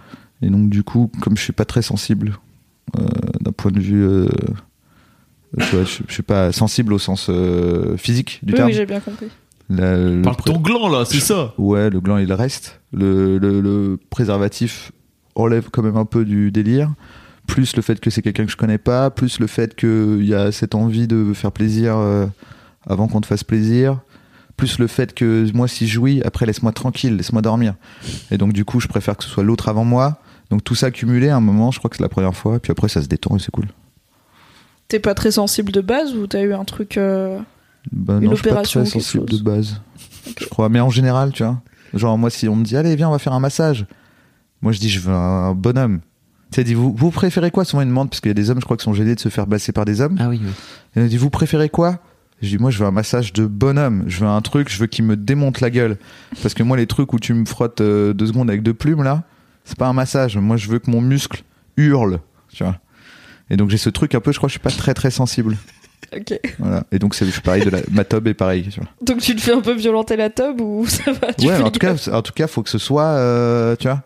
Et 0.42 0.50
donc, 0.50 0.70
du 0.70 0.84
coup, 0.84 1.12
comme 1.22 1.36
je 1.36 1.42
suis 1.44 1.54
pas 1.54 1.66
très 1.66 1.82
sensible, 1.82 2.38
d'un 3.42 3.52
point 3.52 3.72
de 3.72 3.80
vue. 3.80 4.04
euh, 4.04 4.28
tu 5.60 5.76
vois, 5.76 5.84
je, 5.84 6.04
je 6.08 6.14
suis 6.14 6.24
pas 6.24 6.52
sensible 6.52 6.94
au 6.94 7.00
sens 7.00 7.28
euh, 7.30 7.98
physique 7.98 8.40
du 8.44 8.54
Oui, 8.54 8.58
terme. 8.58 8.70
oui, 8.70 8.76
j'ai 8.76 8.86
bien 8.86 9.00
compris. 9.00 9.28
La- 9.70 9.98
le 9.98 10.22
Parle 10.22 10.36
pré- 10.38 10.52
ton 10.52 10.60
gland 10.60 10.90
là, 10.90 11.06
c'est 11.06 11.20
ça? 11.20 11.54
Ouais, 11.58 11.90
le 11.90 12.00
gland 12.00 12.18
il 12.18 12.32
reste. 12.34 12.82
Le, 12.92 13.38
le- 13.38 13.62
le 13.62 13.98
préservatif 14.10 14.92
enlève 15.36 15.70
quand 15.72 15.84
même 15.84 15.98
un 15.98 16.06
peu 16.06 16.26
du 16.26 16.52
délire. 16.52 16.92
Plus 17.48 17.76
le 17.76 17.82
fait 17.82 18.00
que 18.00 18.10
c'est 18.12 18.22
quelqu'un 18.22 18.46
que 18.46 18.52
je 18.52 18.58
connais 18.58 18.78
pas, 18.78 19.10
plus 19.10 19.40
le 19.40 19.48
fait 19.48 19.76
qu'il 19.76 20.24
y 20.26 20.36
a 20.36 20.52
cette 20.52 20.76
envie 20.76 21.08
de 21.08 21.34
faire 21.34 21.52
plaisir 21.52 21.98
euh, 21.98 22.28
avant 22.88 23.08
qu'on 23.08 23.22
te 23.22 23.26
fasse 23.28 23.44
plaisir. 23.44 24.00
Plus 24.56 24.78
le 24.78 24.88
fait 24.88 25.14
que 25.16 25.50
moi, 25.54 25.68
si 25.68 25.88
je 25.88 25.94
jouis, 25.94 26.22
après 26.24 26.46
laisse-moi 26.46 26.72
tranquille, 26.74 27.16
laisse-moi 27.16 27.42
dormir. 27.42 27.74
Et 28.30 28.38
donc, 28.38 28.54
du 28.54 28.66
coup, 28.66 28.80
je 28.80 28.88
préfère 28.88 29.18
que 29.18 29.24
ce 29.24 29.30
soit 29.30 29.44
l'autre 29.44 29.68
avant 29.70 29.86
moi. 29.86 30.20
Donc, 30.50 30.64
tout 30.64 30.76
ça 30.76 30.90
cumulé 30.92 31.30
à 31.30 31.36
un 31.38 31.42
moment, 31.42 31.72
je 31.72 31.78
crois 31.80 31.90
que 31.90 31.98
c'est 31.98 32.04
la 32.04 32.10
première 32.10 32.36
fois. 32.36 32.56
Et 32.56 32.60
puis 32.60 32.72
après, 32.72 32.88
ça 32.90 33.02
se 33.02 33.08
détend 33.08 33.36
et 33.36 33.40
c'est 33.40 33.52
cool. 33.52 33.68
T'es 34.88 35.00
pas 35.00 35.14
très 35.14 35.32
sensible 35.32 35.72
de 35.72 35.82
base 35.82 36.16
ou 36.16 36.26
t'as 36.28 36.42
eu 36.42 36.54
un 36.54 36.66
truc. 36.66 36.98
euh, 36.98 37.40
Bah 37.92 38.16
Une 38.20 38.26
non, 38.26 38.32
je 38.32 38.36
suis 38.38 38.44
pas 38.44 38.50
opération 38.52 38.82
très 38.82 38.90
sensible 38.90 39.26
de 39.26 39.38
base. 39.38 39.82
Je 40.40 40.46
crois. 40.48 40.70
Mais 40.70 40.80
en 40.80 40.90
général, 40.90 41.32
tu 41.32 41.44
vois. 41.44 41.62
Genre, 41.94 42.18
moi, 42.18 42.30
si 42.32 42.48
on 42.48 42.56
me 42.56 42.64
dit, 42.64 42.76
allez, 42.76 42.96
viens, 42.96 43.10
on 43.10 43.12
va 43.12 43.20
faire 43.20 43.34
un 43.34 43.40
massage. 43.40 43.86
Moi, 44.62 44.72
je 44.72 44.80
dis, 44.80 44.90
je 44.90 45.00
veux 45.00 45.14
un 45.14 45.54
bonhomme. 45.54 46.00
Tu 46.52 46.56
sais, 46.56 46.64
dit, 46.64 46.74
vous, 46.74 46.94
vous 46.96 47.12
préférez 47.12 47.52
quoi? 47.52 47.64
Souvent, 47.66 47.82
ils 47.84 47.88
demandent, 47.88 48.10
parce 48.10 48.20
qu'il 48.22 48.30
y 48.30 48.32
a 48.32 48.36
des 48.36 48.50
hommes, 48.50 48.60
je 48.60 48.66
crois, 48.66 48.78
qui 48.78 48.84
sont 48.84 48.94
gênés 48.96 49.14
de 49.14 49.20
se 49.20 49.30
faire 49.30 49.46
basser 49.46 49.72
par 49.72 49.86
des 49.86 50.02
hommes. 50.02 50.18
Ah 50.20 50.30
oui, 50.30 50.40
oui. 50.44 50.50
Et 50.96 51.04
on 51.04 51.06
dit, 51.06 51.18
vous 51.18 51.30
préférez 51.30 51.70
quoi? 51.70 52.00
Je 52.42 52.50
dis, 52.50 52.58
moi, 52.58 52.72
je 52.72 52.80
veux 52.80 52.86
un 52.86 52.92
massage 52.92 53.34
de 53.34 53.46
bonhomme. 53.46 54.06
Je 54.08 54.22
veux 54.22 54.28
un 54.28 54.42
truc, 54.42 54.70
je 54.72 54.80
veux 54.80 54.88
qu'il 54.88 55.06
me 55.06 55.16
démonte 55.16 55.62
la 55.62 55.70
gueule. 55.70 55.98
Parce 56.42 56.56
que 56.56 56.64
moi, 56.64 56.76
les 56.78 56.88
trucs 56.88 57.14
où 57.14 57.20
tu 57.20 57.34
me 57.36 57.46
frottes 57.46 57.82
euh, 57.82 58.14
deux 58.14 58.26
secondes 58.28 58.50
avec 58.50 58.64
deux 58.64 58.74
plumes, 58.74 59.04
là, 59.04 59.24
c'est 59.70 59.78
pas 59.78 59.88
un 59.88 59.94
massage. 59.94 60.36
Moi, 60.38 60.58
je 60.58 60.68
veux 60.68 60.80
que 60.80 60.92
mon 60.92 61.02
muscle 61.02 61.44
hurle, 61.78 62.20
tu 62.54 62.64
vois. 62.64 62.78
Et 63.50 63.56
donc, 63.58 63.70
j'ai 63.70 63.78
ce 63.78 63.90
truc 63.90 64.14
un 64.16 64.20
peu, 64.20 64.32
je 64.32 64.38
crois, 64.38 64.48
que 64.48 64.52
je 64.52 64.60
suis 64.60 64.60
pas 64.60 64.70
très, 64.72 64.94
très 64.94 65.12
sensible. 65.12 65.56
Ok. 66.16 66.40
Voilà. 66.58 66.84
Et 66.92 66.98
donc, 66.98 67.14
c'est 67.14 67.24
je 67.26 67.30
suis 67.30 67.42
pareil 67.42 67.64
de 67.64 67.70
la, 67.70 67.80
ma 67.92 68.04
tobe 68.04 68.28
est 68.30 68.34
pareil, 68.34 68.68
tu 68.72 68.80
vois. 68.80 68.90
Donc 69.00 69.20
tu 69.22 69.36
te 69.36 69.42
fais 69.42 69.52
un 69.54 69.62
peu 69.62 69.74
violenter 69.76 70.16
la 70.16 70.32
tub 70.32 70.60
ou 70.60 70.84
ça 70.88 71.12
va 71.12 71.34
tu 71.34 71.46
ouais, 71.46 71.62
en 71.62 71.70
tout 71.70 71.78
cas, 71.80 71.94
en 72.12 72.22
tout 72.24 72.32
cas, 72.34 72.48
faut 72.48 72.64
que 72.64 72.70
ce 72.72 72.80
soit, 72.80 73.04
euh, 73.04 73.76
tu 73.76 73.88
vois, 73.88 74.02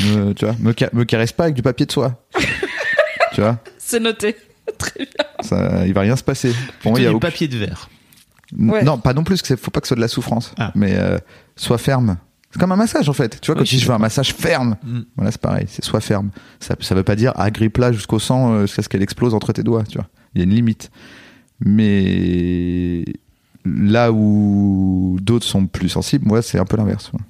me, 0.00 0.32
tu 0.32 0.46
vois, 0.46 0.54
me, 0.60 0.72
ca- 0.78 0.88
me 0.94 1.04
caresse 1.04 1.32
pas 1.32 1.44
avec 1.44 1.54
du 1.54 1.60
papier 1.60 1.84
de 1.84 1.92
soie. 1.92 2.24
tu 3.34 3.42
vois, 3.42 3.58
C'est 3.76 4.00
noté. 4.00 4.34
Très 4.78 5.00
bien. 5.00 5.26
ça, 5.42 5.86
il 5.86 5.92
va 5.92 6.00
rien 6.02 6.16
se 6.16 6.22
passer. 6.24 6.54
Pour 6.80 6.92
moi, 6.92 7.00
il 7.00 7.02
y 7.02 7.06
a 7.06 7.10
du 7.10 7.16
aucun- 7.16 7.28
papier 7.28 7.48
de 7.48 7.58
verre. 7.58 7.90
Ouais. 8.58 8.82
Non, 8.82 8.96
pas 8.96 9.12
non 9.12 9.24
plus, 9.24 9.42
que 9.42 9.54
faut 9.56 9.70
pas 9.70 9.80
que 9.82 9.86
ce 9.86 9.90
soit 9.90 9.96
de 9.96 10.00
la 10.00 10.08
souffrance, 10.08 10.54
Ah. 10.58 10.72
mais 10.74 10.94
euh, 10.96 11.18
soit 11.56 11.76
ferme. 11.76 12.16
C'est 12.52 12.60
comme 12.60 12.70
un 12.72 12.76
massage 12.76 13.08
en 13.08 13.12
fait. 13.14 13.40
Tu 13.40 13.46
vois, 13.46 13.54
Oui, 13.56 13.60
quand 13.62 13.66
suis 13.66 13.78
je 13.78 13.86
veux 13.88 13.94
un 13.94 13.98
massage 13.98 14.34
ferme, 14.34 14.76
Mm. 14.84 15.00
voilà, 15.16 15.32
c'est 15.32 15.40
pareil, 15.40 15.64
c'est 15.68 15.82
soit 15.84 16.00
ferme. 16.00 16.30
Ça, 16.60 16.76
ça 16.80 16.94
veut 16.94 17.02
pas 17.02 17.16
dire 17.16 17.32
agrippe-la 17.36 17.92
jusqu'au 17.92 18.18
sang, 18.18 18.52
euh, 18.52 18.60
jusqu'à 18.62 18.82
ce 18.82 18.88
qu'elle 18.88 19.02
explose 19.02 19.32
entre 19.34 19.52
tes 19.52 19.62
doigts, 19.62 19.84
tu 19.84 19.96
vois. 19.98 20.06
Il 20.34 20.38
y 20.38 20.42
a 20.42 20.44
une 20.44 20.54
limite. 20.54 20.90
Mais 21.76 23.04
là 23.64 24.12
où 24.12 25.16
d'autres 25.20 25.46
sont 25.46 25.66
plus 25.66 25.88
sensibles, 25.88 26.26
moi, 26.26 26.42
c'est 26.42 26.58
un 26.58 26.64
peu 26.64 26.76
l'inverse. 26.76 27.10
ouais. 27.12 27.20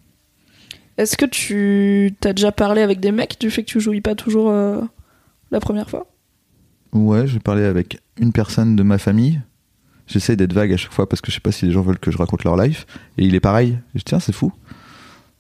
Est-ce 0.99 1.17
que 1.17 1.25
tu 1.27 2.15
t'as 2.21 2.33
déjà 2.33 2.53
parlé 2.53 2.83
avec 2.83 3.01
des 3.01 3.13
mecs 3.13 3.39
du 3.41 3.51
fait 3.51 3.63
que 3.63 3.71
tu 3.71 3.81
jouis 3.81 4.01
pas 4.03 4.15
toujours 4.15 4.51
euh, 4.51 4.81
la 5.51 5.61
première 5.61 5.89
fois? 5.89 6.07
Ouais, 6.93 7.27
j'ai 7.27 7.39
parlé 7.39 7.65
avec 7.65 8.01
une 8.19 8.33
personne 8.33 8.77
de 8.77 8.83
ma 8.83 8.99
famille. 8.99 9.41
J'essaie 10.07 10.37
d'être 10.37 10.53
vague 10.53 10.73
à 10.73 10.77
chaque 10.77 10.93
fois 10.93 11.09
parce 11.09 11.23
que 11.23 11.31
je 11.31 11.37
sais 11.37 11.41
pas 11.41 11.53
si 11.53 11.65
les 11.65 11.73
gens 11.73 11.81
veulent 11.81 11.99
que 11.99 12.11
je 12.11 12.19
raconte 12.19 12.45
leur 12.45 12.57
life. 12.57 12.87
Et 13.17 13.25
il 13.25 13.35
est 13.35 13.41
pareil. 13.41 13.79
Je 13.95 13.99
dis, 14.01 14.05
tiens, 14.05 14.21
c'est 14.21 14.33
fou. 14.35 14.53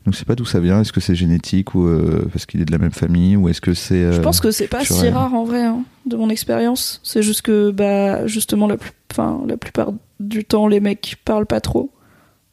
Donc 0.04 0.14
je 0.14 0.18
sais 0.18 0.24
pas 0.24 0.34
d'où 0.34 0.44
ça 0.44 0.58
vient. 0.60 0.80
Est-ce 0.80 0.92
que 0.92 1.00
c'est 1.00 1.14
génétique 1.14 1.74
ou 1.74 1.86
euh, 1.86 2.28
parce 2.32 2.46
qu'il 2.46 2.60
est 2.60 2.64
de 2.64 2.72
la 2.72 2.78
même 2.78 2.92
famille 2.92 3.36
ou 3.36 3.48
est-ce 3.48 3.60
que 3.60 3.74
c'est. 3.74 4.12
Je 4.12 4.18
euh, 4.18 4.22
pense 4.22 4.40
que 4.40 4.50
c'est 4.50 4.66
pas 4.66 4.84
si 4.84 5.08
rare 5.08 5.32
en 5.34 5.44
vrai, 5.44 5.62
hein, 5.64 5.84
de 6.06 6.16
mon 6.16 6.28
expérience. 6.28 7.00
C'est 7.04 7.22
juste 7.22 7.42
que, 7.42 7.70
bah, 7.70 8.26
justement, 8.26 8.66
la, 8.66 8.76
plus- 8.76 8.92
enfin, 9.12 9.40
la 9.46 9.56
plupart 9.56 9.92
du 10.18 10.44
temps, 10.44 10.66
les 10.66 10.80
mecs 10.80 11.16
parlent 11.24 11.46
pas 11.46 11.60
trop 11.60 11.92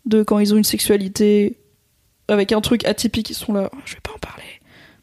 de 0.06 0.24
quand 0.24 0.40
ils 0.40 0.54
ont 0.54 0.58
une 0.58 0.64
sexualité 0.64 1.58
avec 2.28 2.52
un 2.52 2.62
truc 2.62 2.86
atypique, 2.86 3.30
ils 3.32 3.36
sont 3.36 3.54
là, 3.54 3.72
je 3.86 3.96
vais 3.96 4.02
pas 4.02 4.12
en 4.16 4.20
parler. 4.20 4.44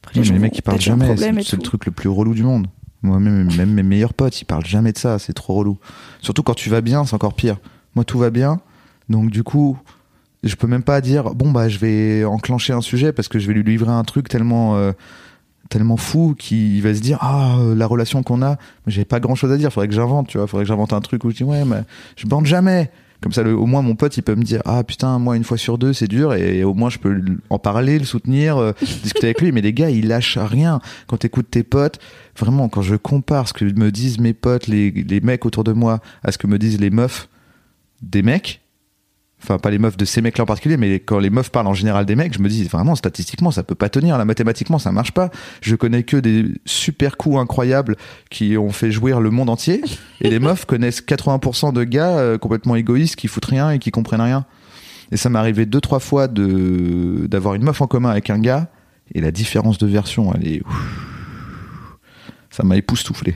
Après, 0.05 0.21
mais 0.21 0.27
les 0.27 0.39
mecs 0.39 0.57
ils 0.57 0.63
parlent 0.63 0.81
jamais. 0.81 1.17
C'est 1.17 1.57
le 1.57 1.63
truc 1.63 1.87
le 1.87 1.93
plus 1.93 2.09
relou 2.09 2.33
du 2.35 2.45
monde. 2.45 2.69
Moi 3.03 3.19
même, 3.19 3.55
même 3.57 3.73
mes 3.73 3.83
meilleurs 3.83 4.15
potes 4.15 4.41
ils 4.41 4.45
parlent 4.45 4.65
jamais 4.65 4.93
de 4.93 4.99
ça. 4.99 5.19
C'est 5.19 5.33
trop 5.33 5.55
relou. 5.55 5.79
Surtout 6.23 6.43
quand 6.45 6.55
tu 6.55 6.71
vas 6.71 6.81
bien, 6.81 7.05
c'est 7.05 7.15
encore 7.15 7.35
pire. 7.35 7.59
Moi 7.97 8.05
tout 8.05 8.19
va 8.19 8.31
bien. 8.31 8.61
Donc 9.09 9.31
du 9.31 9.43
coup, 9.43 9.77
je 10.47 10.57
peux 10.57 10.67
même 10.67 10.83
pas 10.83 11.01
dire 11.01 11.35
bon 11.35 11.51
bah 11.51 11.69
je 11.69 11.79
vais 11.79 12.25
enclencher 12.25 12.73
un 12.73 12.81
sujet 12.81 13.13
parce 13.13 13.29
que 13.29 13.39
je 13.39 13.47
vais 13.47 13.55
lui 13.55 13.63
livrer 13.63 13.93
un 13.93 14.05
truc 14.05 14.29
tellement 14.29 14.77
euh, 14.77 14.93
tellement 15.69 15.97
fou 15.97 16.35
qu'il 16.39 16.83
va 16.83 16.95
se 16.95 17.01
dire 17.01 17.19
ah 17.21 17.57
euh, 17.59 17.75
la 17.75 17.87
relation 17.87 18.23
qu'on 18.23 18.43
a 18.43 18.57
j'ai 18.87 19.05
pas 19.05 19.21
grand 19.21 19.35
chose 19.35 19.53
à 19.53 19.57
dire 19.57 19.73
faudrait 19.73 19.89
que 19.89 19.95
j'invente 19.95 20.29
tu 20.29 20.39
vois 20.39 20.47
faudrait 20.47 20.65
que 20.65 20.69
j'invente 20.69 20.93
un 20.93 21.01
truc 21.01 21.25
où 21.25 21.31
je 21.31 21.37
dis 21.37 21.45
ouais 21.45 21.65
mais 21.65 21.83
je 22.17 22.27
bande 22.27 22.47
jamais. 22.47 22.91
Comme 23.23 23.33
ça 23.33 23.43
au 23.43 23.65
moins 23.65 23.81
mon 23.81 23.95
pote 23.95 24.15
il 24.19 24.23
peut 24.23 24.35
me 24.35 24.43
dire 24.43 24.61
ah 24.67 24.85
putain 24.85 25.19
moi 25.19 25.37
une 25.37 25.43
fois 25.43 25.57
sur 25.57 25.79
deux 25.79 25.95
c'est 25.95 26.07
dur 26.07 26.35
et, 26.35 26.65
au 26.65 26.75
moins 26.75 26.91
je 26.91 26.99
peux 26.99 27.19
en 27.49 27.59
parler 27.59 27.99
le 27.99 28.05
soutenir 28.05 28.59
euh, 28.59 28.73
discuter 29.03 29.29
avec 29.29 29.41
lui. 29.41 29.53
Mais 29.53 29.63
les 29.63 29.73
gars 29.73 29.89
ils 29.89 30.07
lâchent 30.07 30.37
rien. 30.37 30.81
Quand 31.07 31.17
t'écoutes 31.17 31.51
tes 31.51 31.63
potes 31.63 31.99
vraiment 32.39 32.69
quand 32.69 32.83
je 32.83 32.95
compare 32.95 33.49
ce 33.49 33.55
que 33.55 33.65
me 33.65 33.91
disent 33.91 34.21
mes 34.21 34.35
potes 34.35 34.67
les, 34.67 34.91
les 34.91 35.21
mecs 35.21 35.47
autour 35.47 35.65
de 35.65 35.73
moi 35.73 36.01
à 36.23 36.31
ce 36.31 36.37
que 36.37 36.47
me 36.47 36.59
disent 36.59 36.79
les 36.79 36.91
meufs 36.91 37.29
des 38.03 38.23
mecs 38.23 38.61
enfin 39.43 39.59
pas 39.59 39.71
les 39.71 39.79
meufs 39.79 39.97
de 39.97 40.05
ces 40.05 40.23
mecs-là 40.23 40.45
en 40.45 40.47
particulier, 40.47 40.77
mais 40.77 41.01
quand 41.01 41.19
les 41.19 41.31
meufs 41.31 41.51
parlent 41.51 41.67
en 41.67 41.75
général 41.75 42.07
des 42.07 42.17
mecs, 42.17 42.35
je 42.35 42.41
me 42.41 42.49
dis 42.49 42.65
vraiment 42.65 42.95
statistiquement 42.95 43.51
ça 43.51 43.63
peut 43.63 43.75
pas 43.75 43.89
tenir, 43.89 44.19
là 44.19 44.25
mathématiquement 44.25 44.79
ça 44.79 44.93
marche 44.93 45.13
pas. 45.13 45.31
Je 45.61 45.77
connais 45.77 46.03
que 46.03 46.17
des 46.17 46.47
super 46.65 47.17
coups 47.17 47.37
incroyables 47.37 47.97
qui 48.31 48.57
ont 48.57 48.71
fait 48.71 48.91
jouir 48.91 49.21
le 49.21 49.31
monde 49.31 49.51
entier, 49.51 49.83
et 50.21 50.31
les 50.31 50.39
meufs 50.39 50.65
connaissent 50.65 51.03
80% 51.03 51.73
de 51.73 51.85
gars 51.85 52.19
euh, 52.19 52.39
complètement 52.39 52.77
égoïstes 52.77 53.17
qui 53.17 53.29
foutent 53.29 53.47
rien 53.47 53.71
et 53.71 53.79
qui 53.79 53.91
comprennent 53.91 54.21
rien. 54.21 54.47
Et 55.13 55.17
ça 55.17 55.29
m'est 55.29 55.39
arrivé 55.39 55.67
deux 55.67 55.81
trois 55.81 56.01
fois 56.01 56.27
de 56.27 57.27
d'avoir 57.29 57.55
une 57.55 57.63
meuf 57.63 57.81
en 57.81 57.87
commun 57.87 58.11
avec 58.11 58.31
un 58.31 58.39
gars, 58.39 58.69
et 59.15 59.21
la 59.21 59.31
différence 59.31 59.79
de 59.79 59.87
version, 59.87 60.33
elle 60.35 60.49
est 60.49 60.63
ça 62.51 62.63
m'a 62.63 62.77
époustouflé. 62.77 63.35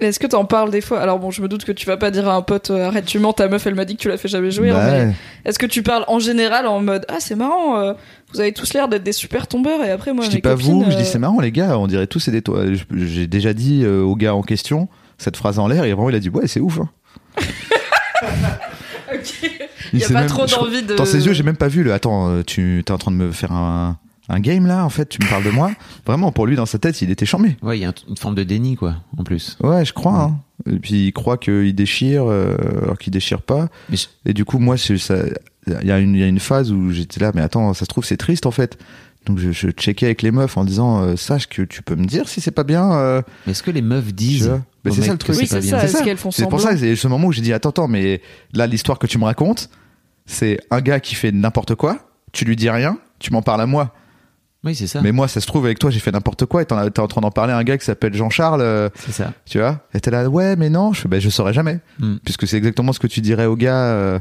Est-ce 0.00 0.18
que 0.18 0.26
t'en 0.26 0.44
parles 0.44 0.70
des 0.70 0.80
fois? 0.80 1.00
Alors 1.00 1.18
bon, 1.20 1.30
je 1.30 1.40
me 1.40 1.46
doute 1.48 1.64
que 1.64 1.70
tu 1.72 1.86
vas 1.86 1.96
pas 1.96 2.10
dire 2.10 2.28
à 2.28 2.34
un 2.34 2.42
pote 2.42 2.70
euh, 2.70 2.88
arrête 2.88 3.04
tu 3.06 3.18
mens, 3.20 3.32
ta 3.32 3.46
meuf 3.48 3.64
elle 3.66 3.76
m'a 3.76 3.84
dit 3.84 3.94
que 3.96 4.02
tu 4.02 4.08
l'as 4.08 4.16
fait 4.18 4.26
jamais 4.28 4.50
jouer. 4.50 4.70
Bah 4.72 4.82
mais 4.90 5.04
ouais. 5.06 5.12
est-ce 5.44 5.58
que 5.58 5.66
tu 5.66 5.82
parles 5.84 6.04
en 6.08 6.18
général 6.18 6.66
en 6.66 6.80
mode 6.80 7.04
ah 7.08 7.16
c'est 7.20 7.36
marrant, 7.36 7.78
euh, 7.78 7.92
vous 8.32 8.40
avez 8.40 8.52
tous 8.52 8.74
l'air 8.74 8.88
d'être 8.88 9.04
des 9.04 9.12
super 9.12 9.46
tombeurs 9.46 9.82
et 9.84 9.90
après 9.90 10.12
moi 10.12 10.24
je 10.24 10.30
mes 10.30 10.34
dis 10.36 10.40
pas 10.42 10.50
copines, 10.56 10.82
vous, 10.82 10.90
je 10.90 10.96
dis 10.96 11.02
euh, 11.02 11.04
c'est 11.04 11.18
marrant 11.20 11.40
les 11.40 11.52
gars, 11.52 11.78
on 11.78 11.86
dirait 11.86 12.08
tous 12.08 12.18
c'est 12.18 12.32
des 12.32 12.42
J'ai 12.92 13.26
déjà 13.28 13.52
dit 13.54 13.82
euh, 13.84 14.02
au 14.02 14.16
gars 14.16 14.34
en 14.34 14.42
question 14.42 14.88
cette 15.16 15.36
phrase 15.36 15.60
en 15.60 15.68
l'air 15.68 15.84
et 15.84 15.92
vraiment 15.92 16.10
il 16.10 16.16
a 16.16 16.20
dit 16.20 16.28
ouais 16.28 16.48
c'est 16.48 16.60
ouf. 16.60 16.80
hein. 16.80 16.88
Il 19.92 20.00
Y 20.00 20.04
a 20.04 20.08
pas 20.08 20.14
même- 20.20 20.26
trop 20.26 20.46
d'envie 20.46 20.82
de- 20.82 20.96
Dans 20.96 21.04
ses 21.04 21.24
yeux 21.26 21.32
j'ai 21.32 21.42
même 21.44 21.56
pas 21.56 21.68
vu 21.68 21.84
le 21.84 21.92
attends 21.92 22.28
euh, 22.28 22.42
tu 22.44 22.80
es 22.80 22.90
en 22.90 22.98
train 22.98 23.10
de 23.12 23.16
me 23.16 23.30
faire 23.30 23.52
un, 23.52 23.96
un 24.28 24.40
game 24.40 24.66
là 24.66 24.84
en 24.84 24.88
fait 24.88 25.08
tu 25.08 25.22
me 25.22 25.28
parles 25.28 25.44
de 25.44 25.50
moi. 25.50 25.70
Vraiment 26.06 26.32
pour 26.32 26.46
lui 26.46 26.56
dans 26.56 26.66
sa 26.66 26.78
tête 26.78 27.00
il 27.02 27.10
était 27.10 27.26
chambé. 27.26 27.56
Ouais, 27.62 27.78
il 27.78 27.82
y 27.82 27.84
a 27.84 27.88
un- 27.90 27.94
une 28.08 28.16
forme 28.16 28.34
de 28.34 28.42
déni, 28.42 28.76
quoi, 28.76 28.96
en 29.18 29.24
plus. 29.24 29.56
Ouais 29.62 29.84
je 29.84 29.92
crois. 29.92 30.18
Hein. 30.22 30.38
Et 30.70 30.78
puis 30.78 31.06
il 31.08 31.12
croit 31.12 31.36
qu'il 31.36 31.74
déchire 31.74 32.24
euh, 32.26 32.56
alors 32.82 32.98
qu'il 32.98 33.12
déchire 33.12 33.42
pas. 33.42 33.68
Mais 33.90 33.96
je- 33.96 34.06
Et 34.26 34.32
du 34.34 34.44
coup 34.44 34.58
moi 34.58 34.76
ça. 34.76 35.14
Il 35.66 35.88
y, 35.88 35.90
a 35.92 35.98
une- 35.98 36.14
il 36.14 36.20
y 36.20 36.22
a 36.22 36.26
une 36.26 36.40
phase 36.40 36.70
où 36.72 36.90
j'étais 36.90 37.20
là 37.20 37.32
mais 37.34 37.40
attends 37.40 37.72
ça 37.72 37.80
se 37.80 37.88
trouve 37.88 38.04
c'est 38.04 38.16
triste 38.18 38.44
en 38.46 38.50
fait. 38.50 38.78
Donc 39.26 39.38
je, 39.38 39.52
je 39.52 39.70
checkais 39.70 40.04
avec 40.04 40.20
les 40.20 40.30
meufs 40.30 40.58
en 40.58 40.64
disant 40.66 41.02
euh, 41.02 41.16
sache 41.16 41.48
que 41.48 41.62
tu 41.62 41.82
peux 41.82 41.94
me 41.96 42.04
dire 42.04 42.28
si 42.28 42.42
c'est 42.42 42.50
pas 42.50 42.64
bien. 42.64 42.92
euh, 42.92 43.22
Mais 43.46 43.52
Est-ce 43.52 43.62
que 43.62 43.70
les 43.70 43.80
meufs 43.80 44.12
disent 44.12 44.48
aux 44.86 44.90
c'est 44.90 45.00
ça, 45.00 45.12
le 45.12 45.18
truc. 45.18 45.34
Oui, 45.36 45.46
c'est 45.46 45.62
ça. 45.62 45.80
C'est 45.80 45.86
Est-ce 45.86 46.02
qu'elles 46.04 46.18
font 46.18 46.30
C'est 46.30 46.46
pour 46.46 46.60
ça, 46.60 46.76
c'est 46.76 46.94
ce 46.94 47.08
moment 47.08 47.28
où 47.28 47.32
j'ai 47.32 47.40
dit 47.40 47.54
attends, 47.54 47.70
attends, 47.70 47.88
mais 47.88 48.20
là 48.52 48.66
l'histoire 48.66 48.98
que 48.98 49.06
tu 49.06 49.16
me 49.16 49.24
racontes, 49.24 49.70
c'est 50.26 50.58
un 50.70 50.82
gars 50.82 51.00
qui 51.00 51.14
fait 51.14 51.32
n'importe 51.32 51.74
quoi, 51.74 52.10
tu 52.32 52.44
lui 52.44 52.54
dis 52.56 52.68
rien, 52.68 52.98
tu 53.18 53.32
m'en 53.32 53.40
parles 53.40 53.62
à 53.62 53.66
moi. 53.66 53.94
Oui, 54.64 54.74
c'est 54.74 54.86
ça. 54.86 55.00
Mais 55.02 55.12
moi, 55.12 55.28
ça 55.28 55.40
se 55.40 55.46
trouve 55.46 55.64
avec 55.66 55.78
toi, 55.78 55.90
j'ai 55.90 55.98
fait 56.00 56.10
n'importe 56.12 56.46
quoi 56.46 56.62
et 56.62 56.64
t'es 56.66 57.00
en 57.00 57.06
train 57.08 57.20
d'en 57.20 57.30
parler 57.30 57.52
à 57.52 57.58
un 57.58 57.64
gars 57.64 57.76
qui 57.76 57.84
s'appelle 57.84 58.14
Jean-Charles, 58.14 58.62
euh, 58.62 58.88
C'est 58.96 59.12
ça. 59.12 59.32
tu 59.44 59.58
vois. 59.58 59.80
Et 59.92 60.00
t'es 60.00 60.10
là, 60.10 60.26
ouais, 60.28 60.56
mais 60.56 60.70
non, 60.70 60.92
je 60.94 61.06
ben, 61.06 61.20
je 61.20 61.28
saurais 61.28 61.52
jamais, 61.52 61.80
Hmm. 62.00 62.16
puisque 62.24 62.46
c'est 62.46 62.56
exactement 62.56 62.92
ce 62.94 62.98
que 62.98 63.06
tu 63.06 63.20
dirais 63.20 63.44
au 63.46 63.56
gars. 63.56 63.76
euh, 63.76 64.18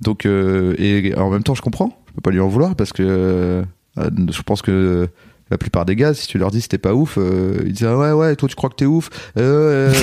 donc, 0.00 0.26
euh, 0.26 0.74
et 0.78 1.14
en 1.16 1.30
même 1.30 1.42
temps, 1.42 1.54
je 1.54 1.62
comprends. 1.62 1.98
Je 2.08 2.12
peux 2.14 2.20
pas 2.20 2.30
lui 2.30 2.40
en 2.40 2.48
vouloir 2.48 2.74
parce 2.76 2.92
que 2.92 3.64
je 3.96 4.42
pense 4.42 4.62
que 4.62 5.08
la 5.50 5.58
plupart 5.58 5.84
des 5.86 5.96
gars, 5.96 6.14
si 6.14 6.26
tu 6.26 6.38
leur 6.38 6.50
dis 6.50 6.60
c'était 6.60 6.78
pas 6.78 6.94
ouf, 6.94 7.16
euh, 7.18 7.62
ils 7.64 7.72
disent 7.72 7.86
ah 7.86 7.96
ouais 7.96 8.12
ouais, 8.12 8.36
toi 8.36 8.48
tu 8.48 8.54
crois 8.54 8.68
que 8.70 8.74
t'es 8.76 8.84
ouf. 8.86 9.08
Euh, 9.38 9.90
euh, 9.90 9.94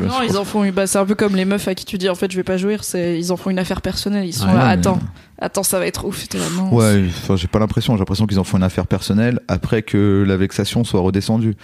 euh, 0.00 0.06
Non, 0.08 0.22
ils 0.28 0.36
en 0.36 0.44
font 0.44 0.64
une. 0.64 0.72
Bah, 0.72 0.86
c'est 0.86 0.98
un 0.98 1.04
peu 1.06 1.14
comme 1.14 1.36
les 1.36 1.44
meufs 1.44 1.68
à 1.68 1.74
qui 1.74 1.84
tu 1.84 1.98
dis 1.98 2.08
en 2.08 2.14
fait 2.14 2.30
je 2.30 2.36
vais 2.36 2.42
pas 2.44 2.56
jouir. 2.56 2.84
C'est 2.84 3.18
ils 3.18 3.32
en 3.32 3.36
font 3.36 3.50
une 3.50 3.58
affaire 3.58 3.82
personnelle. 3.82 4.26
Ils 4.26 4.32
sont 4.32 4.46
Ouais, 4.46 4.54
là. 4.54 4.66
mais- 4.66 4.72
Attends, 4.72 4.98
attends, 5.40 5.62
ça 5.62 5.78
va 5.78 5.86
être 5.86 6.06
ouf. 6.06 6.24
Non. 6.56 6.74
Ouais, 6.74 7.04
enfin, 7.08 7.36
j'ai 7.36 7.48
pas 7.48 7.58
l'impression. 7.58 7.94
J'ai 7.94 7.98
l'impression 7.98 8.26
qu'ils 8.26 8.38
en 8.38 8.44
font 8.44 8.56
une 8.56 8.62
affaire 8.62 8.86
personnelle 8.86 9.40
après 9.48 9.82
que 9.82 10.24
la 10.26 10.36
vexation 10.36 10.84
soit 10.84 11.00
redescendue. 11.00 11.54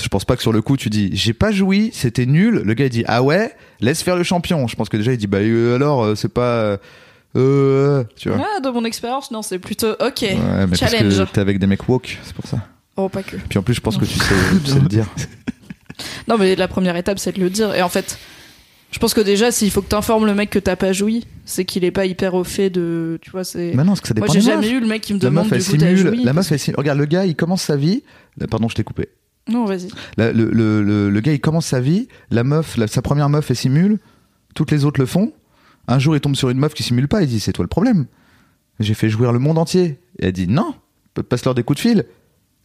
Je 0.00 0.08
pense 0.08 0.26
pas 0.26 0.36
que 0.36 0.42
sur 0.42 0.52
le 0.52 0.60
coup 0.60 0.76
tu 0.76 0.90
dis 0.90 1.08
j'ai 1.14 1.32
pas 1.32 1.50
joui, 1.52 1.90
c'était 1.94 2.26
nul. 2.26 2.60
Le 2.64 2.74
gars 2.74 2.84
il 2.84 2.90
dit 2.90 3.04
ah 3.06 3.22
ouais, 3.22 3.52
laisse 3.80 4.02
faire 4.02 4.16
le 4.16 4.22
champion. 4.24 4.66
Je 4.66 4.76
pense 4.76 4.90
que 4.90 4.98
déjà 4.98 5.12
il 5.12 5.16
dit 5.18 5.26
bah 5.26 5.38
euh, 5.38 5.74
alors 5.76 6.04
euh, 6.04 6.14
c'est 6.14 6.28
pas 6.32 6.76
euh, 7.34 8.00
euh, 8.00 8.04
tu 8.16 8.28
vois. 8.30 8.46
Ah, 8.56 8.60
de 8.60 8.68
mon 8.70 8.84
expérience, 8.84 9.30
non, 9.30 9.42
c'est 9.42 9.58
plutôt 9.58 9.92
ok. 9.92 10.22
Ouais, 10.22 10.36
mais 10.36 10.66
parce 10.68 10.78
Challenge. 10.90 11.24
que 11.26 11.32
t'es 11.32 11.40
avec 11.40 11.58
des 11.58 11.66
mecs 11.66 11.88
woke, 11.88 12.18
c'est 12.22 12.34
pour 12.34 12.46
ça. 12.46 12.58
Oh, 12.96 13.08
pas 13.08 13.22
que. 13.22 13.36
Puis 13.36 13.58
en 13.58 13.62
plus 13.62 13.74
je 13.74 13.80
pense 13.80 13.96
que 13.98 14.04
tu 14.04 14.18
sais, 14.18 14.34
tu 14.64 14.70
sais 14.70 14.80
le 14.80 14.88
dire. 14.88 15.06
Non, 16.28 16.36
mais 16.38 16.56
la 16.56 16.68
première 16.68 16.94
étape, 16.96 17.18
c'est 17.18 17.32
de 17.32 17.40
le 17.40 17.48
dire. 17.48 17.74
Et 17.74 17.80
en 17.80 17.88
fait, 17.88 18.18
je 18.90 18.98
pense 18.98 19.14
que 19.14 19.20
déjà, 19.22 19.50
s'il 19.50 19.70
faut 19.70 19.80
que 19.80 19.88
t'informes 19.88 20.26
le 20.26 20.34
mec 20.34 20.50
que 20.50 20.58
t'as 20.58 20.76
pas 20.76 20.92
joui, 20.92 21.26
c'est 21.46 21.64
qu'il 21.64 21.84
est 21.84 21.90
pas 21.90 22.04
hyper 22.04 22.34
au 22.34 22.44
fait 22.44 22.68
de. 22.68 23.18
Tu 23.22 23.30
vois, 23.30 23.44
c'est. 23.44 23.72
Mais 23.74 23.82
non, 23.82 23.92
parce 23.92 24.02
que 24.02 24.08
ça 24.08 24.12
dépend 24.14 24.26
Moi, 24.26 24.34
j'ai 24.34 24.40
jamais 24.42 24.68
eu 24.68 24.80
le 24.80 24.86
mec 24.86 25.00
qui 25.02 25.14
me 25.14 25.18
La 25.20 25.30
demande 25.30 25.48
meuf 25.50 25.58
du 25.58 25.70
coup 25.70 25.76
t'as 25.78 25.86
simule. 25.86 25.96
joui. 25.96 26.24
La 26.24 26.32
meuf 26.34 26.52
elle 26.52 26.58
simule. 26.58 26.76
Regarde 26.78 26.98
le 26.98 27.06
gars 27.06 27.24
il 27.24 27.34
commence 27.34 27.62
sa 27.62 27.76
vie. 27.76 28.02
Pardon 28.50 28.68
je 28.68 28.74
t'ai 28.74 28.84
coupé. 28.84 29.08
Non, 29.48 29.64
vas-y. 29.64 29.88
Le, 30.18 30.32
le, 30.32 30.82
le, 30.82 31.08
le 31.08 31.20
gars 31.20 31.32
il 31.32 31.40
commence 31.40 31.66
sa 31.66 31.80
vie, 31.80 32.08
la 32.30 32.42
meuf, 32.44 32.76
la- 32.76 32.88
sa 32.88 33.00
première 33.00 33.28
meuf 33.30 33.48
elle 33.50 33.56
simule, 33.56 33.98
toutes 34.54 34.70
les 34.72 34.84
autres 34.84 35.00
le 35.00 35.06
font. 35.06 35.32
Un 35.88 35.98
jour 35.98 36.16
il 36.16 36.20
tombe 36.20 36.36
sur 36.36 36.50
une 36.50 36.58
meuf 36.58 36.74
qui 36.74 36.82
simule 36.82 37.08
pas, 37.08 37.22
il 37.22 37.28
dit 37.28 37.40
c'est 37.40 37.52
toi 37.52 37.62
le 37.62 37.68
problème. 37.68 38.06
J'ai 38.80 38.94
fait 38.94 39.08
jouir 39.08 39.32
le 39.32 39.38
monde 39.38 39.58
entier. 39.58 39.98
Et 40.18 40.26
elle 40.26 40.32
dit 40.32 40.48
non, 40.48 40.74
passe-leur 41.28 41.54
des 41.54 41.62
coups 41.62 41.76
de 41.76 41.88
fil. 41.88 42.04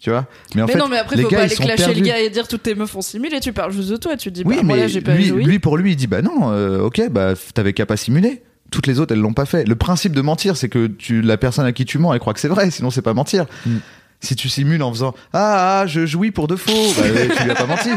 Tu 0.01 0.09
vois? 0.09 0.25
Mais 0.55 0.63
en 0.63 0.65
mais 0.65 0.73
fait, 0.73 0.79
non, 0.79 0.87
mais 0.89 0.97
après, 0.97 1.15
les 1.15 1.21
faut 1.23 1.29
gars, 1.29 1.37
pas 1.37 1.43
aller 1.43 1.55
clasher 1.55 1.75
perdus. 1.75 1.99
le 1.99 2.05
gars 2.07 2.19
et 2.19 2.29
dire 2.31 2.47
toutes 2.47 2.63
tes 2.63 2.73
meufs 2.73 2.95
ont 2.95 3.03
simulé. 3.03 3.39
Tu 3.39 3.53
parles 3.53 3.71
juste 3.71 3.89
de 3.89 3.97
toi. 3.97 4.17
Tu 4.17 4.31
dis, 4.31 4.41
Oui, 4.43 4.55
bah, 4.57 4.63
moi 4.63 4.75
mais 4.75 4.81
là, 4.81 4.87
j'ai 4.87 5.01
pas 5.01 5.13
lui, 5.13 5.29
lui, 5.29 5.59
pour 5.59 5.77
lui, 5.77 5.91
il 5.91 5.95
dit 5.95 6.07
bah 6.07 6.23
non, 6.23 6.51
euh, 6.51 6.81
ok, 6.81 7.09
bah 7.11 7.33
t'avais 7.53 7.73
qu'à 7.73 7.85
pas 7.85 7.97
simuler. 7.97 8.41
Toutes 8.71 8.87
les 8.87 8.99
autres, 8.99 9.13
elles 9.13 9.19
l'ont 9.19 9.33
pas 9.33 9.45
fait. 9.45 9.67
Le 9.67 9.75
principe 9.75 10.13
de 10.13 10.21
mentir, 10.21 10.57
c'est 10.57 10.69
que 10.69 10.87
tu, 10.87 11.21
la 11.21 11.37
personne 11.37 11.65
à 11.65 11.71
qui 11.71 11.85
tu 11.85 11.99
mens, 11.99 12.13
elle 12.13 12.19
croit 12.19 12.33
que 12.33 12.39
c'est 12.39 12.47
vrai, 12.47 12.71
sinon 12.71 12.89
c'est 12.89 13.03
pas 13.03 13.13
mentir. 13.13 13.45
Mm. 13.65 13.77
Si 14.21 14.35
tu 14.35 14.49
simules 14.49 14.81
en 14.81 14.91
faisant 14.91 15.13
ah, 15.33 15.81
ah 15.81 15.87
je 15.87 16.05
jouis 16.07 16.31
pour 16.31 16.47
de 16.47 16.55
faux, 16.55 16.71
bah, 16.97 17.03
ouais, 17.03 17.29
tu 17.35 17.43
lui 17.43 17.51
as 17.51 17.55
pas 17.55 17.67
menti. 17.67 17.89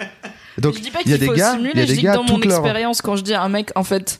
Donc 0.58 0.74
je 0.74 0.80
dis 0.80 0.90
pas 0.90 1.00
il 1.04 1.10
y 1.10 1.14
a 1.14 1.18
qu'il 1.18 1.26
des 1.26 1.32
faut 1.32 1.38
gars, 1.38 1.52
simuler, 1.52 1.72
il 1.74 1.80
y 1.80 1.82
a 1.82 1.86
je 1.86 1.90
des 1.90 1.96
dis 1.96 2.02
gars 2.02 2.12
que 2.12 2.16
dans 2.16 2.22
mon 2.24 2.34
toute 2.34 2.44
leur 2.46 2.58
expérience, 2.58 3.02
quand 3.02 3.16
je 3.16 3.24
dis 3.24 3.34
à 3.34 3.42
un 3.42 3.48
mec, 3.48 3.70
en 3.74 3.84
fait, 3.84 4.18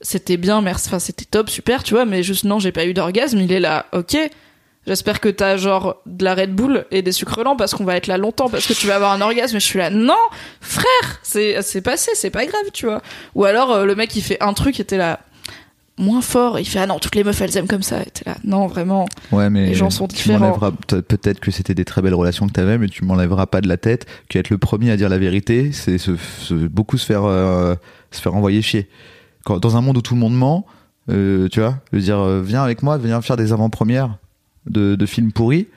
c'était 0.00 0.36
bien, 0.36 0.60
merci, 0.62 0.88
enfin, 0.88 0.98
c'était 0.98 1.24
top, 1.24 1.50
super, 1.50 1.82
tu 1.82 1.94
vois, 1.94 2.04
mais 2.04 2.22
juste 2.22 2.44
non, 2.44 2.58
j'ai 2.58 2.72
pas 2.72 2.86
eu 2.86 2.94
d'orgasme, 2.94 3.38
il 3.38 3.52
est 3.52 3.60
là, 3.60 3.86
ok. 3.92 4.16
J'espère 4.86 5.20
que 5.20 5.28
t'as 5.28 5.58
genre 5.58 5.96
de 6.06 6.24
la 6.24 6.34
Red 6.34 6.54
Bull 6.54 6.86
et 6.90 7.02
des 7.02 7.12
sucres 7.12 7.42
lents 7.44 7.56
parce 7.56 7.74
qu'on 7.74 7.84
va 7.84 7.96
être 7.96 8.06
là 8.06 8.16
longtemps 8.16 8.48
parce 8.48 8.66
que 8.66 8.72
tu 8.72 8.86
vas 8.86 8.94
avoir 8.94 9.12
un 9.12 9.20
orgasme 9.20 9.56
et 9.56 9.60
je 9.60 9.64
suis 9.66 9.78
là 9.78 9.90
non 9.90 10.14
frère 10.62 11.20
c'est 11.22 11.60
c'est 11.60 11.82
passé 11.82 12.12
c'est 12.14 12.30
pas 12.30 12.46
grave 12.46 12.62
tu 12.72 12.86
vois 12.86 13.02
ou 13.34 13.44
alors 13.44 13.70
euh, 13.70 13.84
le 13.84 13.94
mec 13.94 14.16
il 14.16 14.22
fait 14.22 14.42
un 14.42 14.54
truc 14.54 14.80
et 14.80 14.84
t'es 14.84 14.96
là 14.96 15.20
moins 15.98 16.22
fort 16.22 16.58
il 16.58 16.64
fait 16.64 16.78
ah 16.78 16.86
non 16.86 16.98
toutes 17.00 17.16
les 17.16 17.24
meufs 17.24 17.38
elles 17.42 17.54
aiment 17.58 17.66
comme 17.66 17.82
ça 17.82 18.00
et 18.00 18.06
t'es 18.06 18.22
là 18.24 18.36
non 18.44 18.66
vraiment 18.66 19.06
Ouais, 19.30 19.50
mais 19.50 19.66
Les 19.66 19.74
gens 19.74 19.90
sont 19.90 20.06
différents. 20.06 20.52
peut-être 20.86 21.40
que 21.40 21.50
c'était 21.50 21.74
des 21.74 21.84
très 21.84 22.00
belles 22.00 22.14
relations 22.14 22.46
que 22.46 22.52
tu 22.52 22.60
avais, 22.60 22.78
mais 22.78 22.88
tu 22.88 23.04
m'enlèveras 23.04 23.44
pas 23.44 23.60
de 23.60 23.68
la 23.68 23.76
tête 23.76 24.06
qu'être 24.30 24.48
le 24.48 24.56
premier 24.56 24.90
à 24.90 24.96
dire 24.96 25.10
la 25.10 25.18
vérité, 25.18 25.70
c'est 25.72 25.98
beaucoup 26.50 26.96
se 26.96 27.04
faire 27.04 27.24
euh, 27.24 27.74
se 28.10 28.22
faire 28.22 28.34
envoyer 28.34 28.62
chier. 28.62 28.88
Dans 29.46 29.76
un 29.76 29.80
monde 29.80 29.96
où 29.96 30.02
tout 30.02 30.14
le 30.14 30.20
monde 30.20 30.36
ment, 30.36 30.66
euh, 31.10 31.48
tu 31.48 31.60
vois, 31.60 31.78
veux 31.92 32.00
dire, 32.00 32.18
euh, 32.18 32.42
viens 32.42 32.62
avec 32.62 32.82
moi, 32.82 32.98
viens 32.98 33.22
faire 33.22 33.36
des 33.36 33.52
avant-premières 33.52 34.18
de, 34.68 34.94
de 34.94 35.06
films 35.06 35.32
pourris, 35.32 35.68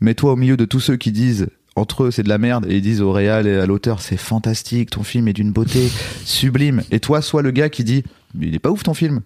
mets-toi 0.00 0.32
au 0.32 0.36
milieu 0.36 0.56
de 0.56 0.64
tous 0.64 0.80
ceux 0.80 0.96
qui 0.96 1.12
disent 1.12 1.48
entre 1.76 2.04
eux 2.04 2.10
c'est 2.10 2.22
de 2.22 2.28
la 2.28 2.38
merde 2.38 2.66
et 2.68 2.76
ils 2.76 2.82
disent 2.82 3.00
au 3.00 3.12
réal 3.12 3.46
et 3.46 3.56
à 3.56 3.66
l'auteur 3.66 4.00
c'est 4.00 4.16
fantastique, 4.16 4.90
ton 4.90 5.02
film 5.02 5.28
est 5.28 5.32
d'une 5.32 5.52
beauté 5.52 5.88
sublime. 6.24 6.82
Et 6.90 7.00
toi, 7.00 7.22
sois 7.22 7.42
le 7.42 7.50
gars 7.50 7.68
qui 7.68 7.84
dit 7.84 8.02
il 8.40 8.54
est 8.54 8.58
pas 8.58 8.70
ouf 8.70 8.82
ton 8.82 8.94
film. 8.94 9.20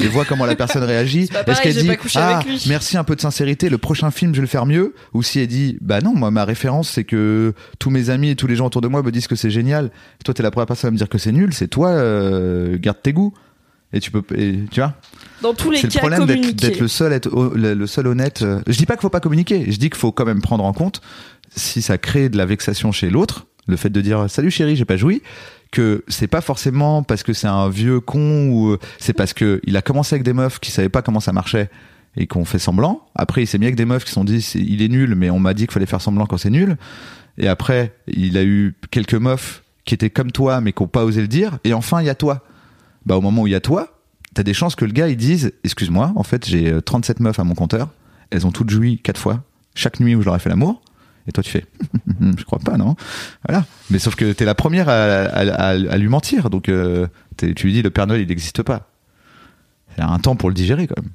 Et 0.00 0.06
vois 0.06 0.24
comment 0.24 0.46
la 0.46 0.56
personne 0.56 0.82
réagit. 0.84 1.28
Est-ce 1.46 1.62
qu'elle 1.62 1.76
dit 1.76 1.90
ah 2.16 2.40
merci 2.66 2.96
un 2.96 3.04
peu 3.04 3.16
de 3.16 3.20
sincérité, 3.20 3.68
le 3.68 3.78
prochain 3.78 4.10
film 4.10 4.32
je 4.32 4.38
vais 4.40 4.42
le 4.42 4.48
faire 4.48 4.66
mieux? 4.66 4.94
Ou 5.14 5.22
si 5.22 5.40
elle 5.40 5.46
dit 5.48 5.78
bah 5.80 6.00
non 6.00 6.14
moi 6.14 6.30
ma 6.30 6.44
référence 6.44 6.90
c'est 6.90 7.04
que 7.04 7.52
tous 7.78 7.90
mes 7.90 8.10
amis 8.10 8.30
et 8.30 8.36
tous 8.36 8.46
les 8.46 8.56
gens 8.56 8.66
autour 8.66 8.80
de 8.80 8.88
moi 8.88 9.02
me 9.02 9.10
disent 9.10 9.26
que 9.26 9.36
c'est 9.36 9.50
génial. 9.50 9.86
Et 10.20 10.24
toi 10.24 10.34
t'es 10.34 10.42
la 10.42 10.50
première 10.50 10.66
personne 10.66 10.88
à 10.88 10.90
me 10.92 10.96
dire 10.96 11.08
que 11.08 11.18
c'est 11.18 11.32
nul, 11.32 11.52
c'est 11.52 11.68
toi 11.68 11.90
euh, 11.90 12.78
garde 12.78 12.98
tes 13.02 13.12
goûts. 13.12 13.34
Et 13.92 14.00
tu 14.00 14.10
peux 14.10 14.22
et, 14.36 14.58
tu 14.70 14.80
vois? 14.80 14.94
Dans 15.40 15.54
tous 15.54 15.70
les 15.70 15.78
c'est 15.78 15.86
le 15.86 15.92
cas 15.92 15.98
problème 16.00 16.26
d'être 16.26 16.80
le 16.80 16.88
seul 16.88 17.12
être 17.12 17.30
le, 17.54 17.74
le 17.74 17.86
seul 17.86 18.06
honnête. 18.06 18.42
euh, 18.42 18.60
Je 18.66 18.76
dis 18.76 18.84
pas 18.86 18.94
qu'il 18.94 19.02
faut 19.02 19.08
pas 19.08 19.20
communiquer, 19.20 19.64
je 19.70 19.78
dis 19.78 19.88
qu'il 19.88 19.98
faut 19.98 20.12
quand 20.12 20.26
même 20.26 20.42
prendre 20.42 20.64
en 20.64 20.72
compte 20.72 21.00
si 21.56 21.80
ça 21.80 21.96
crée 21.96 22.28
de 22.28 22.36
la 22.36 22.44
vexation 22.44 22.92
chez 22.92 23.08
l'autre, 23.08 23.46
le 23.66 23.76
fait 23.76 23.88
de 23.88 24.00
dire 24.02 24.28
salut 24.28 24.50
chérie, 24.50 24.76
j'ai 24.76 24.84
pas 24.84 24.98
joui, 24.98 25.22
que 25.70 26.04
c'est 26.08 26.26
pas 26.26 26.40
forcément 26.40 27.02
parce 27.02 27.22
que 27.22 27.32
c'est 27.32 27.46
un 27.46 27.68
vieux 27.68 28.00
con 28.00 28.48
ou 28.48 28.72
euh, 28.72 28.78
c'est 28.98 29.12
parce 29.12 29.32
que 29.32 29.60
il 29.64 29.76
a 29.76 29.82
commencé 29.82 30.14
avec 30.14 30.24
des 30.24 30.32
meufs 30.32 30.58
qui 30.60 30.70
savaient 30.70 30.88
pas 30.88 31.02
comment 31.02 31.20
ça 31.20 31.32
marchait 31.32 31.70
et 32.16 32.26
qu'on 32.26 32.44
fait 32.44 32.58
semblant. 32.58 33.06
Après, 33.14 33.42
il 33.42 33.46
s'est 33.46 33.58
mis 33.58 33.66
avec 33.66 33.76
des 33.76 33.84
meufs 33.84 34.04
qui 34.04 34.10
se 34.10 34.14
sont 34.14 34.24
dit 34.24 34.38
il 34.54 34.82
est 34.82 34.88
nul, 34.88 35.14
mais 35.14 35.30
on 35.30 35.38
m'a 35.38 35.54
dit 35.54 35.64
qu'il 35.64 35.72
fallait 35.72 35.86
faire 35.86 36.00
semblant 36.00 36.26
quand 36.26 36.38
c'est 36.38 36.50
nul. 36.50 36.76
Et 37.36 37.48
après, 37.48 37.94
il 38.08 38.36
a 38.36 38.44
eu 38.44 38.74
quelques 38.90 39.14
meufs 39.14 39.62
qui 39.84 39.94
étaient 39.94 40.10
comme 40.10 40.32
toi 40.32 40.60
mais 40.60 40.72
qui 40.72 40.82
ont 40.82 40.88
pas 40.88 41.04
osé 41.04 41.20
le 41.20 41.28
dire. 41.28 41.58
Et 41.64 41.74
enfin, 41.74 42.00
il 42.00 42.06
y 42.06 42.10
a 42.10 42.14
toi. 42.14 42.44
Bah 43.06 43.16
au 43.16 43.20
moment 43.20 43.42
où 43.42 43.46
il 43.46 43.52
y 43.52 43.56
a 43.56 43.60
toi, 43.60 43.98
t'as 44.34 44.42
des 44.42 44.54
chances 44.54 44.74
que 44.74 44.84
le 44.84 44.92
gars 44.92 45.08
il 45.08 45.16
dise 45.16 45.52
excuse-moi, 45.64 46.12
en 46.16 46.22
fait 46.22 46.46
j'ai 46.46 46.72
euh, 46.72 46.80
37 46.80 47.20
meufs 47.20 47.38
à 47.38 47.44
mon 47.44 47.54
compteur, 47.54 47.88
elles 48.30 48.46
ont 48.46 48.50
toutes 48.52 48.70
joui 48.70 48.98
quatre 48.98 49.20
fois 49.20 49.42
chaque 49.74 50.00
nuit 50.00 50.14
où 50.14 50.20
je 50.20 50.26
leur 50.26 50.34
ai 50.34 50.38
fait 50.40 50.48
l'amour. 50.48 50.82
Et 51.28 51.32
toi 51.32 51.44
tu 51.44 51.50
fais. 51.50 51.66
Je 52.20 52.44
crois 52.44 52.58
pas 52.58 52.76
non. 52.76 52.96
Voilà. 53.46 53.64
Mais 53.90 53.98
sauf 53.98 54.16
que 54.16 54.32
t'es 54.32 54.44
la 54.44 54.54
première 54.54 54.88
à, 54.88 55.74
lui 55.76 56.08
mentir. 56.08 56.50
Donc 56.50 56.68
euh, 56.68 57.06
tu 57.36 57.66
lui 57.66 57.72
dis 57.72 57.82
le 57.82 57.90
Père 57.90 58.06
Noël 58.06 58.22
il 58.22 58.28
n'existe 58.28 58.62
pas. 58.62 58.90
Il 59.96 60.00
y 60.00 60.04
a 60.04 60.08
un 60.08 60.18
temps 60.18 60.36
pour 60.36 60.48
le 60.48 60.54
digérer 60.54 60.86
quand 60.86 61.00
même 61.00 61.12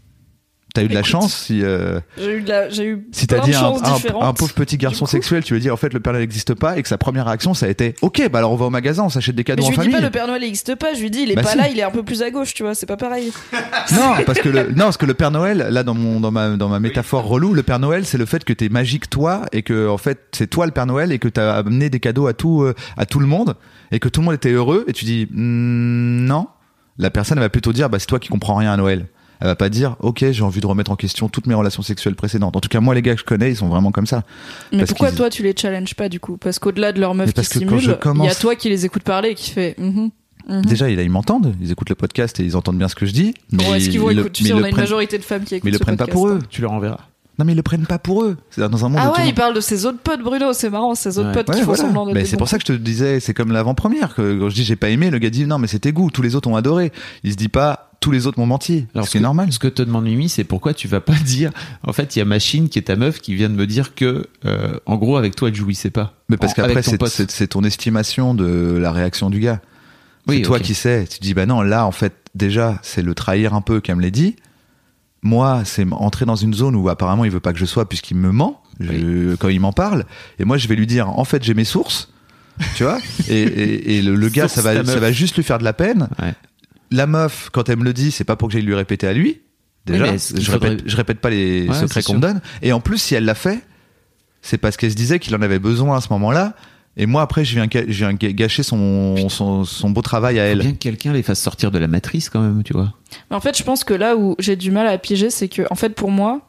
t'as 0.74 0.84
eu 0.84 0.88
de 0.88 0.94
la 0.94 1.04
chance 1.04 1.34
si 1.36 1.62
euh, 1.64 2.00
j'ai 2.18 2.38
eu 2.38 2.42
de 2.42 2.50
la 2.50 2.70
j'ai 2.70 2.86
eu 2.88 3.08
si 3.12 3.28
t'as 3.28 3.40
dit 3.40 3.54
un, 3.54 3.74
un- 4.22 4.34
pauvre 4.34 4.54
petit 4.54 4.78
garçon 4.78 5.06
sexuel 5.06 5.44
tu 5.44 5.54
lui 5.54 5.62
dis 5.62 5.70
en 5.70 5.78
fait 5.78 5.94
le 5.94 6.00
Père 6.00 6.14
Noël 6.14 6.24
n'existe 6.24 6.56
pas 6.56 6.78
et 6.78 6.82
que 6.82 6.88
sa 6.88 6.98
première 6.98 7.26
réaction 7.28 7.54
ça 7.54 7.68
a 7.68 7.70
été 7.70 7.94
ok 8.02 8.28
bah 8.32 8.40
alors 8.40 8.52
on 8.52 8.56
va 8.56 8.66
au 8.66 8.70
magasin 8.72 9.04
on 9.04 9.10
s'achète 9.10 9.36
des 9.36 9.42
mais 9.42 9.44
cadeaux 9.44 9.62
je 9.64 9.68
en 9.68 9.70
lui 9.70 9.76
dis 9.78 9.82
famille 9.84 9.96
pas 9.96 10.02
le 10.02 10.10
Père 10.10 10.28
Noël 10.28 10.42
n'existe 10.42 10.76
pas, 10.76 10.94
je 10.96 11.02
lui 11.02 11.12
dis 11.12 11.20
il 11.22 11.32
est 11.32 11.36
Bah 11.36 11.44
pas 11.44 11.52
si. 11.52 11.58
là, 11.58 11.70
il 11.70 11.78
est 11.78 11.84
un 11.84 11.92
peu 11.92 12.02
plus 12.04 12.22
à 12.24 12.32
gauche, 12.32 12.54
tu 12.56 12.64
vois, 12.64 12.74
c'est 12.76 12.86
pas 12.86 12.98
pareil. 12.98 13.32
Non, 13.94 14.14
parce 14.26 14.40
que 14.40 14.50
le, 14.50 14.70
non, 14.72 14.86
parce 14.86 14.98
que 14.98 15.06
le 15.06 15.14
Père 15.14 15.30
Noël, 15.32 15.68
là, 15.70 15.84
dans 15.84 15.94
mon, 15.94 16.20
dans 16.20 16.32
ma, 16.32 16.50
dans 16.58 16.70
ma 16.70 16.80
métaphore 16.80 17.26
relou, 17.28 17.54
le 17.54 17.62
Père 17.64 17.80
Noël, 17.80 18.06
c'est 18.06 18.18
le 18.18 18.26
fait 18.26 18.44
que 18.44 18.54
t'es 18.54 18.70
magique 18.70 19.10
toi 19.10 19.44
et 19.52 19.62
que, 19.62 19.88
en 19.88 19.98
fait, 19.98 20.20
c'est 20.32 20.48
toi 20.48 20.66
le 20.66 20.72
Père 20.72 20.86
Noël 20.86 21.12
et 21.12 21.20
que 21.20 21.28
t'as 21.28 21.54
amené 21.56 21.90
des 21.90 22.00
cadeaux 22.00 22.28
à 22.28 22.34
tout, 22.34 22.62
euh, 22.64 22.74
à 22.98 23.06
tout 23.06 23.20
le 23.20 23.28
monde 23.28 23.56
et 23.92 24.00
que 24.00 24.10
tout 24.10 24.22
le 24.22 24.26
monde 24.26 24.36
était 24.36 24.52
heureux 24.52 24.86
et 24.88 24.94
tu 24.94 25.06
dis, 25.06 25.28
Hmm, 25.32 26.26
non. 26.26 26.48
La 26.98 27.10
personne, 27.10 27.40
va 27.40 27.50
plutôt 27.50 27.74
dire, 27.74 27.90
bah, 27.90 28.00
c'est 28.00 28.06
toi 28.08 28.20
qui 28.20 28.30
comprends 28.30 28.56
rien 28.56 28.72
à 28.74 28.78
Noël. 28.78 29.06
Elle 29.40 29.48
va 29.48 29.56
pas 29.56 29.70
dire, 29.70 29.96
ok, 30.00 30.24
j'ai 30.32 30.44
envie 30.44 30.62
de 30.62 30.68
remettre 30.68 30.92
en 30.92 30.96
question 30.96 31.28
toutes 31.28 31.48
mes 31.48 31.54
relations 31.54 31.84
sexuelles 31.84 32.16
précédentes. 32.16 32.56
En 32.56 32.60
tout 32.62 32.70
cas, 32.70 32.80
moi, 32.80 32.96
les 32.96 33.02
gars 33.02 33.14
que 33.14 33.20
je 33.20 33.26
connais, 33.26 33.52
ils 33.52 33.56
sont 33.58 33.68
vraiment 33.68 33.92
comme 33.92 34.06
ça. 34.06 34.24
Mais 34.72 34.80
Parce 34.80 34.90
pourquoi 34.92 35.12
toi 35.12 35.30
tu 35.30 35.44
les 35.44 35.54
challenges 35.58 35.96
pas 35.96 36.08
du 36.10 36.20
coup? 36.20 36.38
Parce 36.38 36.60
qu'au-delà 36.60 36.92
de 36.94 37.00
leur 37.02 37.14
meuf 37.14 37.28
Mais 37.28 37.32
qui 37.34 37.36
parce 37.36 37.50
que 37.50 37.60
quand 37.60 37.68
simule, 37.68 37.80
je 37.82 37.92
il 38.20 38.26
y 38.26 38.30
a 38.30 38.36
toi 38.36 38.56
qui 38.56 38.70
les 38.70 38.86
écoute 38.86 39.04
parler 39.04 39.30
et 39.30 39.36
qui 39.36 39.52
fait 39.52 39.76
mhm. 39.78 40.10
Déjà, 40.66 40.90
ils, 40.90 41.00
ils 41.00 41.10
m'entendent, 41.10 41.56
ils 41.62 41.72
écoutent 41.72 41.90
le 41.90 41.96
podcast 41.96 42.38
et 42.40 42.44
ils 42.44 42.58
entendent 42.58 42.78
bien 42.78 42.90
ce 42.90 42.96
que 42.96 43.06
je 43.06 43.14
dis. 43.14 43.34
Mais 43.52 43.64
Bon, 43.64 43.74
est-ce 43.76 43.90
qu'ils 43.90 44.02
vont 44.02 44.10
ils 44.10 44.16
le- 44.16 44.22
écouter 44.24 44.44
Tu 44.44 44.44
sais, 44.46 44.54
on 44.54 44.58
a 44.58 44.60
une 44.60 44.66
prennent- 44.72 44.84
majorité 44.84 45.18
de 45.18 45.24
femmes 45.24 45.44
qui 45.46 45.56
écoutent 45.56 45.64
mais 45.64 45.70
ils 45.72 45.74
le 45.74 45.80
prennent 45.80 45.96
pas 45.98 46.08
pour 46.08 46.28
eux. 46.28 46.40
Tu 46.50 46.62
leur 46.62 46.74
enverras. 46.74 47.00
Non, 47.40 47.46
mais 47.46 47.54
ils 47.54 47.56
le 47.56 47.64
prennent 47.64 47.86
pas 47.88 47.98
pour 47.98 48.24
eux. 48.24 48.38
C'est 48.52 48.62
dans 48.62 48.86
un 48.86 48.90
monde 48.90 49.02
où 49.02 49.04
Ah 49.04 49.18
ouais, 49.20 49.28
il 49.30 49.34
parle 49.34 49.56
de 49.56 49.60
ses 49.62 49.86
autres 49.88 49.98
potes, 50.00 50.22
Bruno, 50.22 50.54
c'est 50.54 50.70
marrant, 50.70 50.94
ses 50.94 51.18
autres 51.18 51.30
Ouais. 51.30 51.34
potes 51.34 51.50
Ouais, 51.50 51.56
qui 51.56 51.62
font 51.62 51.66
voilà. 51.68 51.82
semblant 51.84 52.06
d'être 52.06 52.14
Mais 52.16 52.26
c'est 52.26 52.38
pour 52.38 52.48
ça 52.48 52.58
que 52.60 52.64
je 52.68 52.74
te 52.74 52.78
disais, 52.78 53.20
c'est 53.20 53.34
comme 53.34 53.52
l'avant-première. 53.52 54.14
Que 54.14 54.38
quand 54.40 54.50
je 54.50 54.56
dis 54.56 54.64
j'ai 54.64 54.76
pas 54.76 54.90
aimé, 54.90 55.10
le 55.10 55.18
gars 55.18 55.32
dit 55.32 55.46
non, 55.48 55.58
mais 55.58 55.68
c'était 55.68 55.92
goût. 55.92 56.12
Tous 56.12 56.22
les 56.22 56.36
autres 56.36 56.48
ont 56.50 56.56
adoré. 56.56 56.92
Il 57.24 57.32
se 57.32 57.36
dit 57.38 57.50
pas 57.50 57.90
tous 58.02 58.12
les 58.12 58.28
autres 58.28 58.38
m'ont 58.38 58.46
menti. 58.46 58.86
Alors, 58.94 59.06
ce 59.06 59.12
qui 59.12 59.18
est 59.18 59.22
que- 59.22 59.24
normal. 59.24 59.52
Ce 59.54 59.60
que 59.60 59.70
te 59.70 59.82
demande 59.82 60.04
Mimi, 60.04 60.28
c'est 60.28 60.44
pourquoi 60.44 60.74
tu 60.74 60.88
vas 60.90 61.00
pas 61.00 61.14
dire. 61.26 61.52
En 61.88 61.94
fait, 61.94 62.16
il 62.16 62.20
y 62.20 62.22
a 62.22 62.26
Machine 62.26 62.68
qui 62.70 62.78
est 62.78 62.84
ta 62.84 62.98
meuf 62.98 63.20
qui 63.22 63.34
vient 63.34 63.50
de 63.50 63.56
me 63.56 63.66
dire 63.66 63.96
que, 63.96 64.28
euh, 64.46 64.74
en 64.86 64.98
gros, 64.98 65.16
avec 65.16 65.36
toi, 65.38 65.48
elle 65.48 65.56
jouissait 65.56 65.90
pas. 65.90 66.14
Mais 66.30 66.36
parce 66.38 66.54
qu'après, 66.54 66.84
c'est- 66.84 67.04
c'est 67.08 67.32
c'est 67.32 67.48
ton 67.48 67.64
estimation 67.64 68.34
de 68.36 68.78
la 68.80 68.92
réaction 68.92 69.30
du 69.30 69.40
gars. 69.40 69.62
Oui, 70.28 70.38
c'est 70.38 70.42
toi 70.44 70.60
qui 70.60 70.74
sais. 70.74 71.08
Tu 71.10 71.20
te 71.20 71.24
dis, 71.24 71.34
bah 71.34 71.46
non, 71.46 71.62
là, 71.62 71.86
en 71.86 71.92
fait, 71.92 72.14
déjà, 72.36 72.78
c'est 72.84 73.02
le 73.02 73.16
trahir 73.16 73.54
un 73.54 73.62
peu, 73.62 73.80
qu'elle 73.80 73.96
me 73.96 74.02
l'a 74.02 74.10
dit. 74.10 74.36
Moi, 75.24 75.62
c'est 75.66 75.86
entrer 75.92 76.26
dans 76.26 76.36
une 76.36 76.54
zone 76.54 76.76
où 76.76 76.90
apparemment 76.90 77.24
il 77.26 77.32
veut 77.32 77.40
pas 77.40 77.54
que 77.54 77.60
je 77.60 77.66
sois 77.66 77.88
puisqu'il 77.88 78.18
me 78.18 78.32
ment. 78.32 78.62
je- 78.80 79.36
quand 79.36 79.48
il 79.50 79.60
m'en 79.60 79.72
parle. 79.72 80.06
Et 80.40 80.46
moi, 80.46 80.58
je 80.58 80.68
vais 80.68 80.76
lui 80.76 80.88
dire, 80.88 81.10
en 81.10 81.24
fait, 81.26 81.44
j'ai 81.44 81.54
mes 81.54 81.64
sources, 81.64 82.12
tu 82.76 82.84
vois. 82.84 83.00
Et, 83.30 83.42
et, 83.42 83.98
et 83.98 84.02
le, 84.02 84.16
le 84.16 84.30
gars, 84.30 84.48
ça 84.48 84.62
va, 84.62 84.84
ça 84.84 85.00
va 85.00 85.12
juste 85.12 85.36
lui 85.38 85.44
faire 85.44 85.60
de 85.60 85.64
la 85.64 85.74
peine. 85.74 86.10
Ouais. 86.22 86.34
La 86.92 87.08
meuf, 87.08 87.50
quand 87.54 87.70
elle 87.70 87.78
me 87.80 87.84
le 87.84 87.94
dit, 87.94 88.12
c'est 88.12 88.24
pas 88.24 88.36
pour 88.36 88.48
que 88.50 88.54
j'aille 88.54 88.64
lui 88.64 88.76
répéter 88.76 89.08
à 89.08 89.14
lui. 89.14 89.42
Déjà, 89.86 90.12
Oui, 90.12 90.18
je, 90.20 90.52
faudrait- 90.52 90.70
répète, 90.70 90.84
je 90.90 90.96
répète 90.96 91.20
pas 91.20 91.30
les 91.30 91.68
Ouais, 91.68 91.74
secrets 91.80 92.04
qu'on 92.04 92.16
me 92.16 92.20
donne. 92.20 92.42
Et 92.62 92.72
en 92.74 92.80
plus, 92.80 92.98
si 92.98 93.16
elle 93.16 93.26
l'a 93.26 93.36
fait, 93.36 93.62
c'est 94.42 94.58
parce 94.58 94.76
qu'elle 94.78 94.92
se 94.92 94.96
disait 94.96 95.20
qu'il 95.20 95.36
en 95.36 95.42
avait 95.42 95.60
besoin 95.60 95.98
à 95.98 96.02
ce 96.02 96.08
moment-là. 96.12 96.54
Et 96.96 97.06
moi, 97.08 97.24
après, 97.24 97.44
je 97.44 97.56
viens, 97.56 97.68
je 97.88 98.06
gâcher 98.12 98.62
son, 98.62 99.28
son, 99.30 99.64
son 99.66 99.90
beau 99.90 100.02
travail 100.04 100.40
à 100.40 100.44
Faut 100.46 100.52
elle. 100.52 100.60
bien 100.60 100.72
que 100.74 100.78
quelqu'un 100.78 101.12
les 101.14 101.24
fasse 101.24 101.42
sortir 101.42 101.72
de 101.72 101.80
la 101.80 101.88
matrice 101.88 102.30
quand 102.30 102.42
même, 102.42 102.62
tu 102.64 102.74
vois. 102.74 102.94
Mais 103.32 103.36
en 103.36 103.40
fait, 103.42 103.58
je 103.58 103.64
pense 103.64 103.84
que 103.84 103.94
là 103.96 104.16
où 104.16 104.36
j'ai 104.38 104.56
du 104.56 104.70
mal 104.70 104.86
à 104.88 104.98
piger, 105.00 105.30
c'est 105.32 105.48
que, 105.48 105.64
en 105.72 105.76
fait, 105.76 105.90
pour 105.90 106.12
moi, 106.12 106.42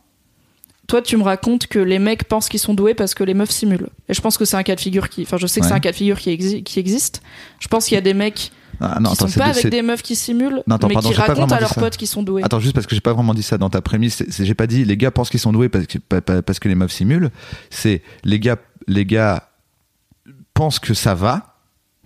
toi, 0.86 1.00
tu 1.00 1.16
me 1.16 1.22
racontes 1.22 1.66
que 1.66 1.78
les 1.78 1.98
mecs 1.98 2.24
pensent 2.24 2.50
qu'ils 2.50 2.60
sont 2.60 2.74
doués 2.74 2.92
parce 2.92 3.14
que 3.14 3.24
les 3.24 3.32
meufs 3.32 3.50
simulent. 3.50 3.88
Et 4.10 4.12
je 4.14 4.20
pense 4.20 4.36
que 4.36 4.44
c'est 4.44 4.56
un 4.58 4.62
cas 4.62 4.74
de 4.74 4.80
figure 4.80 5.08
qui. 5.08 5.22
Enfin, 5.22 5.38
je 5.38 5.46
sais 5.46 5.60
que 5.60 5.64
Ouais. 5.64 5.70
c'est 5.70 5.74
un 5.76 5.80
cas 5.80 5.92
de 5.92 5.96
figure 5.96 6.18
qui, 6.18 6.28
exi- 6.30 6.62
qui 6.62 6.78
existe. 6.78 7.22
Je 7.58 7.68
pense 7.68 7.86
qu'il 7.86 7.94
y 7.94 7.98
a 7.98 8.02
des 8.02 8.12
mecs 8.12 8.52
Ah, 8.80 8.98
non, 9.00 9.08
qui 9.10 9.14
attends, 9.14 9.26
sont 9.26 9.32
c'est 9.32 9.40
pas 9.40 9.46
de- 9.46 9.58
avec 9.60 9.70
des 9.70 9.80
meufs 9.80 10.02
qui 10.02 10.14
simulent, 10.14 10.62
Non, 10.66 10.76
attends, 10.76 10.88
mais 10.88 10.94
pardon, 10.94 11.08
qui 11.08 11.14
racontent 11.14 11.54
à 11.54 11.60
leurs 11.60 11.74
potes 11.74 11.96
qu'ils 11.96 12.06
sont 12.08 12.22
doués. 12.22 12.42
Attends, 12.44 12.60
juste 12.60 12.74
parce 12.74 12.86
que 12.86 12.94
j'ai 12.94 13.00
pas 13.00 13.14
vraiment 13.14 13.32
dit 13.32 13.42
ça 13.42 13.56
dans 13.56 13.70
ta 13.70 13.80
prémisse. 13.80 14.22
J'ai 14.28 14.54
pas 14.54 14.66
dit 14.66 14.84
les 14.84 14.98
gars 14.98 15.10
pensent 15.10 15.30
qu'ils 15.30 15.40
sont 15.40 15.52
doués 15.54 15.70
parce 15.70 15.86
que, 15.86 15.96
pa- 15.96 16.20
pa- 16.20 16.42
parce 16.42 16.58
que 16.58 16.68
les 16.68 16.74
meufs 16.74 16.92
simulent. 16.92 17.30
C'est 17.70 18.02
les 18.24 18.38
gars, 18.38 18.56
les 18.86 19.06
gars 19.06 19.48
pensent 20.54 20.78
que 20.78 20.94
ça 20.94 21.14
va 21.14 21.54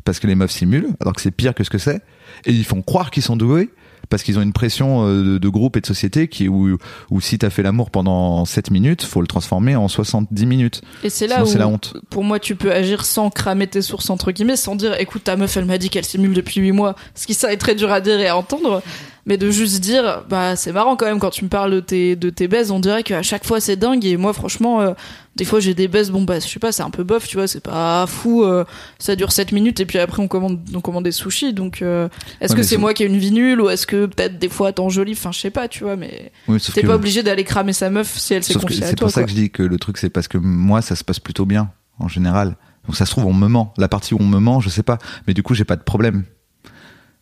parce 0.05 0.21
que 0.21 0.27
les 0.27 0.35
meufs 0.35 0.51
simulent, 0.51 0.95
alors 1.01 1.15
que 1.15 1.21
c'est 1.21 1.31
pire 1.31 1.55
que 1.55 1.65
ce 1.65 1.71
que 1.71 1.79
c'est. 1.79 2.03
Et 2.47 2.53
ils 2.53 2.65
font 2.65 2.83
croire 2.83 3.11
qu'ils 3.11 3.23
sont 3.23 3.37
doués 3.37 3.71
parce 4.09 4.23
qu'ils 4.23 4.39
ont 4.39 4.43
une 4.43 4.53
pression 4.53 5.07
euh, 5.07 5.23
de, 5.23 5.39
de 5.39 5.49
groupe 5.49 5.77
et 5.77 5.81
de 5.81 5.87
société 5.87 6.29
qui 6.29 6.49
où, 6.49 6.79
où 7.11 7.21
si 7.21 7.39
t'as 7.39 7.51
fait 7.51 7.63
l'amour 7.63 7.91
pendant 7.91 8.45
7 8.45 8.71
minutes, 8.71 9.03
faut 9.03 9.21
le 9.21 9.27
transformer 9.27 9.77
en 9.77 9.89
70 9.89 10.47
minutes. 10.47 10.83
Et 11.05 11.11
c'est 11.11 11.27
là 11.27 11.37
Sinon, 11.37 11.47
où, 11.47 11.53
c'est 11.53 11.59
la 11.59 11.69
honte. 11.69 11.95
pour 12.11 12.25
moi, 12.25 12.39
tu 12.39 12.57
peux 12.57 12.73
agir 12.73 13.05
sans 13.05 13.31
cramer 13.31 13.67
tes 13.67 13.83
sources, 13.83 14.09
entre 14.09 14.33
guillemets, 14.33 14.57
sans 14.57 14.77
dire, 14.77 14.99
écoute, 14.99 15.25
ta 15.25 15.37
meuf, 15.37 15.57
elle 15.57 15.67
m'a 15.67 15.79
dit 15.79 15.91
qu'elle 15.91 16.07
simule 16.07 16.33
depuis 16.33 16.61
8 16.61 16.73
mois. 16.73 16.97
Ce 17.15 17.27
qui, 17.27 17.35
ça 17.35 17.53
est 17.53 17.59
très 17.59 17.75
dur 17.75 17.93
à 17.93 18.01
dire 18.01 18.19
et 18.19 18.29
à 18.29 18.37
entendre. 18.37 18.83
Mais 19.29 19.37
de 19.37 19.51
juste 19.51 19.81
dire, 19.81 20.25
bah, 20.29 20.57
c'est 20.57 20.73
marrant 20.73 20.97
quand 20.97 21.05
même, 21.07 21.19
quand 21.21 21.29
tu 21.31 21.45
me 21.45 21.51
parles 21.51 21.71
de 21.71 21.81
tes, 21.81 22.17
de 22.17 22.31
tes 22.31 22.49
baises, 22.49 22.71
on 22.71 22.81
dirait 22.81 23.03
qu'à 23.03 23.23
chaque 23.23 23.45
fois 23.45 23.61
c'est 23.61 23.77
dingue. 23.77 24.05
Et 24.07 24.17
moi, 24.17 24.33
franchement, 24.33 24.81
euh, 24.81 24.95
des 25.37 25.45
fois 25.45 25.61
j'ai 25.61 25.75
des 25.75 25.87
baises, 25.87 26.11
bon, 26.11 26.23
bah, 26.23 26.41
je 26.41 26.47
sais 26.49 26.59
pas, 26.59 26.73
c'est 26.73 26.83
un 26.83 26.89
peu 26.89 27.05
bof, 27.05 27.29
tu 27.29 27.37
vois, 27.37 27.47
c'est 27.47 27.61
pas 27.63 28.07
fou. 28.07 28.43
euh, 28.43 28.65
ça 28.99 29.15
dure 29.17 29.31
7 29.31 29.53
minutes 29.53 29.81
et 29.81 29.87
puis 29.87 29.99
après 29.99 30.23
on 30.23 30.29
commande, 30.29 30.59
on 30.75 30.81
commande 30.81 31.05
des 31.05 31.13
sushis. 31.13 31.53
Donc, 31.53 31.83
euh, 31.83 32.09
est-ce 32.41 32.53
Ouais, 32.55 32.57
que 32.59 32.63
c'est 32.63 32.71
c'est- 32.71 32.77
moi 32.79 32.95
qui 32.95 33.03
ai 33.03 33.07
une 33.07 33.19
vie 33.19 33.31
nulle 33.31 33.61
ou 33.61 33.69
est-ce 33.69 33.87
que 33.87 34.07
peut-être 34.07 34.39
des 34.39 34.49
fois 34.49 34.73
t'en 34.73 34.89
jolie 34.89 35.13
Enfin, 35.13 35.31
je 35.31 35.39
sais 35.41 35.51
pas, 35.51 35.69
tu 35.69 35.85
vois, 35.85 35.97
mais 35.97 36.33
Oui, 36.49 36.59
t'es 36.75 36.83
pas 36.83 36.95
obligé 36.95 37.23
d'aller 37.23 37.45
cramer 37.45 37.75
sa 37.75 37.91
meuf 37.91 38.17
si 38.19 38.33
elle 38.35 38.43
s'est 38.43 38.55
confiée 38.55 38.83
à 38.83 38.87
c'est 38.87 38.95
toi. 38.97 39.07
pour 39.09 39.11
ça 39.15 39.21
quoi. 39.21 39.25
que 39.27 39.31
je 39.31 39.37
dis 39.37 39.51
que 39.51 39.63
le 39.63 39.79
truc 39.79 39.99
c'est 39.99 40.09
parce 40.11 40.27
que 40.29 40.39
moi 40.39 40.81
ça 40.81 40.97
se 40.97 41.05
passe 41.05 41.21
plutôt 41.21 41.45
bien 41.45 41.71
en 41.99 42.09
général. 42.09 42.57
Donc 42.87 42.97
ça 42.97 43.05
se 43.05 43.11
trouve 43.11 43.27
on 43.27 43.35
me 43.35 43.47
ment. 43.49 43.75
La 43.77 43.89
partie 43.89 44.15
où 44.15 44.19
on 44.21 44.25
me 44.27 44.39
ment, 44.39 44.61
je 44.61 44.71
sais 44.71 44.83
pas. 44.83 44.97
Mais 45.27 45.35
du 45.35 45.43
coup 45.43 45.53
j'ai 45.55 45.65
pas 45.67 45.77
de 45.77 45.83
problème. 45.83 46.25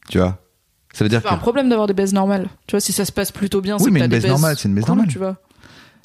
Tu 0.08 0.18
vois? 0.18 0.38
Ça 0.96 1.04
veut 1.04 1.08
dire 1.10 1.18
C'est 1.18 1.24
que 1.24 1.28
pas 1.28 1.34
un 1.34 1.38
problème 1.38 1.68
d'avoir 1.68 1.86
des 1.86 1.92
baises 1.94 2.14
normales. 2.14 2.48
Tu 2.66 2.72
vois, 2.72 2.80
si 2.80 2.90
ça 2.92 3.04
se 3.04 3.12
passe 3.12 3.30
plutôt 3.30 3.60
bien, 3.60 3.76
Oui, 3.76 3.82
c'est 3.84 3.90
mais 3.90 4.00
que 4.00 4.04
une 4.06 4.10
baise 4.10 4.26
normale, 4.26 4.56
c'est 4.56 4.68
une 4.68 4.74
cool, 4.80 4.88
normale. 4.88 5.08
tu 5.08 5.18
vois. 5.18 5.36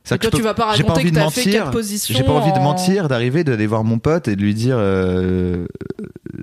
Toi, 0.05 0.17
que 0.17 0.25
je 0.25 0.29
tu 0.31 0.41
vas 0.41 0.53
pas 0.55 0.73
j'ai 0.75 0.81
raconter 0.83 1.01
envie 1.01 1.11
que 1.11 1.15
de 1.15 1.21
t'as 1.21 1.29
fait 1.29 1.49
quatre 1.51 1.71
positions 1.71 2.17
J'ai 2.17 2.23
pas 2.23 2.31
envie 2.33 2.51
de 2.51 2.57
en- 2.57 2.63
mentir, 2.63 3.07
d'arriver, 3.07 3.43
d'aller 3.43 3.67
voir 3.67 3.83
mon 3.83 3.99
pote 3.99 4.27
et 4.27 4.35
de 4.35 4.41
lui 4.41 4.53
dire 4.55 4.75
euh, 4.79 5.67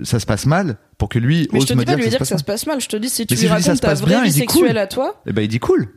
ça 0.05 0.20
se 0.20 0.27
passe 0.27 0.47
mal 0.47 0.77
pour 0.97 1.09
que 1.09 1.19
lui 1.19 1.49
Mais 1.53 1.59
je 1.59 1.65
ose 1.65 1.69
te 1.69 1.75
me 1.75 1.81
dis 1.81 1.85
pas 1.87 1.93
de 1.93 1.97
dire 1.97 2.05
lui 2.05 2.11
dire 2.11 2.19
que 2.20 2.25
que 2.25 2.29
ça 2.29 2.39
se 2.39 2.45
passe 2.45 2.66
mal. 2.66 2.81
Je 2.81 2.89
te 2.89 2.97
dis 2.97 3.09
si 3.11 3.27
tu 3.27 3.35
Mais 3.35 3.37
lui 3.37 3.41
si 3.41 3.49
je 3.49 3.55
lui 3.55 3.62
racontes 3.65 3.81
ta 3.81 3.95
vraie 3.95 4.07
bien, 4.15 4.23
vie 4.23 4.33
sexuelle 4.33 4.69
cool. 4.69 4.79
à 4.79 4.87
toi. 4.87 5.20
Et 5.27 5.33
ben 5.33 5.43
il 5.43 5.49
dit 5.49 5.59
cool. 5.59 5.89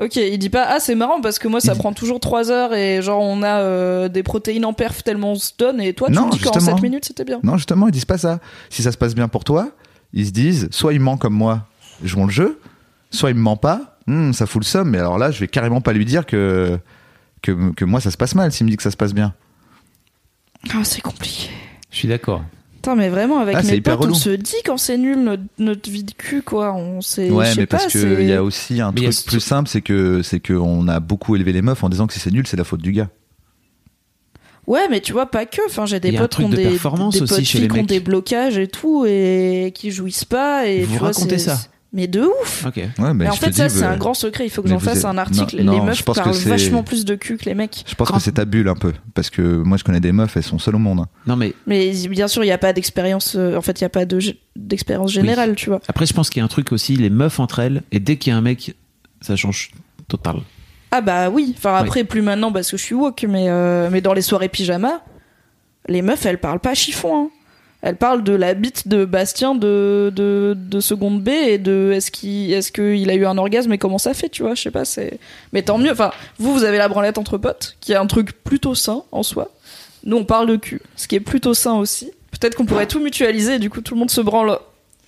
Ok, 0.00 0.14
il 0.16 0.38
dit 0.38 0.48
pas 0.50 0.64
ah 0.68 0.78
c'est 0.78 0.94
marrant 0.94 1.20
parce 1.20 1.38
que 1.38 1.48
moi 1.48 1.58
ça 1.60 1.72
Il 1.72 1.74
dit- 1.74 1.80
prend 1.80 1.92
toujours 1.92 2.20
3 2.20 2.50
heures 2.52 2.72
et 2.74 3.02
genre 3.02 3.20
on 3.22 3.42
a 3.42 3.60
euh, 3.62 4.08
des 4.08 4.22
protéines 4.22 4.64
en 4.64 4.72
perf 4.72 5.02
tellement 5.02 5.32
on 5.32 5.36
se 5.36 5.52
donne 5.58 5.80
et 5.80 5.92
toi 5.92 6.08
tu 6.08 6.14
Non, 6.14 6.26
me 6.26 6.30
dis 6.32 6.38
qu'en 6.38 6.52
justement. 6.52 6.76
7 6.76 6.82
minutes 6.82 7.06
c'était 7.06 7.24
bien. 7.24 7.40
Non, 7.42 7.56
justement, 7.56 7.88
ils 7.88 7.92
disent 7.92 8.04
pas 8.04 8.18
ça. 8.18 8.38
Si 8.70 8.82
ça 8.82 8.92
se 8.92 8.98
passe 8.98 9.14
bien 9.14 9.26
pour 9.26 9.42
toi, 9.42 9.70
ils 10.16 10.26
se 10.26 10.32
disent 10.32 10.66
soit 10.72 10.92
il 10.94 11.00
ment 11.00 11.16
comme 11.16 11.34
moi, 11.34 11.68
jouons 12.02 12.24
le 12.26 12.32
jeu, 12.32 12.58
soit 13.12 13.30
il 13.30 13.36
me 13.36 13.40
ment 13.42 13.56
pas, 13.56 13.98
hmm, 14.08 14.32
ça 14.32 14.46
fout 14.46 14.62
le 14.62 14.66
somme, 14.66 14.90
mais 14.90 14.98
alors 14.98 15.18
là, 15.18 15.30
je 15.30 15.38
vais 15.38 15.46
carrément 15.48 15.80
pas 15.80 15.92
lui 15.92 16.04
dire 16.04 16.26
que, 16.26 16.78
que, 17.42 17.70
que 17.74 17.84
moi 17.84 18.00
ça 18.00 18.10
se 18.10 18.16
passe 18.16 18.34
mal 18.34 18.50
s'il 18.50 18.66
me 18.66 18.70
dit 18.70 18.76
que 18.76 18.82
ça 18.82 18.90
se 18.90 18.96
passe 18.96 19.14
bien. 19.14 19.32
Ah 20.72 20.82
c'est 20.84 21.00
compliqué. 21.00 21.50
Je 21.90 21.96
suis 21.98 22.08
d'accord. 22.08 22.42
Putain 22.76 22.94
mais 22.96 23.08
vraiment 23.08 23.38
avec 23.40 23.56
Ah, 23.58 23.62
mes 23.62 23.80
potes 23.80 24.04
on 24.06 24.14
se 24.14 24.30
dit 24.30 24.54
quand 24.64 24.76
c'est 24.78 24.96
nul 24.98 25.22
notre, 25.22 25.42
notre 25.58 25.90
vie 25.90 26.04
de 26.04 26.12
cul 26.12 26.42
quoi. 26.42 26.72
On 26.74 27.00
sait. 27.00 27.30
Ouais, 27.30 27.52
mais 27.56 27.66
parce 27.66 27.84
pas, 27.84 27.90
que 27.90 27.98
c'est- 28.00 28.22
il 28.22 28.28
y 28.28 28.32
a 28.32 28.42
aussi 28.42 28.80
un 28.80 28.92
Mais 28.92 29.10
truc 29.10 29.26
plus 29.26 29.40
simple, 29.40 29.68
c'est 29.68 29.80
que 29.82 30.22
c'est 30.22 30.40
que 30.40 30.52
on 30.54 30.86
a 30.88 31.00
beaucoup 31.00 31.36
élevé 31.36 31.52
les 31.52 31.62
meufs 31.62 31.82
en 31.84 31.88
disant 31.88 32.06
que 32.06 32.12
si 32.14 32.20
c'est 32.20 32.30
nul, 32.30 32.46
c'est 32.46 32.56
la 32.56 32.64
faute 32.64 32.82
du 32.82 32.92
gars. 32.92 33.08
Ouais, 34.66 34.86
mais 34.90 35.00
tu 35.00 35.12
vois, 35.12 35.26
pas 35.30 35.46
que. 35.46 35.60
Enfin, 35.66 35.86
j'ai 35.86 36.00
des 36.00 36.12
potes 36.12 36.36
qui 36.36 36.44
ont 36.44 36.48
de 36.48 36.56
des, 36.56 36.64
performance 36.64 37.14
des 37.14 37.22
aussi 37.22 37.34
potes 37.34 37.44
chez 37.44 37.58
filles 37.58 37.60
les 37.62 37.68
qui 37.68 37.72
ont 37.74 37.76
mecs. 37.78 37.86
des 37.86 38.00
blocages 38.00 38.58
et 38.58 38.66
tout 38.68 39.04
et 39.06 39.72
qui 39.74 39.90
jouissent 39.90 40.24
pas. 40.24 40.66
Et 40.66 40.82
Vous 40.82 40.92
tu 40.94 40.98
vois, 40.98 41.08
racontez 41.08 41.38
ça 41.38 41.58
Mais 41.92 42.08
de 42.08 42.22
ouf. 42.22 42.64
Ok. 42.66 42.76
Ouais, 42.76 42.88
mais 42.98 43.14
Mais 43.14 43.28
en 43.28 43.32
fait, 43.34 43.52
ça, 43.54 43.68
c'est 43.68 43.84
un 43.84 43.96
grand 43.96 44.12
secret. 44.14 44.44
Il 44.44 44.50
faut 44.50 44.62
que 44.62 44.68
j'en 44.68 44.80
fasse 44.80 44.98
êtes- 44.98 45.04
un 45.04 45.18
article. 45.18 45.62
Non, 45.62 45.72
les 45.72 45.80
meufs 45.80 46.02
parlent 46.04 46.32
vachement 46.32 46.82
plus 46.82 47.04
de 47.04 47.14
cul 47.14 47.36
que 47.36 47.44
les 47.44 47.54
mecs. 47.54 47.84
Je 47.86 47.94
pense 47.94 48.10
que 48.10 48.18
c'est 48.18 48.32
ta 48.32 48.44
bulle 48.44 48.68
un 48.68 48.74
peu, 48.74 48.92
parce 49.14 49.30
que 49.30 49.40
moi 49.42 49.76
je 49.78 49.84
connais 49.84 50.00
des 50.00 50.10
meufs, 50.12 50.36
elles 50.36 50.42
sont 50.42 50.58
seules 50.58 50.74
au 50.74 50.80
monde. 50.80 51.04
Non, 51.28 51.36
mais 51.36 51.54
Mais 51.68 51.92
bien 52.10 52.26
sûr, 52.26 52.42
il 52.42 52.48
n'y 52.48 52.52
a 52.52 52.58
pas 52.58 52.72
d'expérience. 52.72 53.34
euh, 53.36 53.56
en 53.56 53.62
fait, 53.62 53.80
il 53.80 53.84
n'y 53.84 53.86
a 53.86 53.90
pas 53.90 54.04
de 54.04 54.18
d'expérience 54.56 55.12
générale, 55.12 55.54
tu 55.54 55.68
vois. 55.70 55.80
après, 55.86 56.06
je 56.06 56.12
pense 56.12 56.28
qu'il 56.28 56.40
y 56.40 56.42
a 56.42 56.44
un 56.44 56.48
truc 56.48 56.72
aussi, 56.72 56.96
les 56.96 57.08
meufs 57.10 57.38
entre 57.40 57.60
elles, 57.60 57.82
et 57.92 58.00
dès 58.00 58.16
qu'il 58.16 58.32
y 58.32 58.34
a 58.34 58.36
un 58.36 58.42
mec, 58.42 58.74
ça 59.20 59.36
change 59.36 59.70
total. 60.08 60.36
Ah 60.90 61.00
bah 61.00 61.30
oui. 61.30 61.54
Enfin, 61.56 61.76
après, 61.76 62.04
plus 62.04 62.22
maintenant 62.22 62.52
parce 62.52 62.70
que 62.70 62.76
je 62.76 62.82
suis 62.82 62.94
woke, 62.94 63.24
mais, 63.28 63.46
euh, 63.48 63.88
mais 63.90 64.00
dans 64.00 64.14
les 64.14 64.22
soirées 64.22 64.48
pyjama, 64.48 65.02
les 65.88 66.02
meufs, 66.02 66.24
elles 66.26 66.38
parlent 66.38 66.60
pas 66.60 66.74
chiffon. 66.74 67.16
Hein. 67.16 67.30
Elles 67.82 67.96
parlent 67.96 68.24
de 68.24 68.32
la 68.32 68.54
bite 68.54 68.88
de 68.88 69.04
Bastien 69.04 69.54
de, 69.54 70.10
de, 70.14 70.56
de 70.56 70.80
seconde 70.80 71.22
B 71.22 71.28
et 71.28 71.58
de 71.58 71.92
est-ce 71.94 72.10
qu'il 72.10 72.52
est 72.52 72.72
qu'il 72.72 73.10
a 73.10 73.14
eu 73.14 73.26
un 73.26 73.38
orgasme 73.38 73.72
et 73.72 73.78
comment 73.78 73.98
ça 73.98 74.14
fait, 74.14 74.28
tu 74.28 74.42
vois, 74.42 74.54
je 74.54 74.62
sais 74.62 74.70
pas, 74.70 74.84
c'est... 74.84 75.20
Mais 75.52 75.62
tant 75.62 75.78
mieux, 75.78 75.92
enfin, 75.92 76.10
vous, 76.38 76.52
vous 76.52 76.64
avez 76.64 76.78
la 76.78 76.88
branlette 76.88 77.18
entre 77.18 77.38
potes, 77.38 77.76
qui 77.80 77.92
est 77.92 77.96
un 77.96 78.06
truc 78.06 78.42
plutôt 78.42 78.74
sain 78.74 79.02
en 79.12 79.22
soi. 79.22 79.50
Nous, 80.04 80.16
on 80.16 80.24
parle 80.24 80.48
de 80.48 80.56
cul, 80.56 80.80
ce 80.96 81.06
qui 81.06 81.16
est 81.16 81.20
plutôt 81.20 81.54
sain 81.54 81.74
aussi. 81.74 82.10
Peut-être 82.32 82.54
qu'on 82.54 82.66
pourrait 82.66 82.86
tout 82.86 83.00
mutualiser 83.00 83.54
et 83.54 83.58
du 83.58 83.70
coup, 83.70 83.82
tout 83.82 83.94
le 83.94 84.00
monde 84.00 84.10
se 84.10 84.20
branle 84.20 84.58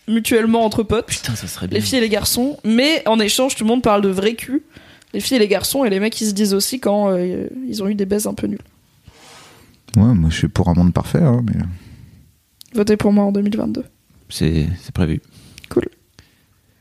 mutuellement 0.07 0.65
entre 0.65 0.83
potes 0.83 1.07
Putain, 1.07 1.35
ça 1.35 1.47
serait 1.47 1.67
bien. 1.67 1.79
les 1.79 1.85
filles 1.85 1.99
et 1.99 2.03
les 2.03 2.09
garçons, 2.09 2.59
mais 2.65 3.03
en 3.07 3.19
échange, 3.19 3.57
tout 3.57 3.65
le 3.65 3.69
monde 3.69 3.83
parle 3.83 4.03
de 4.03 4.09
vrai 4.09 4.35
cul. 4.35 4.63
Les 5.14 5.20
filles 5.20 5.36
et 5.36 5.40
les 5.40 5.48
garçons, 5.48 5.85
et 5.85 5.90
les 5.90 6.01
mecs, 6.01 6.20
ils 6.20 6.26
se 6.28 6.32
disent 6.35 6.55
aussi 6.55 6.80
quand 6.80 7.10
euh, 7.10 7.47
ils 7.66 7.82
ont 7.82 7.89
eu 7.89 7.94
des 7.94 8.06
baises 8.06 8.26
un 8.26 8.35
peu 8.35 8.47
nulles. 8.47 8.59
Ouais, 9.97 10.14
moi 10.14 10.28
je 10.30 10.36
suis 10.36 10.48
pour 10.48 10.68
un 10.68 10.74
monde 10.74 10.93
parfait, 10.93 11.22
hein, 11.22 11.43
mais. 11.44 11.60
Votez 12.74 12.97
pour 12.97 13.12
moi 13.12 13.24
en 13.24 13.32
2022. 13.32 13.85
C'est 14.28 14.66
c'est 14.82 14.93
prévu. 14.94 15.20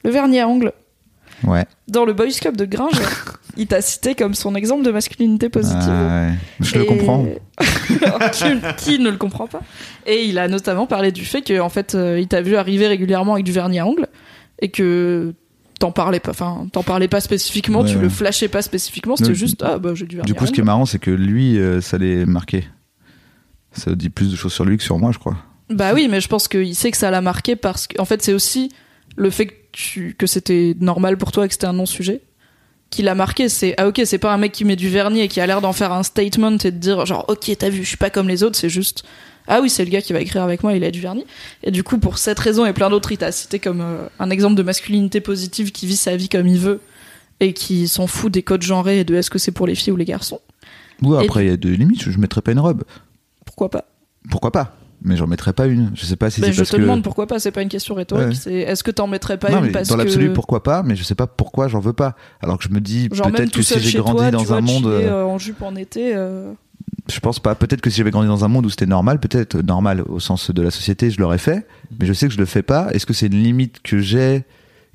Le 0.03 0.11
vernis 0.11 0.39
à 0.39 0.47
ongles, 0.47 0.71
Ouais. 1.43 1.65
dans 1.87 2.05
le 2.05 2.13
Boys 2.13 2.31
Club 2.39 2.55
de 2.55 2.65
Gringe, 2.65 2.93
il 3.57 3.67
t'a 3.67 3.81
cité 3.81 4.15
comme 4.15 4.33
son 4.33 4.55
exemple 4.55 4.83
de 4.85 4.91
masculinité 4.91 5.49
positive. 5.49 5.81
Ah, 5.89 6.27
ouais. 6.29 6.33
Je 6.61 6.77
le 6.77 6.85
comprends. 6.85 7.25
qui, 8.31 8.45
qui 8.77 8.99
ne 8.99 9.09
le 9.09 9.17
comprend 9.17 9.47
pas 9.47 9.61
Et 10.05 10.25
il 10.25 10.39
a 10.39 10.47
notamment 10.47 10.85
parlé 10.85 11.11
du 11.11 11.25
fait 11.25 11.41
qu'en 11.41 11.69
fait, 11.69 11.95
euh, 11.95 12.19
il 12.19 12.27
t'a 12.27 12.41
vu 12.41 12.55
arriver 12.55 12.87
régulièrement 12.87 13.33
avec 13.33 13.43
du 13.45 13.51
vernis 13.51 13.79
à 13.79 13.85
ongles 13.87 14.07
et 14.59 14.69
que 14.69 15.33
t'en 15.79 15.91
parlais 15.91 16.19
pas. 16.19 16.31
Enfin, 16.31 16.67
t'en 16.71 16.83
parlais 16.83 17.07
pas 17.07 17.19
spécifiquement, 17.21 17.81
Ouais, 17.81 17.89
tu 17.89 17.95
ouais. 17.95 18.01
le 18.01 18.09
flashais 18.09 18.47
pas 18.47 18.61
spécifiquement. 18.61 19.15
C'était 19.15 19.35
juste 19.35 19.63
ah 19.63 19.77
bah 19.79 19.91
j'ai 19.95 20.05
du 20.05 20.15
vernis 20.15 20.31
Du 20.31 20.37
coup, 20.37 20.45
ce 20.45 20.51
qui 20.51 20.61
est 20.61 20.63
marrant, 20.63 20.85
c'est 20.85 20.99
que 20.99 21.11
lui, 21.11 21.57
euh, 21.57 21.81
ça 21.81 21.97
l'est 21.97 22.25
marqué. 22.25 22.65
Ça 23.71 23.93
dit 23.95 24.09
plus 24.09 24.31
de 24.31 24.35
choses 24.35 24.53
sur 24.53 24.65
lui 24.65 24.77
que 24.77 24.83
sur 24.83 24.97
moi, 24.97 25.11
je 25.11 25.19
crois. 25.19 25.37
Bah 25.69 25.93
oui, 25.93 26.07
mais 26.09 26.21
je 26.21 26.27
pense 26.27 26.47
qu'il 26.47 26.75
sait 26.75 26.91
que 26.91 26.97
ça 26.97 27.11
l'a 27.11 27.21
marqué 27.21 27.55
parce 27.55 27.87
qu'en 27.87 28.05
fait, 28.05 28.21
c'est 28.21 28.33
aussi 28.33 28.71
le 29.15 29.29
fait 29.29 29.47
que, 29.47 29.53
tu, 29.73 30.15
que 30.17 30.25
c'était 30.25 30.75
normal 30.79 31.17
pour 31.17 31.31
toi 31.31 31.45
et 31.45 31.47
que 31.47 31.53
c'était 31.53 31.67
un 31.67 31.73
non-sujet 31.73 32.21
qui 32.89 33.03
l'a 33.03 33.15
marqué. 33.15 33.49
C'est 33.49 33.75
ah 33.77 33.87
ok, 33.87 34.01
c'est 34.05 34.17
pas 34.17 34.33
un 34.33 34.37
mec 34.37 34.53
qui 34.53 34.63
met 34.65 34.77
du 34.77 34.89
vernis 34.89 35.21
et 35.21 35.27
qui 35.27 35.41
a 35.41 35.45
l'air 35.47 35.59
d'en 35.61 35.73
faire 35.73 35.91
un 35.91 36.03
statement 36.03 36.57
et 36.57 36.71
de 36.71 36.77
dire 36.77 37.05
genre 37.05 37.25
ok, 37.27 37.51
t'as 37.59 37.69
vu, 37.69 37.83
je 37.83 37.87
suis 37.89 37.97
pas 37.97 38.09
comme 38.09 38.27
les 38.29 38.43
autres. 38.43 38.55
C'est 38.57 38.69
juste 38.69 39.03
ah 39.47 39.59
oui, 39.61 39.69
c'est 39.69 39.85
le 39.85 39.89
gars 39.91 40.01
qui 40.01 40.13
va 40.13 40.19
écrire 40.19 40.43
avec 40.43 40.63
moi, 40.63 40.73
il 40.73 40.83
a 40.83 40.91
du 40.91 40.99
vernis. 41.01 41.25
Et 41.63 41.71
du 41.71 41.83
coup, 41.83 41.97
pour 41.97 42.17
cette 42.17 42.39
raison 42.39 42.65
et 42.65 42.73
plein 42.73 42.89
d'autres, 42.89 43.11
il 43.11 43.17
t'a 43.17 43.31
cité 43.31 43.59
comme 43.59 43.81
euh, 43.81 44.07
un 44.19 44.29
exemple 44.29 44.55
de 44.55 44.63
masculinité 44.63 45.21
positive 45.21 45.71
qui 45.71 45.87
vit 45.87 45.95
sa 45.97 46.15
vie 46.15 46.29
comme 46.29 46.47
il 46.47 46.59
veut 46.59 46.81
et 47.39 47.53
qui 47.53 47.87
s'en 47.87 48.07
fout 48.07 48.31
des 48.31 48.43
codes 48.43 48.63
genrés 48.63 48.99
et 48.99 49.03
de 49.03 49.15
est-ce 49.15 49.29
que 49.29 49.39
c'est 49.39 49.51
pour 49.51 49.67
les 49.67 49.75
filles 49.75 49.93
ou 49.93 49.97
les 49.97 50.05
garçons. 50.05 50.41
Ou 51.03 51.15
Et 51.15 51.23
après, 51.23 51.45
il 51.45 51.49
y 51.49 51.53
a 51.53 51.57
des 51.57 51.77
limites, 51.77 52.03
je 52.09 52.17
mettrais 52.17 52.41
pas 52.41 52.51
une 52.51 52.59
robe. 52.59 52.83
Pourquoi 53.45 53.69
pas 53.69 53.85
Pourquoi 54.31 54.51
pas 54.51 54.75
Mais 55.03 55.15
j'en 55.15 55.27
mettrais 55.27 55.53
pas 55.53 55.67
une. 55.67 55.91
Je 55.93 56.05
sais 56.05 56.15
pas 56.15 56.29
si 56.31 56.41
Ben, 56.41 56.47
c'est 56.47 56.53
Je 56.53 56.57
parce 56.57 56.71
te 56.71 56.75
que. 56.77 56.81
demande 56.81 57.03
pourquoi 57.03 57.27
pas, 57.27 57.39
c'est 57.39 57.51
pas 57.51 57.61
une 57.61 57.69
question 57.69 57.93
rhétorique. 57.93 58.29
Ouais. 58.29 58.33
C'est 58.35 58.53
est-ce 58.53 58.83
que 58.83 58.89
t'en 58.91 59.05
mettrais 59.07 59.37
pas 59.37 59.51
non, 59.51 59.63
une 59.63 59.71
parce 59.71 59.87
dans 59.89 59.95
l'absolu, 59.95 60.29
que... 60.29 60.33
pourquoi 60.33 60.63
pas 60.63 60.81
Mais 60.83 60.95
je 60.95 61.03
sais 61.03 61.13
pas 61.15 61.27
pourquoi 61.27 61.67
j'en 61.67 61.79
veux 61.79 61.93
pas. 61.93 62.15
Alors 62.41 62.57
que 62.57 62.63
je 62.63 62.69
me 62.69 62.81
dis 62.81 63.07
peut-être 63.09 63.51
que 63.51 63.61
si 63.61 63.79
j'ai 63.79 63.99
grandi 63.99 64.17
toi, 64.17 64.31
dans 64.31 64.53
un 64.53 64.61
monde, 64.61 64.83
chiller, 64.83 65.05
euh, 65.05 65.21
euh, 65.21 65.25
en 65.25 65.37
jupe 65.37 65.61
en 65.61 65.75
été. 65.75 66.13
euh, 66.15 66.51
je 67.11 67.19
pense 67.19 67.39
pas. 67.39 67.55
Peut-être 67.55 67.81
que 67.81 67.89
si 67.89 67.97
j'avais 67.97 68.11
grandi 68.11 68.27
dans 68.27 68.43
un 68.43 68.47
monde 68.47 68.65
où 68.65 68.69
c'était 68.69 68.85
normal, 68.85 69.19
peut-être 69.19 69.57
normal 69.57 70.01
au 70.01 70.19
sens 70.19 70.51
de 70.51 70.61
la 70.61 70.71
société, 70.71 71.09
je 71.09 71.19
l'aurais 71.19 71.37
fait. 71.37 71.67
Mais 71.99 72.05
je 72.05 72.13
sais 72.13 72.27
que 72.27 72.33
je 72.33 72.39
le 72.39 72.45
fais 72.45 72.63
pas. 72.63 72.89
Est-ce 72.93 73.05
que 73.05 73.13
c'est 73.13 73.27
une 73.27 73.41
limite 73.41 73.81
que 73.81 73.99
j'ai 73.99 74.43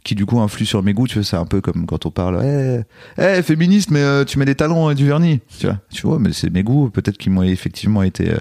qui 0.05 0.14
du 0.14 0.26
coup 0.26 0.40
influe 0.40 0.66
sur 0.66 0.82
mes 0.82 0.93
goûts? 0.93 1.06
Tu 1.06 1.14
vois, 1.14 1.24
c'est 1.24 1.36
un 1.36 1.47
peu 1.47 1.60
comme 1.60 1.86
quand 1.86 2.06
on 2.06 2.10
parle, 2.10 2.40
eh, 2.44 2.80
eh, 3.18 3.43
féministe, 3.43 3.90
mais 3.90 4.01
euh, 4.01 4.24
tu 4.24 4.39
mets 4.39 4.44
des 4.44 4.55
talons 4.55 4.90
et 4.90 4.94
du 4.94 5.06
vernis. 5.06 5.40
Tu 5.59 5.66
vois, 5.66 5.78
tu 5.90 6.06
vois, 6.06 6.18
mais 6.18 6.32
c'est 6.32 6.51
mes 6.51 6.62
goûts. 6.62 6.90
Peut-être 6.90 7.18
qu'ils 7.18 7.32
m'ont 7.32 7.43
effectivement 7.43 8.02
été 8.02 8.30
euh, 8.30 8.39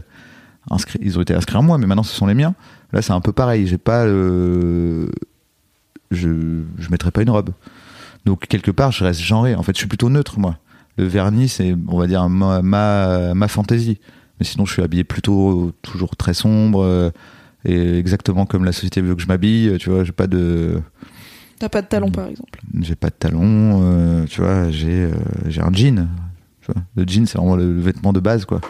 inscrits, 0.69 0.99
ils 1.01 1.17
ont 1.17 1.21
été 1.21 1.33
inscrits 1.33 1.57
en 1.57 1.63
moi, 1.63 1.77
mais 1.77 1.87
maintenant 1.87 2.03
ce 2.03 2.15
sont 2.15 2.25
les 2.27 2.33
miens. 2.35 2.55
Là, 2.93 3.01
c'est 3.01 3.13
un 3.13 3.21
peu 3.21 3.31
pareil. 3.31 3.67
J'ai 3.67 3.77
pas, 3.77 4.05
euh, 4.05 5.07
je, 6.11 6.29
je 6.77 6.89
mettrais 6.89 7.11
pas 7.11 7.21
une 7.21 7.29
robe. 7.29 7.51
Donc 8.25 8.47
quelque 8.47 8.71
part, 8.71 8.91
je 8.91 9.03
reste 9.03 9.21
genré. 9.21 9.55
En 9.55 9.63
fait, 9.63 9.73
je 9.73 9.79
suis 9.79 9.87
plutôt 9.87 10.09
neutre 10.09 10.39
moi. 10.39 10.57
Le 10.97 11.05
vernis, 11.05 11.49
c'est, 11.49 11.75
on 11.87 11.97
va 11.97 12.07
dire, 12.07 12.27
ma, 12.29 12.61
ma, 12.61 13.33
ma 13.33 13.47
fantaisie. 13.47 13.99
Mais 14.39 14.45
sinon, 14.45 14.65
je 14.65 14.73
suis 14.73 14.81
habillé 14.81 15.03
plutôt 15.03 15.71
toujours 15.81 16.15
très 16.15 16.33
sombre. 16.33 16.83
euh, 16.83 17.09
et 17.63 17.97
exactement 17.99 18.47
comme 18.47 18.65
la 18.65 18.71
société 18.71 19.01
veut 19.01 19.13
que 19.15 19.21
je 19.21 19.27
m'habille, 19.27 19.77
tu 19.79 19.91
vois, 19.91 20.03
j'ai 20.03 20.11
pas 20.11 20.25
de, 20.27 20.81
T'as 21.59 21.69
pas 21.69 21.83
de 21.83 21.87
talons, 21.87 22.09
par 22.09 22.27
exemple. 22.27 22.59
j'ai 22.81 22.95
pas 22.95 23.09
de 23.09 23.15
talons, 23.19 23.81
euh, 23.83 24.25
tu 24.25 24.41
vois, 24.41 24.71
j'ai 24.71 25.03
euh, 25.03 25.11
j'ai 25.47 25.61
un 25.61 25.71
jean. 25.71 26.07
Tu 26.61 26.71
vois. 26.71 26.81
Le 26.95 27.03
jean, 27.07 27.27
c'est 27.27 27.37
vraiment 27.37 27.55
le, 27.55 27.71
le 27.71 27.79
vêtement 27.81 28.13
de 28.13 28.19
base, 28.19 28.45
quoi. 28.45 28.61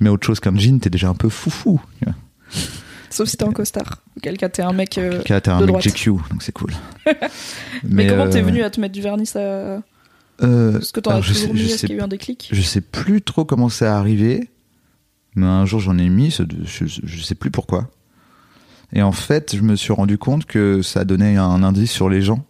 Mais 0.00 0.08
autre 0.10 0.26
chose 0.26 0.40
qu'un 0.40 0.56
jean, 0.56 0.80
t'es 0.80 0.90
déjà 0.90 1.08
un 1.08 1.14
peu 1.14 1.28
foufou. 1.28 1.80
Tu 2.00 2.04
vois. 2.06 2.14
Sauf 3.10 3.28
si 3.28 3.36
t'es 3.36 3.44
en 3.44 3.52
costard. 3.52 4.02
Auquel 4.16 4.36
cas 4.36 4.48
t'es 4.48 4.62
un 4.62 4.72
mec. 4.72 4.98
euh, 4.98 5.22
Là, 5.28 5.40
t'es 5.40 5.48
un 5.50 5.60
de 5.60 5.66
mec 5.66 5.68
droite. 5.68 5.84
GQ, 5.84 6.10
donc 6.30 6.42
c'est 6.42 6.50
cool. 6.52 6.72
Mais, 7.84 8.08
comment 8.08 8.28
t'es 8.28 8.42
venu 8.42 8.62
à 8.64 8.70
te 8.70 8.80
mettre 8.80 8.94
du 8.94 9.00
vernis. 9.00 9.30
Euh, 10.42 10.78
Est-ce 10.80 10.92
que 10.92 11.00
t'en 11.00 11.12
as 11.12 11.20
toujours 11.20 11.36
sais, 11.36 11.46
je 11.48 11.52
mis 11.52 11.60
Est-ce 11.62 11.78
sais 11.78 11.86
qu'il 11.86 11.96
y 11.96 11.98
a 11.98 12.02
eu 12.02 12.04
un 12.04 12.08
déclic? 12.08 12.48
Je 12.52 12.62
sais 12.62 12.80
plus 12.80 13.22
trop 13.22 13.44
comment 13.44 13.68
c'est 13.68 13.86
arrivé, 13.86 14.50
mais 15.34 15.46
un 15.46 15.66
jour 15.66 15.80
j'en 15.80 15.98
ai 15.98 16.08
mis, 16.08 16.30
je, 16.30 16.44
je 16.86 17.22
sais 17.22 17.34
plus 17.34 17.50
pourquoi. 17.50 17.90
Et 18.92 19.02
en 19.02 19.12
fait, 19.12 19.54
je 19.56 19.62
me 19.62 19.76
suis 19.76 19.92
rendu 19.92 20.16
compte 20.18 20.46
que 20.46 20.80
ça 20.82 21.04
donnait 21.04 21.36
un 21.36 21.62
indice 21.62 21.90
sur 21.92 22.08
les 22.08 22.22
gens, 22.22 22.44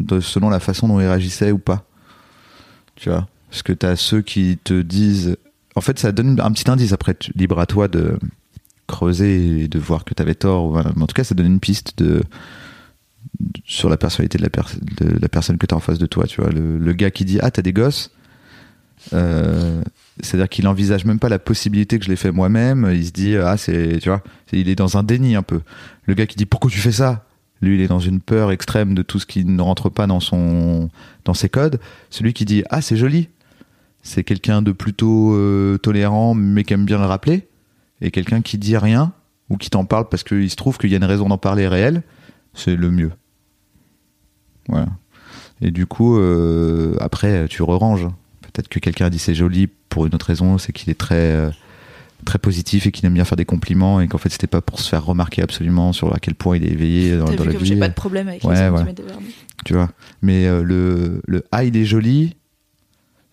de, 0.00 0.20
selon 0.20 0.48
la 0.48 0.60
façon 0.60 0.88
dont 0.88 0.98
ils 1.00 1.06
réagissaient 1.06 1.52
ou 1.52 1.58
pas. 1.58 1.84
Tu 2.96 3.10
vois 3.10 3.28
Parce 3.50 3.62
que 3.62 3.72
t'as 3.72 3.96
ceux 3.96 4.22
qui 4.22 4.58
te 4.62 4.80
disent. 4.80 5.36
En 5.74 5.80
fait, 5.80 5.98
ça 5.98 6.10
donne 6.10 6.40
un 6.40 6.50
petit 6.52 6.70
indice. 6.70 6.92
Après, 6.92 7.16
libre 7.34 7.58
à 7.60 7.66
toi 7.66 7.86
de 7.86 8.18
creuser 8.86 9.60
et 9.64 9.68
de 9.68 9.78
voir 9.78 10.04
que 10.04 10.14
t'avais 10.14 10.34
tort. 10.34 10.64
ou 10.64 10.78
en 10.78 11.06
tout 11.06 11.14
cas, 11.14 11.22
ça 11.24 11.34
donne 11.34 11.46
une 11.46 11.60
piste 11.60 11.98
de- 11.98 12.22
sur 13.64 13.88
la 13.88 13.96
personnalité 13.96 14.38
de 14.38 14.42
la, 14.42 15.28
personne 15.28 15.58
que 15.58 15.66
t'as 15.66 15.76
en 15.76 15.80
face 15.80 15.98
de 15.98 16.06
toi. 16.06 16.26
Tu 16.26 16.40
vois, 16.40 16.50
le, 16.50 16.92
gars 16.92 17.10
qui 17.10 17.24
dit 17.24 17.38
Ah, 17.40 17.50
t'as 17.50 17.62
des 17.62 17.72
gosses 17.72 18.10
euh, 19.12 19.82
c'est-à-dire 20.20 20.48
qu'il 20.48 20.66
envisage 20.66 21.04
même 21.04 21.18
pas 21.18 21.28
la 21.28 21.38
possibilité 21.38 21.98
que 21.98 22.04
je 22.04 22.10
l'ai 22.10 22.16
fait 22.16 22.32
moi-même. 22.32 22.90
Il 22.92 23.06
se 23.06 23.12
dit 23.12 23.36
ah 23.36 23.56
c'est 23.56 23.98
tu 23.98 24.08
vois, 24.08 24.22
il 24.52 24.68
est 24.68 24.74
dans 24.74 24.96
un 24.96 25.02
déni 25.02 25.36
un 25.36 25.42
peu. 25.42 25.60
Le 26.06 26.14
gars 26.14 26.26
qui 26.26 26.36
dit 26.36 26.46
pourquoi 26.46 26.70
tu 26.70 26.78
fais 26.78 26.92
ça, 26.92 27.24
lui 27.62 27.76
il 27.76 27.80
est 27.80 27.88
dans 27.88 28.00
une 28.00 28.20
peur 28.20 28.50
extrême 28.50 28.94
de 28.94 29.02
tout 29.02 29.18
ce 29.18 29.26
qui 29.26 29.44
ne 29.44 29.62
rentre 29.62 29.90
pas 29.90 30.06
dans 30.06 30.20
son 30.20 30.90
dans 31.24 31.34
ses 31.34 31.48
codes. 31.48 31.78
Celui 32.10 32.32
qui 32.32 32.44
dit 32.44 32.64
ah 32.70 32.82
c'est 32.82 32.96
joli, 32.96 33.28
c'est 34.02 34.24
quelqu'un 34.24 34.62
de 34.62 34.72
plutôt 34.72 35.34
euh, 35.34 35.78
tolérant 35.78 36.34
mais 36.34 36.64
qui 36.64 36.74
aime 36.74 36.84
bien 36.84 36.98
le 36.98 37.06
rappeler. 37.06 37.46
Et 38.00 38.10
quelqu'un 38.10 38.42
qui 38.42 38.58
dit 38.58 38.76
rien 38.76 39.12
ou 39.50 39.56
qui 39.56 39.70
t'en 39.70 39.84
parle 39.84 40.08
parce 40.08 40.24
qu'il 40.24 40.50
se 40.50 40.56
trouve 40.56 40.78
qu'il 40.78 40.90
y 40.90 40.94
a 40.94 40.98
une 40.98 41.04
raison 41.04 41.28
d'en 41.28 41.38
parler 41.38 41.66
réelle, 41.66 42.02
c'est 42.54 42.76
le 42.76 42.90
mieux. 42.90 43.12
Voilà. 44.68 44.88
Et 45.60 45.70
du 45.70 45.86
coup, 45.86 46.18
euh, 46.18 46.94
après, 47.00 47.48
tu 47.48 47.62
re-ranges. 47.62 48.08
Peut-être 48.42 48.68
que 48.68 48.78
quelqu'un 48.78 49.06
a 49.06 49.10
dit 49.10 49.18
c'est 49.18 49.34
joli 49.34 49.68
pour 49.88 50.06
une 50.06 50.14
autre 50.14 50.26
raison, 50.26 50.58
c'est 50.58 50.72
qu'il 50.72 50.90
est 50.90 50.98
très, 50.98 51.16
euh, 51.16 51.50
très 52.24 52.38
positif 52.38 52.86
et 52.86 52.92
qu'il 52.92 53.06
aime 53.06 53.14
bien 53.14 53.24
faire 53.24 53.36
des 53.36 53.44
compliments 53.44 54.00
et 54.00 54.08
qu'en 54.08 54.18
fait 54.18 54.28
c'était 54.30 54.46
pas 54.46 54.60
pour 54.60 54.80
se 54.80 54.88
faire 54.88 55.04
remarquer 55.04 55.42
absolument 55.42 55.92
sur 55.92 56.14
à 56.14 56.18
quel 56.18 56.34
point 56.34 56.56
il 56.56 56.64
est 56.64 56.72
éveillé 56.72 57.16
dans, 57.16 57.26
la 57.26 57.52
vie. 57.52 57.66
j'ai 57.66 57.76
pas 57.76 57.88
de 57.88 57.94
problème 57.94 58.28
avec 58.28 58.44
Ouais, 58.44 58.54
les 58.54 58.70
ouais. 58.70 58.94
Tu 59.64 59.74
vois. 59.74 59.90
Mais 60.22 60.46
euh, 60.46 60.62
le, 60.62 61.22
le 61.26 61.44
ah 61.52 61.64
il 61.64 61.76
est 61.76 61.84
joli, 61.84 62.36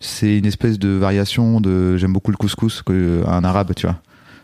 c'est 0.00 0.38
une 0.38 0.46
espèce 0.46 0.78
de 0.78 0.88
variation 0.88 1.60
de 1.60 1.96
j'aime 1.96 2.12
beaucoup 2.12 2.30
le 2.30 2.36
couscous 2.36 2.82
que, 2.82 3.22
un 3.26 3.44
arabe, 3.44 3.72
tu 3.74 3.86
vois. 3.86 4.00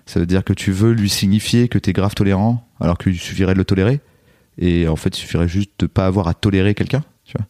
Ça 0.07 0.19
veut 0.19 0.27
dire 0.27 0.43
que 0.43 0.53
tu 0.53 0.73
veux 0.73 0.93
lui 0.93 1.09
signifier 1.09 1.69
que 1.69 1.79
t'es 1.79 1.93
grave 1.93 2.15
tolérant, 2.15 2.67
alors 2.81 2.99
qu'il 2.99 3.19
suffirait 3.19 3.53
de 3.53 3.59
le 3.59 3.65
tolérer. 3.65 4.01
Et 4.59 4.87
en 4.89 4.97
fait, 4.97 5.17
il 5.17 5.21
suffirait 5.21 5.49
juste 5.49 5.71
de 5.79 5.87
pas 5.87 6.07
avoir 6.07 6.29
à 6.29 6.35
tolérer 6.35 6.75
quelqu'un, 6.75 7.03
tu 7.25 7.35
vois. 7.39 7.47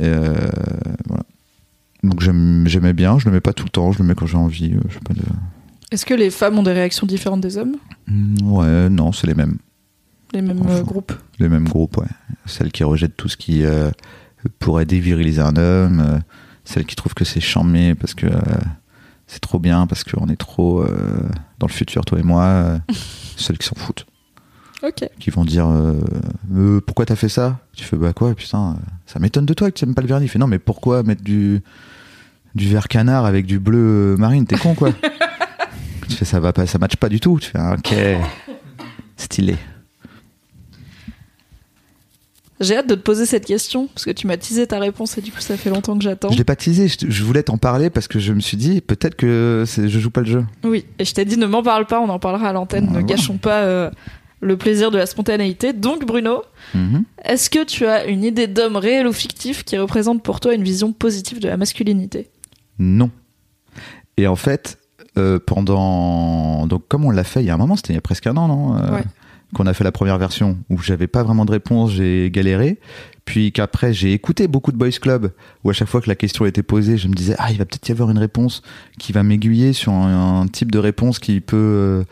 Euh, 0.00 0.34
voilà. 1.06 1.24
Donc 2.02 2.20
j'aimais 2.20 2.92
bien, 2.92 3.18
je 3.18 3.26
le 3.26 3.32
mets 3.32 3.40
pas 3.40 3.52
tout 3.52 3.64
le 3.64 3.70
temps, 3.70 3.90
je 3.92 3.98
le 3.98 4.04
mets 4.04 4.14
quand 4.14 4.26
j'ai 4.26 4.36
envie. 4.36 4.74
euh, 4.74 4.80
je 4.88 4.94
sais 4.94 5.00
pas 5.00 5.14
de... 5.14 5.22
Est-ce 5.90 6.04
que 6.06 6.14
les 6.14 6.30
femmes 6.30 6.58
ont 6.58 6.62
des 6.62 6.72
réactions 6.72 7.06
différentes 7.06 7.40
des 7.40 7.56
hommes? 7.56 7.76
Mm, 8.06 8.50
Ouais, 8.50 8.88
non, 8.90 9.12
c'est 9.12 9.26
les 9.26 9.34
mêmes. 9.34 9.56
Les 10.32 10.42
mêmes 10.42 10.60
Enfin. 10.60 10.70
euh, 10.76 10.82
groupes? 10.82 11.12
Les 11.38 11.48
mêmes 11.48 11.68
groupes, 11.68 11.96
ouais. 11.96 12.06
Celles 12.46 12.72
qui 12.72 12.84
rejettent 12.84 13.16
tout 13.16 13.28
ce 13.28 13.36
qui 13.36 13.64
euh, 13.64 13.90
pourrait 14.58 14.84
déviriliser 14.86 15.40
un 15.40 15.56
homme, 15.56 16.00
euh, 16.00 16.18
celles 16.64 16.84
qui 16.84 16.96
trouvent 16.96 17.14
que 17.14 17.24
c'est 17.24 17.40
charmé 17.40 17.94
parce 17.94 18.14
que 18.14 18.26
euh, 18.26 18.40
c'est 19.26 19.40
trop 19.40 19.58
bien, 19.58 19.86
parce 19.86 20.04
qu'on 20.04 20.28
est 20.28 20.36
trop 20.36 20.84
dans 21.58 21.66
le 21.66 21.72
futur, 21.72 22.04
toi 22.04 22.18
et 22.18 22.22
moi, 22.22 22.78
celles 23.36 23.56
qui 23.56 23.66
s'en 23.66 23.74
foutent, 23.76 24.04
Qui 24.92 25.30
vont 25.30 25.44
dire 25.44 25.66
euh, 25.66 25.94
Euh, 26.54 26.80
pourquoi 26.80 27.06
t'as 27.06 27.16
fait 27.16 27.28
ça? 27.28 27.58
Tu 27.74 27.84
fais 27.84 27.96
bah 27.96 28.12
quoi 28.12 28.34
Putain, 28.34 28.72
euh, 28.72 28.82
ça 29.06 29.18
m'étonne 29.18 29.46
de 29.46 29.54
toi 29.54 29.70
que 29.70 29.76
tu 29.76 29.84
aimes 29.84 29.94
pas 29.94 30.02
le 30.02 30.08
vernis. 30.08 30.26
Il 30.26 30.28
fait 30.28 30.38
non, 30.38 30.46
mais 30.46 30.58
pourquoi 30.58 31.02
mettre 31.02 31.22
du 31.22 31.62
du 32.54 32.68
vert 32.68 32.88
canard 32.88 33.24
avec 33.24 33.46
du 33.46 33.58
bleu 33.58 34.16
marine? 34.18 34.46
T'es 34.46 34.56
con 34.56 34.74
quoi 34.74 34.90
Tu 36.08 36.16
fais 36.16 36.24
ça 36.24 36.40
va 36.40 36.52
pas, 36.52 36.66
ça 36.66 36.78
matche 36.78 36.96
pas 36.96 37.08
du 37.08 37.20
tout. 37.20 37.38
Tu 37.40 37.50
fais 37.50 37.58
ah, 37.58 37.76
ok, 37.78 37.94
stylé. 39.16 39.56
J'ai 42.60 42.76
hâte 42.76 42.88
de 42.88 42.94
te 42.94 43.00
poser 43.00 43.26
cette 43.26 43.44
question 43.46 43.88
parce 43.88 44.04
que 44.04 44.12
tu 44.12 44.28
m'as 44.28 44.36
teasé 44.36 44.66
ta 44.66 44.78
réponse 44.78 45.18
et 45.18 45.20
du 45.20 45.32
coup 45.32 45.40
ça 45.40 45.56
fait 45.56 45.70
longtemps 45.70 45.98
que 45.98 46.04
j'attends. 46.04 46.30
Je 46.30 46.38
l'ai 46.38 46.44
pas 46.44 46.54
teasé, 46.54 46.86
je, 46.88 47.24
voulais 47.24 47.42
t'en 47.42 47.58
parler 47.58 47.90
parce 47.90 48.06
que 48.06 48.20
je 48.20 48.32
me 48.32 48.40
suis 48.40 48.56
dit 48.56 48.80
peut-être 48.80 49.16
que 49.16 49.64
je 49.66 49.98
joue 49.98 50.10
pas 50.10 50.20
le 50.20 50.26
jeu. 50.26 50.46
Oui, 50.62 50.86
et 51.00 51.04
je 51.04 51.12
t'ai 51.12 51.24
dit 51.24 51.36
ne 51.36 51.46
m'en 51.46 51.64
parle 51.64 51.86
pas, 51.86 52.00
on 52.00 52.08
en 52.08 52.20
parlera 52.20 52.50
à 52.50 52.52
l'antenne, 52.52 52.86
Ah, 52.90 52.94
ne 52.94 53.00
bon. 53.00 53.06
gâchons 53.06 53.38
pas 53.38 53.62
euh, 53.62 53.90
le 54.44 54.56
plaisir 54.56 54.90
de 54.90 54.98
la 54.98 55.06
spontanéité. 55.06 55.72
Donc 55.72 56.04
Bruno, 56.06 56.42
Mhm. 56.74 57.04
est-ce 57.24 57.50
que 57.50 57.64
tu 57.64 57.86
as 57.86 58.04
une 58.06 58.22
idée 58.24 58.46
d'homme 58.46 58.76
réel 58.76 59.06
ou 59.06 59.12
fictif 59.12 59.64
qui 59.64 59.76
représente 59.78 60.22
pour 60.22 60.40
toi 60.40 60.54
une 60.54 60.62
vision 60.62 60.92
positive 60.92 61.40
de 61.40 61.48
la 61.48 61.56
masculinité? 61.56 62.28
Non. 62.78 63.10
Et 64.16 64.26
en 64.26 64.36
fait, 64.36 64.78
euh, 65.18 65.38
pendant. 65.44 66.66
Donc, 66.66 66.86
comme 66.88 67.04
on 67.04 67.10
l'a 67.10 67.24
fait 67.24 67.40
il 67.42 67.46
y 67.46 67.50
a 67.50 67.54
un 67.54 67.58
moment, 67.58 67.76
c'était 67.76 67.92
il 67.92 67.96
y 67.96 67.98
a 67.98 68.02
presque 68.02 68.26
un 68.26 68.36
an, 68.36 68.48
non 68.48 68.76
Euh, 68.78 68.90
Ouais. 68.96 69.04
Qu'on 69.54 69.66
a 69.66 69.74
fait 69.74 69.84
la 69.84 69.92
première 69.92 70.18
version 70.18 70.58
où 70.68 70.78
j'avais 70.82 71.06
pas 71.06 71.22
vraiment 71.22 71.44
de 71.44 71.52
réponse, 71.52 71.92
j'ai 71.92 72.28
galéré. 72.32 72.80
Puis 73.24 73.52
qu'après, 73.52 73.92
j'ai 73.94 74.12
écouté 74.12 74.48
beaucoup 74.48 74.72
de 74.72 74.76
Boys 74.76 74.90
Club 75.00 75.30
où 75.62 75.70
à 75.70 75.72
chaque 75.72 75.86
fois 75.86 76.00
que 76.00 76.08
la 76.08 76.16
question 76.16 76.44
était 76.44 76.64
posée, 76.64 76.96
je 76.98 77.06
me 77.06 77.14
disais, 77.14 77.36
ah, 77.38 77.52
il 77.52 77.58
va 77.58 77.64
peut-être 77.64 77.88
y 77.88 77.92
avoir 77.92 78.10
une 78.10 78.18
réponse 78.18 78.62
qui 78.98 79.12
va 79.12 79.22
m'aiguiller 79.22 79.72
sur 79.72 79.92
un, 79.92 80.40
un 80.42 80.46
type 80.48 80.72
de 80.72 80.78
réponse 80.80 81.20
qui 81.20 81.40
peut. 81.40 81.56
euh, 81.56 82.04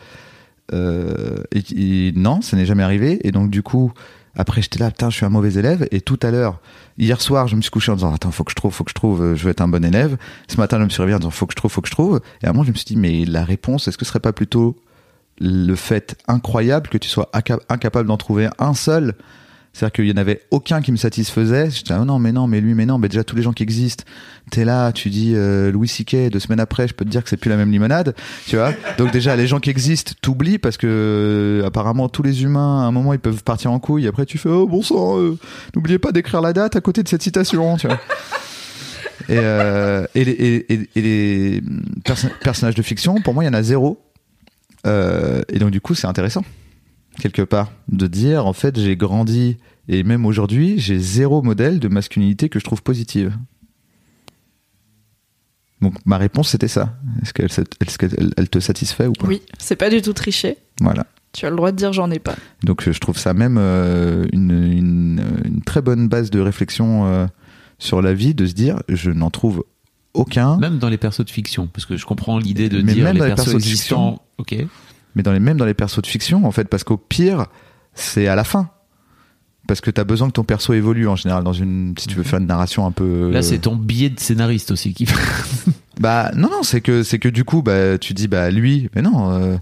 et 0.73 2.11
non, 2.15 2.41
ça 2.41 2.57
n'est 2.57 2.65
jamais 2.65 2.83
arrivé. 2.83 3.19
Et 3.27 3.31
donc, 3.31 3.49
du 3.49 3.61
coup, 3.61 3.91
après, 4.35 4.61
j'étais 4.61 4.79
là, 4.79 4.89
putain, 4.89 5.09
je 5.09 5.17
suis 5.17 5.25
un 5.25 5.29
mauvais 5.29 5.53
élève. 5.53 5.87
Et 5.91 6.01
tout 6.01 6.19
à 6.23 6.31
l'heure, 6.31 6.59
hier 6.97 7.21
soir, 7.21 7.47
je 7.47 7.55
me 7.55 7.61
suis 7.61 7.71
couché 7.71 7.91
en 7.91 7.95
disant, 7.95 8.13
attends, 8.13 8.31
faut 8.31 8.43
que 8.43 8.51
je 8.51 8.55
trouve, 8.55 8.73
faut 8.73 8.83
que 8.83 8.89
je 8.89 8.95
trouve, 8.95 9.21
euh, 9.21 9.35
je 9.35 9.43
veux 9.43 9.51
être 9.51 9.61
un 9.61 9.67
bon 9.67 9.85
élève. 9.85 10.17
Ce 10.47 10.57
matin, 10.57 10.79
je 10.79 10.85
me 10.85 10.89
suis 10.89 11.01
réveillé 11.01 11.15
en 11.15 11.19
disant, 11.19 11.29
faut 11.29 11.45
que 11.45 11.53
je 11.53 11.57
trouve, 11.57 11.71
faut 11.71 11.81
que 11.81 11.87
je 11.87 11.93
trouve. 11.93 12.21
Et 12.41 12.47
à 12.47 12.49
un 12.49 12.53
moment, 12.53 12.63
je 12.63 12.71
me 12.71 12.75
suis 12.75 12.85
dit, 12.85 12.97
mais 12.97 13.25
la 13.25 13.45
réponse, 13.45 13.87
est-ce 13.87 13.97
que 13.97 14.05
ce 14.05 14.09
serait 14.09 14.19
pas 14.19 14.33
plutôt 14.33 14.75
le 15.39 15.75
fait 15.75 16.15
incroyable 16.27 16.89
que 16.89 16.97
tu 16.97 17.09
sois 17.09 17.29
inca- 17.33 17.59
incapable 17.69 18.07
d'en 18.07 18.17
trouver 18.17 18.49
un 18.59 18.73
seul 18.73 19.13
c'est-à-dire 19.73 19.91
qu'il 19.91 20.05
y 20.05 20.11
en 20.11 20.17
avait 20.17 20.41
aucun 20.51 20.81
qui 20.81 20.91
me 20.91 20.97
satisfaisait. 20.97 21.71
J'étais, 21.71 21.95
oh 21.99 22.05
non, 22.05 22.19
mais 22.19 22.31
non, 22.31 22.45
mais 22.45 22.61
lui, 22.61 22.75
mais 22.75 22.85
non, 22.85 22.99
mais 22.99 23.09
déjà 23.09 23.23
tous 23.23 23.35
les 23.35 23.41
gens 23.41 23.53
qui 23.53 23.63
existent. 23.63 24.03
T'es 24.51 24.65
là, 24.65 24.91
tu 24.91 25.09
dis 25.09 25.33
euh, 25.35 25.71
Louis 25.71 25.87
C.K. 25.87 26.29
Deux 26.29 26.39
semaines 26.39 26.59
après, 26.59 26.87
je 26.87 26.93
peux 26.93 27.03
te 27.03 27.09
dire 27.09 27.23
que 27.23 27.29
c'est 27.29 27.37
plus 27.37 27.49
la 27.49 27.57
même 27.57 27.71
limonade, 27.71 28.13
tu 28.45 28.55
vois. 28.55 28.71
Donc 28.99 29.11
déjà, 29.11 29.35
les 29.35 29.47
gens 29.47 29.59
qui 29.59 29.71
existent, 29.71 30.13
t'oublies 30.21 30.59
parce 30.59 30.77
que 30.77 30.85
euh, 30.87 31.65
apparemment 31.65 32.07
tous 32.07 32.21
les 32.21 32.43
humains, 32.43 32.83
à 32.83 32.85
un 32.85 32.91
moment, 32.91 33.13
ils 33.13 33.19
peuvent 33.19 33.43
partir 33.43 33.71
en 33.71 33.79
couille. 33.79 34.07
Après, 34.07 34.27
tu 34.27 34.37
fais, 34.37 34.49
oh 34.49 34.67
bon 34.67 34.83
sang, 34.83 35.19
euh, 35.19 35.39
n'oubliez 35.75 35.97
pas 35.97 36.11
d'écrire 36.11 36.41
la 36.41 36.53
date 36.53 36.75
à 36.75 36.81
côté 36.81 37.01
de 37.01 37.07
cette 37.07 37.23
citation, 37.23 37.75
tu 37.77 37.87
vois. 37.87 37.99
Et, 39.27 40.13
les, 40.93 41.63
personnages 42.43 42.75
de 42.75 42.83
fiction, 42.83 43.21
pour 43.21 43.33
moi, 43.33 43.43
il 43.43 43.47
y 43.47 43.49
en 43.49 43.55
a 43.55 43.63
zéro. 43.63 43.99
Et 44.85 45.57
donc, 45.57 45.71
du 45.71 45.81
coup, 45.81 45.95
c'est 45.95 46.07
intéressant, 46.07 46.43
quelque 47.19 47.41
part, 47.41 47.71
de 47.89 48.07
dire, 48.07 48.45
en 48.45 48.53
fait, 48.53 48.79
j'ai 48.79 48.95
grandi, 48.95 49.57
et 49.87 50.03
même 50.03 50.25
aujourd'hui, 50.25 50.79
j'ai 50.79 50.99
zéro 50.99 51.41
modèle 51.41 51.79
de 51.79 51.87
masculinité 51.87 52.49
que 52.49 52.59
je 52.59 52.63
trouve 52.63 52.83
positive. 52.83 53.37
Donc, 55.81 55.95
ma 56.05 56.17
réponse, 56.17 56.49
c'était 56.49 56.69
ça. 56.69 56.95
Est-ce 57.21 57.33
qu'elle 57.33 58.33
elle 58.37 58.49
te 58.49 58.59
satisfait 58.59 59.07
ou 59.07 59.13
pas? 59.13 59.27
Oui, 59.27 59.41
c'est 59.59 59.75
pas 59.75 59.89
du 59.89 60.01
tout 60.01 60.13
triché. 60.13 60.57
Voilà. 60.79 61.05
Tu 61.33 61.45
as 61.45 61.49
le 61.49 61.55
droit 61.55 61.71
de 61.71 61.77
dire 61.77 61.91
j'en 61.91 62.09
ai 62.11 62.19
pas. 62.19 62.35
Donc, 62.63 62.89
je 62.89 62.97
trouve 62.99 63.17
ça 63.17 63.33
même 63.33 63.57
euh, 63.59 64.25
une, 64.31 64.51
une, 64.51 65.23
une 65.43 65.61
très 65.61 65.81
bonne 65.81 66.07
base 66.07 66.29
de 66.29 66.39
réflexion 66.39 67.05
euh, 67.05 67.25
sur 67.79 68.01
la 68.01 68.13
vie, 68.13 68.33
de 68.33 68.45
se 68.45 68.53
dire, 68.53 68.81
je 68.87 69.11
n'en 69.11 69.29
trouve 69.29 69.65
aucun. 70.13 70.57
Même 70.57 70.77
dans 70.77 70.89
les 70.89 70.97
persos 70.97 71.25
de 71.25 71.29
fiction, 71.29 71.67
parce 71.67 71.85
que 71.85 71.97
je 71.97 72.05
comprends 72.05 72.37
l'idée 72.37 72.69
de 72.69 72.81
Mais 72.81 72.93
dire 72.93 73.03
même 73.03 73.15
les 73.15 73.19
dans 73.19 73.25
les 73.25 73.31
persos 73.31 73.45
persos 73.45 73.61
de 73.63 73.67
existants. 73.67 74.21
Ok. 74.37 74.55
Mais 75.15 75.23
dans 75.23 75.31
les, 75.31 75.39
même 75.39 75.57
dans 75.57 75.65
les 75.65 75.73
persos 75.73 76.01
de 76.01 76.07
fiction, 76.07 76.45
en 76.45 76.51
fait, 76.51 76.65
parce 76.67 76.83
qu'au 76.83 76.97
pire, 76.97 77.47
c'est 77.93 78.27
à 78.27 78.35
la 78.35 78.43
fin. 78.43 78.69
Parce 79.67 79.79
que 79.79 79.89
t'as 79.91 80.03
besoin 80.03 80.27
que 80.27 80.33
ton 80.33 80.43
perso 80.43 80.73
évolue 80.73 81.07
en 81.07 81.15
général 81.15 81.43
dans 81.43 81.53
une. 81.53 81.95
Si 81.97 82.07
tu 82.07 82.15
veux 82.15 82.23
faire 82.23 82.39
une 82.39 82.47
narration 82.47 82.85
un 82.85 82.91
peu. 82.91 83.31
Là, 83.31 83.41
c'est 83.41 83.59
ton 83.59 83.77
billet 83.77 84.09
de 84.09 84.19
scénariste 84.19 84.71
aussi 84.71 84.93
qui. 84.93 85.07
Bah 85.99 86.31
non 86.35 86.49
non 86.49 86.63
c'est 86.63 86.81
que 86.81 87.03
c'est 87.03 87.19
que 87.19 87.29
du 87.29 87.43
coup 87.43 87.61
bah 87.61 87.99
tu 87.99 88.13
dis 88.15 88.27
bah 88.27 88.49
lui 88.49 88.89
mais 88.95 89.03
non 89.03 89.31
euh, 89.31 89.57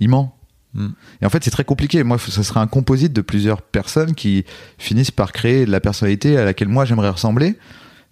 il- 0.00 0.08
ment. 0.08 0.34
Mm. 0.72 0.88
Et 1.20 1.26
en 1.26 1.28
fait 1.28 1.44
c'est 1.44 1.50
très 1.50 1.64
compliqué. 1.64 2.02
Moi 2.02 2.18
ça 2.18 2.42
serait 2.42 2.60
un 2.60 2.66
composite 2.66 3.12
de 3.12 3.20
plusieurs 3.20 3.60
personnes 3.60 4.14
qui 4.14 4.44
finissent 4.78 5.10
par 5.10 5.32
créer 5.32 5.66
de 5.66 5.70
la 5.70 5.80
personnalité 5.80 6.38
à 6.38 6.44
laquelle 6.44 6.68
moi 6.68 6.86
j'aimerais 6.86 7.10
ressembler. 7.10 7.58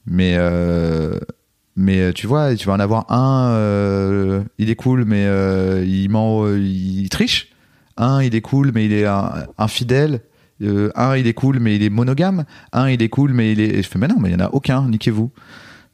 Mais 0.06 0.34
euh, 0.36 1.18
mais 1.78 2.00
euh, 2.00 2.12
tu 2.12 2.26
vois 2.26 2.56
tu 2.56 2.66
vas 2.66 2.74
en 2.74 2.80
avoir 2.80 3.10
un 3.10 3.50
euh, 3.52 4.42
il 4.58 4.68
est 4.68 4.74
cool 4.74 5.04
mais 5.04 5.24
euh, 5.26 5.84
il 5.86 6.10
ment 6.10 6.46
il 6.48 7.08
triche. 7.08 7.52
Un 7.96 8.20
il 8.22 8.34
est 8.34 8.40
cool 8.40 8.72
mais 8.74 8.84
il 8.84 8.92
est 8.92 9.06
infidèle. 9.56 10.20
Un 10.60 11.16
il 11.16 11.26
est 11.28 11.34
cool 11.34 11.60
mais 11.60 11.76
il 11.76 11.82
est 11.84 11.88
monogame. 11.88 12.44
Un 12.72 12.88
il 12.90 13.00
est 13.00 13.08
cool 13.08 13.32
mais 13.32 13.52
il 13.52 13.60
est. 13.60 13.82
Je 13.82 13.88
fais 13.88 13.98
mais 13.98 14.08
non 14.08 14.16
mais 14.20 14.30
il 14.30 14.32
y 14.32 14.34
en 14.36 14.44
a 14.44 14.50
aucun. 14.50 14.88
Niquez-vous. 14.88 15.30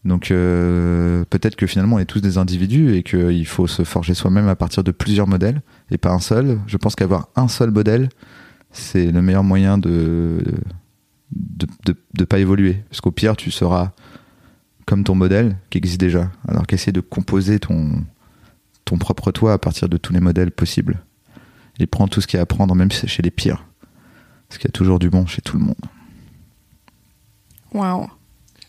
Donc 0.07 0.29
peut-être 0.29 1.57
que 1.57 1.67
finalement 1.67 1.97
on 1.97 1.99
est 1.99 2.07
tous 2.07 2.21
des 2.21 2.39
individus 2.39 2.97
et 2.97 3.03
qu'il 3.03 3.47
faut 3.47 3.67
se 3.67 3.85
forger 3.85 4.15
soi-même 4.15 4.49
à 4.49 4.57
partir 4.57 4.85
de 4.85 4.91
plusieurs 4.91 5.27
modèles 5.27 5.61
et 5.91 5.99
pas 5.99 6.11
un 6.11 6.21
seul. 6.21 6.61
Je 6.67 6.79
pense 6.79 6.95
qu'avoir 6.95 7.29
un 7.37 7.49
seul 7.49 7.71
modèle, 7.71 8.09
c'est 8.71 9.13
le 9.13 9.21
meilleur 9.21 9.45
moyen 9.45 9.77
de 9.77 10.43
de, 11.33 11.67
de, 11.85 11.97
de 12.15 12.25
pas 12.25 12.39
évoluer. 12.39 12.79
Parce 12.89 13.01
qu'au 13.01 13.11
pire, 13.11 13.37
tu 13.37 13.51
seras 13.51 13.93
comme 14.87 15.05
ton 15.05 15.15
modèle 15.15 15.57
qui 15.71 15.79
existe 15.79 16.01
déjà. 16.01 16.31
Alors 16.49 16.67
qu'essayer 16.67 16.93
de 16.93 17.01
composer 17.01 17.59
ton, 17.59 18.05
ton 18.85 18.99
propre 18.99 19.33
toi 19.33 19.53
à 19.53 19.59
partir 19.59 19.89
de 19.89 19.97
tous 19.97 20.13
les 20.13 20.21
modèles 20.21 20.51
possibles. 20.51 21.03
Et 21.81 21.87
prends 21.87 22.09
tout 22.09 22.21
ce 22.21 22.27
qu'il 22.27 22.37
y 22.37 22.41
a 22.41 22.43
à 22.43 22.47
prendre, 22.47 22.75
même 22.75 22.91
si 22.91 23.01
c'est 23.01 23.07
chez 23.09 23.23
les 23.23 23.31
pires. 23.31 23.65
Parce 24.49 24.59
qu'il 24.59 24.69
y 24.69 24.71
a 24.71 24.77
toujours 24.77 24.99
du 24.99 25.11
bon 25.11 25.27
chez 25.27 25.43
tout 25.43 25.59
le 25.59 25.65
monde. 25.65 25.75
Waouh. 27.73 28.09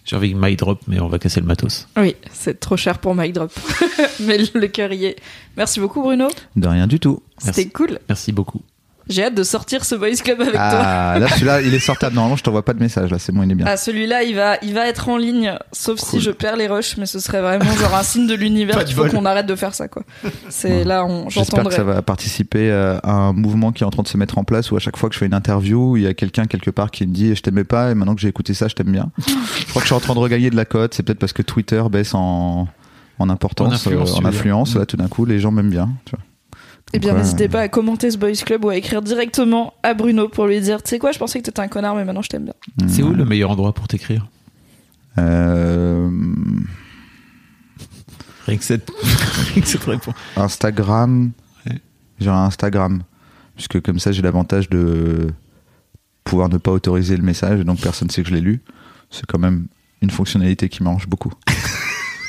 J'ai 0.05 0.15
envie 0.15 0.33
de 0.33 0.39
mic 0.39 0.57
drop, 0.59 0.81
mais 0.87 0.99
on 0.99 1.07
va 1.07 1.17
casser 1.17 1.41
le 1.41 1.47
matos. 1.47 1.87
Oui, 1.97 2.15
c'est 2.31 2.59
trop 2.59 2.77
cher 2.77 2.99
pour 2.99 3.15
Mic 3.15 3.33
Drop. 3.33 3.51
Mais 4.19 4.37
le 4.53 4.67
cœur 4.67 4.93
y 4.93 5.05
est. 5.05 5.15
Merci 5.57 5.79
beaucoup, 5.79 6.03
Bruno. 6.03 6.27
De 6.55 6.67
rien 6.67 6.85
du 6.85 6.99
tout. 6.99 7.23
C'était 7.39 7.67
cool. 7.67 7.99
Merci 8.07 8.31
beaucoup. 8.31 8.61
J'ai 9.07 9.23
hâte 9.23 9.35
de 9.35 9.43
sortir 9.43 9.85
ce 9.85 9.95
Boys 9.95 10.15
Club 10.23 10.41
avec 10.41 10.53
toi. 10.53 10.61
Ah, 10.63 11.19
là, 11.19 11.27
celui-là, 11.27 11.61
il 11.61 11.73
est 11.73 11.79
sortable. 11.79 12.15
Normalement, 12.15 12.37
je 12.37 12.43
t'envoie 12.43 12.65
pas 12.65 12.73
de 12.73 12.79
message. 12.79 13.11
Là, 13.11 13.19
c'est 13.19 13.31
bon, 13.31 13.43
il 13.43 13.51
est 13.51 13.55
bien. 13.55 13.65
Ah, 13.67 13.77
celui-là, 13.77 14.23
il 14.23 14.35
va, 14.35 14.57
il 14.61 14.73
va 14.73 14.87
être 14.87 15.09
en 15.09 15.17
ligne, 15.17 15.53
sauf 15.71 15.99
si 15.99 16.19
je 16.19 16.31
perds 16.31 16.55
les 16.55 16.67
rushs, 16.67 16.97
mais 16.97 17.05
ce 17.05 17.19
serait 17.19 17.41
vraiment 17.41 17.71
genre 17.75 17.95
un 17.95 18.03
signe 18.03 18.27
de 18.27 18.33
l'univers 18.33 18.83
qu'il 18.85 18.95
faut 18.95 19.05
qu'on 19.07 19.25
arrête 19.25 19.45
de 19.45 19.55
faire 19.55 19.73
ça, 19.73 19.87
quoi. 19.87 20.03
C'est 20.49 20.83
là, 20.83 21.05
on, 21.05 21.29
J'espère 21.29 21.63
que 21.63 21.73
ça 21.73 21.83
va 21.83 22.01
participer 22.01 22.71
euh, 22.71 22.97
à 23.03 23.11
un 23.11 23.33
mouvement 23.33 23.71
qui 23.71 23.83
est 23.83 23.85
en 23.85 23.91
train 23.91 24.03
de 24.03 24.07
se 24.07 24.17
mettre 24.17 24.37
en 24.37 24.43
place 24.43 24.71
où 24.71 24.75
à 24.75 24.79
chaque 24.79 24.97
fois 24.97 25.09
que 25.09 25.13
je 25.15 25.19
fais 25.19 25.27
une 25.27 25.33
interview, 25.33 25.97
il 25.97 26.03
y 26.03 26.07
a 26.07 26.13
quelqu'un 26.13 26.45
quelque 26.45 26.71
part 26.71 26.91
qui 26.91 27.05
me 27.05 27.13
dit 27.13 27.35
je 27.35 27.41
t'aimais 27.41 27.63
pas 27.63 27.91
et 27.91 27.95
maintenant 27.95 28.15
que 28.15 28.21
j'ai 28.21 28.27
écouté 28.29 28.53
ça, 28.53 28.67
je 28.67 28.75
t'aime 28.75 28.91
bien. 28.91 29.11
je 29.27 29.65
crois 29.67 29.81
que 29.81 29.87
je 29.87 29.93
suis 29.93 29.95
en 29.95 29.99
train 29.99 30.13
de 30.15 30.19
regagner 30.19 30.49
de 30.49 30.55
la 30.55 30.65
cote. 30.65 30.93
C'est 30.93 31.03
peut-être 31.03 31.19
parce 31.19 31.33
que 31.33 31.41
Twitter 31.41 31.83
baisse 31.91 32.13
en, 32.13 32.67
en 33.19 33.29
importance, 33.29 33.67
En 33.67 33.75
influence, 33.75 34.13
euh, 34.13 34.21
en 34.21 34.25
influence. 34.25 34.75
Là, 34.75 34.85
tout 34.85 34.97
d'un 34.97 35.07
coup, 35.07 35.25
les 35.25 35.39
gens 35.39 35.51
m'aiment 35.51 35.69
bien. 35.69 35.89
tu 36.05 36.15
vois. 36.15 36.23
Eh 36.93 36.99
bien, 36.99 37.13
n'hésitez 37.13 37.49
pas 37.49 37.61
à 37.61 37.67
commenter 37.67 38.11
ce 38.11 38.17
Boys 38.17 38.33
Club 38.45 38.63
ou 38.63 38.69
à 38.69 38.77
écrire 38.77 39.01
directement 39.01 39.73
à 39.83 39.93
Bruno 39.93 40.29
pour 40.29 40.45
lui 40.45 40.61
dire, 40.61 40.81
tu 40.81 40.91
sais 40.91 40.99
quoi, 40.99 41.11
je 41.11 41.19
pensais 41.19 41.39
que 41.39 41.45
t'étais 41.45 41.59
un 41.59 41.67
connard, 41.67 41.95
mais 41.95 42.05
maintenant 42.05 42.21
je 42.21 42.29
t'aime 42.29 42.45
bien. 42.45 42.53
C'est 42.87 43.01
mm, 43.03 43.07
où 43.07 43.13
le 43.13 43.25
meilleur 43.25 43.51
endroit 43.51 43.73
pour 43.73 43.87
t'écrire? 43.87 44.27
Euh, 45.17 46.09
Rien 48.45 48.57
que 48.57 48.63
cette, 48.63 48.91
rien 49.53 49.61
que 49.61 49.67
cette 49.67 49.83
réponse. 49.83 50.13
Instagram. 50.35 51.31
Ouais. 51.65 51.79
J'ai 52.19 52.29
un 52.29 52.45
Instagram. 52.45 53.01
Puisque 53.55 53.81
comme 53.81 53.99
ça, 53.99 54.11
j'ai 54.11 54.21
l'avantage 54.21 54.69
de 54.69 55.27
pouvoir 56.23 56.49
ne 56.49 56.57
pas 56.57 56.71
autoriser 56.71 57.15
le 57.17 57.23
message, 57.23 57.61
donc 57.61 57.79
personne 57.79 58.07
ne 58.07 58.11
sait 58.11 58.21
que 58.21 58.29
je 58.29 58.35
l'ai 58.35 58.41
lu. 58.41 58.61
C'est 59.09 59.25
quand 59.25 59.39
même 59.39 59.67
une 60.01 60.09
fonctionnalité 60.09 60.69
qui 60.69 60.83
m'arrange 60.83 61.07
beaucoup. 61.07 61.31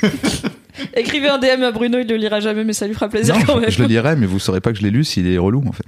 Écrivez 0.95 1.27
un 1.29 1.37
DM 1.37 1.63
à 1.63 1.71
Bruno, 1.71 1.99
il 1.99 2.07
le 2.07 2.15
lira 2.17 2.39
jamais, 2.39 2.63
mais 2.63 2.73
ça 2.73 2.87
lui 2.87 2.93
fera 2.93 3.09
plaisir 3.09 3.35
Non, 3.37 3.41
quand 3.45 3.59
même. 3.59 3.69
je 3.71 3.81
le 3.81 3.87
lirai, 3.87 4.15
mais 4.15 4.25
vous 4.25 4.39
saurez 4.39 4.61
pas 4.61 4.71
que 4.71 4.77
je 4.77 4.83
l'ai 4.83 4.91
lu 4.91 5.03
s'il 5.03 5.27
est 5.27 5.37
relou 5.37 5.63
en 5.67 5.71
fait. 5.71 5.85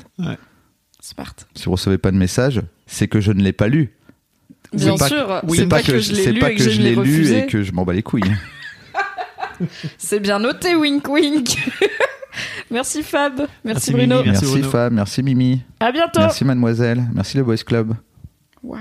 Smart. 1.02 1.34
Si 1.56 1.66
vous 1.66 1.72
recevez 1.72 1.98
pas 1.98 2.12
de 2.12 2.18
message, 2.18 2.62
c'est 2.86 3.08
que 3.08 3.20
je 3.22 3.32
ne 3.32 3.42
l'ai 3.42 3.54
pas 3.54 3.68
lu. 3.68 3.94
Bien 4.74 4.96
pas- 4.98 5.08
sûr, 5.08 5.42
C'est 5.50 5.56
c'est 5.56 5.66
pas, 5.68 5.82
que, 5.82 5.98
je 6.00 6.14
l'ai 6.14 6.32
lu 6.32 6.40
pas 6.40 6.52
et 6.52 6.56
que, 6.56 6.64
je 6.64 6.70
je 6.72 6.78
l'ai 6.78 6.84
l'ai 6.84 6.92
lu 6.92 6.98
refusé. 7.00 7.40
et 7.40 7.46
que 7.48 7.64
je 7.64 7.72
m'en 7.72 7.86
bats 7.86 7.94
les 7.94 8.04
couilles. 8.04 8.22
C'est 9.98 10.20
bien 10.20 10.40
noté, 10.40 10.76
wink 10.76 11.08
wink. 11.10 11.58
Merci 12.72 13.02
Fab. 13.04 13.34
Merci, 13.40 13.52
Merci, 13.66 13.92
Bruno. 13.94 14.18
Mimi. 14.18 14.30
Merci, 14.30 14.46
Merci, 14.46 14.58
Bruno. 14.60 14.70
Fab, 14.70 14.94
merci 14.94 15.24
Mimi, 15.24 15.62
À 15.80 15.92
bientôt. 15.92 16.20
merci 16.20 16.46
Mademoiselle, 16.46 17.04
merci 17.14 17.36
le 17.38 17.44
Boys 17.44 17.58
Club. 17.58 17.94
Waouh. 18.64 18.80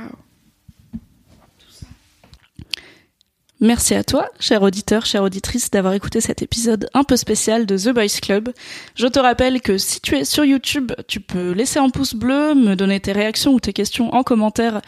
Merci 3.61 3.97
à 3.97 4.05
toi, 4.05 4.29
cher 4.39 4.63
auditeur, 4.63 5.05
chère 5.05 5.25
auditrice, 5.25 5.69
d'avoir 5.73 5.93
écouté 5.93 6.21
cet 6.21 6.43
épisode 6.43 6.89
un 6.95 7.03
peu 7.03 7.17
spécial 7.17 7.67
de 7.67 7.77
The 7.77 7.89
Boys 7.89 8.21
Club. 8.23 8.51
Je 8.95 9.09
te 9.09 9.19
rappelle 9.19 9.61
que 9.61 9.79
si 9.79 10.01
tu 10.01 10.17
es 10.17 10.25
sur 10.25 10.45
YouTube, 10.45 10.93
tu 11.09 11.19
peux 11.19 11.51
laisser 11.51 11.81
un 11.81 11.91
pouce 11.91 12.15
bleu, 12.15 12.55
me 12.55 12.77
donner 12.77 13.01
tes 13.01 13.11
réactions 13.11 13.53
ou 13.53 13.59
tes 13.59 13.73
questions 13.73 14.15
en 14.15 14.23
commentaire 14.23 14.81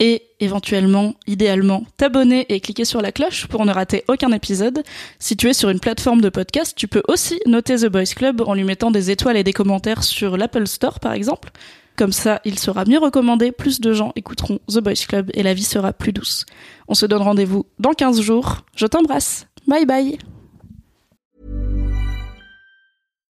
et 0.00 0.22
éventuellement, 0.40 1.14
idéalement, 1.28 1.84
t'abonner 1.96 2.44
et 2.48 2.58
cliquer 2.58 2.84
sur 2.84 3.02
la 3.02 3.12
cloche 3.12 3.46
pour 3.46 3.64
ne 3.64 3.72
rater 3.72 4.02
aucun 4.08 4.32
épisode. 4.32 4.82
Si 5.20 5.36
tu 5.36 5.48
es 5.48 5.52
sur 5.52 5.70
une 5.70 5.80
plateforme 5.80 6.20
de 6.20 6.28
podcast, 6.28 6.74
tu 6.76 6.88
peux 6.88 7.02
aussi 7.06 7.40
noter 7.46 7.76
The 7.76 7.86
Boys 7.86 8.14
Club 8.16 8.40
en 8.40 8.54
lui 8.54 8.64
mettant 8.64 8.90
des 8.90 9.12
étoiles 9.12 9.36
et 9.36 9.44
des 9.44 9.52
commentaires 9.52 10.02
sur 10.02 10.36
l'Apple 10.36 10.66
Store 10.66 10.98
par 10.98 11.12
exemple. 11.12 11.50
Comme 11.98 12.12
ça, 12.12 12.40
il 12.44 12.60
sera 12.60 12.84
mieux 12.84 13.00
recommandé, 13.00 13.50
plus 13.50 13.80
de 13.80 13.92
gens 13.92 14.12
écouteront 14.14 14.60
The 14.68 14.78
Boys 14.78 15.04
Club 15.08 15.32
et 15.34 15.42
la 15.42 15.52
vie 15.52 15.64
sera 15.64 15.92
plus 15.92 16.12
douce. 16.12 16.46
On 16.86 16.94
se 16.94 17.06
donne 17.06 17.22
rendez-vous 17.22 17.66
dans 17.80 17.92
15 17.92 18.20
jours. 18.20 18.58
Je 18.76 18.86
t'embrasse. 18.86 19.48
Bye 19.66 19.84
bye. 19.84 20.16